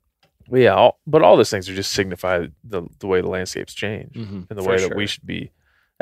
But 0.50 0.62
yeah, 0.62 0.74
all, 0.74 1.00
but 1.06 1.22
all 1.22 1.38
those 1.38 1.50
things 1.52 1.70
are 1.70 1.76
just 1.76 1.92
signify 1.92 2.48
the 2.64 2.84
the 3.00 3.08
way 3.08 3.22
the 3.22 3.30
landscapes 3.30 3.74
change 3.74 4.14
Mhm. 4.16 4.50
and 4.50 4.58
the 4.58 4.64
For 4.64 4.70
way 4.70 4.78
that 4.78 4.88
sure. 4.88 4.96
we 4.98 5.06
should 5.08 5.26
be 5.26 5.52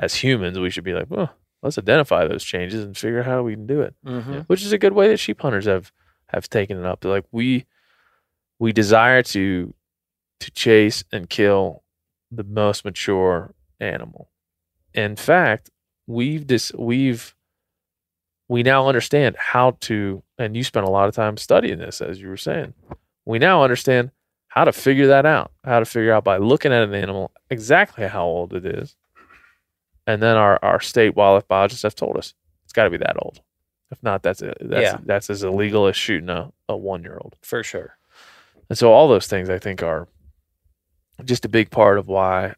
as 0.02 0.16
humans. 0.16 0.58
We 0.60 0.70
should 0.70 0.84
be 0.86 0.94
like, 0.94 1.08
well, 1.10 1.34
let's 1.62 1.78
identify 1.78 2.26
those 2.28 2.44
changes 2.44 2.84
and 2.86 2.96
figure 2.98 3.20
out 3.20 3.26
how 3.26 3.44
we 3.44 3.54
can 3.54 3.68
do 3.68 3.82
it. 3.82 3.96
Mm-hmm. 4.06 4.40
Which 4.48 4.64
is 4.64 4.72
a 4.72 4.78
good 4.78 4.94
way 4.94 5.10
that 5.10 5.18
sheep 5.18 5.42
hunters 5.42 5.66
have 5.66 5.92
have 6.28 6.48
taken 6.50 6.78
it 6.80 6.86
up. 6.86 7.02
They're 7.02 7.12
like 7.12 7.26
we 7.32 7.66
we 8.60 8.72
desire 8.72 9.24
to 9.24 9.74
to 10.40 10.52
chase 10.52 11.04
and 11.12 11.30
kill 11.30 11.84
the 12.32 12.44
most 12.44 12.86
mature 12.86 13.54
animal. 13.80 14.30
In 14.94 15.16
fact, 15.16 15.70
we've 16.08 16.46
dis, 16.48 16.72
we've 16.78 17.36
we 18.48 18.64
now 18.64 18.88
understand 18.88 19.36
how 19.38 19.78
to 19.82 20.24
and 20.38 20.56
you 20.58 20.64
spent 20.64 20.86
a 20.86 20.90
lot 20.90 21.08
of 21.08 21.16
time 21.16 21.38
studying 21.38 21.78
this 21.80 22.02
as 22.02 22.20
you 22.22 22.28
were 22.30 22.38
saying. 22.38 22.74
We 23.26 23.38
now 23.40 23.64
understand 23.64 24.12
how 24.48 24.64
to 24.64 24.72
figure 24.72 25.08
that 25.08 25.26
out. 25.26 25.52
How 25.64 25.80
to 25.80 25.86
figure 25.86 26.12
out 26.14 26.24
by 26.24 26.38
looking 26.38 26.74
at 26.74 26.82
an 26.82 26.96
animal 26.96 27.32
exactly 27.50 28.08
how 28.08 28.26
old 28.26 28.54
it 28.54 28.66
is. 28.66 28.96
And 30.08 30.24
then 30.24 30.36
our, 30.36 30.58
our 30.64 30.80
state 30.80 31.16
wildlife 31.16 31.48
biologists 31.48 31.84
have 31.84 31.94
told 31.94 32.18
us 32.18 32.34
it's 32.64 32.74
got 32.74 32.86
to 32.86 32.90
be 32.90 32.98
that 32.98 33.16
old. 33.22 33.42
If 33.92 34.02
not, 34.02 34.24
that's 34.24 34.42
it. 34.42 34.58
That's, 34.62 34.82
Yeah. 34.82 34.98
that's 35.06 35.30
as 35.30 35.44
illegal 35.44 35.86
as 35.88 35.96
shooting 35.96 36.30
a, 36.30 36.52
a 36.68 36.76
one 36.76 37.04
year 37.04 37.20
old. 37.22 37.36
For 37.44 37.64
sure. 37.64 37.98
And 38.70 38.78
so 38.78 38.92
all 38.92 39.08
those 39.08 39.28
things 39.28 39.50
I 39.50 39.60
think 39.60 39.84
are 39.84 40.08
just 41.26 41.46
a 41.46 41.50
big 41.50 41.70
part 41.70 41.98
of 41.98 42.08
why 42.08 42.56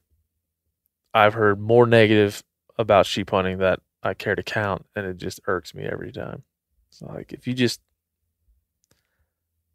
I've 1.14 1.34
heard 1.34 1.60
more 1.60 1.86
negative 1.86 2.44
about 2.78 3.06
sheep 3.06 3.30
hunting 3.30 3.60
that 3.60 3.80
I 4.04 4.14
care 4.14 4.36
to 4.36 4.44
count 4.44 4.86
and 4.96 5.06
it 5.06 5.18
just 5.18 5.40
irks 5.48 5.74
me 5.74 5.84
every 5.84 6.12
time. 6.12 6.44
So 6.90 7.08
like 7.08 7.34
if 7.34 7.48
you 7.48 7.54
just 7.54 7.80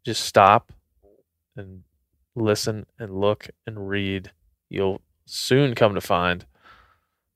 just 0.05 0.23
stop 0.23 0.71
and 1.55 1.83
listen 2.35 2.85
and 2.99 3.19
look 3.19 3.49
and 3.65 3.89
read, 3.89 4.31
you'll 4.69 5.01
soon 5.25 5.75
come 5.75 5.95
to 5.95 6.01
find 6.01 6.45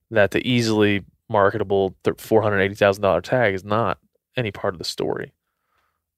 that 0.10 0.32
the 0.32 0.48
easily 0.48 1.04
marketable 1.30 1.96
$480,000 2.04 3.22
tag 3.24 3.54
is 3.54 3.64
not 3.64 3.98
any 4.38 4.52
part 4.52 4.74
of 4.74 4.78
the 4.78 4.86
story. 4.86 5.34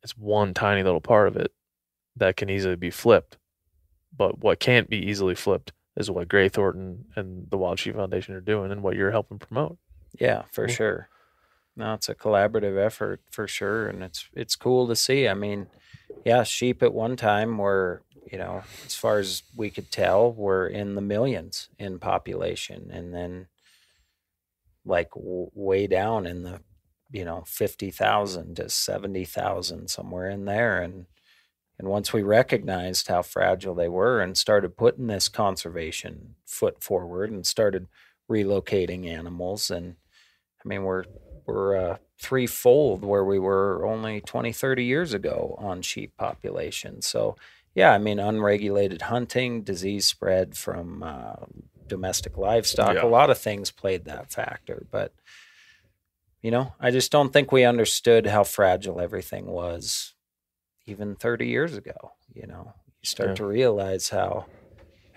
It's 0.03 0.17
one 0.17 0.53
tiny 0.53 0.83
little 0.83 1.01
part 1.01 1.27
of 1.27 1.37
it 1.37 1.51
that 2.15 2.35
can 2.35 2.49
easily 2.49 2.75
be 2.75 2.91
flipped. 2.91 3.37
But 4.15 4.39
what 4.39 4.59
can't 4.59 4.89
be 4.89 4.97
easily 4.97 5.35
flipped 5.35 5.71
is 5.95 6.09
what 6.11 6.27
Gray 6.27 6.49
Thornton 6.49 7.05
and 7.15 7.47
the 7.49 7.57
Wild 7.57 7.79
Sheep 7.79 7.95
Foundation 7.95 8.35
are 8.35 8.41
doing 8.41 8.71
and 8.71 8.83
what 8.83 8.95
you're 8.95 9.11
helping 9.11 9.39
promote. 9.39 9.77
Yeah, 10.19 10.43
for 10.51 10.67
Cool. 10.67 10.75
sure. 10.75 11.09
No, 11.75 11.95
it's 11.95 12.09
a 12.09 12.13
collaborative 12.15 12.77
effort 12.83 13.21
for 13.31 13.47
sure, 13.47 13.87
and 13.87 14.03
it's 14.03 14.29
it's 14.33 14.55
cool 14.55 14.87
to 14.87 14.95
see. 14.95 15.27
I 15.27 15.33
mean, 15.33 15.65
yeah, 16.23 16.43
sheep 16.43 16.83
at 16.83 16.93
one 16.93 17.15
time 17.15 17.57
were, 17.57 18.03
you 18.31 18.37
know, 18.37 18.61
as 18.85 18.93
far 18.93 19.17
as 19.17 19.41
we 19.55 19.71
could 19.71 19.91
tell, 19.91 20.31
were 20.31 20.67
in 20.67 20.93
the 20.93 21.01
millions 21.01 21.69
in 21.79 21.97
population, 21.97 22.91
and 22.91 23.11
then 23.11 23.47
like 24.85 25.09
w- 25.15 25.49
way 25.55 25.87
down 25.87 26.27
in 26.27 26.43
the, 26.43 26.61
you 27.11 27.25
know, 27.25 27.43
fifty 27.47 27.89
thousand 27.89 28.57
to 28.57 28.69
seventy 28.69 29.25
thousand 29.25 29.89
somewhere 29.89 30.29
in 30.29 30.45
there, 30.45 30.79
and 30.79 31.07
and 31.79 31.87
once 31.87 32.13
we 32.13 32.21
recognized 32.21 33.07
how 33.07 33.21
fragile 33.21 33.75
they 33.75 33.89
were 33.89 34.21
and 34.21 34.37
started 34.37 34.77
putting 34.77 35.07
this 35.07 35.27
conservation 35.27 36.35
foot 36.45 36.83
forward 36.83 37.31
and 37.31 37.45
started 37.45 37.87
relocating 38.29 39.07
animals 39.07 39.69
and 39.71 39.95
I 40.63 40.67
mean 40.67 40.83
we're 40.83 41.03
we're 41.45 41.75
uh, 41.75 41.97
threefold 42.19 43.03
where 43.03 43.25
we 43.25 43.37
were 43.39 43.85
only 43.85 44.21
20 44.21 44.53
30 44.53 44.85
years 44.85 45.13
ago 45.13 45.55
on 45.59 45.81
sheep 45.81 46.15
population 46.17 47.01
so 47.01 47.35
yeah 47.75 47.91
I 47.91 47.97
mean 47.97 48.19
unregulated 48.19 49.03
hunting 49.03 49.63
disease 49.63 50.07
spread 50.07 50.55
from 50.55 51.03
uh, 51.03 51.35
domestic 51.87 52.37
livestock 52.37 52.95
Yeah. 52.95 53.05
a 53.05 53.07
lot 53.07 53.29
of 53.29 53.37
things 53.37 53.71
played 53.71 54.05
that 54.05 54.31
factor 54.31 54.85
but 54.89 55.13
you 56.41 56.49
know 56.51 56.73
I 56.79 56.91
just 56.91 57.11
don't 57.11 57.33
think 57.33 57.51
we 57.51 57.65
understood 57.65 58.27
how 58.27 58.43
fragile 58.43 59.01
everything 59.01 59.47
was 59.47 60.12
even 60.85 61.15
30 61.15 61.47
years 61.47 61.75
ago 61.77 62.11
you 62.33 62.45
know 62.47 62.73
you 63.01 63.05
start 63.07 63.29
Yeah. 63.31 63.35
to 63.35 63.45
realize 63.45 64.09
how 64.09 64.45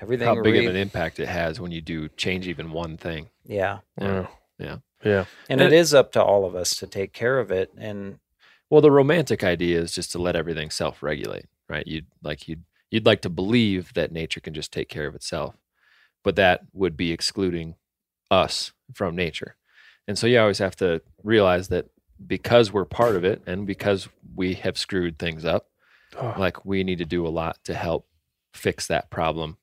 everything 0.01 0.27
How 0.29 0.35
big 0.43 0.53
re- 0.55 0.67
of 0.67 0.71
an 0.75 0.81
impact 0.81 1.19
it 1.21 1.29
has 1.29 1.59
when 1.61 1.73
you 1.73 1.81
do 1.81 2.09
change 2.11 2.47
even 2.49 2.71
one 2.73 2.97
thing. 2.97 3.29
yeah 3.45 3.79
Yeah. 4.01 4.07
Mm. 4.07 4.29
Yeah. 4.59 4.77
Yeah. 5.05 5.25
and 5.49 5.61
And 5.61 5.73
it 5.73 5.77
is 5.77 5.93
up 5.95 6.13
to 6.13 6.23
all 6.23 6.45
of 6.45 6.55
us 6.55 6.77
to 6.77 6.87
take 6.87 7.13
care 7.13 7.39
of 7.39 7.51
it 7.51 7.71
and 7.79 8.19
Well, 8.71 8.81
the 8.81 8.91
romantic 8.91 9.45
idea 9.45 9.81
is 9.81 9.93
just 9.93 10.11
to 10.13 10.19
let 10.19 10.35
everything 10.37 10.71
self-regulate, 10.71 11.47
right? 11.69 11.87
You'd 11.87 12.07
like 12.23 12.49
you'd 12.49 12.65
you'd 12.91 13.07
like 13.07 13.21
to 13.23 13.29
believe 13.31 13.93
that 13.95 14.11
nature 14.13 14.41
can 14.41 14.55
just 14.55 14.73
take 14.73 14.89
care 14.89 15.07
of 15.07 15.15
itself, 15.15 15.57
but 16.25 16.37
that 16.37 16.63
would 16.73 16.97
be 16.97 17.13
excluding 17.13 17.77
us 18.31 18.73
from 18.95 19.15
nature. 19.17 19.57
And 20.09 20.19
so 20.19 20.27
you 20.27 20.39
always 20.41 20.59
have 20.59 20.77
to 20.77 21.01
realize 21.23 21.69
that 21.69 21.87
because 22.25 22.73
we're 22.73 22.85
part 22.85 23.17
of 23.17 23.25
it 23.25 23.43
and 23.47 23.67
because 23.67 24.09
we 24.35 24.55
have 24.55 24.79
screwed 24.79 25.19
things 25.19 25.45
up, 25.45 25.69
Oh, 26.19 26.35
like 26.39 26.65
we 26.65 26.83
need 26.85 26.99
to 26.99 27.05
do 27.05 27.27
a 27.27 27.29
lot 27.29 27.59
to 27.65 27.75
help 27.75 28.07
fix 28.55 28.87
that 28.87 29.11
problem. 29.11 29.59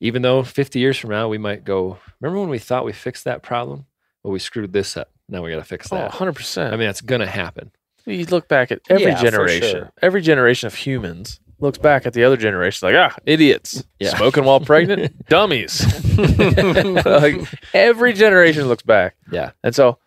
Even 0.00 0.22
though 0.22 0.42
50 0.42 0.78
years 0.78 0.96
from 0.96 1.10
now 1.10 1.28
we 1.28 1.38
might 1.38 1.64
go, 1.64 1.98
remember 2.20 2.40
when 2.40 2.48
we 2.48 2.58
thought 2.58 2.84
we 2.84 2.92
fixed 2.92 3.24
that 3.24 3.42
problem? 3.42 3.86
Well, 4.22 4.32
we 4.32 4.38
screwed 4.38 4.72
this 4.72 4.96
up. 4.96 5.10
Now 5.28 5.42
we 5.42 5.50
got 5.50 5.58
to 5.58 5.64
fix 5.64 5.92
oh, 5.92 5.96
that. 5.96 6.12
100%. 6.12 6.68
I 6.68 6.70
mean, 6.70 6.80
that's 6.80 7.00
going 7.00 7.20
to 7.20 7.26
happen. 7.26 7.70
you 8.06 8.24
look 8.26 8.48
back 8.48 8.72
at 8.72 8.80
every 8.88 9.06
Yeah, 9.06 9.22
generation, 9.22 9.70
sure. 9.70 9.92
every 10.00 10.22
generation 10.22 10.66
of 10.66 10.74
humans 10.74 11.40
looks 11.60 11.78
back 11.78 12.06
at 12.06 12.12
the 12.12 12.24
other 12.24 12.36
generation 12.36 12.88
like, 12.88 12.96
ah, 12.96 13.16
idiots. 13.26 13.84
Yeah. 13.98 14.16
Smoking 14.16 14.44
while 14.44 14.60
pregnant, 14.60 15.26
dummies. 15.28 15.84
like 17.04 17.40
every 17.74 18.12
generation 18.12 18.66
looks 18.68 18.82
back. 18.82 19.16
Yeah. 19.30 19.50
And 19.62 19.74
so 19.74 19.98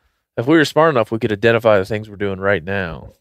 if 0.41 0.47
we 0.47 0.57
were 0.57 0.65
smart 0.65 0.93
enough, 0.93 1.11
we 1.11 1.19
could 1.19 1.31
identify 1.31 1.77
the 1.79 1.85
things 1.85 2.09
we're 2.09 2.15
doing 2.17 2.39
right 2.39 2.63
now. 2.63 3.13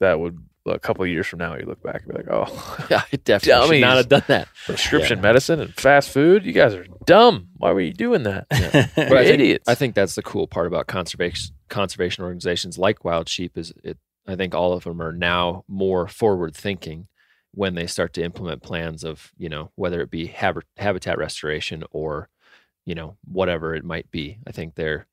That 0.00 0.18
would 0.18 0.38
a 0.66 0.78
couple 0.78 1.04
of 1.04 1.10
years 1.10 1.26
from 1.26 1.40
now, 1.40 1.56
you 1.56 1.66
look 1.66 1.82
back 1.82 2.02
and 2.04 2.08
be 2.12 2.14
like, 2.14 2.28
oh, 2.30 2.86
Yeah, 2.90 3.02
I 3.12 3.16
definitely 3.16 3.76
should 3.76 3.80
not 3.82 3.88
Dummies. 3.88 3.96
have 3.96 4.08
done 4.08 4.22
that. 4.28 4.48
prescription 4.64 5.20
medicine 5.20 5.60
and 5.60 5.74
fast 5.74 6.10
food. 6.10 6.46
You 6.46 6.52
guys 6.52 6.72
are 6.74 6.86
dumb. 7.04 7.48
Why 7.58 7.72
were 7.72 7.82
you 7.82 7.92
doing 7.92 8.22
that? 8.22 8.46
But 8.50 9.12
I 9.18 9.24
think, 9.24 9.34
idiots. 9.40 9.68
I 9.68 9.74
think 9.74 9.94
that's 9.94 10.14
the 10.14 10.22
cool 10.22 10.46
part 10.46 10.66
about 10.66 10.86
conservation 10.86 11.54
conservation 11.68 12.24
organizations 12.24 12.78
like 12.78 13.04
Wild 13.04 13.28
Sheep 13.28 13.58
is 13.58 13.72
it. 13.82 13.98
I 14.26 14.36
think 14.36 14.54
all 14.54 14.72
of 14.72 14.84
them 14.84 15.02
are 15.02 15.12
now 15.12 15.64
more 15.68 16.08
forward 16.08 16.56
thinking 16.56 17.08
when 17.52 17.74
they 17.74 17.86
start 17.86 18.14
to 18.14 18.22
implement 18.24 18.62
plans 18.62 19.04
of 19.04 19.32
you 19.36 19.50
know 19.50 19.70
whether 19.74 20.00
it 20.00 20.10
be 20.10 20.26
hab- 20.28 20.64
habitat 20.78 21.18
restoration 21.18 21.84
or 21.90 22.30
you 22.86 22.94
know 22.94 23.16
whatever 23.30 23.74
it 23.74 23.84
might 23.84 24.10
be. 24.10 24.38
I 24.46 24.52
think 24.52 24.76
they're 24.76 25.06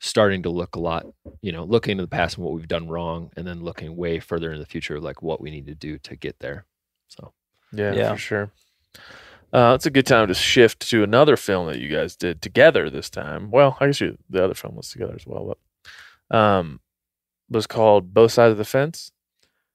starting 0.00 0.42
to 0.44 0.50
look 0.50 0.76
a 0.76 0.80
lot 0.80 1.04
you 1.40 1.50
know 1.50 1.64
looking 1.64 1.92
into 1.92 2.02
the 2.04 2.08
past 2.08 2.36
and 2.36 2.44
what 2.44 2.54
we've 2.54 2.68
done 2.68 2.88
wrong 2.88 3.30
and 3.36 3.46
then 3.46 3.62
looking 3.62 3.96
way 3.96 4.20
further 4.20 4.52
in 4.52 4.58
the 4.60 4.66
future 4.66 5.00
like 5.00 5.22
what 5.22 5.40
we 5.40 5.50
need 5.50 5.66
to 5.66 5.74
do 5.74 5.98
to 5.98 6.14
get 6.16 6.38
there. 6.38 6.64
So 7.08 7.32
Yeah, 7.72 7.92
Yeah. 7.94 8.12
for 8.12 8.18
sure. 8.18 8.50
Uh, 9.52 9.72
it's 9.74 9.86
a 9.86 9.90
good 9.90 10.06
time 10.06 10.28
to 10.28 10.34
shift 10.34 10.80
to 10.90 11.02
another 11.02 11.34
film 11.36 11.66
that 11.68 11.78
you 11.78 11.88
guys 11.88 12.16
did 12.16 12.42
together 12.42 12.90
this 12.90 13.08
time. 13.08 13.50
Well, 13.50 13.76
I 13.80 13.86
guess 13.86 14.00
you, 14.00 14.18
the 14.28 14.44
other 14.44 14.52
film 14.54 14.76
was 14.76 14.90
together 14.90 15.14
as 15.14 15.26
well, 15.26 15.54
but 16.30 16.36
um, 16.36 16.80
was 17.48 17.66
called 17.66 18.12
Both 18.12 18.32
Sides 18.32 18.52
of 18.52 18.58
the 18.58 18.64
Fence. 18.66 19.10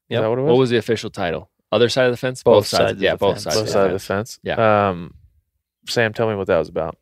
Yeah, 0.09 0.21
that 0.21 0.29
what 0.29 0.37
was? 0.37 0.47
what 0.47 0.57
was 0.59 0.69
the 0.69 0.77
official 0.77 1.09
title? 1.09 1.49
Other 1.71 1.89
side 1.89 2.05
of 2.05 2.11
the 2.11 2.17
fence? 2.17 2.43
Both 2.43 2.67
sides 2.67 2.91
of 2.91 3.01
yeah, 3.01 3.15
both 3.15 3.35
fence. 3.37 3.43
sides. 3.45 3.55
Both 3.55 3.61
of 3.61 3.65
the 3.67 3.71
Sides 3.71 3.85
of 3.87 3.91
the 3.93 3.99
fence. 3.99 4.35
Fence. 4.35 4.39
Yeah. 4.43 4.89
Um, 4.89 5.15
Sam, 5.87 6.13
tell 6.13 6.29
me 6.29 6.35
what 6.35 6.45
that 6.45 6.59
was 6.59 6.69
about. 6.69 6.97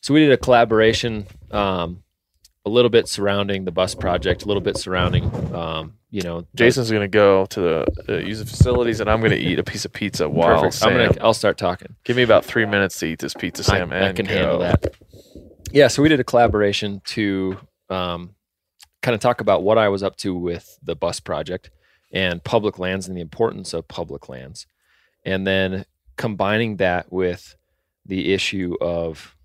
So 0.00 0.14
we 0.14 0.20
did 0.20 0.32
a 0.32 0.38
collaboration, 0.38 1.26
um, 1.50 2.02
a 2.64 2.70
little 2.70 2.90
bit 2.90 3.08
surrounding 3.08 3.64
the 3.64 3.72
bus 3.72 3.94
project, 3.94 4.42
a 4.42 4.46
little 4.46 4.60
bit 4.60 4.76
surrounding, 4.76 5.24
um, 5.54 5.94
you 6.10 6.22
know, 6.22 6.44
Jason's 6.56 6.90
going 6.90 7.02
to 7.02 7.08
go 7.08 7.46
to 7.46 7.60
the 7.60 7.86
uh, 8.08 8.16
use 8.18 8.40
the 8.40 8.44
facilities, 8.44 9.00
and 9.00 9.08
I'm 9.08 9.20
going 9.20 9.30
to 9.30 9.38
eat 9.38 9.58
a 9.60 9.62
piece 9.62 9.84
of 9.84 9.92
pizza 9.92 10.28
while 10.28 10.56
Perfect. 10.56 10.74
Sam. 10.74 10.88
I'm 10.88 11.08
gonna. 11.08 11.20
I'll 11.20 11.34
start 11.34 11.56
talking. 11.56 11.94
Give 12.04 12.16
me 12.16 12.22
about 12.22 12.44
three 12.44 12.66
minutes 12.66 12.98
to 12.98 13.06
eat 13.06 13.20
this 13.20 13.32
pizza, 13.32 13.62
Sam. 13.62 13.92
I, 13.92 13.96
and 13.96 14.04
I 14.06 14.12
can 14.12 14.26
go. 14.26 14.32
handle 14.32 14.58
that. 14.58 14.96
Yeah. 15.70 15.86
So 15.86 16.02
we 16.02 16.08
did 16.08 16.18
a 16.18 16.24
collaboration 16.24 17.00
to 17.06 17.58
um, 17.88 18.34
kind 19.02 19.14
of 19.14 19.20
talk 19.20 19.40
about 19.40 19.62
what 19.62 19.78
I 19.78 19.88
was 19.88 20.02
up 20.02 20.16
to 20.16 20.34
with 20.34 20.78
the 20.82 20.96
bus 20.96 21.20
project 21.20 21.70
and 22.12 22.42
public 22.42 22.80
lands 22.80 23.06
and 23.06 23.16
the 23.16 23.20
importance 23.20 23.72
of 23.72 23.86
public 23.86 24.28
lands, 24.28 24.66
and 25.24 25.46
then 25.46 25.84
combining 26.16 26.76
that 26.78 27.12
with 27.12 27.54
the 28.04 28.32
issue 28.32 28.74
of 28.80 29.36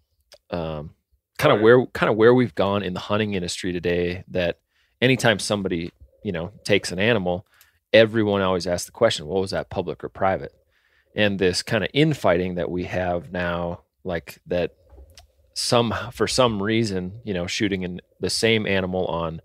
um, 0.49 0.95
kind 1.38 1.56
of 1.56 1.62
where 1.62 1.86
kind 1.88 2.10
of 2.10 2.16
where 2.16 2.34
we've 2.34 2.56
gone 2.56 2.84
in 2.84 2.94
the 2.94 2.99
hunting 2.99 3.34
industry 3.34 3.72
today. 3.72 4.24
That 4.30 4.60
anytime 5.02 5.40
somebody 5.40 5.91
you 6.24 6.32
know 6.32 6.52
takes 6.64 6.91
an 6.91 6.99
animal, 6.99 7.45
everyone 7.94 8.41
always 8.41 8.68
asks 8.68 8.86
the 8.86 8.91
question, 8.91 9.28
"What 9.28 9.41
was 9.41 9.52
that, 9.52 9.70
public 9.70 10.03
or 10.03 10.10
private?" 10.10 10.53
And 11.16 11.40
this 11.40 11.64
kind 11.64 11.84
of 11.84 11.90
infighting 11.94 12.56
that 12.56 12.70
we 12.70 12.86
have 12.86 13.32
now, 13.32 13.82
like 14.03 14.40
that, 14.48 14.76
some 15.53 15.94
for 16.12 16.28
some 16.28 16.62
reason, 16.62 17.22
you 17.24 17.34
know, 17.34 17.48
shooting 17.48 17.84
in 17.84 18.02
the 18.20 18.30
same 18.30 18.68
animal 18.68 19.06
on 19.06 19.41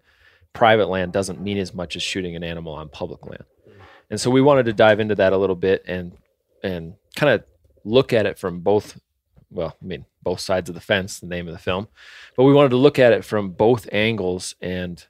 private 0.53 0.89
land 0.89 1.13
doesn't 1.13 1.41
mean 1.41 1.59
as 1.59 1.73
much 1.73 1.95
as 1.97 2.03
shooting 2.03 2.35
an 2.35 2.43
animal 2.43 2.73
on 2.73 2.89
public 2.89 3.25
land. 3.25 3.45
And 4.11 4.21
so 4.21 4.31
we 4.31 4.43
wanted 4.43 4.67
to 4.67 4.73
dive 4.73 4.99
into 4.99 5.15
that 5.17 5.33
a 5.33 5.39
little 5.39 5.57
bit 5.57 5.85
and 5.87 6.13
and 6.63 6.95
kind 7.17 7.33
of 7.33 7.45
look 7.85 8.13
at 8.13 8.27
it 8.27 8.39
from 8.39 8.61
both 8.61 8.99
well, 9.51 9.77
I 9.83 9.85
mean, 9.85 10.05
both 10.23 10.41
sides 10.41 10.69
of 10.69 10.75
the 10.75 10.81
fence, 10.81 11.19
the 11.19 11.27
name 11.27 11.49
of 11.49 11.53
the 11.53 11.59
film. 11.59 11.89
But 12.37 12.45
we 12.45 12.53
wanted 12.53 12.71
to 12.71 12.77
look 12.77 12.99
at 12.99 13.13
it 13.13 13.25
from 13.25 13.51
both 13.51 13.89
angles 13.93 14.55
and 14.61 15.05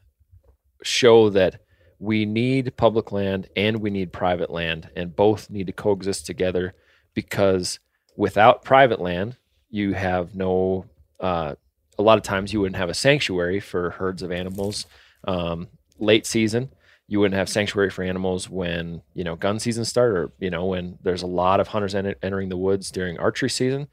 show 0.82 1.30
that 1.30 1.60
we 1.98 2.24
need 2.24 2.76
public 2.76 3.12
land 3.12 3.48
and 3.56 3.80
we 3.80 3.90
need 3.90 4.12
private 4.12 4.50
land, 4.50 4.88
and 4.96 5.14
both 5.14 5.50
need 5.50 5.66
to 5.66 5.72
coexist 5.72 6.24
together 6.26 6.74
because 7.14 7.78
without 8.16 8.64
private 8.64 9.00
land, 9.00 9.36
you 9.68 9.92
have 9.92 10.34
no, 10.34 10.86
uh, 11.20 11.54
a 11.98 12.02
lot 12.02 12.16
of 12.16 12.24
times 12.24 12.52
you 12.52 12.60
wouldn't 12.60 12.76
have 12.76 12.88
a 12.88 12.94
sanctuary 12.94 13.60
for 13.60 13.90
herds 13.90 14.22
of 14.22 14.32
animals. 14.32 14.86
Um, 15.24 15.68
late 15.98 16.26
season, 16.26 16.70
you 17.10 17.18
wouldn't 17.18 17.36
have 17.36 17.48
sanctuary 17.48 17.90
for 17.90 18.02
animals 18.02 18.48
when 18.48 19.02
you 19.14 19.24
know 19.24 19.36
gun 19.36 19.58
season 19.58 19.84
start 19.84 20.12
or 20.12 20.32
you 20.38 20.48
know 20.48 20.64
when 20.64 20.96
there's 21.02 21.22
a 21.22 21.26
lot 21.26 21.60
of 21.60 21.68
hunters 21.68 21.94
en- 21.94 22.14
entering 22.22 22.48
the 22.48 22.56
woods 22.56 22.90
during 22.90 23.18
archery 23.18 23.50
season 23.50 23.88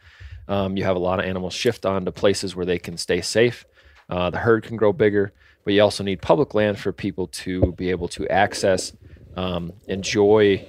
um, 0.47 0.77
you 0.77 0.83
have 0.83 0.95
a 0.95 0.99
lot 0.99 1.19
of 1.19 1.25
animals 1.25 1.53
shift 1.53 1.85
on 1.85 2.05
to 2.05 2.11
places 2.11 2.55
where 2.55 2.65
they 2.65 2.79
can 2.79 2.97
stay 2.97 3.21
safe. 3.21 3.65
Uh, 4.09 4.29
the 4.29 4.39
herd 4.39 4.63
can 4.63 4.77
grow 4.77 4.93
bigger 4.93 5.33
but 5.65 5.73
you 5.73 5.81
also 5.81 6.01
need 6.01 6.21
public 6.21 6.53
land 6.53 6.79
for 6.79 6.93
people 6.93 7.27
to 7.27 7.73
be 7.73 7.89
able 7.89 8.07
to 8.07 8.25
access 8.29 8.93
um, 9.35 9.73
enjoy 9.87 10.65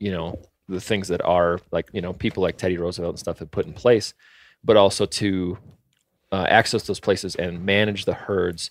you 0.00 0.10
know 0.10 0.36
the 0.68 0.80
things 0.80 1.06
that 1.08 1.22
are 1.22 1.60
like 1.70 1.88
you 1.92 2.00
know 2.00 2.12
people 2.12 2.42
like 2.42 2.56
teddy 2.56 2.76
roosevelt 2.76 3.12
and 3.12 3.18
stuff 3.20 3.38
have 3.38 3.52
put 3.52 3.66
in 3.66 3.72
place 3.72 4.14
but 4.64 4.76
also 4.76 5.06
to 5.06 5.56
uh, 6.32 6.46
access 6.48 6.84
those 6.84 7.00
places 7.00 7.36
and 7.36 7.64
manage 7.64 8.04
the 8.06 8.14
herds. 8.14 8.70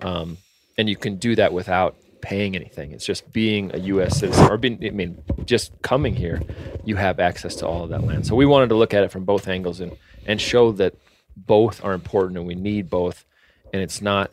Um, 0.00 0.38
and 0.78 0.88
you 0.88 0.96
can 0.96 1.16
do 1.16 1.36
that 1.36 1.52
without 1.52 1.96
paying 2.22 2.56
anything. 2.56 2.92
It's 2.92 3.04
just 3.04 3.30
being 3.32 3.74
a 3.74 3.78
U.S. 3.78 4.18
citizen, 4.18 4.48
or 4.50 4.56
being, 4.56 4.78
I 4.82 4.90
mean, 4.90 5.22
just 5.44 5.72
coming 5.82 6.14
here, 6.14 6.40
you 6.84 6.96
have 6.96 7.20
access 7.20 7.54
to 7.56 7.66
all 7.66 7.84
of 7.84 7.90
that 7.90 8.04
land. 8.04 8.26
So 8.26 8.34
we 8.34 8.46
wanted 8.46 8.70
to 8.70 8.76
look 8.76 8.94
at 8.94 9.04
it 9.04 9.10
from 9.10 9.24
both 9.24 9.46
angles 9.48 9.80
and 9.80 9.92
and 10.26 10.40
show 10.40 10.72
that 10.72 10.94
both 11.36 11.84
are 11.84 11.92
important 11.92 12.38
and 12.38 12.46
we 12.46 12.54
need 12.54 12.88
both. 12.88 13.24
And 13.72 13.82
it's 13.82 14.00
not 14.00 14.30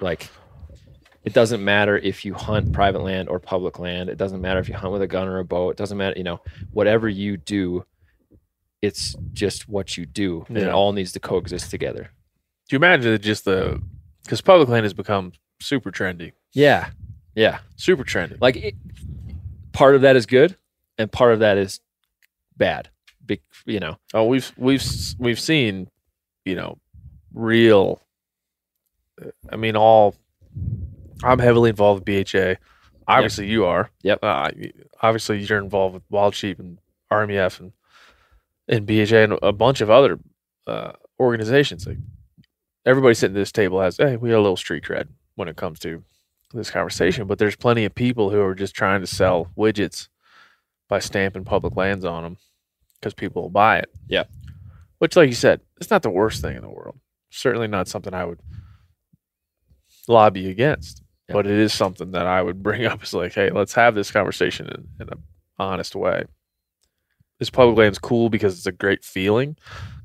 like 0.00 0.28
it 1.24 1.32
doesn't 1.32 1.62
matter 1.62 1.96
if 1.98 2.24
you 2.24 2.34
hunt 2.34 2.72
private 2.72 3.02
land 3.02 3.28
or 3.28 3.38
public 3.38 3.78
land. 3.78 4.08
It 4.08 4.16
doesn't 4.16 4.40
matter 4.40 4.60
if 4.60 4.68
you 4.68 4.74
hunt 4.74 4.92
with 4.92 5.02
a 5.02 5.06
gun 5.06 5.28
or 5.28 5.38
a 5.38 5.44
bow. 5.44 5.70
It 5.70 5.76
doesn't 5.76 5.98
matter, 5.98 6.14
you 6.16 6.24
know, 6.24 6.40
whatever 6.72 7.08
you 7.08 7.36
do, 7.36 7.84
it's 8.80 9.16
just 9.32 9.68
what 9.68 9.96
you 9.96 10.06
do, 10.06 10.44
and 10.48 10.58
it 10.58 10.68
all 10.68 10.92
needs 10.92 11.12
to 11.12 11.20
coexist 11.20 11.70
together. 11.70 12.10
Do 12.68 12.74
you 12.74 12.78
imagine 12.78 13.10
that 13.10 13.22
just 13.22 13.44
the 13.44 13.82
because 14.22 14.40
public 14.40 14.68
land 14.68 14.84
has 14.84 14.94
become 14.94 15.32
super 15.60 15.90
trendy, 15.90 16.32
Yeah, 16.52 16.90
yeah. 17.36 17.60
super 17.76 18.02
trendy. 18.02 18.36
like 18.40 18.56
it, 18.56 18.74
part 19.72 19.94
of 19.94 20.00
that 20.00 20.16
is 20.16 20.26
good 20.26 20.56
and 20.98 21.10
part 21.12 21.32
of 21.32 21.38
that 21.40 21.56
is 21.58 21.80
bad 22.56 22.88
Be, 23.24 23.40
you 23.66 23.78
know 23.78 23.98
Oh, 24.14 24.24
we've 24.24 24.50
we've 24.56 24.82
we've 25.18 25.38
seen, 25.40 25.88
you 26.44 26.54
know, 26.56 26.78
real. 27.32 28.02
uh, 29.22 29.30
I 29.52 29.56
mean, 29.56 29.76
all. 29.76 30.14
I'm 31.22 31.38
heavily 31.38 31.70
involved 31.70 32.06
with 32.08 32.32
BHA. 32.32 32.54
Obviously, 33.08 33.46
you 33.46 33.64
are. 33.64 33.90
Yep. 34.02 34.18
Uh, 34.22 34.50
obviously, 35.02 35.42
you're 35.42 35.58
involved 35.58 35.94
with 35.94 36.02
Wild 36.10 36.34
Sheep 36.34 36.58
and 36.58 36.78
RMEF 37.12 37.60
and 37.60 37.72
and 38.68 38.86
BHA 38.86 39.16
and 39.16 39.38
a 39.42 39.52
bunch 39.52 39.80
of 39.80 39.90
other 39.90 40.18
uh, 40.66 40.92
organizations. 41.20 41.86
Like 41.86 41.98
everybody 42.84 43.14
sitting 43.14 43.36
at 43.36 43.40
this 43.40 43.52
table 43.52 43.80
has, 43.80 43.96
hey, 43.96 44.16
we 44.16 44.30
got 44.30 44.38
a 44.38 44.40
little 44.40 44.56
street 44.56 44.84
cred 44.84 45.08
when 45.36 45.48
it 45.48 45.56
comes 45.56 45.78
to 45.80 46.02
this 46.56 46.70
conversation. 46.70 47.26
But 47.26 47.38
there's 47.38 47.56
plenty 47.56 47.84
of 47.84 47.94
people 47.94 48.30
who 48.30 48.40
are 48.42 48.54
just 48.54 48.74
trying 48.74 49.00
to 49.00 49.06
sell 49.06 49.50
widgets 49.56 50.08
by 50.88 50.98
stamping 50.98 51.44
public 51.44 51.76
lands 51.76 52.04
on 52.04 52.22
them 52.22 52.36
because 53.00 53.14
people 53.14 53.42
will 53.42 53.50
buy 53.50 53.78
it. 53.78 53.90
Yeah. 54.08 54.24
Which, 54.98 55.16
like 55.16 55.28
you 55.28 55.34
said, 55.34 55.60
it's 55.80 55.90
not 55.90 56.02
the 56.02 56.10
worst 56.10 56.40
thing 56.40 56.56
in 56.56 56.62
the 56.62 56.70
world. 56.70 56.98
Certainly 57.30 57.68
not 57.68 57.88
something 57.88 58.14
I 58.14 58.24
would 58.24 58.40
lobby 60.08 60.50
against. 60.50 61.02
Yeah. 61.28 61.34
But 61.34 61.46
it 61.46 61.58
is 61.58 61.72
something 61.72 62.12
that 62.12 62.26
I 62.26 62.40
would 62.40 62.62
bring 62.62 62.86
up 62.86 63.02
as 63.02 63.12
like, 63.12 63.34
hey, 63.34 63.50
let's 63.50 63.74
have 63.74 63.94
this 63.94 64.10
conversation 64.10 64.66
in, 64.66 64.88
in 65.00 65.08
an 65.12 65.22
honest 65.58 65.94
way. 65.94 66.24
This 67.38 67.50
public 67.50 67.76
land's 67.76 67.98
cool 67.98 68.30
because 68.30 68.56
it's 68.56 68.66
a 68.66 68.72
great 68.72 69.04
feeling. 69.04 69.56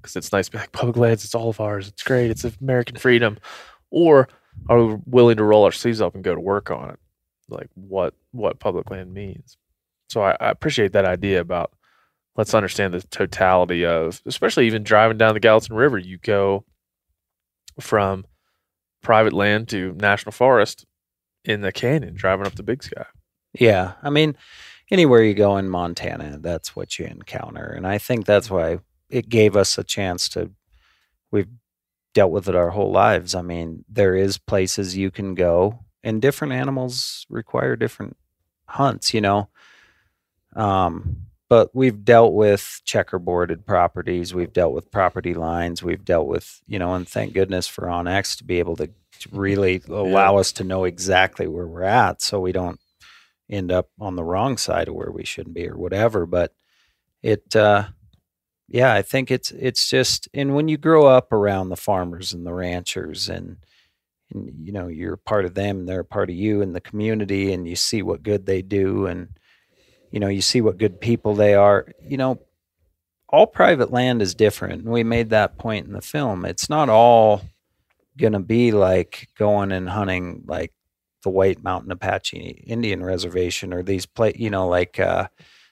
Because 0.01 0.15
it's 0.15 0.31
nice 0.33 0.47
to 0.47 0.51
be 0.51 0.57
like, 0.57 0.71
public 0.71 0.97
lands, 0.97 1.23
it's 1.23 1.35
all 1.35 1.49
of 1.49 1.61
ours. 1.61 1.87
It's 1.87 2.03
great. 2.03 2.31
It's 2.31 2.43
American 2.43 2.97
freedom. 2.97 3.37
Or 3.91 4.27
are 4.69 4.99
willing 5.05 5.37
to 5.37 5.43
roll 5.43 5.65
our 5.65 5.71
sleeves 5.71 6.01
up 6.01 6.15
and 6.15 6.23
go 6.23 6.35
to 6.35 6.41
work 6.41 6.71
on 6.71 6.89
it? 6.91 6.99
Like 7.49 7.69
what 7.75 8.13
what 8.31 8.59
public 8.59 8.89
land 8.89 9.13
means. 9.13 9.57
So 10.09 10.21
I, 10.23 10.31
I 10.39 10.49
appreciate 10.49 10.93
that 10.93 11.05
idea 11.05 11.41
about 11.41 11.71
let's 12.35 12.53
understand 12.53 12.93
the 12.93 13.01
totality 13.01 13.85
of, 13.85 14.21
especially 14.25 14.67
even 14.67 14.83
driving 14.83 15.17
down 15.17 15.33
the 15.33 15.39
Gallatin 15.39 15.75
River. 15.75 15.97
You 15.97 16.17
go 16.17 16.65
from 17.79 18.25
private 19.01 19.33
land 19.33 19.67
to 19.69 19.93
national 19.93 20.31
forest 20.31 20.85
in 21.43 21.61
the 21.61 21.71
canyon, 21.71 22.13
driving 22.15 22.45
up 22.45 22.55
the 22.55 22.63
Big 22.63 22.83
Sky. 22.83 23.05
Yeah, 23.53 23.93
I 24.01 24.09
mean, 24.09 24.37
anywhere 24.89 25.23
you 25.23 25.33
go 25.33 25.57
in 25.57 25.69
Montana, 25.69 26.37
that's 26.39 26.75
what 26.75 26.97
you 26.97 27.05
encounter, 27.05 27.65
and 27.65 27.85
I 27.85 27.97
think 27.97 28.25
that's 28.25 28.49
why 28.49 28.79
it 29.09 29.29
gave 29.29 29.55
us 29.55 29.77
a 29.77 29.83
chance 29.83 30.29
to. 30.29 30.51
We've 31.31 31.47
dealt 32.13 32.31
with 32.31 32.47
it 32.47 32.55
our 32.55 32.69
whole 32.71 32.91
lives. 32.91 33.35
I 33.35 33.41
mean, 33.41 33.85
there 33.89 34.15
is 34.15 34.37
places 34.37 34.97
you 34.97 35.11
can 35.11 35.35
go, 35.35 35.85
and 36.03 36.21
different 36.21 36.53
animals 36.53 37.25
require 37.29 37.75
different 37.75 38.17
hunts. 38.65 39.13
You 39.13 39.21
know, 39.21 39.49
um, 40.55 41.27
but 41.49 41.69
we've 41.73 42.03
dealt 42.03 42.33
with 42.33 42.81
checkerboarded 42.85 43.65
properties. 43.65 44.33
We've 44.33 44.53
dealt 44.53 44.73
with 44.73 44.91
property 44.91 45.33
lines. 45.33 45.83
We've 45.83 46.05
dealt 46.05 46.27
with 46.27 46.61
you 46.67 46.79
know, 46.79 46.93
and 46.93 47.07
thank 47.07 47.33
goodness 47.33 47.67
for 47.67 47.85
OnX 47.85 48.37
to 48.37 48.43
be 48.43 48.59
able 48.59 48.75
to, 48.77 48.87
to 48.87 49.29
really 49.31 49.81
allow 49.87 50.37
us 50.37 50.51
to 50.53 50.63
know 50.63 50.85
exactly 50.85 51.47
where 51.47 51.67
we're 51.67 51.83
at, 51.83 52.21
so 52.21 52.39
we 52.39 52.51
don't 52.51 52.79
end 53.51 53.71
up 53.71 53.89
on 53.99 54.15
the 54.15 54.23
wrong 54.23 54.57
side 54.57 54.87
of 54.87 54.95
where 54.95 55.11
we 55.11 55.25
shouldn't 55.25 55.53
be 55.53 55.67
or 55.67 55.77
whatever 55.77 56.25
but 56.25 56.53
it 57.21 57.55
uh 57.55 57.85
yeah 58.71 58.93
i 58.93 59.01
think 59.01 59.29
it's 59.29 59.51
it's 59.51 59.89
just 59.89 60.27
and 60.33 60.55
when 60.55 60.67
you 60.67 60.77
grow 60.77 61.05
up 61.05 61.31
around 61.31 61.69
the 61.69 61.77
farmers 61.77 62.33
and 62.33 62.45
the 62.45 62.53
ranchers 62.53 63.29
and 63.29 63.57
and 64.33 64.53
you 64.65 64.71
know 64.71 64.87
you're 64.87 65.17
part 65.17 65.45
of 65.45 65.53
them 65.53 65.85
they're 65.85 66.01
a 66.01 66.05
part 66.05 66.29
of 66.29 66.35
you 66.35 66.61
and 66.61 66.75
the 66.75 66.81
community 66.81 67.53
and 67.53 67.67
you 67.67 67.75
see 67.75 68.01
what 68.01 68.23
good 68.23 68.45
they 68.45 68.61
do 68.61 69.05
and 69.05 69.27
you 70.09 70.19
know 70.19 70.27
you 70.27 70.41
see 70.41 70.61
what 70.61 70.77
good 70.77 70.99
people 70.99 71.35
they 71.35 71.53
are 71.53 71.87
you 72.03 72.17
know 72.17 72.39
all 73.31 73.47
private 73.47 73.91
land 73.91 74.21
is 74.21 74.35
different. 74.35 74.83
We 74.83 75.03
made 75.03 75.29
that 75.29 75.57
point 75.57 75.87
in 75.87 75.93
the 75.93 76.01
film. 76.01 76.45
It's 76.45 76.69
not 76.69 76.89
all 76.89 77.41
going 78.17 78.33
to 78.33 78.39
be 78.39 78.71
like 78.71 79.29
going 79.37 79.71
and 79.71 79.89
hunting 79.89 80.43
like 80.45 80.73
the 81.23 81.29
White 81.29 81.63
Mountain 81.63 81.91
Apache 81.91 82.63
Indian 82.67 83.03
Reservation 83.03 83.73
or 83.73 83.83
these 83.83 84.05
play, 84.05 84.33
you 84.35 84.49
know, 84.49 84.67
like 84.67 84.99
uh, 84.99 85.29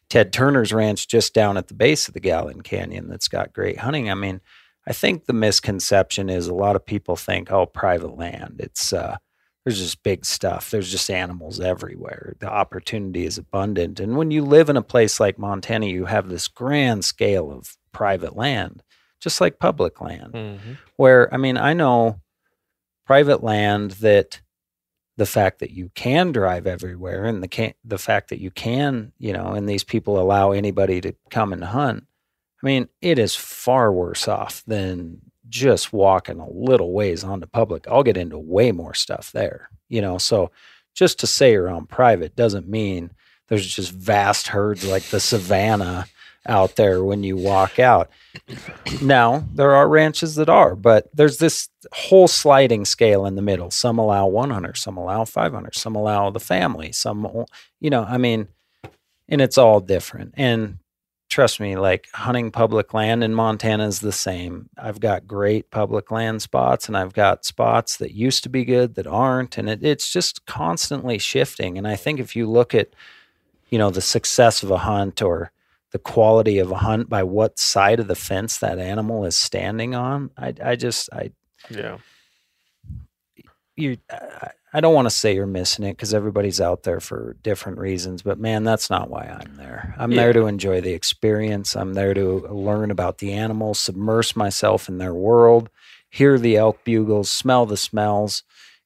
Ted 0.10 0.34
Turner's 0.34 0.73
ranch 0.73 1.07
just 1.07 1.34
down 1.34 1.57
at 1.57 1.68
the 1.68 1.73
base 1.73 2.07
of 2.07 2.14
the 2.14 2.19
Gallatin 2.19 2.61
Canyon 2.61 3.07
that's 3.07 3.27
got 3.27 3.53
great 3.53 3.80
hunting. 3.80 4.10
I 4.10 4.15
mean, 4.15 4.41
I 4.88 4.94
think 4.94 5.26
the 5.26 5.34
misconception 5.34 6.30
is 6.30 6.48
a 6.48 6.53
lot 6.53 6.76
of 6.76 6.86
people 6.86 7.15
think, 7.15 7.52
oh, 7.52 7.65
private 7.65 8.18
land. 8.18 8.56
It's 8.60 8.91
uh, 8.91 9.18
there's 9.64 9.80
just 9.80 10.02
big 10.03 10.26
stuff. 10.26 10.72
There's 10.72 10.90
just 10.90 11.11
animals 11.11 11.60
everywhere. 11.60 12.36
The 12.40 12.49
opportunity 12.49 13.26
is 13.26 13.38
abundant, 13.38 13.99
and 13.99 14.18
when 14.18 14.31
you 14.31 14.44
live 14.44 14.69
in 14.69 14.77
a 14.77 14.81
place 14.81 15.19
like 15.19 15.38
Montana, 15.38 15.86
you 15.86 16.06
have 16.06 16.30
this 16.30 16.48
grand 16.48 17.06
scale 17.06 17.52
of 17.52 17.77
private 17.91 18.36
land, 18.36 18.81
just 19.19 19.41
like 19.41 19.60
public 19.60 20.02
land 20.02 20.34
where 20.95 21.31
I 21.34 21.38
mean, 21.38 21.57
I 21.57 21.73
know 21.73 22.19
private 23.06 23.44
land 23.44 23.91
that 23.91 24.41
the 25.20 25.26
fact 25.26 25.60
that 25.60 25.72
you 25.72 25.91
can 25.96 26.32
drive 26.32 26.66
everywhere 26.66 27.26
and 27.26 27.44
the 27.44 27.48
can 27.50 27.74
the 27.84 27.98
fact 27.98 28.30
that 28.30 28.40
you 28.40 28.50
can, 28.50 29.12
you 29.20 29.34
know, 29.34 29.48
and 29.48 29.68
these 29.68 29.84
people 29.84 30.18
allow 30.18 30.52
anybody 30.52 31.02
to 31.02 31.14
come 31.30 31.52
and 31.52 31.64
hunt. 31.64 32.06
I 32.64 32.66
mean, 32.66 32.88
it 33.02 33.20
is 33.20 33.36
far 33.36 33.91
worse 33.91 34.30
off 34.30 34.64
than 34.66 35.20
just 35.50 35.91
walking 35.91 36.40
a 36.40 36.50
little 36.50 36.94
ways 36.94 37.26
onto 37.26 37.48
public. 37.48 37.86
I'll 37.88 38.02
get 38.02 38.16
into 38.16 38.40
way 38.40 38.72
more 38.72 38.94
stuff 38.94 39.34
there, 39.34 39.70
you 39.90 40.02
know. 40.02 40.18
So 40.18 40.52
just 40.96 41.20
to 41.20 41.28
say 41.28 41.52
you're 41.52 41.70
on 41.70 41.86
private 41.86 42.38
doesn't 42.38 42.70
mean 42.70 43.12
there's 43.50 43.68
just 43.68 43.91
vast 43.91 44.48
herds 44.48 44.88
like 44.88 45.04
the 45.04 45.20
savannah 45.20 46.06
out 46.48 46.76
there 46.76 47.03
when 47.03 47.24
you 47.24 47.38
walk 47.38 47.80
out. 47.80 48.10
Now, 49.02 49.44
there 49.53 49.76
are 49.76 49.88
ranches 49.88 50.36
that 50.36 50.49
are, 50.49 50.76
but 50.76 51.10
there's 51.14 51.38
this 51.38 51.70
whole 51.94 52.28
sliding 52.28 52.86
scale 52.86 53.26
in 53.26 53.36
the 53.36 53.41
middle. 53.41 53.72
Some 53.72 53.98
allow 53.98 54.28
one 54.28 54.49
hunter, 54.49 54.76
some 54.76 54.98
allow 54.98 55.26
five 55.26 55.53
hunters, 55.53 55.80
some 55.80 55.95
allow 55.95 56.30
the 56.30 56.40
family, 56.40 56.91
some, 56.91 57.45
you 57.80 57.90
know, 57.90 58.03
I 58.03 58.18
mean, 58.18 58.48
and 59.28 59.41
it's 59.41 59.57
all 59.57 59.80
different. 59.80 60.34
And 60.38 60.80
trust 61.30 61.60
me, 61.60 61.76
like 61.76 62.07
hunting 62.14 62.52
public 62.52 62.94
land 62.94 63.24
in 63.24 63.34
Montana 63.36 63.86
is 63.88 63.99
the 63.99 64.11
same. 64.11 64.70
I've 64.78 64.99
got 64.99 65.28
great 65.28 65.70
public 65.70 66.10
land 66.10 66.41
spots 66.41 66.88
and 66.88 66.98
I've 66.98 67.14
got 67.14 67.45
spots 67.45 67.98
that 67.98 68.14
used 68.14 68.44
to 68.44 68.49
be 68.49 68.66
good 68.66 68.95
that 68.95 69.07
aren't. 69.07 69.57
And 69.57 69.70
it, 69.70 69.84
it's 69.84 70.11
just 70.11 70.45
constantly 70.45 71.20
shifting. 71.20 71.78
And 71.78 71.88
I 71.88 71.95
think 71.95 72.20
if 72.20 72.36
you 72.36 72.49
look 72.49 72.74
at, 72.74 72.90
you 73.70 73.78
know, 73.78 73.91
the 73.91 74.02
success 74.02 74.64
of 74.64 74.72
a 74.72 74.80
hunt 74.80 75.22
or 75.22 75.52
the 75.91 75.99
quality 75.99 76.60
of 76.60 76.72
a 76.72 76.76
hunt 76.76 77.10
by 77.10 77.24
what 77.24 77.60
side 77.60 77.99
of 77.99 78.07
the 78.07 78.16
fence 78.16 78.57
that 78.60 78.80
animal 78.80 79.26
is 79.26 79.36
standing 79.36 79.95
on. 79.95 80.32
I 80.38 80.53
I 80.64 80.76
just 80.76 81.10
I 81.11 81.32
Yeah. 81.70 81.98
you 83.76 83.98
I, 84.11 84.52
I 84.72 84.82
don't 84.82 84.94
want 84.94 85.07
to 85.07 85.10
say 85.10 85.34
you're 85.34 85.48
missing 85.48 85.84
it 85.84 85.94
because 85.94 86.14
everybody's 86.14 86.61
out 86.61 86.84
there 86.84 86.99
for 86.99 87.36
different 87.41 87.80
reasons, 87.80 88.22
but 88.22 88.40
man, 88.40 88.64
that's 88.64 88.90
not 88.90 89.10
why 89.10 89.24
I'm 89.24 89.56
there. 89.56 89.95
I'm 89.98 90.11
there 90.14 90.32
to 90.34 90.45
enjoy 90.45 90.80
the 90.80 90.94
experience. 90.94 91.76
I'm 91.76 91.95
there 91.95 92.14
to 92.14 92.48
learn 92.49 92.91
about 92.91 93.18
the 93.18 93.34
animals, 93.34 93.80
submerge 93.80 94.36
myself 94.36 94.88
in 94.88 94.99
their 94.99 95.14
world, 95.14 95.72
hear 96.11 96.38
the 96.38 96.56
elk 96.56 96.84
bugles, 96.84 97.32
smell 97.32 97.66
the 97.66 97.78
smells, 97.78 98.44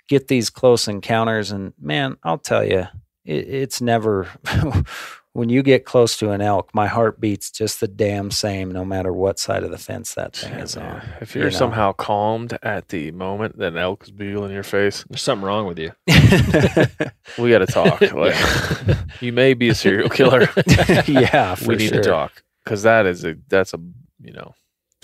get 0.07 0.29
these 0.29 0.49
close 0.49 0.87
encounters. 0.87 1.51
And 1.51 1.73
man, 1.77 2.15
I'll 2.23 2.37
tell 2.37 2.63
you, 2.63 2.87
it, 3.25 3.47
it's 3.47 3.81
never 3.81 4.29
when 5.33 5.49
you 5.49 5.63
get 5.63 5.83
close 5.83 6.15
to 6.17 6.29
an 6.29 6.41
elk, 6.41 6.69
my 6.73 6.85
heart 6.87 7.19
beats 7.19 7.49
just 7.51 7.79
the 7.79 7.87
damn 7.87 8.29
same, 8.31 8.71
no 8.71 8.85
matter 8.85 9.11
what 9.11 9.39
side 9.39 9.63
of 9.63 9.71
the 9.71 9.77
fence 9.79 10.13
that 10.13 10.35
thing 10.35 10.53
is 10.53 10.75
Yeah, 10.75 10.93
on. 10.95 11.01
If 11.21 11.33
you 11.35 11.41
you're 11.41 11.49
know? 11.51 11.57
somehow 11.57 11.91
calmed 11.93 12.57
at 12.61 12.89
the 12.89 13.11
moment 13.11 13.57
that 13.57 13.73
an 13.73 13.77
elk 13.79 14.03
is 14.03 14.11
bugling 14.11 14.49
in 14.49 14.53
your 14.53 14.63
face, 14.63 15.03
There's 15.09 15.21
something 15.23 15.45
wrong 15.45 15.65
with 15.65 15.79
you. 15.79 15.91
we 17.37 17.49
got 17.49 17.59
to 17.59 17.65
talk. 17.67 18.01
Like, 18.13 18.35
you 19.21 19.33
may 19.33 19.53
be 19.55 19.69
a 19.69 19.75
serial 19.75 20.09
killer. 20.09 20.47
yeah, 21.07 21.55
for 21.55 21.69
we 21.69 21.75
need 21.77 21.89
sure. 21.89 22.03
to 22.03 22.09
talk 22.09 22.43
because 22.63 22.83
that 22.83 23.05
is 23.05 23.25
a 23.25 23.35
that's 23.49 23.73
a 23.73 23.79
you 24.21 24.31
know 24.33 24.53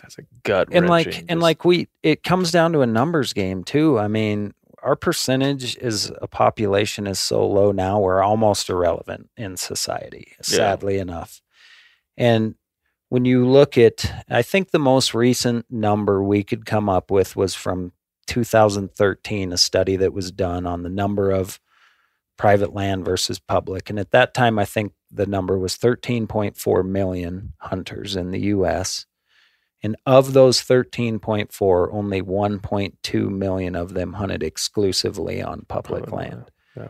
that's 0.02 0.18
a 0.18 0.22
gut 0.44 0.70
and 0.72 0.88
like 0.88 1.08
wrenching 1.08 1.26
and 1.30 1.38
just- 1.40 1.42
like 1.42 1.66
we 1.66 1.88
it 2.04 2.24
comes 2.24 2.52
down 2.52 2.72
to 2.74 2.82
a 2.82 2.88
numbers 2.88 3.34
game 3.34 3.64
too 3.64 4.00
i 4.00 4.08
mean 4.08 4.54
our 4.84 4.96
percentage 4.96 5.78
is 5.78 6.12
a 6.22 6.28
population 6.28 7.08
is 7.08 7.20
so 7.20 7.46
low 7.46 7.72
now 7.72 8.00
we're 8.00 8.22
almost 8.22 8.70
irrelevant 8.70 9.30
in 9.38 9.58
society 9.58 10.34
sadly 10.42 10.98
enough. 10.98 11.42
And 12.18 12.56
when 13.10 13.26
you 13.26 13.48
look 13.48 13.78
at 13.78 14.26
i 14.30 14.42
think 14.42 14.72
the 14.72 14.80
most 14.80 15.14
recent 15.14 15.66
number 15.70 16.24
we 16.24 16.44
could 16.44 16.66
come 16.66 16.90
up 16.90 17.12
with 17.12 17.36
was 17.36 17.56
from 17.56 17.92
2013 18.28 19.52
a 19.52 19.58
study 19.58 19.96
that 19.96 20.14
was 20.14 20.32
done 20.32 20.66
on 20.66 20.84
the 20.84 20.90
number 20.90 21.32
of 21.32 21.60
private 22.38 22.74
land 22.74 23.04
versus 23.04 23.40
public. 23.40 23.90
And 23.90 24.00
at 24.00 24.12
that 24.12 24.34
time 24.34 24.60
i 24.60 24.66
think 24.66 24.94
the 25.12 25.26
number 25.26 25.58
was 25.58 25.78
13.4 25.78 26.86
million 26.86 27.54
hunters 27.58 28.16
in 28.16 28.32
the 28.32 28.40
us 28.40 29.06
and 29.82 29.96
of 30.06 30.34
those 30.34 30.62
13.4, 30.62 31.90
only 31.94 32.22
1.2 32.22 33.30
million 33.30 33.76
of 33.76 33.94
them 33.94 34.14
hunted 34.14 34.44
exclusively 34.44 35.42
on 35.42 35.66
public 35.68 36.06
Public 36.06 36.12
land. 36.28 36.52
yeah. 36.76 36.88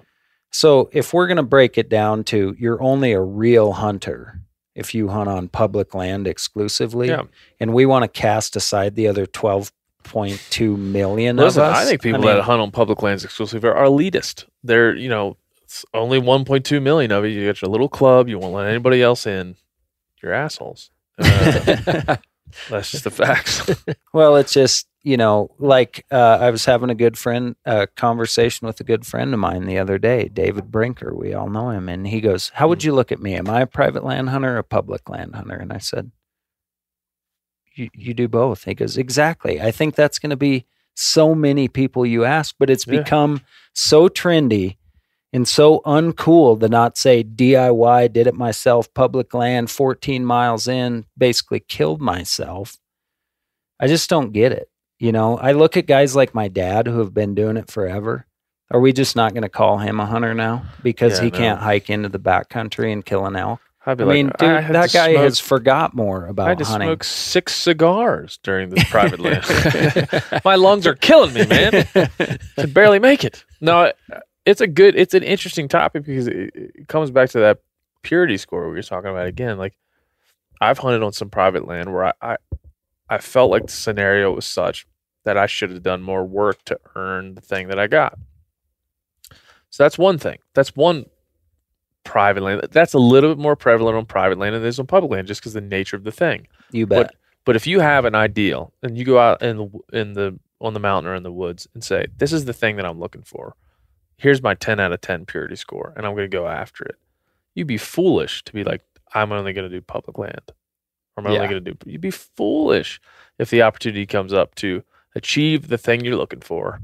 So 0.51 0.89
if 0.91 1.13
we're 1.13 1.27
going 1.27 1.37
to 1.37 1.43
break 1.43 1.77
it 1.77 1.89
down 1.89 2.23
to 2.25 2.55
you're 2.59 2.81
only 2.81 3.11
a 3.11 3.21
real 3.21 3.73
hunter 3.73 4.39
if 4.75 4.95
you 4.95 5.09
hunt 5.09 5.27
on 5.29 5.47
public 5.49 5.93
land 5.93 6.25
exclusively, 6.27 7.09
Yeah. 7.09 7.23
and 7.59 7.73
we 7.73 7.85
want 7.85 8.03
to 8.03 8.07
cast 8.07 8.55
aside 8.55 8.95
the 8.95 9.07
other 9.07 9.25
12.2 9.25 10.77
million 10.77 11.35
Listen, 11.37 11.61
of 11.63 11.69
us. 11.73 11.77
I 11.77 11.85
think 11.85 12.01
people 12.01 12.21
mean, 12.21 12.35
that 12.35 12.43
hunt 12.43 12.61
on 12.61 12.71
public 12.71 13.01
lands 13.01 13.23
exclusively 13.25 13.69
are 13.69 13.75
elitist. 13.85 14.45
They're 14.63 14.95
you 14.95 15.09
know 15.09 15.37
it's 15.63 15.85
only 15.93 16.19
1.2 16.19 16.81
million 16.81 17.11
of 17.11 17.25
it. 17.25 17.29
You 17.29 17.45
got 17.45 17.61
your 17.61 17.69
little 17.69 17.89
club. 17.89 18.27
You 18.29 18.39
won't 18.39 18.53
let 18.55 18.67
anybody 18.67 19.03
else 19.03 19.27
in. 19.27 19.55
You're 20.23 20.33
assholes. 20.33 20.89
Uh, 21.19 22.15
that's 22.69 22.91
just 22.91 23.03
the 23.03 23.11
facts. 23.11 23.69
Well, 24.13 24.37
it's 24.37 24.53
just 24.53 24.87
you 25.03 25.15
know, 25.17 25.51
like 25.59 26.05
uh, 26.11 26.39
I 26.41 26.49
was 26.49 26.65
having 26.65 26.89
a 26.89 26.95
good 26.95 27.17
friend 27.17 27.55
uh, 27.65 27.85
conversation 27.95 28.65
with 28.67 28.79
a 28.79 28.83
good 28.83 29.05
friend 29.05 29.33
of 29.33 29.39
mine 29.39 29.65
the 29.65 29.77
other 29.77 29.97
day, 29.97 30.27
David 30.27 30.71
Brinker. 30.71 31.15
We 31.15 31.33
all 31.33 31.49
know 31.49 31.69
him, 31.69 31.87
and 31.87 32.07
he 32.07 32.19
goes, 32.21 32.49
"How 32.55 32.67
would 32.67 32.83
you 32.83 32.93
look 32.93 33.11
at 33.11 33.21
me? 33.21 33.35
Am 33.35 33.49
I 33.49 33.61
a 33.61 33.67
private 33.67 34.03
land 34.03 34.29
hunter 34.29 34.55
or 34.55 34.57
a 34.57 34.63
public 34.63 35.07
land 35.09 35.35
hunter?" 35.35 35.55
And 35.55 35.71
I 35.71 35.77
said, 35.77 36.11
"You 37.75 37.89
you 37.93 38.13
do 38.13 38.27
both." 38.27 38.65
He 38.65 38.73
goes, 38.73 38.97
"Exactly. 38.97 39.61
I 39.61 39.71
think 39.71 39.95
that's 39.95 40.19
going 40.19 40.31
to 40.31 40.35
be 40.37 40.65
so 40.95 41.33
many 41.33 41.67
people 41.67 42.05
you 42.05 42.25
ask, 42.25 42.55
but 42.59 42.69
it's 42.69 42.85
Yeah. 42.85 42.99
become 42.99 43.41
so 43.73 44.09
trendy." 44.09 44.77
And 45.31 45.47
so 45.47 45.81
uncool 45.85 46.59
to 46.59 46.67
not 46.67 46.97
say 46.97 47.23
DIY, 47.23 48.11
did 48.13 48.25
it 48.27 48.33
myself, 48.33 48.91
public 48.93 49.33
land, 49.33 49.69
14 49.69 50.25
miles 50.25 50.67
in, 50.67 51.05
basically 51.17 51.59
killed 51.59 52.01
myself. 52.01 52.77
I 53.79 53.87
just 53.87 54.09
don't 54.09 54.33
get 54.33 54.51
it. 54.51 54.69
You 54.97 55.11
know, 55.11 55.37
I 55.37 55.51
look 55.53 55.77
at 55.77 55.85
guys 55.85 56.15
like 56.15 56.33
my 56.33 56.47
dad 56.47 56.87
who 56.87 56.99
have 56.99 57.13
been 57.13 57.35
doing 57.35 57.57
it 57.57 57.69
forever. 57.69 58.25
Are 58.71 58.79
we 58.79 58.91
just 58.91 59.15
not 59.15 59.33
going 59.33 59.43
to 59.43 59.49
call 59.49 59.77
him 59.77 59.99
a 59.99 60.05
hunter 60.05 60.33
now 60.33 60.63
because 60.83 61.19
Yeah, 61.19 61.25
he 61.25 61.31
no. 61.31 61.37
can't 61.37 61.59
hike 61.59 61.89
into 61.89 62.09
the 62.09 62.19
backcountry 62.19 62.91
and 62.91 63.05
kill 63.05 63.25
an 63.25 63.35
elk? 63.35 63.61
I 63.85 63.93
like, 63.93 64.07
mean, 64.07 64.31
dude, 64.37 64.49
had 64.61 64.75
that 64.75 64.91
guy 64.91 65.13
smoke- 65.13 65.23
has 65.23 65.39
forgot 65.39 65.95
more 65.95 66.27
I 66.27 66.29
about 66.31 66.47
had 66.49 66.57
to 66.59 66.65
hunting. 66.65 66.89
smoke 66.89 67.03
six 67.03 67.55
cigars 67.55 68.37
during 68.43 68.69
this 68.69 68.83
private 68.89 69.19
land. 69.21 70.41
My 70.45 70.55
lungs 70.55 70.85
are 70.85 70.93
killing 70.95 71.33
me, 71.33 71.45
man. 71.47 71.87
Can 72.57 72.71
barely 72.71 72.99
make 72.99 73.23
it. 73.23 73.43
No, 73.61 73.91
it's 74.49 74.61
a 74.61 74.67
good, 74.67 74.95
it's 74.95 75.13
an 75.13 75.23
interesting 75.23 75.67
topic 75.67 76.05
because 76.05 76.27
it, 76.27 76.51
it 76.55 76.87
comes 76.87 77.11
back 77.11 77.29
to 77.29 77.39
that 77.39 77.59
purity 78.01 78.37
score 78.37 78.67
we 78.67 78.75
were 78.75 78.81
talking 78.81 79.11
about 79.11 79.27
again. 79.27 79.57
Like, 79.57 79.77
I've 80.59 80.79
hunted 80.79 81.03
on 81.03 81.13
some 81.13 81.29
private 81.29 81.67
land 81.67 81.93
where 81.93 82.05
I, 82.05 82.13
I, 82.21 82.37
I 83.09 83.17
felt 83.19 83.51
like 83.51 83.67
the 83.67 83.71
scenario 83.71 84.33
was 84.33 84.45
such 84.45 84.87
that 85.23 85.37
I 85.37 85.45
should 85.45 85.69
have 85.69 85.83
done 85.83 86.01
more 86.01 86.25
work 86.25 86.63
to 86.65 86.79
earn 86.95 87.35
the 87.35 87.41
thing 87.41 87.67
that 87.67 87.77
I 87.77 87.85
got. 87.85 88.17
So 89.69 89.83
that's 89.83 89.99
one 89.99 90.17
thing. 90.17 90.39
That's 90.55 90.75
one 90.75 91.05
private 92.03 92.41
land. 92.41 92.67
That's 92.71 92.95
a 92.95 92.99
little 92.99 93.29
bit 93.29 93.41
more 93.41 93.55
prevalent 93.55 93.97
on 93.97 94.05
private 94.05 94.39
land 94.39 94.55
than 94.55 94.63
it 94.63 94.67
is 94.67 94.79
on 94.79 94.87
public 94.87 95.11
land, 95.11 95.27
just 95.27 95.41
because 95.41 95.53
the 95.53 95.61
nature 95.61 95.95
of 95.95 96.03
the 96.03 96.11
thing. 96.11 96.47
you 96.71 96.87
bet. 96.87 97.07
But 97.07 97.15
but 97.45 97.55
if 97.55 97.67
you 97.67 97.79
have 97.79 98.05
an 98.05 98.15
ideal 98.15 98.73
and 98.81 98.97
you 98.97 99.05
go 99.05 99.19
out 99.19 99.43
in 99.43 99.57
the 99.57 99.79
in 99.93 100.13
the 100.13 100.39
on 100.59 100.73
the 100.73 100.79
mountain 100.79 101.11
or 101.11 101.15
in 101.15 101.23
the 101.23 101.31
woods 101.31 101.67
and 101.75 101.83
say, 101.83 102.07
"This 102.17 102.33
is 102.33 102.45
the 102.45 102.53
thing 102.53 102.77
that 102.77 102.85
I'm 102.85 102.99
looking 102.99 103.21
for. 103.21 103.55
Here's 104.19 104.43
my 104.43 104.53
10 104.53 104.79
out 104.79 104.91
of 104.91 105.01
10 105.01 105.25
purity 105.25 105.55
score, 105.55 105.93
and 105.97 106.05
I'm 106.05 106.13
going 106.13 106.29
to 106.29 106.37
go 106.37 106.47
after 106.47 106.83
it." 106.83 106.95
You'd 107.55 107.67
be 107.67 107.77
foolish 107.77 108.43
to 108.43 108.53
be 108.53 108.63
like, 108.63 108.81
"I'm 109.13 109.31
only 109.31 109.53
going 109.53 109.69
to 109.69 109.75
do 109.75 109.81
public 109.81 110.17
land." 110.17 110.51
Or 111.17 111.23
am 111.23 111.27
I 111.27 111.31
Yeah. 111.33 111.35
only 111.41 111.49
going 111.49 111.63
to 111.65 111.71
do? 111.73 111.77
You'd 111.89 112.01
be 112.01 112.11
foolish 112.11 113.01
if 113.39 113.49
the 113.49 113.61
opportunity 113.61 114.05
comes 114.05 114.33
up 114.33 114.55
to 114.55 114.83
achieve 115.15 115.67
the 115.69 115.77
thing 115.77 116.05
you're 116.05 116.15
looking 116.15 116.41
for. 116.41 116.79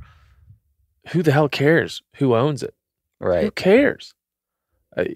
Who 1.10 1.22
the 1.22 1.32
hell 1.32 1.50
cares 1.50 2.02
who 2.16 2.36
owns 2.36 2.64
it? 2.64 2.74
Right. 3.20 3.44
Who 3.44 3.52
cares? 3.52 4.14
I, 4.98 5.16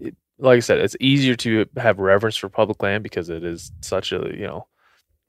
it, 0.00 0.16
like 0.38 0.56
I 0.56 0.60
said, 0.60 0.78
it's 0.78 0.96
easier 1.00 1.36
to 1.36 1.66
have 1.76 1.98
reverence 1.98 2.36
for 2.36 2.48
public 2.48 2.82
land 2.82 3.02
because 3.02 3.28
it 3.28 3.44
is 3.44 3.70
such 3.82 4.12
a 4.12 4.30
you 4.34 4.46
know 4.46 4.66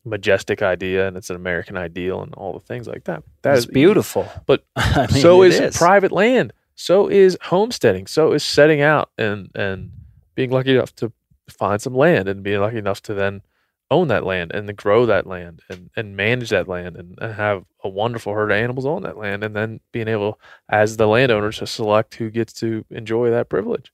majestic 0.08 0.62
idea 0.62 1.08
and 1.08 1.18
it's 1.18 1.30
an 1.30 1.36
American 1.36 1.78
ideal 1.78 2.22
and 2.22 2.34
all 2.36 2.54
the 2.54 2.60
things 2.60 2.88
like 2.88 3.04
that. 3.06 3.24
That 3.44 3.56
It's 3.56 3.66
is 3.66 3.66
beautiful. 3.68 4.30
But 4.46 4.64
I 4.76 5.08
mean, 5.12 5.22
so 5.22 5.44
is 5.44 5.78
private 5.78 6.12
land. 6.12 6.54
So 6.76 7.08
is 7.10 7.38
homesteading. 7.42 8.08
So 8.08 8.34
is 8.34 8.44
setting 8.44 8.82
out 8.82 9.10
and 9.18 9.50
and 9.56 9.92
being 10.36 10.52
lucky 10.52 10.76
enough 10.76 10.94
to 10.96 11.12
find 11.50 11.82
some 11.82 11.96
land 11.96 12.28
and 12.28 12.44
being 12.44 12.60
lucky 12.60 12.78
enough 12.78 13.02
to 13.04 13.14
then 13.14 13.42
own 13.90 14.10
that 14.10 14.26
land 14.26 14.52
and 14.54 14.68
to 14.68 14.74
grow 14.74 15.06
that 15.06 15.26
land 15.26 15.62
and, 15.70 15.90
and 15.96 16.16
manage 16.18 16.50
that 16.50 16.68
land 16.68 16.98
and, 16.98 17.18
and 17.22 17.34
have 17.34 17.64
a 17.84 17.90
wonderful 17.90 18.34
herd 18.34 18.52
of 18.52 18.58
animals 18.58 18.86
on 18.86 19.02
that 19.04 19.18
land 19.18 19.44
and 19.46 19.56
then 19.56 19.80
being 19.94 20.10
able 20.10 20.40
as 20.70 20.98
the 20.98 21.08
landowner 21.08 21.52
to 21.54 21.66
select 21.66 22.16
who 22.16 22.30
gets 22.30 22.52
to 22.52 22.84
enjoy 22.90 23.32
that 23.32 23.48
privilege. 23.50 23.94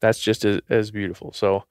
That's 0.00 0.18
just 0.18 0.44
as, 0.44 0.60
as 0.68 0.90
beautiful. 0.90 1.32
So 1.32 1.64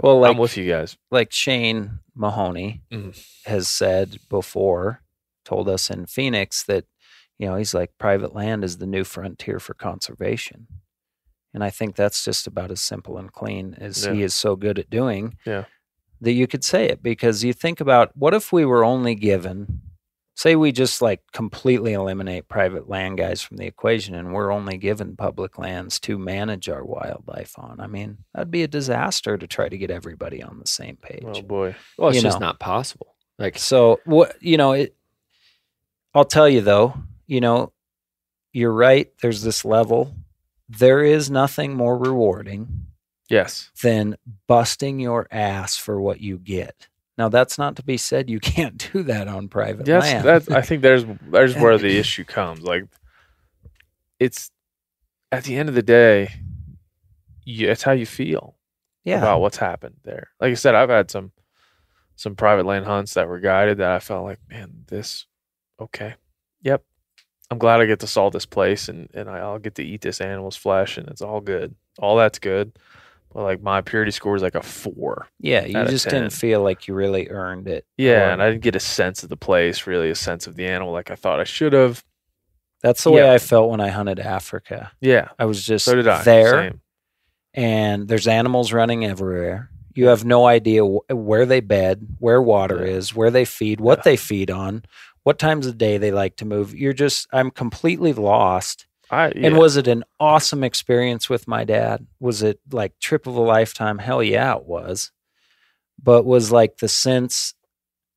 Well, 0.00 0.20
like 0.20 0.30
I'm 0.30 0.38
with 0.38 0.56
you 0.56 0.70
guys. 0.70 0.96
like 1.10 1.32
Shane 1.32 1.98
Mahoney 2.18 2.82
Mhm. 2.90 3.16
has 3.46 3.68
said 3.68 4.18
before, 4.28 5.02
told 5.44 5.68
us 5.68 5.88
in 5.90 6.06
Phoenix 6.06 6.64
that, 6.64 6.84
you 7.38 7.46
know, 7.46 7.56
he's 7.56 7.72
like 7.72 7.96
private 7.98 8.34
land 8.34 8.64
is 8.64 8.78
the 8.78 8.86
new 8.86 9.04
frontier 9.04 9.60
for 9.60 9.72
conservation. 9.74 10.66
And 11.54 11.64
I 11.64 11.70
think 11.70 11.96
that's 11.96 12.24
just 12.24 12.46
about 12.46 12.70
as 12.70 12.80
simple 12.82 13.16
and 13.16 13.32
clean 13.32 13.74
as 13.78 14.04
he 14.04 14.22
is 14.22 14.34
so 14.34 14.56
good 14.56 14.78
at 14.78 14.90
doing. 14.90 15.38
Yeah. 15.46 15.64
That 16.20 16.32
you 16.32 16.46
could 16.48 16.64
say 16.64 16.86
it 16.86 17.02
because 17.02 17.44
you 17.44 17.52
think 17.52 17.80
about 17.80 18.14
what 18.16 18.34
if 18.34 18.52
we 18.52 18.64
were 18.64 18.84
only 18.84 19.14
given, 19.14 19.80
say 20.38 20.54
we 20.54 20.70
just 20.70 21.02
like 21.02 21.20
completely 21.32 21.94
eliminate 21.94 22.46
private 22.46 22.88
land 22.88 23.18
guys 23.18 23.42
from 23.42 23.56
the 23.56 23.66
equation 23.66 24.14
and 24.14 24.32
we're 24.32 24.52
only 24.52 24.78
given 24.78 25.16
public 25.16 25.58
lands 25.58 25.98
to 25.98 26.16
manage 26.16 26.68
our 26.68 26.84
wildlife 26.84 27.58
on. 27.58 27.80
I 27.80 27.88
mean, 27.88 28.18
that'd 28.32 28.48
be 28.48 28.62
a 28.62 28.68
disaster 28.68 29.36
to 29.36 29.48
try 29.48 29.68
to 29.68 29.76
get 29.76 29.90
everybody 29.90 30.40
on 30.40 30.60
the 30.60 30.66
same 30.68 30.96
oh, 31.02 31.06
page. 31.08 31.24
Oh 31.26 31.42
boy. 31.42 31.74
Well, 31.98 32.10
it's 32.10 32.16
You 32.16 32.22
just 32.22 32.38
know. 32.38 32.46
not 32.46 32.60
possible. 32.60 33.16
Like 33.36 33.58
So 33.58 33.98
what 34.04 34.40
you 34.40 34.56
know, 34.56 34.72
it, 34.72 34.94
I'll 36.14 36.24
tell 36.24 36.48
you 36.48 36.60
though, 36.60 36.94
you 37.26 37.40
know, 37.40 37.72
you're 38.52 38.72
right. 38.72 39.10
There's 39.20 39.42
this 39.42 39.64
level. 39.64 40.14
There 40.68 41.02
is 41.02 41.32
nothing 41.32 41.74
more 41.74 41.98
rewarding 41.98 42.86
Yes. 43.28 43.72
than 43.82 44.16
busting 44.46 45.00
your 45.00 45.26
ass 45.32 45.76
for 45.76 46.00
what 46.00 46.20
you 46.20 46.38
get. 46.38 46.86
Now 47.18 47.28
that's 47.28 47.58
not 47.58 47.76
to 47.76 47.82
be 47.82 47.96
said 47.96 48.30
you 48.30 48.40
can't 48.54 48.90
do 48.92 49.02
that 49.02 49.28
on 49.28 49.48
private 49.48 49.86
Yes, 49.86 50.04
land. 50.04 50.24
that's. 50.24 50.50
I 50.50 50.62
think 50.62 50.82
there's 50.82 51.04
there's 51.30 51.56
where 51.56 51.76
the 51.76 51.98
issue 51.98 52.24
comes. 52.24 52.62
Like, 52.62 52.84
it's 54.18 54.50
at 55.30 55.44
the 55.44 55.56
end 55.56 55.68
of 55.68 55.74
the 55.74 55.82
day, 55.82 56.30
you, 57.44 57.68
it's 57.70 57.82
how 57.82 57.92
you 57.92 58.06
feel. 58.06 58.54
Yeah. 59.04 59.18
about 59.18 59.40
what's 59.40 59.56
happened 59.56 59.96
there. 60.04 60.28
Like 60.38 60.50
I 60.50 60.54
said, 60.54 60.74
I've 60.74 60.90
had 60.90 61.10
some 61.10 61.32
some 62.16 62.34
private 62.36 62.66
land 62.66 62.84
hunts 62.84 63.14
that 63.14 63.26
were 63.28 63.40
guided 63.40 63.78
that 63.78 63.90
I 63.90 64.00
felt 64.00 64.24
like, 64.24 64.38
man, 64.50 64.84
this 64.88 65.24
okay. 65.80 66.14
Yep. 66.62 66.82
I'm 67.50 67.56
glad 67.58 67.80
I 67.80 67.86
get 67.86 68.00
to 68.00 68.06
salt 68.06 68.34
this 68.34 68.44
place 68.44 68.88
and, 68.88 69.08
and 69.14 69.30
I'll 69.30 69.58
get 69.60 69.76
to 69.76 69.82
eat 69.82 70.02
this 70.02 70.20
animal's 70.20 70.56
flesh 70.56 70.98
and 70.98 71.08
it's 71.08 71.22
all 71.22 71.40
good. 71.40 71.74
All 71.98 72.16
that's 72.16 72.38
good. 72.38 72.72
But 73.32 73.42
like 73.42 73.62
my 73.62 73.82
purity 73.82 74.10
score 74.10 74.36
is 74.36 74.42
like 74.42 74.54
a 74.54 74.62
four. 74.62 75.28
Yeah, 75.38 75.64
you 75.66 75.84
just 75.86 76.08
didn't 76.08 76.30
feel 76.30 76.62
like 76.62 76.88
you 76.88 76.94
really 76.94 77.28
earned 77.28 77.68
it. 77.68 77.84
Yeah, 77.98 78.28
or- 78.28 78.30
and 78.30 78.42
I 78.42 78.50
didn't 78.50 78.62
get 78.62 78.74
a 78.76 78.80
sense 78.80 79.22
of 79.22 79.28
the 79.28 79.36
place, 79.36 79.86
really 79.86 80.10
a 80.10 80.14
sense 80.14 80.46
of 80.46 80.56
the 80.56 80.66
animal 80.66 80.92
like 80.92 81.10
I 81.10 81.14
thought 81.14 81.38
I 81.40 81.44
should 81.44 81.72
have. 81.74 82.02
that's 82.82 83.04
the 83.04 83.10
way. 83.10 83.32
I 83.32 83.38
felt 83.38 83.70
when 83.70 83.80
I 83.80 83.88
hunted 83.88 84.18
Africa. 84.20 84.92
Yeah. 85.00 85.28
I 85.38 85.44
was 85.44 85.64
just 85.64 85.84
So 85.84 85.98
I. 85.98 86.22
there, 86.22 86.50
Same. 86.50 86.80
and 87.54 88.08
there's 88.08 88.26
animals 88.28 88.72
running 88.72 89.04
everywhere. 89.04 89.70
You 89.94 90.06
have 90.08 90.24
no 90.24 90.46
idea 90.46 90.84
wh- 90.84 91.00
where 91.10 91.44
they 91.44 91.60
bed, 91.60 92.06
where 92.20 92.40
water 92.40 92.86
Yeah. 92.86 92.92
is, 92.92 93.14
where 93.14 93.30
they 93.30 93.44
feed, 93.44 93.80
what 93.80 93.98
Yeah. 93.98 94.02
they 94.04 94.16
feed 94.16 94.50
on, 94.50 94.84
what 95.24 95.38
times 95.38 95.66
of 95.66 95.76
day 95.76 95.98
they 95.98 96.12
like 96.12 96.36
to 96.36 96.44
move. 96.44 96.74
You're 96.74 96.92
just, 96.92 97.26
I'm 97.32 97.50
completely 97.50 98.12
lost. 98.12 98.86
I 99.10 99.28
And 99.28 99.56
was 99.56 99.76
it 99.76 99.88
an 99.88 100.04
awesome 100.20 100.62
experience 100.62 101.30
with 101.30 101.48
my 101.48 101.64
dad? 101.64 102.06
Was 102.20 102.42
it 102.42 102.60
like 102.70 102.98
trip 102.98 103.26
of 103.26 103.36
a 103.36 103.40
lifetime? 103.40 103.98
Hell 103.98 104.22
yeah, 104.22 104.54
it 104.56 104.64
was. 104.64 105.12
But 106.02 106.24
was 106.24 106.52
like 106.52 106.76
the 106.78 106.88
sense 106.88 107.54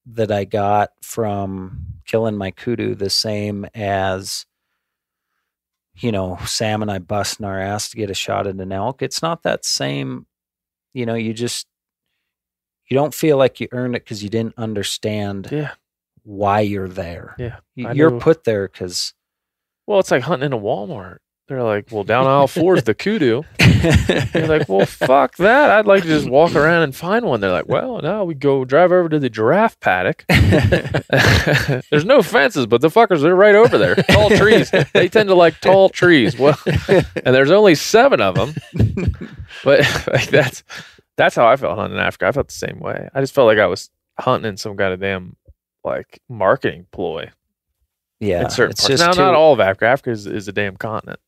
that 0.06 0.32
I 0.32 0.44
got 0.46 0.92
from 1.02 1.86
killing 2.06 2.36
my 2.36 2.52
kudu 2.52 2.96
the 2.96 3.10
same 3.10 3.66
as, 3.74 4.46
you 5.96 6.12
know, 6.12 6.38
Sam 6.46 6.82
and 6.82 6.92
I 6.92 7.00
busting 7.00 7.46
our 7.46 7.60
ass 7.60 7.90
to 7.90 7.98
get 7.98 8.10
a 8.10 8.14
shot 8.16 8.48
at 8.48 8.56
an 8.56 8.72
elk? 8.72 9.02
It's 9.02 9.22
not 9.22 9.44
that 9.44 9.64
same, 9.66 10.26
you 10.94 11.06
know, 11.06 11.16
you 11.16 11.34
just, 11.34 11.68
you 12.90 12.96
don't 12.96 13.14
feel 13.14 13.38
like 13.38 13.60
you 13.60 13.68
earned 13.72 13.96
it 13.96 14.04
because 14.04 14.24
you 14.24 14.30
didn't 14.30 14.56
understand 14.58 15.48
Yeah. 15.52 15.72
why 16.24 16.60
you're 16.62 16.90
there. 16.90 17.36
Yeah. 17.38 17.60
I 17.88 17.94
You're 17.94 18.12
knew- 18.12 18.20
put 18.20 18.44
there 18.44 18.68
because 18.68 19.14
Well, 19.92 20.00
it's 20.00 20.10
like 20.10 20.24
hunting 20.24 20.46
in 20.46 20.54
a 20.54 20.58
Walmart. 20.58 21.18
They're 21.50 21.64
like, 21.64 21.88
well, 21.92 22.06
down 22.06 22.26
aisle 22.26 22.48
four 22.48 22.78
is 22.78 22.84
the 22.84 22.94
kudu. 22.94 23.44
You're 24.34 24.48
like, 24.48 24.70
well, 24.70 24.86
fuck 24.86 25.36
that. 25.36 25.70
I'd 25.70 25.86
like 25.86 26.04
to 26.04 26.08
just 26.08 26.30
walk 26.30 26.56
around 26.56 26.84
and 26.84 26.96
find 26.96 27.26
one. 27.26 27.42
They're 27.42 27.52
like, 27.52 27.68
well, 27.68 28.00
no, 28.02 28.24
we 28.24 28.34
go 28.34 28.64
drive 28.64 28.94
over 28.94 29.10
to 29.10 29.20
the 29.20 29.30
giraffe 29.30 29.78
paddock. 29.82 30.24
There's 31.90 32.06
no 32.06 32.22
fences, 32.22 32.68
but 32.68 32.80
the 32.80 32.88
fuckers 32.88 33.22
they're 33.22 33.36
right 33.36 33.54
over 33.54 33.78
there. 33.78 33.96
Tall 33.96 34.30
trees. 34.30 34.72
They 34.94 35.10
tend 35.10 35.28
to 35.28 35.36
like 35.36 35.60
tall 35.60 35.90
trees. 35.90 36.40
Well, 36.40 36.58
and 36.88 37.36
there's 37.36 37.52
only 37.52 37.76
seven 37.76 38.22
of 38.22 38.36
them. 38.36 38.56
But 39.66 39.80
like 40.08 40.30
that's 40.30 40.64
that's 41.18 41.36
how 41.36 41.50
I 41.50 41.58
felt 41.58 41.78
hunting 41.78 41.98
in 41.98 42.02
Africa. 42.02 42.28
I 42.28 42.32
felt 42.32 42.48
the 42.48 42.54
same 42.54 42.80
way. 42.80 43.10
I 43.14 43.20
just 43.20 43.36
felt 43.36 43.48
like 43.48 43.60
I 43.60 43.68
was 43.68 43.90
hunting 44.18 44.48
in 44.48 44.56
some 44.56 44.78
kind 44.78 44.94
of 44.94 45.02
damn 45.02 45.36
like 45.84 46.22
marketing 46.30 46.88
ploy 46.94 47.30
yeah, 48.22 48.44
in 48.44 48.50
certain 48.50 48.72
it's 48.72 48.88
parts. 48.88 49.02
Now, 49.02 49.12
too- 49.12 49.20
not 49.22 49.34
all 49.36 49.52
of 49.52 49.60
Africa. 49.60 49.88
Africa 49.88 50.12
is, 50.12 50.26
is 50.28 50.48
a 50.48 50.54
damn 50.54 50.78
continent. 50.78 51.20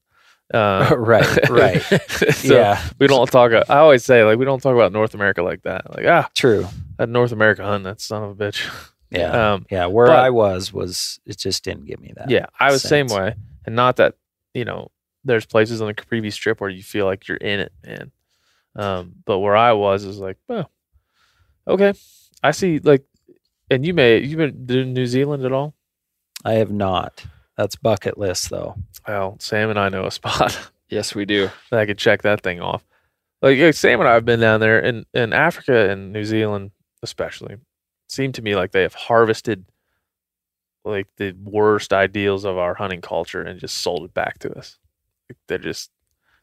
Uh, 0.53 0.93
right, 0.97 1.49
right. 1.49 1.81
so 1.81 2.53
yeah, 2.53 2.81
we 2.99 3.07
don't 3.07 3.29
talk. 3.29 3.51
I 3.51 3.77
always 3.79 4.05
say 4.05 4.23
like 4.23 4.37
we 4.37 4.45
don't 4.45 4.61
talk 4.61 4.73
about 4.75 4.91
North 4.93 5.13
America 5.13 5.41
like 5.43 5.63
that. 5.63 5.93
Like 5.95 6.05
ah, 6.05 6.29
true. 6.35 6.65
that 6.97 7.09
North 7.09 7.31
America 7.31 7.63
hunt, 7.63 7.83
that 7.85 7.99
son 7.99 8.23
of 8.23 8.31
a 8.31 8.35
bitch. 8.35 8.69
Yeah, 9.09 9.31
Um, 9.53 9.65
yeah. 9.69 9.87
Where 9.87 10.07
but- 10.07 10.19
I 10.19 10.29
was 10.29 10.71
was 10.71 11.19
it 11.25 11.37
just 11.37 11.63
didn't 11.63 11.85
give 11.85 11.99
me 11.99 12.13
that. 12.15 12.29
yeah, 12.29 12.45
I 12.59 12.71
was 12.71 12.81
the 12.83 12.87
same 12.87 13.07
way, 13.07 13.35
and 13.65 13.75
not 13.75 13.97
that 13.97 14.15
you 14.53 14.63
know. 14.65 14.89
There's 15.25 15.45
places 15.45 15.79
on 15.81 15.87
the 15.87 15.93
Caprivi 15.93 16.33
Strip 16.33 16.59
where 16.59 16.69
you 16.69 16.83
feel 16.83 17.05
like 17.05 17.29
you're 17.29 17.37
in 17.37 17.61
it, 17.61 17.71
man. 17.85 18.11
Um, 18.75 19.13
but 19.23 19.39
where 19.39 19.55
I 19.55 19.71
was 19.71 20.03
is 20.03 20.19
like, 20.19 20.35
oh, 20.49 20.65
okay, 21.65 21.93
I 22.43 22.51
see. 22.51 22.79
Like, 22.79 23.05
and 23.71 23.85
you 23.85 23.93
may 23.93 24.17
you've 24.17 24.37
been 24.37 24.67
to 24.67 24.83
New 24.83 25.05
Zealand 25.05 25.45
at 25.45 25.53
all? 25.53 25.75
I 26.43 26.53
have 26.53 26.71
not. 26.71 27.25
That's 27.57 27.75
bucket 27.75 28.17
list 28.17 28.49
though. 28.49 28.75
Well, 29.07 29.37
Sam 29.39 29.69
and 29.69 29.79
I 29.79 29.89
know 29.89 30.05
a 30.05 30.11
spot. 30.11 30.71
Yes, 30.89 31.15
we 31.15 31.25
do. 31.25 31.49
I 31.71 31.87
could 31.87 31.97
check 31.97 32.21
that 32.21 32.41
thing 32.41 32.61
off. 32.61 32.85
Like 33.41 33.57
yeah, 33.57 33.71
Sam 33.71 33.99
and 33.99 34.07
I 34.07 34.13
have 34.13 34.25
been 34.25 34.41
down 34.41 34.59
there 34.59 34.79
in, 34.79 35.07
in 35.15 35.33
Africa 35.33 35.89
and 35.89 36.13
New 36.13 36.23
Zealand, 36.23 36.69
especially. 37.01 37.55
Seem 38.07 38.31
to 38.33 38.43
me 38.43 38.55
like 38.55 38.73
they 38.73 38.83
have 38.83 38.93
harvested 38.93 39.65
like 40.85 41.07
the 41.17 41.31
worst 41.43 41.93
ideals 41.93 42.45
of 42.45 42.59
our 42.59 42.75
hunting 42.75 43.01
culture 43.01 43.41
and 43.41 43.59
just 43.59 43.79
sold 43.79 44.03
it 44.03 44.13
back 44.13 44.37
to 44.39 44.55
us. 44.55 44.77
Like, 45.29 45.37
They're 45.47 45.57
just 45.57 45.89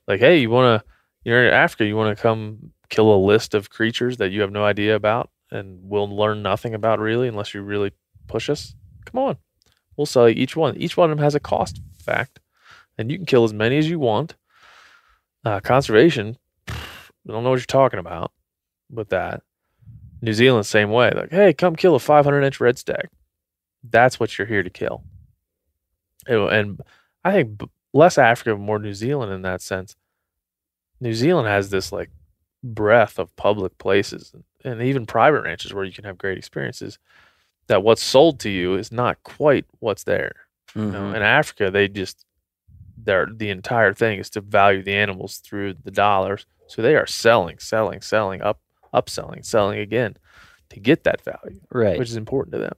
like, 0.08 0.18
hey, 0.18 0.38
you 0.38 0.50
want 0.50 0.82
to? 0.82 0.88
You're 1.22 1.46
in 1.46 1.54
Africa. 1.54 1.84
You 1.86 1.94
want 1.94 2.16
to 2.16 2.20
come 2.20 2.72
kill 2.88 3.14
a 3.14 3.24
list 3.24 3.54
of 3.54 3.70
creatures 3.70 4.16
that 4.16 4.32
you 4.32 4.40
have 4.40 4.50
no 4.50 4.64
idea 4.64 4.96
about 4.96 5.30
and 5.50 5.78
we'll 5.82 6.08
learn 6.08 6.42
nothing 6.42 6.74
about 6.74 6.98
really 6.98 7.28
unless 7.28 7.54
you 7.54 7.62
really 7.62 7.92
push 8.26 8.50
us. 8.50 8.74
Come 9.04 9.20
on, 9.20 9.36
we'll 9.96 10.06
sell 10.06 10.28
you 10.28 10.34
each 10.40 10.56
one. 10.56 10.76
Each 10.76 10.96
one 10.96 11.10
of 11.10 11.16
them 11.16 11.24
has 11.24 11.34
a 11.34 11.40
cost 11.40 11.80
fact, 11.98 12.40
and 12.98 13.10
you 13.10 13.18
can 13.18 13.26
kill 13.26 13.44
as 13.44 13.52
many 13.52 13.78
as 13.78 13.88
you 13.88 13.98
want. 13.98 14.34
Uh, 15.44 15.60
conservation, 15.60 16.36
I 16.68 16.74
don't 17.26 17.42
know 17.42 17.50
what 17.50 17.58
you're 17.58 17.66
talking 17.66 17.98
about 17.98 18.32
with 18.90 19.08
that. 19.10 19.42
New 20.22 20.32
Zealand, 20.32 20.66
same 20.66 20.90
way. 20.90 21.10
Like, 21.14 21.30
hey, 21.30 21.52
come 21.52 21.76
kill 21.76 21.94
a 21.94 21.98
500 21.98 22.42
inch 22.42 22.60
red 22.60 22.78
stag. 22.78 23.08
That's 23.82 24.20
what 24.20 24.36
you're 24.36 24.46
here 24.46 24.62
to 24.62 24.70
kill. 24.70 25.02
And, 26.26 26.80
I 27.22 27.32
think 27.32 27.60
less 27.92 28.16
Africa, 28.16 28.56
more 28.56 28.78
New 28.78 28.94
Zealand 28.94 29.32
in 29.32 29.42
that 29.42 29.60
sense. 29.60 29.94
New 31.00 31.12
Zealand 31.12 31.48
has 31.48 31.68
this 31.68 31.92
like 31.92 32.10
breadth 32.62 33.18
of 33.18 33.34
public 33.36 33.76
places 33.78 34.34
and 34.64 34.82
even 34.82 35.04
private 35.06 35.42
ranches 35.42 35.74
where 35.74 35.84
you 35.84 35.92
can 35.92 36.04
have 36.04 36.16
great 36.16 36.38
experiences. 36.38 36.98
That 37.70 37.84
what's 37.84 38.02
sold 38.02 38.40
to 38.40 38.50
you 38.50 38.74
is 38.74 38.90
not 38.90 39.22
quite 39.22 39.64
what's 39.78 40.02
there. 40.02 40.32
You 40.74 40.82
know, 40.86 41.02
Mhm. 41.12 41.14
in 41.14 41.22
Africa, 41.22 41.70
they 41.70 41.86
just 41.86 42.26
their 42.96 43.26
the 43.32 43.48
entire 43.48 43.94
thing 43.94 44.18
is 44.18 44.28
to 44.30 44.40
value 44.40 44.82
the 44.82 44.92
animals 44.92 45.38
through 45.38 45.74
the 45.84 45.92
dollars. 45.92 46.46
So 46.66 46.82
they 46.82 46.96
are 46.96 47.06
selling, 47.06 47.60
selling, 47.60 48.00
selling, 48.02 48.42
up, 48.42 48.60
upselling, 48.92 49.44
selling 49.44 49.78
again 49.78 50.16
to 50.70 50.80
get 50.80 51.04
that 51.04 51.20
value, 51.22 51.60
Right. 51.70 51.96
which 51.96 52.08
is 52.10 52.16
important 52.16 52.52
to 52.54 52.58
them. 52.58 52.74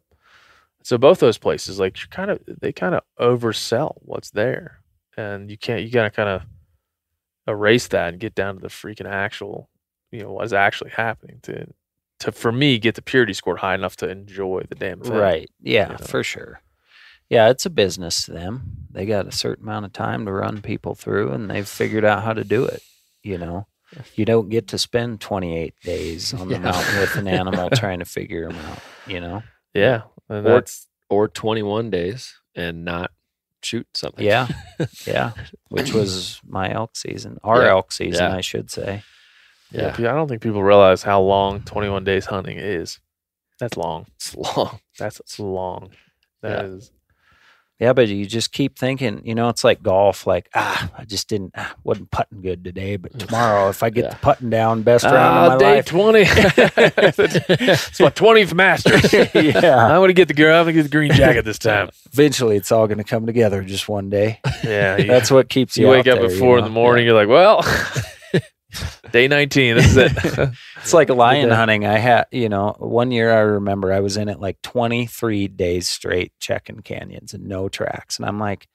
So 0.82 0.98
both 0.98 1.20
those 1.20 1.38
places, 1.38 1.80
like 1.80 1.98
you 1.98 2.08
kind 2.10 2.30
of 2.30 2.40
they 2.46 2.72
kind 2.72 2.94
of 2.94 3.02
oversell 3.18 3.94
what's 4.02 4.30
there, 4.30 4.82
and 5.16 5.50
you 5.50 5.56
can't 5.56 5.82
you 5.82 5.90
gotta 5.90 6.10
kind 6.10 6.28
of 6.28 6.42
erase 7.48 7.88
that 7.88 8.10
and 8.10 8.20
get 8.20 8.34
down 8.34 8.56
to 8.56 8.60
the 8.60 8.68
freaking 8.68 9.08
actual, 9.08 9.70
you 10.10 10.20
know, 10.22 10.32
what 10.32 10.44
is 10.44 10.52
actually 10.52 10.90
happening 10.90 11.40
to 11.44 11.66
to 12.22 12.32
for 12.32 12.50
me 12.52 12.78
get 12.78 12.94
the 12.96 13.02
purity 13.02 13.32
score 13.32 13.56
high 13.56 13.74
enough 13.74 13.96
to 13.96 14.08
enjoy 14.08 14.62
the 14.68 14.74
damn 14.74 15.00
thing. 15.00 15.12
Right. 15.14 15.50
Yeah, 15.60 15.92
you 15.92 15.98
know. 15.98 16.04
for 16.06 16.22
sure. 16.24 16.60
Yeah, 17.28 17.48
it's 17.48 17.64
a 17.66 17.70
business 17.70 18.24
to 18.24 18.32
them. 18.32 18.86
They 18.90 19.06
got 19.06 19.26
a 19.26 19.32
certain 19.32 19.64
amount 19.64 19.86
of 19.86 19.92
time 19.92 20.26
to 20.26 20.32
run 20.32 20.60
people 20.60 20.94
through 20.94 21.30
and 21.32 21.50
they've 21.50 21.66
figured 21.68 22.04
out 22.04 22.22
how 22.24 22.32
to 22.34 22.44
do 22.44 22.64
it, 22.64 22.82
you 23.22 23.38
know. 23.38 23.66
You 24.14 24.24
don't 24.24 24.48
get 24.48 24.68
to 24.68 24.78
spend 24.78 25.20
28 25.20 25.74
days 25.84 26.32
on 26.32 26.48
the 26.48 26.54
Yeah. 26.54 26.60
mountain 26.60 26.98
with 27.00 27.14
an 27.16 27.28
animal 27.28 27.68
trying 27.74 27.98
to 27.98 28.06
figure 28.06 28.48
them 28.48 28.56
out, 28.64 28.78
you 29.06 29.20
know. 29.20 29.42
Yeah, 29.74 30.02
and 30.30 30.46
uh, 30.46 30.50
Or- 30.50 30.54
that's 30.54 30.88
Or 31.10 31.28
21 31.28 31.90
days 31.90 32.34
and 32.54 32.86
not 32.86 33.10
shoot 33.62 33.86
something. 33.94 34.24
Yeah. 34.24 34.48
Yeah, 35.06 35.32
which 35.68 35.92
was 35.92 36.40
my 36.46 36.72
elk 36.72 36.96
season. 36.96 37.36
Our 37.44 37.62
Yeah. 37.64 37.68
elk 37.70 37.92
season, 37.92 38.30
Yeah. 38.30 38.36
I 38.36 38.40
should 38.40 38.70
say. 38.70 39.02
Yeah, 39.72 39.92
pe- 39.92 40.06
I 40.06 40.12
don't 40.12 40.28
think 40.28 40.42
people 40.42 40.62
realize 40.62 41.02
how 41.02 41.20
long 41.20 41.60
21 41.62 42.04
days 42.04 42.26
hunting 42.26 42.58
is. 42.58 42.98
That's 43.58 43.76
long. 43.76 44.06
It's 44.16 44.34
long. 44.36 44.80
That's 44.98 45.20
it's 45.20 45.38
long. 45.38 45.90
That 46.42 46.64
Yeah. 46.66 46.72
is. 46.72 46.90
Yeah, 47.80 47.92
but 47.94 48.06
you 48.06 48.26
just 48.26 48.52
keep 48.52 48.78
thinking, 48.78 49.22
you 49.26 49.34
know, 49.34 49.48
it's 49.48 49.64
like 49.64 49.82
golf. 49.82 50.24
Like, 50.24 50.48
ah, 50.54 50.88
I 50.96 51.04
just 51.04 51.28
didn't, 51.28 51.52
ah, 51.56 51.74
wasn't 51.82 52.12
putting 52.12 52.40
good 52.40 52.62
today, 52.62 52.96
but 52.96 53.18
tomorrow, 53.18 53.70
if 53.70 53.82
I 53.82 53.90
get 53.90 54.04
Yeah. 54.04 54.10
the 54.10 54.16
putting 54.16 54.50
down, 54.50 54.82
best 54.82 55.02
round 55.04 55.16
Ah, 55.16 55.46
of 55.46 55.52
my 55.54 55.58
day 55.58 55.74
life. 55.76 55.86
20. 55.86 56.20
it's 56.26 57.98
my 58.00 58.10
20th 58.10 58.54
Masters. 58.54 59.12
yeah. 59.34 59.76
I'm 59.86 60.00
gonna 60.00 60.12
get 60.12 60.28
the 60.28 60.34
girl. 60.34 60.58
I'm 60.60 60.64
gonna 60.66 60.74
get 60.74 60.82
the 60.84 60.88
green 60.90 61.10
jacket 61.12 61.44
this 61.44 61.58
time. 61.58 61.90
Eventually, 62.12 62.56
it's 62.56 62.70
all 62.70 62.86
going 62.86 62.98
to 62.98 63.04
come 63.04 63.26
together 63.26 63.62
just 63.62 63.88
one 63.88 64.10
day. 64.10 64.38
Yeah, 64.62 64.98
you, 64.98 65.06
That's 65.08 65.30
what 65.30 65.48
keeps 65.48 65.76
you. 65.76 65.86
you 65.86 65.90
wake 65.90 66.06
out 66.06 66.14
up 66.14 66.18
there, 66.20 66.26
at 66.26 66.32
you 66.34 66.38
four 66.38 66.58
in 66.58 66.64
the 66.64 66.70
morning. 66.70 67.04
You're 67.04 67.14
like, 67.14 67.28
well, 67.28 67.62
day 69.12 69.28
19. 69.28 69.76
This 69.76 69.86
is 69.86 69.96
it. 69.96 70.50
It's 70.82 70.92
like 70.92 71.08
lion 71.10 71.50
hunting. 71.50 71.86
I 71.86 71.98
had, 71.98 72.26
you 72.32 72.48
know, 72.48 72.74
one 72.78 73.12
year 73.12 73.32
I 73.32 73.40
remember 73.40 73.92
I 73.92 74.00
was 74.00 74.16
in 74.16 74.28
it 74.28 74.40
like 74.40 74.60
23 74.62 75.46
days 75.48 75.88
straight 75.88 76.32
checking 76.40 76.80
canyons 76.80 77.34
and 77.34 77.46
no 77.46 77.68
tracks. 77.68 78.18
And 78.18 78.26
I'm 78.26 78.40
like, 78.40 78.66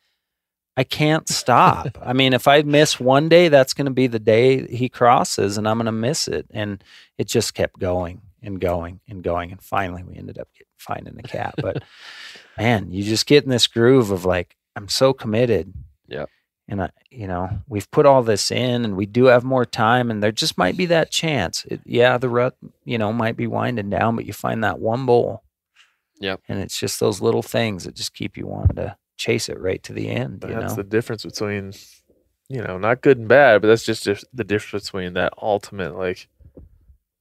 I 0.78 0.84
can't 0.84 1.28
stop. 1.28 1.98
I 2.02 2.14
mean, 2.14 2.34
if 2.34 2.48
I 2.48 2.62
miss 2.62 3.00
one 3.00 3.30
day, 3.30 3.50
that's 3.50 3.74
going 3.74 3.88
to 3.88 3.92
be 3.92 4.08
the 4.08 4.20
day 4.20 4.68
he 4.68 4.90
crosses 4.90 5.58
and 5.58 5.68
I'm 5.68 5.78
going 5.78 5.88
to 5.88 5.92
miss 5.92 6.28
it. 6.28 6.46
And 6.52 6.84
it 7.18 7.28
just 7.28 7.56
kept 7.56 7.80
going 7.80 8.22
and 8.44 8.62
going 8.62 9.00
and 9.10 9.24
going. 9.24 9.52
And 9.52 9.62
finally, 9.62 10.04
we 10.04 10.16
ended 10.16 10.38
up 10.38 10.48
finding 10.78 11.20
a 11.20 11.24
cat. 11.24 11.56
But 11.58 11.84
man, 12.58 12.92
you 12.92 13.04
just 13.04 13.26
get 13.26 13.44
in 13.44 13.50
this 13.50 13.68
groove 13.68 14.12
of 14.12 14.24
like, 14.24 14.56
I'm 14.76 14.88
so 14.88 15.14
committed. 15.14 15.74
Yep. 16.08 16.30
And 16.68 16.82
I, 16.84 16.90
you 17.10 17.28
know, 17.28 17.50
we've 17.68 17.90
put 17.92 18.06
all 18.06 18.24
this 18.24 18.52
in, 18.52 18.86
and 18.86 18.96
we 18.96 19.06
do 19.06 19.26
have 19.26 19.44
more 19.44 19.66
time, 19.66 20.12
and 20.12 20.22
there 20.22 20.32
just 20.32 20.58
might 20.58 20.78
be 20.78 20.86
that 20.88 21.12
chance. 21.12 21.66
It, 21.66 21.82
yeah, 21.86 22.18
the 22.18 22.30
rut, 22.30 22.56
you 22.86 22.98
know, 22.98 23.14
might 23.14 23.38
be 23.38 23.48
winding 23.48 23.90
down, 23.90 24.16
but 24.16 24.26
you 24.26 24.34
find 24.34 24.64
that 24.64 24.80
one 24.80 25.06
bowl. 25.06 25.44
Yep. 26.20 26.42
And 26.48 26.60
it's 26.60 26.78
just 26.80 27.00
those 27.00 27.22
little 27.22 27.44
things 27.44 27.84
that 27.84 27.96
just 27.96 28.14
keep 28.14 28.38
you 28.38 28.48
wanting 28.48 28.76
to 28.78 28.98
chase 29.18 29.50
it 29.50 29.60
right 29.60 29.82
to 29.84 29.94
the 29.94 30.10
end. 30.10 30.44
You 30.48 30.56
That's 30.56 30.74
know, 30.76 30.84
the 30.84 30.90
difference 30.90 31.24
between, 31.24 31.74
you 32.50 32.62
know, 32.62 32.78
not 32.78 33.02
good 33.02 33.18
and 33.18 33.28
bad, 33.28 33.62
but 33.62 33.68
that's 33.68 33.86
just 33.86 34.06
the 34.06 34.44
difference 34.44 34.86
between 34.86 35.14
that 35.14 35.34
ultimate, 35.42 35.96
like, 35.96 36.28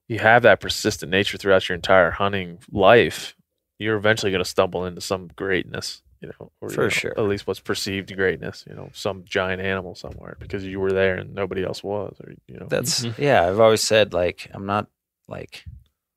you 0.07 0.19
have 0.19 0.43
that 0.43 0.61
persistent 0.61 1.11
nature 1.11 1.37
throughout 1.37 1.67
your 1.67 1.75
entire 1.75 2.11
hunting 2.11 2.59
life. 2.71 3.35
You're 3.77 3.97
eventually 3.97 4.31
going 4.31 4.43
to 4.43 4.49
stumble 4.49 4.85
into 4.85 5.01
some 5.01 5.29
greatness, 5.35 6.01
you 6.21 6.29
know, 6.29 6.51
or, 6.61 6.69
you 6.71 6.77
know, 6.77 6.89
sure. 6.89 7.13
At 7.17 7.25
least 7.25 7.47
what's 7.47 7.59
perceived 7.59 8.15
greatness, 8.15 8.65
you 8.69 8.75
know, 8.75 8.89
some 8.93 9.23
giant 9.25 9.61
animal 9.61 9.95
somewhere 9.95 10.37
because 10.39 10.65
you 10.65 10.79
were 10.79 10.91
there 10.91 11.15
and 11.15 11.33
nobody 11.35 11.63
else 11.63 11.83
was, 11.83 12.15
or 12.23 12.33
you 12.47 12.57
know. 12.59 12.67
that's 12.69 13.05
mm-hmm. 13.05 13.21
yeah. 13.21 13.47
I've 13.47 13.59
always 13.59 13.81
said 13.81 14.13
like 14.13 14.49
I'm 14.53 14.65
not 14.65 14.87
like 15.27 15.65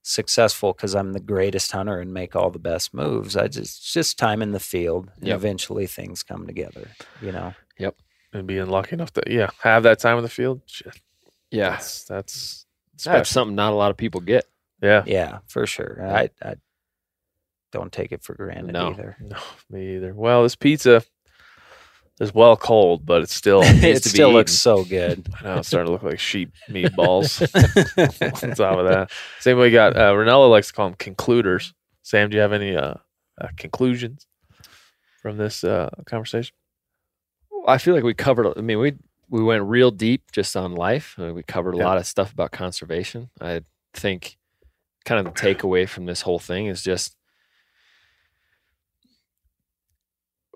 successful 0.02 0.72
because 0.72 0.94
I'm 0.94 1.12
the 1.12 1.20
greatest 1.20 1.72
hunter 1.72 1.98
and 2.01 2.12
make 2.12 2.35
all 2.35 2.51
the 2.51 2.59
best 2.59 2.94
moves. 2.94 3.36
I 3.36 3.48
just 3.48 3.93
just 3.93 4.18
time 4.18 4.43
in 4.43 4.52
the 4.52 4.60
field, 4.60 5.10
and 5.18 5.28
Yep. 5.28 5.36
eventually 5.36 5.86
things 5.86 6.22
come 6.22 6.47
together. 6.47 6.89
You 7.20 7.32
know. 7.32 7.55
Yep. 7.78 7.97
And 8.32 8.47
being 8.47 8.66
lucky 8.66 8.94
enough 8.94 9.12
to 9.14 9.22
yeah 9.27 9.51
have 9.62 9.82
that 9.82 9.98
time 9.98 10.16
in 10.16 10.22
the 10.22 10.28
field. 10.31 10.62
Shit, 10.66 11.01
Yeah. 11.51 11.70
that's 11.70 12.05
that's 12.05 12.66
That's 13.05 13.31
something 13.31 13.56
not 13.56 13.72
a 13.72 13.77
lot 13.77 13.90
of 13.90 13.97
people 13.97 14.20
get. 14.20 14.47
Yeah, 14.82 15.02
Yeah, 15.06 15.39
for 15.47 15.66
sure. 15.66 16.01
I 16.02 16.31
I 16.43 16.55
don't 17.72 17.92
take 17.92 18.12
it 18.12 18.22
for 18.22 18.34
granted 18.34 18.72
No. 18.72 18.90
either. 18.90 19.16
no, 19.20 19.36
me 19.70 19.97
either. 19.97 20.12
Well, 20.14 20.42
this 20.42 20.56
pizza 20.56 21.02
is 22.20 22.34
well 22.34 22.56
cold, 22.56 23.06
but 23.06 23.22
it's 23.22 23.34
still 23.34 23.62
it 23.64 23.80
needs 23.80 24.01
to 24.02 24.09
be 24.09 24.14
still 24.14 24.32
looks 24.32 24.52
eaten. 24.52 24.59
so 24.59 24.84
good. 24.84 25.28
I 25.40 25.44
know 25.44 25.59
it's 25.59 25.68
starting 25.68 25.86
to 25.86 25.92
look 25.92 26.02
like 26.02 26.18
sheep 26.18 26.52
meatballs. 26.68 27.40
On 28.42 28.55
top 28.55 28.78
of 28.78 28.86
that, 28.88 29.10
same 29.40 29.56
way 29.56 29.64
we 29.68 29.70
got 29.70 29.97
uh, 29.97 30.12
Rinella 30.12 30.51
likes 30.51 30.68
to 30.68 30.72
call 30.72 30.88
them 30.88 30.97
concluders. 30.98 31.72
Sam, 32.02 32.28
do 32.30 32.36
you 32.36 32.40
have 32.42 32.52
any 32.52 32.76
uh, 32.76 32.94
uh, 33.40 33.48
conclusions 33.56 34.26
from 35.22 35.36
this 35.36 35.62
uh, 35.64 35.90
conversation? 36.06 36.55
I 37.66 37.78
feel 37.78 37.94
like 37.94 38.05
we 38.05 38.14
covered. 38.14 38.52
I 38.56 38.60
mean, 38.62 38.78
we 38.80 38.94
we 39.28 39.42
went 39.42 39.62
real 39.64 39.90
deep 39.90 40.32
just 40.32 40.56
on 40.56 40.74
life. 40.74 41.14
I 41.18 41.22
mean, 41.22 41.34
we 41.34 41.42
covered 41.42 41.74
a 41.74 41.78
Yeah. 41.78 41.84
lot 41.86 41.98
of 41.98 42.06
stuff 42.06 42.32
about 42.32 42.51
conservation. 42.51 43.30
I 43.40 43.60
think 43.94 44.36
kind 45.05 45.24
of 45.26 45.32
the 45.32 45.40
takeaway 45.40 45.88
from 45.88 46.06
this 46.06 46.22
whole 46.22 46.38
thing 46.38 46.66
is 46.66 46.82
just 46.82 47.14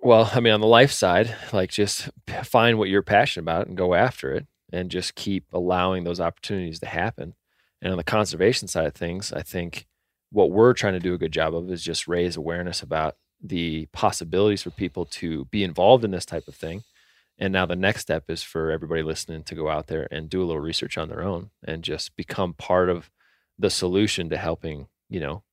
well, 0.05 0.31
I 0.35 0.40
mean, 0.40 0.52
on 0.52 0.60
the 0.60 0.66
life 0.66 0.93
side, 0.93 1.35
like 1.52 1.70
just 1.70 2.10
find 2.43 2.78
what 2.78 2.90
you're 2.90 3.02
passionate 3.02 3.44
about 3.44 3.66
and 3.66 3.76
go 3.76 3.94
after 3.94 4.32
it, 4.35 4.47
and 4.70 4.90
just 4.90 5.14
keep 5.14 5.47
allowing 5.52 6.05
those 6.05 6.20
opportunities 6.20 6.78
to 6.81 6.86
happen. 6.86 7.35
And 7.81 7.90
on 7.90 7.97
the 7.97 8.05
conservation 8.05 8.68
side 8.68 8.86
of 8.86 8.94
things, 8.94 9.32
I 9.32 9.43
think 9.43 9.86
what 10.31 10.51
we're 10.51 10.74
trying 10.74 10.93
to 10.93 11.01
do 11.01 11.14
a 11.14 11.18
good 11.18 11.32
job 11.32 11.55
of 11.55 11.70
is 11.70 11.82
just 11.82 12.06
raise 12.06 12.36
awareness 12.36 12.82
about 12.82 13.16
the 13.43 13.86
possibilities 13.93 14.62
for 14.62 14.70
people 14.70 15.06
to 15.06 15.47
be 15.47 15.64
involved 15.64 16.05
in 16.05 16.10
this 16.10 16.26
type 16.26 16.48
of 16.48 16.55
thing. 16.55 16.82
And 17.39 17.52
now 17.52 17.66
the 17.66 17.76
next 17.76 18.02
step 18.02 18.24
is 18.28 18.43
for 18.43 18.70
everybody 18.70 19.02
listening 19.02 19.43
to 19.44 19.55
go 19.55 19.68
out 19.70 19.86
there 19.86 20.06
and 20.10 20.28
do 20.28 20.43
a 20.43 20.44
little 20.44 20.60
research 20.60 20.98
on 20.98 21.09
their 21.09 21.22
own 21.22 21.51
and 21.66 21.82
just 21.82 22.14
become 22.16 22.52
part 22.52 22.90
of 22.90 23.10
the 23.59 23.70
solution 23.70 24.28
to 24.28 24.36
helping, 24.36 24.89
you 25.09 25.20
know, 25.20 25.44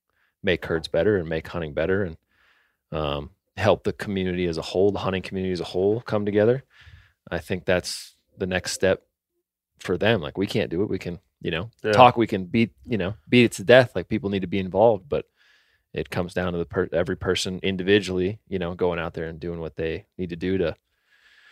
make 0.42 0.66
herds 0.66 0.88
better 0.88 1.16
and 1.16 1.28
make 1.28 1.48
hunting 1.48 1.72
better 1.72 2.02
and 2.04 2.16
um, 2.90 3.30
help 3.56 3.84
the 3.84 3.92
community 3.92 4.46
as 4.46 4.58
a 4.58 4.62
whole, 4.62 4.90
the 4.90 4.98
hunting 5.00 5.22
community 5.22 5.52
as 5.52 5.60
a 5.60 5.64
whole 5.64 6.00
come 6.00 6.24
together. 6.24 6.64
I 7.30 7.38
think 7.38 7.64
that's 7.64 8.14
the 8.38 8.46
next 8.46 8.72
step 8.72 9.02
for 9.78 9.96
them. 9.98 10.20
Like 10.20 10.38
we 10.38 10.46
can't 10.46 10.70
do 10.70 10.82
it. 10.82 10.88
We 10.90 10.98
can, 10.98 11.18
you 11.40 11.50
know, 11.50 11.70
Yeah. 11.84 11.92
talk, 11.92 12.16
we 12.16 12.26
can 12.26 12.44
beat, 12.46 12.72
you 12.86 12.98
know, 12.98 13.14
beat 13.28 13.44
it 13.44 13.52
to 13.52 13.64
death. 13.64 13.92
Like 13.94 14.08
people 14.08 14.30
need 14.30 14.40
to 14.42 14.46
be 14.46 14.58
involved, 14.58 15.08
but 15.08 15.26
it 15.92 16.08
comes 16.08 16.32
down 16.32 16.52
to 16.52 16.58
the 16.58 16.64
per- 16.64 16.88
every 16.92 17.16
person 17.16 17.60
individually, 17.62 18.40
you 18.48 18.58
know, 18.58 18.74
going 18.74 18.98
out 18.98 19.12
there 19.14 19.26
and 19.26 19.38
doing 19.38 19.60
what 19.60 19.76
they 19.76 20.06
need 20.16 20.30
to 20.30 20.36
do 20.36 20.56
to 20.58 20.74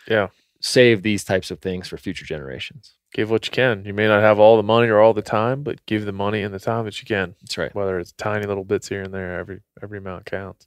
Yeah, 0.07 0.29
save 0.59 1.03
these 1.03 1.23
types 1.23 1.51
of 1.51 1.59
things 1.59 1.87
for 1.87 1.97
future 1.97 2.25
generations. 2.25 2.95
give 3.13 3.29
what 3.29 3.45
you 3.45 3.51
can. 3.51 3.83
You 3.85 3.93
may 3.93 4.07
not 4.07 4.21
have 4.23 4.39
all 4.39 4.55
the 4.57 4.63
money 4.63 4.87
or 4.87 4.99
all 4.99 5.13
the 5.13 5.21
time, 5.21 5.63
but 5.63 5.85
give 5.85 6.05
the 6.05 6.11
money 6.13 6.41
and 6.41 6.53
the 6.53 6.59
time 6.59 6.85
that 6.85 6.99
you 7.01 7.05
can. 7.05 7.35
That's 7.41 7.57
right. 7.57 7.75
Whether 7.75 7.99
it's 7.99 8.13
tiny 8.13 8.45
little 8.47 8.63
bits 8.63 8.87
here 8.87 9.03
and 9.03 9.13
there, 9.13 9.37
every 9.37 9.59
every 9.83 9.97
amount 9.99 10.25
counts. 10.25 10.65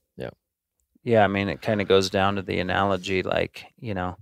Yeah, 1.05 1.23
I 1.23 1.29
mean, 1.29 1.51
it 1.51 1.61
kind 1.61 1.83
of 1.83 1.87
goes 1.87 2.09
down 2.09 2.37
to 2.37 2.43
the 2.43 2.59
analogy 2.59 3.23
like, 3.23 3.67
you 3.79 3.93
know, 3.93 4.17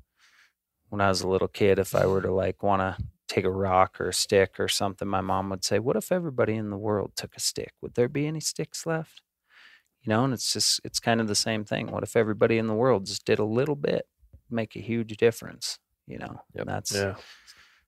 when 0.89 1.01
I 1.01 1.09
was 1.09 1.23
a 1.23 1.29
little 1.29 1.49
kid, 1.49 1.79
if 1.79 1.95
I 1.95 2.07
were 2.07 2.21
to 2.21 2.33
like 2.33 2.63
want 2.63 2.81
to 2.81 3.03
take 3.29 3.45
a 3.45 3.51
rock 3.51 4.01
or 4.01 4.09
a 4.09 4.13
stick 4.13 4.59
or 4.59 4.69
something, 4.69 5.09
my 5.09 5.21
mom 5.21 5.49
would 5.51 5.65
say, 5.65 5.79
What 5.79 5.97
if 5.97 6.11
everybody 6.11 6.55
in 6.55 6.71
the 6.71 6.77
world 6.77 7.13
took 7.17 7.37
a 7.37 7.41
stick? 7.41 7.73
Would 7.81 7.95
there 7.95 8.09
be 8.09 8.27
any 8.27 8.41
sticks 8.41 8.85
left? 8.85 9.23
You 10.03 10.11
know, 10.11 10.25
and 10.25 10.35
it's 10.35 10.53
just, 10.53 10.81
it's 10.83 10.99
kind 10.99 11.21
of 11.21 11.29
the 11.29 11.37
same 11.37 11.65
thing. 11.65 11.91
What 11.91 12.03
if 12.03 12.17
everybody 12.17 12.59
in 12.59 12.67
the 12.67 12.75
world 12.75 13.07
just 13.07 13.25
did 13.25 13.39
a 13.39 13.45
little 13.45 13.77
bit, 13.77 14.07
make 14.51 14.75
a 14.75 14.81
huge 14.81 15.17
difference? 15.17 15.79
You 16.09 16.19
know, 16.19 16.43
Yep. 16.55 16.67
That's, 16.67 16.93
Yeah, 16.93 17.15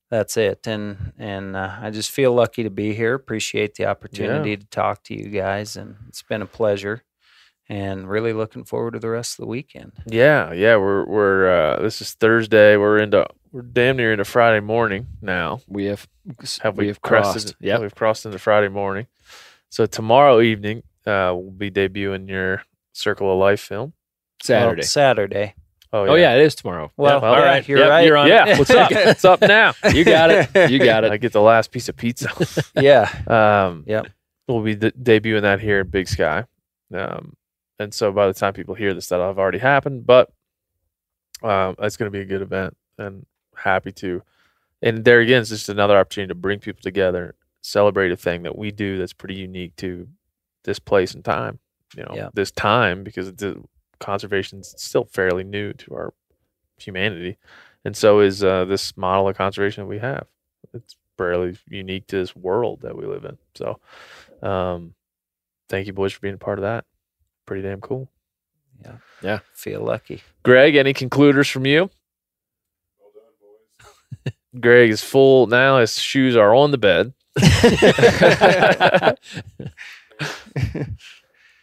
that's 0.08 0.36
it. 0.36 0.66
And, 0.68 1.12
and 1.18 1.56
uh, 1.56 1.76
I 1.80 1.90
just 1.90 2.12
feel 2.12 2.32
lucky 2.32 2.62
to 2.62 2.70
be 2.70 2.94
here. 2.94 3.14
Appreciate 3.14 3.74
the 3.74 3.86
opportunity 3.86 4.56
to 4.56 4.66
talk 4.66 5.02
to 5.04 5.14
you 5.14 5.28
guys. 5.28 5.76
And 5.76 5.96
it's 6.08 6.22
been 6.22 6.42
a 6.42 6.46
pleasure 6.46 7.02
and 7.68 8.08
really 8.08 8.32
looking 8.32 8.64
forward 8.64 8.92
to 8.92 8.98
the 8.98 9.08
rest 9.10 9.38
of 9.38 9.42
the 9.44 9.48
weekend. 9.48 9.92
yeah, 10.06 10.52
yeah. 10.52 10.76
We're 10.76 11.04
we're 11.06 11.48
uh, 11.48 11.82
this 11.82 12.00
is 12.00 12.12
Thursday. 12.14 12.76
We're 12.76 12.98
into 12.98 13.26
we're 13.52 13.62
damn 13.62 13.96
near 13.96 14.12
into 14.12 14.24
Friday 14.24 14.60
morning 14.60 15.06
now. 15.22 15.60
We 15.68 15.84
have 15.86 16.06
Have 16.62 16.76
we, 16.76 16.88
have 16.88 17.00
crossed? 17.00 17.32
crossed. 17.32 17.56
Yeah, 17.60 17.78
we've 17.78 17.94
crossed 17.94 18.26
into 18.26 18.38
Friday 18.38 18.68
morning. 18.68 19.06
So 19.70 19.86
tomorrow 19.86 20.40
evening, 20.40 20.78
uh, 21.06 21.32
we'll 21.36 21.50
be 21.50 21.70
debuting 21.70 22.28
your 22.28 22.62
Circle 22.92 23.32
of 23.32 23.38
Life 23.38 23.60
film. 23.60 23.92
Saturday. 24.42 24.80
Well, 24.80 24.86
Saturday. 24.86 25.54
oh 25.92 26.14
yeah, 26.16 26.34
it 26.34 26.42
is 26.42 26.54
tomorrow. 26.54 26.90
Well, 26.96 27.20
well, 27.20 27.34
all 27.34 27.40
yeah, 27.40 27.46
right, 27.46 27.68
you're 27.68 27.78
Yep, 27.78 27.88
right. 27.90 28.06
You're 28.06 28.16
on. 28.16 28.28
Yeah, 28.28 28.58
what's 28.58 28.70
up? 28.70 28.90
What's 28.92 29.24
up 29.24 29.40
now? 29.40 29.72
You 29.92 30.04
got 30.04 30.30
it. 30.30 30.70
You 30.70 30.78
got 30.80 31.04
it. 31.04 31.12
I 31.12 31.16
get 31.16 31.32
the 31.32 31.40
last 31.40 31.70
piece 31.70 31.88
of 31.88 31.96
pizza. 31.96 32.28
yeah. 32.76 33.08
Um, 33.26 33.84
Yep. 33.86 34.08
We'll 34.48 34.62
be 34.62 34.74
de- 34.74 34.90
debuting 34.92 35.42
that 35.42 35.60
here 35.60 35.80
in 35.80 35.88
Big 35.88 36.06
Sky. 36.08 36.44
Um, 36.92 37.34
and 37.78 37.92
so 37.92 38.12
by 38.12 38.26
the 38.26 38.34
time 38.34 38.52
people 38.52 38.74
hear 38.74 38.94
this, 38.94 39.08
that'll 39.08 39.26
have 39.26 39.38
already 39.38 39.58
happened. 39.58 40.06
But 40.06 40.30
um, 41.42 41.74
it's 41.78 41.96
going 41.96 42.10
to 42.10 42.16
be 42.16 42.22
a 42.22 42.26
good 42.26 42.42
event 42.42 42.76
and 42.98 43.26
happy 43.56 43.92
to. 43.92 44.22
And 44.82 45.04
there 45.04 45.20
again, 45.20 45.40
it's 45.40 45.50
just 45.50 45.68
another 45.68 45.96
opportunity 45.96 46.28
to 46.28 46.34
bring 46.34 46.58
people 46.58 46.82
together, 46.82 47.34
celebrate 47.62 48.12
a 48.12 48.16
thing 48.16 48.42
that 48.42 48.56
we 48.56 48.70
do 48.70 48.98
that's 48.98 49.12
pretty 49.12 49.34
unique 49.34 49.74
to 49.76 50.08
this 50.64 50.78
place 50.78 51.14
and 51.14 51.24
time. 51.24 51.58
You 51.96 52.02
know, 52.04 52.14
Yep. 52.14 52.30
this 52.34 52.50
time 52.50 53.04
because 53.04 53.32
the 53.34 53.62
conservation 54.00 54.60
is 54.60 54.74
still 54.76 55.04
fairly 55.04 55.44
new 55.44 55.72
to 55.74 55.94
our 55.94 56.14
humanity, 56.76 57.36
and 57.84 57.96
so 57.96 58.20
is 58.20 58.42
uh, 58.42 58.64
this 58.64 58.96
model 58.96 59.28
of 59.28 59.36
conservation 59.36 59.84
that 59.84 59.88
we 59.88 59.98
have. 60.00 60.26
It's 60.72 60.96
fairly 61.16 61.56
unique 61.68 62.08
to 62.08 62.16
this 62.16 62.34
world 62.34 62.80
that 62.82 62.96
we 62.96 63.06
live 63.06 63.24
in. 63.24 63.38
So, 63.54 63.78
um, 64.42 64.94
thank 65.68 65.86
you, 65.86 65.92
boys, 65.92 66.12
for 66.12 66.20
being 66.20 66.34
a 66.34 66.38
part 66.38 66.58
of 66.58 66.64
that. 66.64 66.84
Pretty 67.46 67.62
damn 67.62 67.80
cool. 67.80 68.08
Yeah. 68.82 68.96
Yeah. 69.22 69.38
Feel 69.54 69.82
lucky. 69.82 70.22
Greg, 70.42 70.76
any 70.76 70.92
concluders 70.92 71.48
from 71.48 71.66
you? 71.66 71.90
Greg 74.60 74.90
is 74.90 75.02
full 75.02 75.46
now. 75.46 75.78
His 75.78 75.98
shoes 75.98 76.36
are 76.36 76.54
on 76.54 76.70
the 76.70 76.78
bed. 76.78 77.12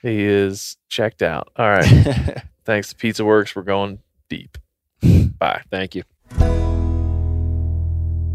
he 0.02 0.24
is 0.24 0.78
checked 0.90 1.22
out. 1.22 1.50
All 1.56 1.70
right. 1.70 2.44
Thanks 2.66 2.90
to 2.90 2.96
Pizza 2.96 3.26
Works. 3.26 3.56
We're 3.56 3.64
going 3.64 4.00
deep. 4.30 4.58
Bye. 5.40 5.62
Thank 5.72 5.96
you. 5.96 6.04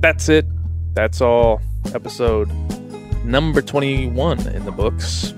That's 0.01 0.29
it. 0.29 0.47
That's 0.95 1.21
all. 1.21 1.61
Episode 1.95 2.51
number 3.25 3.61
21 3.61 4.49
in 4.49 4.65
the 4.65 4.73
books. 4.73 5.35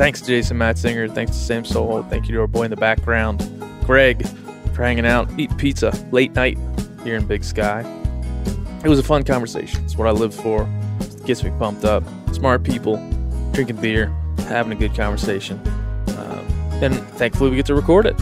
Thanks 0.00 0.22
to 0.22 0.28
Jason 0.28 0.56
Matzinger. 0.56 1.14
Thanks 1.14 1.32
to 1.32 1.38
Sam 1.38 1.62
Soholt. 1.62 2.08
Thank 2.08 2.26
you 2.26 2.34
to 2.34 2.40
our 2.40 2.46
boy 2.46 2.62
in 2.62 2.70
the 2.70 2.76
background, 2.78 3.46
Greg, 3.84 4.26
for 4.72 4.82
hanging 4.82 5.04
out, 5.04 5.28
eating 5.38 5.58
pizza 5.58 5.92
late 6.10 6.32
night 6.32 6.56
here 7.04 7.16
in 7.16 7.26
Big 7.26 7.44
Sky. 7.44 7.80
It 8.82 8.88
was 8.88 8.98
a 8.98 9.02
fun 9.02 9.24
conversation. 9.24 9.84
It's 9.84 9.96
what 9.96 10.08
I 10.08 10.12
live 10.12 10.34
for. 10.34 10.66
It 11.00 11.26
gets 11.26 11.44
me 11.44 11.52
pumped 11.58 11.84
up. 11.84 12.02
Smart 12.32 12.62
people, 12.62 12.96
drinking 13.52 13.76
beer, 13.76 14.06
having 14.48 14.72
a 14.72 14.74
good 14.74 14.94
conversation. 14.94 15.60
Um, 16.16 16.46
and 16.82 16.94
thankfully, 17.18 17.50
we 17.50 17.56
get 17.56 17.66
to 17.66 17.74
record 17.74 18.06
it. 18.06 18.18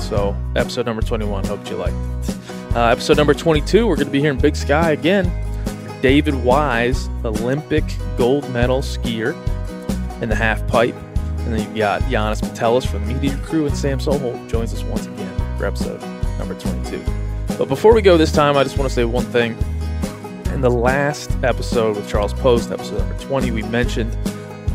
So, 0.00 0.36
episode 0.56 0.84
number 0.84 1.00
21. 1.00 1.44
Hope 1.44 1.70
you 1.70 1.76
liked 1.76 1.94
it. 2.28 2.74
Uh, 2.74 2.88
episode 2.88 3.18
number 3.18 3.34
22, 3.34 3.86
we're 3.86 3.94
going 3.94 4.08
to 4.08 4.12
be 4.12 4.18
here 4.18 4.32
in 4.32 4.38
Big 4.38 4.56
Sky 4.56 4.90
again. 4.90 5.30
David 6.02 6.34
Wise, 6.34 7.08
Olympic 7.24 7.84
gold 8.18 8.50
medal 8.50 8.80
skier 8.80 9.32
in 10.20 10.28
the 10.28 10.34
half 10.34 10.66
pipe. 10.66 10.96
And 11.44 11.52
then 11.52 11.60
you've 11.60 11.76
got 11.76 12.02
Janis 12.08 12.40
Putelis 12.40 12.86
from 12.86 13.06
the 13.06 13.14
MeatEater 13.14 13.42
Crew, 13.42 13.66
and 13.66 13.76
Sam 13.76 13.98
Soholt 13.98 14.48
joins 14.48 14.72
us 14.72 14.82
once 14.84 15.06
again 15.06 15.58
for 15.58 15.66
episode 15.66 16.00
number 16.38 16.54
22. 16.54 17.02
But 17.58 17.68
before 17.68 17.94
we 17.94 18.02
go 18.02 18.16
this 18.16 18.32
time, 18.32 18.56
I 18.56 18.64
just 18.64 18.78
want 18.78 18.88
to 18.88 18.94
say 18.94 19.04
one 19.04 19.24
thing. 19.26 19.56
In 20.52 20.60
the 20.60 20.70
last 20.70 21.30
episode 21.42 21.96
with 21.96 22.08
Charles 22.08 22.32
Post, 22.32 22.70
episode 22.70 22.98
number 22.98 23.18
20, 23.18 23.50
we 23.50 23.62
mentioned 23.64 24.16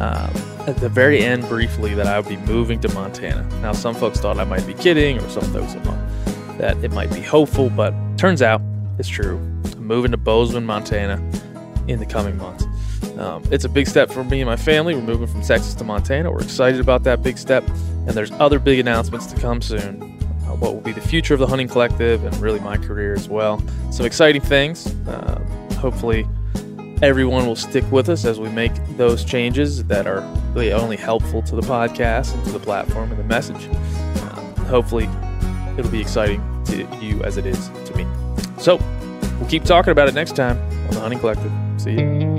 um, 0.01 0.31
at 0.67 0.77
the 0.77 0.89
very 0.89 1.23
end 1.23 1.47
briefly 1.47 1.93
that 1.95 2.05
I 2.05 2.19
would 2.19 2.29
be 2.29 2.37
moving 2.37 2.79
to 2.81 2.93
Montana. 2.93 3.43
Now, 3.61 3.71
some 3.71 3.95
folks 3.95 4.19
thought 4.19 4.37
I 4.37 4.43
might 4.43 4.65
be 4.67 4.73
kidding, 4.73 5.19
or 5.19 5.29
some 5.29 5.43
folks 5.51 5.73
thought 5.73 6.57
that 6.59 6.77
it 6.83 6.91
might 6.91 7.11
be 7.13 7.21
hopeful, 7.21 7.69
but 7.69 7.93
turns 8.17 8.41
out 8.41 8.61
it's 8.97 9.09
true. 9.09 9.37
I'm 9.75 9.87
moving 9.87 10.11
to 10.11 10.17
Bozeman, 10.17 10.65
Montana 10.65 11.15
in 11.87 11.99
the 11.99 12.05
coming 12.05 12.37
months. 12.37 12.65
Um, 13.17 13.43
it's 13.51 13.65
a 13.65 13.69
big 13.69 13.87
step 13.87 14.11
for 14.11 14.23
me 14.23 14.41
and 14.41 14.47
my 14.47 14.55
family. 14.55 14.95
We're 14.95 15.01
moving 15.01 15.27
from 15.27 15.41
Texas 15.41 15.73
to 15.75 15.83
Montana. 15.83 16.31
We're 16.31 16.41
excited 16.41 16.79
about 16.79 17.03
that 17.03 17.21
big 17.21 17.37
step, 17.37 17.67
and 17.67 18.09
there's 18.09 18.31
other 18.33 18.59
big 18.59 18.79
announcements 18.79 19.25
to 19.27 19.39
come 19.39 19.61
soon. 19.61 20.01
Uh, 20.43 20.55
what 20.55 20.73
will 20.73 20.81
be 20.81 20.91
the 20.91 21.01
future 21.01 21.33
of 21.33 21.39
the 21.39 21.47
hunting 21.47 21.67
collective 21.67 22.23
and 22.23 22.35
really 22.37 22.59
my 22.59 22.77
career 22.77 23.13
as 23.13 23.27
well. 23.27 23.61
Some 23.91 24.05
exciting 24.05 24.41
things. 24.41 24.87
Uh, 25.07 25.39
hopefully, 25.79 26.27
everyone 27.01 27.45
will 27.45 27.55
stick 27.55 27.89
with 27.91 28.09
us 28.09 28.25
as 28.25 28.39
we 28.39 28.49
make 28.49 28.71
those 28.97 29.23
changes 29.23 29.83
that 29.85 30.07
are 30.07 30.21
really 30.53 30.71
only 30.71 30.97
helpful 30.97 31.41
to 31.43 31.55
the 31.55 31.61
podcast 31.61 32.33
and 32.33 32.43
to 32.45 32.51
the 32.51 32.59
platform 32.59 33.11
and 33.11 33.19
the 33.19 33.23
message. 33.23 33.69
Uh, 33.71 34.41
hopefully, 34.65 35.09
it'll 35.77 35.91
be 35.91 36.01
exciting 36.01 36.41
to 36.65 36.85
you 37.01 37.23
as 37.23 37.37
it 37.37 37.45
is 37.45 37.69
to 37.85 37.95
me. 37.95 38.05
So, 38.59 38.77
we'll 39.39 39.49
keep 39.49 39.63
talking 39.63 39.91
about 39.91 40.07
it 40.07 40.13
next 40.13 40.35
time 40.35 40.57
on 40.87 40.91
the 40.91 40.99
Hunting 40.99 41.19
Collective. 41.19 41.51
See 41.77 41.93
you. 41.93 42.38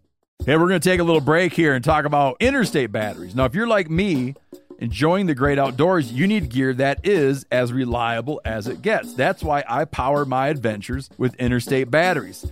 Hey, 0.43 0.57
we're 0.57 0.67
going 0.67 0.81
to 0.81 0.89
take 0.89 0.99
a 0.99 1.03
little 1.03 1.21
break 1.21 1.53
here 1.53 1.75
and 1.75 1.85
talk 1.85 2.03
about 2.03 2.37
interstate 2.39 2.91
batteries. 2.91 3.35
Now, 3.35 3.45
if 3.45 3.53
you're 3.53 3.67
like 3.67 3.91
me, 3.91 4.33
enjoying 4.79 5.27
the 5.27 5.35
great 5.35 5.59
outdoors, 5.59 6.11
you 6.11 6.25
need 6.25 6.49
gear 6.49 6.73
that 6.73 7.05
is 7.05 7.45
as 7.51 7.71
reliable 7.71 8.41
as 8.43 8.67
it 8.67 8.81
gets. 8.81 9.13
That's 9.13 9.43
why 9.43 9.63
I 9.69 9.85
power 9.85 10.25
my 10.25 10.47
adventures 10.47 11.11
with 11.15 11.35
interstate 11.35 11.91
batteries. 11.91 12.51